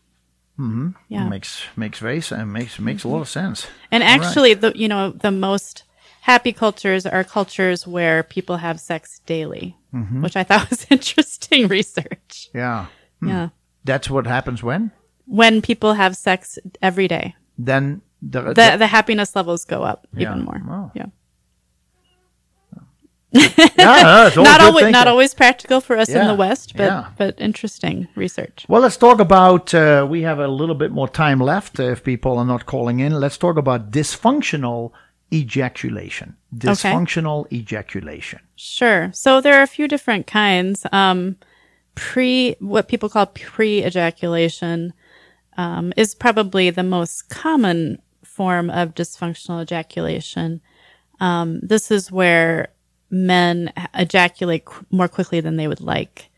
Mm-hmm. 0.59 0.89
Yeah. 1.09 1.29
makes 1.29 1.63
makes 1.77 1.99
very 2.01 2.21
sense 2.21 2.47
makes 2.47 2.79
makes 2.81 3.05
a 3.05 3.09
lot 3.09 3.21
of 3.21 3.29
sense 3.29 3.67
And 3.91 4.03
All 4.03 4.09
right. 4.11 4.27
actually, 4.27 4.55
the 4.55 4.73
you 4.75 4.89
know 4.89 5.11
the 5.13 5.31
most 5.31 5.85
happy 6.23 6.53
cultures 6.53 7.07
are 7.07 7.25
cultures 7.25 7.87
where 7.87 8.23
people 8.23 8.57
have 8.59 8.81
sex 8.81 9.21
daily, 9.27 9.77
Mm-hmm. 9.95 10.23
which 10.23 10.37
I 10.37 10.45
thought 10.45 10.69
was 10.71 10.87
interesting 10.91 11.69
research. 11.69 12.51
yeah 12.55 12.87
Hmm. 13.21 13.29
Yeah, 13.29 13.49
that's 13.85 14.09
what 14.11 14.27
happens 14.27 14.63
when 14.63 14.91
when 15.27 15.61
people 15.63 15.95
have 15.95 16.17
sex 16.17 16.59
every 16.83 17.09
day, 17.09 17.35
then 17.67 18.01
the, 18.23 18.41
the 18.55 18.77
the 18.79 18.87
happiness 18.87 19.35
levels 19.37 19.65
go 19.65 19.83
up 19.83 20.07
Yeah. 20.15 20.23
even 20.33 20.45
more. 20.45 20.61
Wow. 20.67 20.91
Yeah, 20.95 21.07
yeah, 23.31 24.31
no, 24.35 24.43
not 24.43 24.61
always 24.61 24.83
thinking. 24.85 24.93
not 24.93 25.07
always 25.07 25.35
practical 25.35 25.81
for 25.81 25.97
us 25.97 26.09
in 26.09 26.27
the 26.27 26.35
West, 26.35 26.77
but 26.77 26.85
yeah. 26.85 27.09
but 27.17 27.41
interesting 27.41 28.09
research. 28.15 28.65
well 28.69 28.83
let's 28.83 28.97
talk 28.97 29.21
about 29.21 29.75
uh, 29.75 30.07
we 30.09 30.23
have 30.23 30.39
a 30.39 30.49
little 30.49 30.75
bit 30.75 30.91
more 30.91 31.09
time 31.09 31.41
left 31.41 31.79
uh, 31.79 31.85
if 31.85 32.03
people 32.03 32.39
are 32.39 32.47
not 32.47 32.67
calling 32.67 33.01
in 33.01 33.13
let's 33.13 33.37
talk 33.37 33.57
about 33.57 33.91
dysfunctional 33.91 34.93
ejaculation 35.33 36.37
dysfunctional 36.55 37.51
ejaculation 37.53 38.41
Sure. 38.61 39.11
So 39.15 39.41
there 39.41 39.55
are 39.59 39.63
a 39.63 39.69
few 39.69 39.87
different 39.87 40.27
kinds. 40.27 40.85
Um, 40.91 41.37
pre, 41.95 42.57
what 42.59 42.89
people 42.89 43.09
call 43.09 43.27
pre-ejaculation, 43.27 44.93
um, 45.57 45.93
is 45.97 46.15
probably 46.15 46.71
the 46.71 46.83
most 46.83 47.29
common 47.29 48.03
form 48.25 48.69
of 48.69 48.97
dysfunctional 48.97 49.63
ejaculation. 49.63 50.61
Um, 51.21 51.61
this 51.61 51.93
is 51.93 52.11
where 52.11 52.69
men 53.11 53.73
ejaculate 53.95 54.65
qu- 54.65 54.85
more 54.91 55.09
quickly 55.09 55.41
than 55.41 55.57
they 55.57 55.69
would 55.69 55.81
like. 55.81 56.29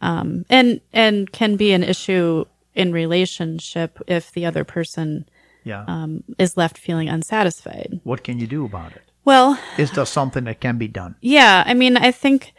um, 0.00 0.44
and 0.50 0.80
and 0.92 1.30
can 1.32 1.56
be 1.56 1.72
an 1.72 1.82
issue 1.84 2.44
in 2.74 2.92
relationship 2.92 3.98
if 4.08 4.32
the 4.32 4.44
other 4.46 4.64
person 4.64 5.24
Yeah. 5.64 5.84
um, 5.86 6.24
is 6.38 6.56
left 6.56 6.76
feeling 6.78 7.08
unsatisfied. 7.08 8.00
what 8.02 8.24
can 8.24 8.38
you 8.40 8.46
do 8.48 8.64
about 8.64 8.92
it? 8.92 9.02
Well, 9.24 9.56
Is 9.78 9.90
there 9.92 10.06
something 10.06 10.44
that 10.44 10.60
can 10.60 10.78
be 10.78 10.88
done? 10.88 11.14
yeah, 11.20 11.62
I 11.66 11.74
mean, 11.74 11.96
I 11.96 12.10
think 12.10 12.52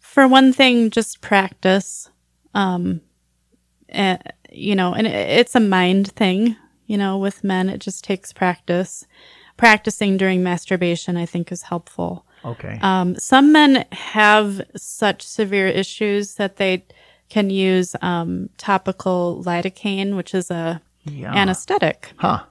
for 0.00 0.26
one 0.26 0.52
thing, 0.52 0.90
just 0.90 1.20
practice. 1.20 2.10
Um, 2.54 3.00
eh, 3.90 4.16
you 4.50 4.74
know, 4.74 4.92
and 4.94 5.06
it- 5.06 5.38
it's 5.40 5.54
a 5.54 5.60
mind 5.60 6.10
thing. 6.12 6.56
You 6.86 6.96
know, 6.98 7.18
with 7.18 7.44
men, 7.44 7.68
it 7.68 7.80
just 7.80 8.02
takes 8.02 8.32
practice. 8.32 9.06
Practicing 9.56 10.16
during 10.16 10.42
masturbation, 10.42 11.16
I 11.16 11.26
think, 11.26 11.52
is 11.52 11.62
helpful. 11.62 12.24
Okay. 12.44 12.78
Um, 12.82 13.16
some 13.16 13.52
men 13.52 13.84
have 13.92 14.60
such 14.76 15.22
severe 15.22 15.66
issues 15.66 16.34
that 16.36 16.56
they 16.56 16.84
can 17.28 17.50
use 17.50 17.94
um, 18.00 18.48
topical 18.56 19.42
lidocaine, 19.44 20.16
which 20.16 20.34
is 20.34 20.50
a 20.50 20.80
yeah. 21.04 21.34
anesthetic. 21.34 22.12
huh. 22.16 22.44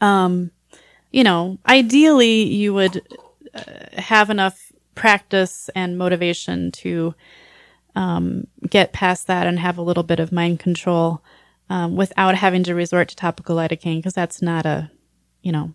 Um, 0.00 0.50
you 1.12 1.24
know, 1.24 1.58
ideally, 1.68 2.42
you 2.42 2.72
would 2.74 3.02
uh, 3.54 4.00
have 4.00 4.30
enough 4.30 4.72
practice 4.94 5.70
and 5.74 5.98
motivation 5.98 6.70
to 6.70 7.14
um, 7.96 8.46
get 8.68 8.92
past 8.92 9.26
that 9.26 9.46
and 9.46 9.58
have 9.58 9.78
a 9.78 9.82
little 9.82 10.02
bit 10.02 10.20
of 10.20 10.32
mind 10.32 10.60
control 10.60 11.22
um, 11.68 11.96
without 11.96 12.34
having 12.34 12.62
to 12.64 12.74
resort 12.74 13.08
to 13.08 13.16
topical 13.16 13.56
lidocaine 13.56 13.98
because 13.98 14.14
that's 14.14 14.42
not 14.42 14.66
a, 14.66 14.90
you 15.42 15.52
know, 15.52 15.72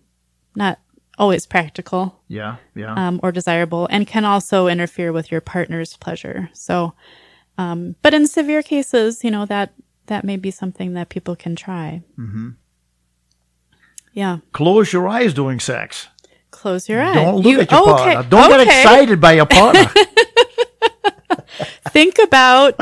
not 0.55 0.79
always 1.17 1.45
practical 1.45 2.21
Yeah. 2.27 2.57
Yeah. 2.75 2.93
um, 2.93 3.19
or 3.23 3.31
desirable 3.31 3.87
and 3.91 4.05
can 4.07 4.25
also 4.25 4.67
interfere 4.67 5.11
with 5.11 5.31
your 5.31 5.41
partner's 5.41 5.95
pleasure. 5.97 6.49
So, 6.53 6.93
um, 7.57 7.95
but 8.01 8.13
in 8.13 8.27
severe 8.27 8.61
cases, 8.63 9.23
you 9.23 9.31
know, 9.31 9.45
that, 9.45 9.73
that 10.07 10.23
may 10.23 10.37
be 10.37 10.51
something 10.51 10.93
that 10.93 11.09
people 11.09 11.35
can 11.35 11.55
try. 11.55 12.03
Mm-hmm. 12.19 12.49
Yeah. 14.13 14.37
Close 14.53 14.91
your 14.93 15.07
eyes 15.07 15.33
during 15.33 15.59
sex. 15.59 16.07
Close 16.51 16.87
your 16.87 17.01
eyes. 17.01 17.15
Don't 17.15 17.35
look 17.37 17.45
You- 17.45 17.59
at 17.61 17.71
your 17.71 17.81
okay, 17.81 18.13
partner. 18.13 18.29
Don't 18.29 18.49
get 18.49 18.61
excited 18.61 19.19
by 19.21 19.33
your 19.33 19.45
partner. 19.45 19.85
Think 21.89 22.17
about 22.19 22.75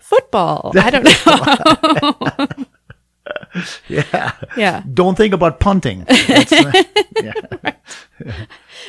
football. 0.00 0.72
I 0.76 0.90
don't 0.90 1.04
know. 2.58 2.66
yeah. 3.88 4.32
yeah. 4.56 4.82
Don't 4.92 5.16
think 5.16 5.34
about 5.34 5.60
punting. 5.60 6.06
Yeah. 7.22 7.32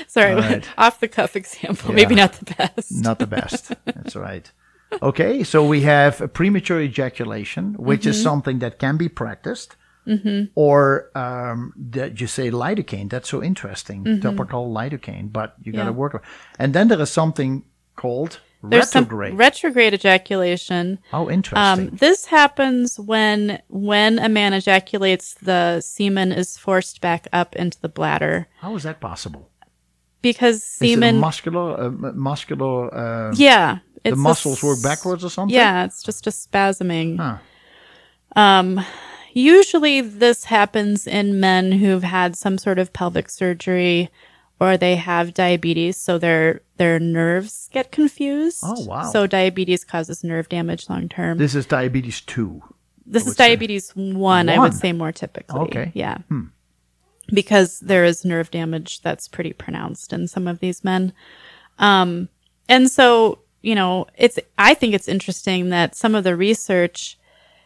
Sorry. 0.08 0.34
All 0.34 0.40
right. 0.42 0.68
Off 0.78 1.00
the 1.00 1.08
cuff 1.08 1.36
example. 1.36 1.94
Maybe 1.94 2.16
not 2.16 2.34
the 2.34 2.54
best. 2.56 2.92
Not 2.92 3.20
the 3.20 3.28
best. 3.28 3.72
That's 3.86 4.16
right. 4.16 4.52
Okay, 5.02 5.44
so 5.44 5.66
we 5.66 5.82
have 5.82 6.22
a 6.22 6.28
premature 6.28 6.82
ejaculation, 6.82 7.74
which 7.78 8.02
Mm-hmm. 8.02 8.10
is 8.10 8.22
something 8.22 8.60
that 8.60 8.80
can 8.80 8.98
be 8.98 9.10
practiced, 9.10 9.76
or 10.56 11.10
um, 11.16 11.74
that 11.92 12.20
you 12.22 12.28
say 12.28 12.52
lidocaine. 12.52 13.10
That's 13.10 13.30
so 13.30 13.42
interesting, 13.44 14.22
topical 14.22 14.72
lidocaine, 14.74 15.32
but 15.32 15.56
you 15.64 15.72
got 15.74 15.86
to 15.86 15.90
Mm-hmm. 15.92 15.96
Yeah. 15.96 16.00
work. 16.00 16.24
And 16.60 16.74
then 16.74 16.88
there 16.88 17.02
is 17.02 17.10
something 17.12 17.64
called 17.96 18.40
There's 18.70 18.94
retrograde. 18.96 19.32
some 19.32 19.38
retrograde 19.38 19.94
ejaculation. 19.94 21.00
How 21.12 21.30
interesting! 21.30 21.90
Um, 21.90 21.96
this 21.96 22.26
happens 22.26 23.00
when 23.00 23.62
when 23.68 24.20
a 24.20 24.30
man 24.30 24.54
ejaculates, 24.54 25.34
the 25.36 25.82
semen 25.82 26.32
is 26.32 26.58
forced 26.58 27.02
back 27.02 27.28
up 27.34 27.56
into 27.56 27.80
the 27.82 27.90
bladder 27.90 28.48
How 28.60 28.76
is 28.76 28.84
that 28.84 29.00
possible? 29.00 29.50
because 30.22 30.64
semen. 30.64 31.20
muscular, 31.20 31.80
uh, 31.80 31.86
m- 31.86 32.14
muscular. 32.18 32.94
Uh, 32.94 33.34
yeah, 33.36 33.80
the 34.04 34.14
a 34.14 34.16
muscles 34.16 34.64
work 34.64 34.82
backwards 34.82 35.24
or 35.24 35.30
something. 35.30 35.56
Yeah, 35.56 35.86
it's 35.86 36.02
just 36.02 36.26
a 36.28 36.32
spasming. 36.32 37.18
Huh. 37.18 37.38
Um, 38.36 38.84
usually 39.34 40.02
this 40.02 40.46
happens 40.46 41.08
in 41.08 41.40
men 41.40 41.72
who've 41.74 42.04
had 42.04 42.36
some 42.36 42.58
sort 42.58 42.80
of 42.80 42.92
pelvic 42.94 43.30
surgery 43.30 44.10
or 44.60 44.78
they 44.78 44.96
have 44.96 45.34
diabetes, 45.34 45.98
so 45.98 46.18
their 46.18 46.62
their 46.78 47.00
nerves 47.00 47.70
get 47.72 47.92
confused. 47.92 48.60
Oh, 48.64 48.86
wow. 48.86 49.04
So 49.12 49.28
diabetes 49.28 49.84
causes 49.84 50.24
nerve 50.24 50.50
damage 50.50 50.90
long 50.90 51.10
term. 51.10 51.38
This, 51.38 51.56
is 51.56 51.66
diabetes 51.66 52.22
two. 52.22 52.62
This 53.06 53.28
is 53.28 53.36
diabetes 53.36 53.96
one, 53.96 54.50
I 54.50 54.60
would 54.60 54.74
say 54.74 54.92
more 54.92 55.12
typically. 55.12 55.62
Okay. 55.62 55.86
Hmm. 55.86 55.92
Yeah. 55.98 56.18
Because 57.34 57.80
there 57.80 58.06
is 58.06 58.26
nerve 58.26 58.52
damage 58.52 59.02
that's 59.02 59.28
pretty 59.28 59.54
pronounced 59.54 60.14
in 60.14 60.28
some 60.28 60.48
of 60.48 60.60
these 60.60 60.84
men. 60.84 61.14
Um, 61.80 62.30
and 62.70 62.90
so, 62.90 63.40
you 63.62 63.76
know, 63.76 64.08
it's, 64.18 64.38
I 64.58 64.74
think 64.74 64.94
it's 64.94 65.08
interesting 65.08 65.70
that 65.70 65.96
some 65.96 66.14
of 66.16 66.24
the 66.24 66.36
research 66.36 67.18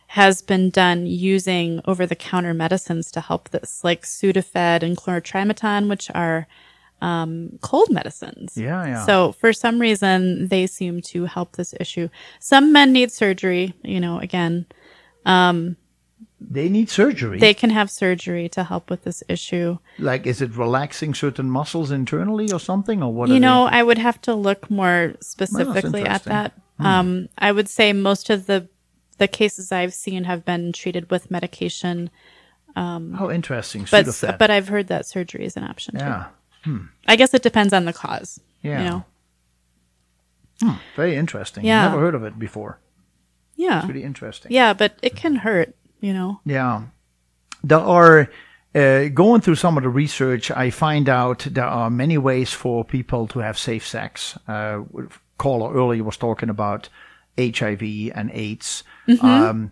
has 0.07 0.41
been 0.41 0.70
done 0.70 1.06
using 1.06 1.82
over 1.86 2.06
the 2.06 2.16
counter 2.16 2.53
medicines 2.53 3.11
to 3.11 3.22
help 3.22 3.49
this, 3.49 3.84
like 3.84 4.03
Sudafed 4.03 4.82
and 4.82 4.98
Chlor-Trimeton, 4.98 5.88
which 5.88 6.10
are, 6.16 6.48
um, 7.01 7.57
cold 7.61 7.89
medicines. 7.91 8.57
Yeah, 8.57 8.85
yeah. 8.85 9.05
So 9.05 9.31
for 9.34 9.53
some 9.53 9.80
reason, 9.80 10.47
they 10.49 10.67
seem 10.67 11.01
to 11.13 11.26
help 11.26 11.55
this 11.55 11.73
issue. 11.80 12.09
Some 12.39 12.71
men 12.73 12.91
need 12.93 13.11
surgery, 13.11 13.73
you 13.84 13.99
know, 13.99 14.19
again, 14.19 14.65
Um, 15.26 15.76
They 16.41 16.69
need 16.69 16.89
surgery. 16.89 17.39
they 17.39 17.53
can 17.53 17.69
have 17.69 17.89
surgery 17.91 18.47
to 18.49 18.63
help 18.63 18.89
with 18.89 19.03
this 19.03 19.21
issue. 19.27 19.77
like, 19.97 20.26
is 20.26 20.41
it 20.41 20.55
relaxing 20.55 21.13
certain 21.13 21.49
muscles 21.49 21.91
internally 21.91 22.51
or 22.51 22.59
something, 22.59 23.03
or 23.03 23.13
what? 23.13 23.30
You 23.30 23.39
know, 23.39 23.65
I 23.65 23.84
would 23.84 23.97
have 23.97 24.19
to 24.21 24.34
look 24.34 24.69
more 24.71 25.13
specifically 25.21 26.01
at 26.05 26.26
interesting. 26.26 26.34
that. 26.34 26.51
Um, 26.80 27.27
I 27.38 27.51
would 27.51 27.67
say 27.67 27.93
most 27.93 28.30
of 28.30 28.45
the 28.45 28.67
the 29.17 29.27
cases 29.27 29.71
I've 29.71 29.93
seen 29.93 30.23
have 30.23 30.45
been 30.45 30.71
treated 30.71 31.11
with 31.11 31.30
medication, 31.30 32.09
they, 32.76 33.13
how 33.13 33.30
interesting. 33.30 33.85
but 33.91 34.05
but 34.39 34.49
I've 34.49 34.69
heard 34.69 34.88
that 34.88 35.05
surgery 35.05 35.43
is 35.45 35.57
an 35.57 35.63
option 35.65 35.95
too. 35.99 36.23
Yeah, 36.65 36.77
I 37.07 37.15
guess 37.15 37.34
it 37.34 37.44
depends 37.44 37.73
on 37.73 37.86
the 37.86 37.94
cause. 37.94 38.40
Yeah. 38.61 38.84
You 38.84 38.90
know. 40.64 40.76
very 40.95 41.15
interesting. 41.15 41.65
Yeah. 41.65 41.88
Never 41.88 41.99
heard 41.99 42.15
of 42.15 42.23
it 42.23 42.38
before. 42.38 42.80
Yeah. 43.56 43.80
It's 43.80 43.88
really 43.88 44.03
interesting. 44.03 44.52
Yeah, 44.52 44.73
but 44.73 44.98
it 45.02 45.15
can 45.15 45.36
hurt. 45.36 45.76
You 46.02 46.14
know. 46.14 46.40
Yeah. 46.45 46.84
There 47.64 47.80
are, 47.80 48.30
uh, 48.73 49.10
going 49.10 49.41
through 49.41 49.56
some 49.56 49.77
of 49.77 49.84
the 49.84 49.90
research, 49.90 50.49
I 50.52 50.69
find 50.69 51.10
out 51.10 51.40
there 51.49 51.65
are 51.65 51.90
many 51.90 52.18
ways 52.18 52.53
for 52.53 52.86
people 52.86 53.27
to 53.27 53.40
have 53.40 53.57
safe 53.57 53.86
sex. 53.86 54.38
Uh, 54.48 54.84
caller 55.38 55.73
earlier 55.73 56.03
was 56.03 56.18
talking 56.18 56.49
about 56.49 56.88
HIV 57.38 58.11
and 58.15 58.31
AIDS. 58.31 58.84
Um, 59.22 59.72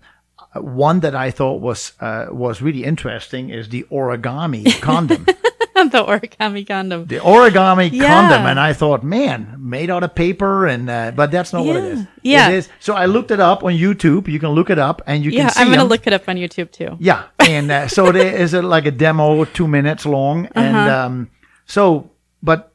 one 0.54 1.02
that 1.02 1.16
I 1.16 1.32
thought 1.32 1.62
was 1.62 1.94
uh, 2.00 2.28
was 2.32 2.62
really 2.62 2.84
interesting 2.84 3.50
is 3.50 3.70
the 3.70 3.86
origami 3.92 4.82
condom. 4.82 5.26
the 5.96 6.04
origami 6.04 6.66
condom. 6.68 7.06
the 7.06 7.20
origami 7.20 7.90
Yeah. 7.92 8.08
condom, 8.08 8.46
and 8.48 8.60
I 8.60 8.74
thought, 8.74 9.04
man, 9.04 9.56
made 9.60 9.90
out 9.90 10.04
of 10.04 10.14
paper, 10.16 10.66
and 10.68 10.90
uh, 10.90 11.12
but 11.16 11.32
that's 11.32 11.54
not 11.54 11.66
what 11.66 11.76
it 11.76 11.84
is. 11.84 12.00
Yeah. 12.24 12.50
it 12.50 12.56
is. 12.56 12.70
So 12.80 12.94
I 12.96 13.06
looked 13.06 13.32
it 13.32 13.40
up 13.40 13.64
on 13.64 13.74
YouTube. 13.74 14.28
You 14.28 14.40
can 14.40 14.50
look 14.50 14.70
it 14.70 14.80
up, 14.80 15.02
and 15.08 15.24
you 15.24 15.32
Yeah, 15.32 15.50
can 15.50 15.54
Yeah, 15.56 15.62
I'm 15.62 15.68
gonna 15.68 15.78
them. 15.84 15.90
look 15.90 16.08
it 16.08 16.14
up 16.14 16.28
on 16.28 16.36
YouTube 16.38 16.72
too. 16.72 16.98
Yeah, 17.00 17.24
and 17.40 17.72
uh, 17.72 17.88
so 17.88 18.12
there 18.12 18.36
is 18.36 18.54
a, 18.54 18.62
like 18.62 18.86
a 18.86 18.92
demo, 18.92 19.46
two 19.46 19.68
minutes 19.68 20.06
long, 20.06 20.48
and 20.56 20.76
Uh-huh. 20.76 21.06
um, 21.06 21.30
so, 21.66 22.10
but 22.42 22.72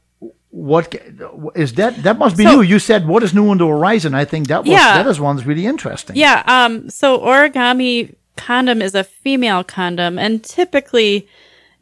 what 0.49 0.93
is 1.55 1.73
that? 1.73 2.03
That 2.03 2.17
must 2.19 2.37
be 2.37 2.43
So- 2.43 2.51
new. 2.57 2.61
You 2.61 2.79
said 2.79 3.07
what 3.07 3.23
is 3.23 3.33
new 3.33 3.49
on 3.49 3.57
the 3.57 3.67
horizon? 3.67 4.13
I 4.13 4.25
think 4.25 4.47
that 4.49 4.61
was 4.63 4.69
Yeah. 4.69 4.97
that 5.03 5.07
is 5.07 5.19
one's 5.19 5.45
really 5.45 5.65
interesting. 5.65 6.15
Yeah. 6.15 6.43
Um. 6.45 6.89
So 6.89 7.19
origami 7.19 8.13
condom 8.37 8.81
is 8.81 8.93
a 8.95 9.03
female 9.03 9.63
condom, 9.63 10.17
and 10.19 10.43
typically, 10.43 11.27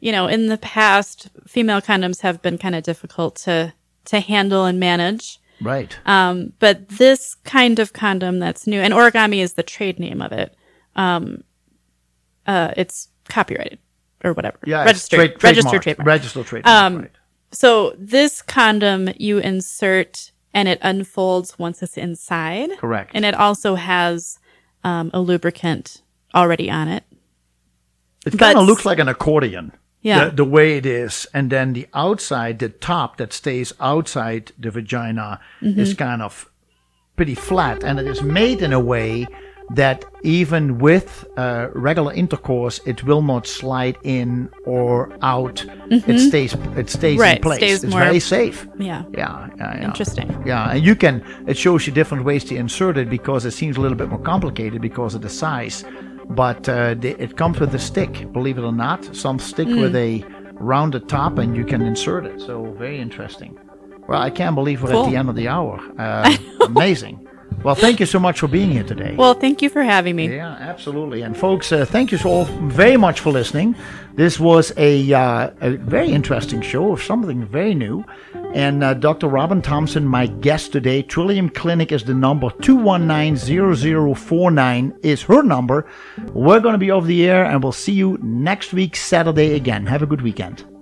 you 0.02 0.10
know, 0.12 0.26
in 0.26 0.48
the 0.48 0.58
past, 0.58 1.28
female 1.46 1.80
condoms 1.80 2.20
have 2.20 2.42
been 2.42 2.58
kind 2.58 2.74
of 2.74 2.82
difficult 2.82 3.36
to 3.46 3.72
to 4.06 4.18
handle 4.20 4.64
and 4.66 4.78
manage. 4.80 5.38
right. 5.62 5.96
Um. 6.04 6.52
But 6.58 6.88
this 6.88 7.34
kind 7.44 7.78
of 7.78 7.92
condom 7.92 8.40
that's 8.40 8.66
new, 8.66 8.80
and 8.80 8.92
origami 8.92 9.38
is 9.38 9.52
the 9.54 9.62
trade 9.62 9.98
name 10.00 10.20
of 10.20 10.32
it. 10.32 10.54
Um. 10.96 11.44
Uh. 12.46 12.72
It's 12.76 13.08
copyrighted 13.28 13.78
or 14.24 14.32
whatever. 14.32 14.58
yeah, 14.66 14.84
Registered. 14.84 15.18
trade- 15.18 15.44
registered 15.44 15.82
trademark. 15.82 15.82
trademark. 15.82 16.06
Registered 16.06 16.46
trademark. 16.46 16.82
Um, 16.84 16.98
right. 17.02 17.10
So 17.52 17.94
this 17.98 18.42
condom 18.42 19.08
you 19.18 19.38
insert 19.38 20.32
and 20.54 20.68
it 20.68 20.78
unfolds 20.82 21.58
once 21.58 21.82
it's 21.82 21.96
inside. 21.96 22.70
Correct. 22.78 23.12
And 23.14 23.24
it 23.24 23.34
also 23.34 23.74
has 23.76 24.38
um, 24.84 25.10
a 25.14 25.20
lubricant 25.20 26.02
already 26.34 26.70
on 26.70 26.88
it. 26.88 27.04
It 28.26 28.38
kind 28.38 28.58
of 28.58 28.66
looks 28.66 28.84
like 28.84 28.98
an 28.98 29.08
accordion. 29.08 29.72
Yeah. 30.02 30.24
The, 30.24 30.36
the 30.36 30.44
way 30.44 30.76
it 30.76 30.84
is, 30.86 31.26
and 31.32 31.50
then 31.50 31.72
the 31.74 31.86
outside, 31.94 32.58
the 32.58 32.68
top 32.68 33.16
that 33.18 33.32
stays 33.32 33.72
outside 33.80 34.52
the 34.58 34.70
vagina 34.70 35.38
Mm-hmm. 35.62 35.80
is 35.80 35.94
kind 35.94 36.22
of 36.22 36.50
pretty 37.16 37.34
flat, 37.36 37.84
and 37.84 37.98
it 38.00 38.06
is 38.06 38.20
made 38.22 38.62
in 38.62 38.72
a 38.72 38.80
way 38.80 39.26
that 39.74 40.04
even 40.22 40.78
with 40.78 41.24
uh, 41.36 41.68
regular 41.72 42.12
intercourse, 42.12 42.80
it 42.84 43.04
will 43.04 43.22
not 43.22 43.46
slide 43.46 43.96
in 44.02 44.48
or 44.66 45.16
out. 45.22 45.64
It 45.90 46.18
stays 46.18 46.54
it 46.76 46.90
stays 46.90 47.14
Mm-hmm. 47.14 47.20
Right, 47.20 47.36
in 47.36 47.42
place. 47.42 47.58
stays 47.58 47.84
it's 47.84 47.94
very 47.94 48.20
safe. 48.20 48.66
Yeah. 48.78 49.04
Yeah, 49.16 49.48
yeah, 49.56 49.76
yeah. 49.78 49.84
Interesting. 49.84 50.28
Yeah, 50.44 50.70
and 50.72 50.84
you 50.84 50.96
can. 50.96 51.22
It 51.46 51.56
shows 51.56 51.86
you 51.86 51.92
different 51.92 52.24
ways 52.24 52.44
to 52.44 52.56
insert 52.56 52.96
it 52.98 53.08
because 53.08 53.46
it 53.46 53.52
seems 53.52 53.76
a 53.76 53.80
little 53.80 53.96
bit 53.96 54.08
more 54.08 54.18
complicated 54.20 54.80
because 54.82 55.14
of 55.14 55.22
the 55.22 55.28
size. 55.30 55.84
But 56.30 56.68
uh, 56.68 56.94
it 57.02 57.36
comes 57.36 57.58
with 57.60 57.74
a 57.74 57.78
stick, 57.78 58.32
believe 58.32 58.58
it 58.58 58.62
or 58.62 58.72
not. 58.72 59.14
Some 59.14 59.38
stick 59.38 59.68
Mm. 59.68 59.80
with 59.80 59.96
a 59.96 60.24
rounded 60.54 61.08
top, 61.08 61.38
and 61.38 61.56
you 61.56 61.64
can 61.64 61.82
insert 61.82 62.24
it. 62.26 62.40
So 62.40 62.64
very 62.78 62.98
interesting. 63.00 63.58
Well, 64.08 64.20
I 64.20 64.30
can't 64.30 64.54
believe 64.54 64.82
we're 64.82 64.94
at 64.94 65.10
the 65.10 65.16
end 65.16 65.28
of 65.28 65.36
the 65.36 65.48
hour. 65.48 65.80
Uh, 65.98 66.36
amazing. 66.62 67.26
Well, 67.62 67.74
thank 67.74 68.00
you 68.00 68.06
so 68.06 68.18
much 68.18 68.40
for 68.40 68.48
being 68.48 68.70
here 68.70 68.84
today. 68.84 69.14
Well, 69.16 69.34
thank 69.34 69.60
you 69.62 69.68
for 69.68 69.82
having 69.82 70.16
me. 70.16 70.34
Yeah, 70.34 70.56
absolutely. 70.58 71.20
And 71.22 71.36
folks, 71.36 71.70
uh, 71.72 71.84
thank 71.84 72.12
you 72.12 72.18
all 72.24 72.44
very 72.44 72.96
much 72.96 73.20
for 73.20 73.30
listening. 73.30 73.76
This 74.14 74.38
was 74.38 74.72
a, 74.76 75.12
uh, 75.12 75.50
a 75.60 75.70
very 75.76 76.12
interesting 76.12 76.60
show 76.60 76.92
of 76.92 77.02
something 77.02 77.44
very 77.46 77.74
new. 77.74 78.04
And 78.54 78.84
uh, 78.84 78.92
Dr. 78.94 79.28
Robin 79.28 79.62
Thompson, 79.62 80.04
my 80.04 80.26
guest 80.26 80.72
today, 80.72 81.02
Trillium 81.02 81.48
Clinic 81.48 81.92
is 81.92 82.04
the 82.04 82.12
number 82.12 82.48
219-0049 82.48 84.98
is 85.02 85.22
her 85.22 85.42
number. 85.42 85.86
We're 86.34 86.60
going 86.60 86.74
to 86.74 86.78
be 86.78 86.90
over 86.90 87.06
the 87.06 87.26
air 87.28 87.44
and 87.44 87.62
we'll 87.62 87.72
see 87.72 87.92
you 87.92 88.18
next 88.22 88.74
week, 88.74 88.96
Saturday 88.96 89.54
again. 89.54 89.86
Have 89.86 90.02
a 90.02 90.06
good 90.06 90.20
weekend. 90.20 90.64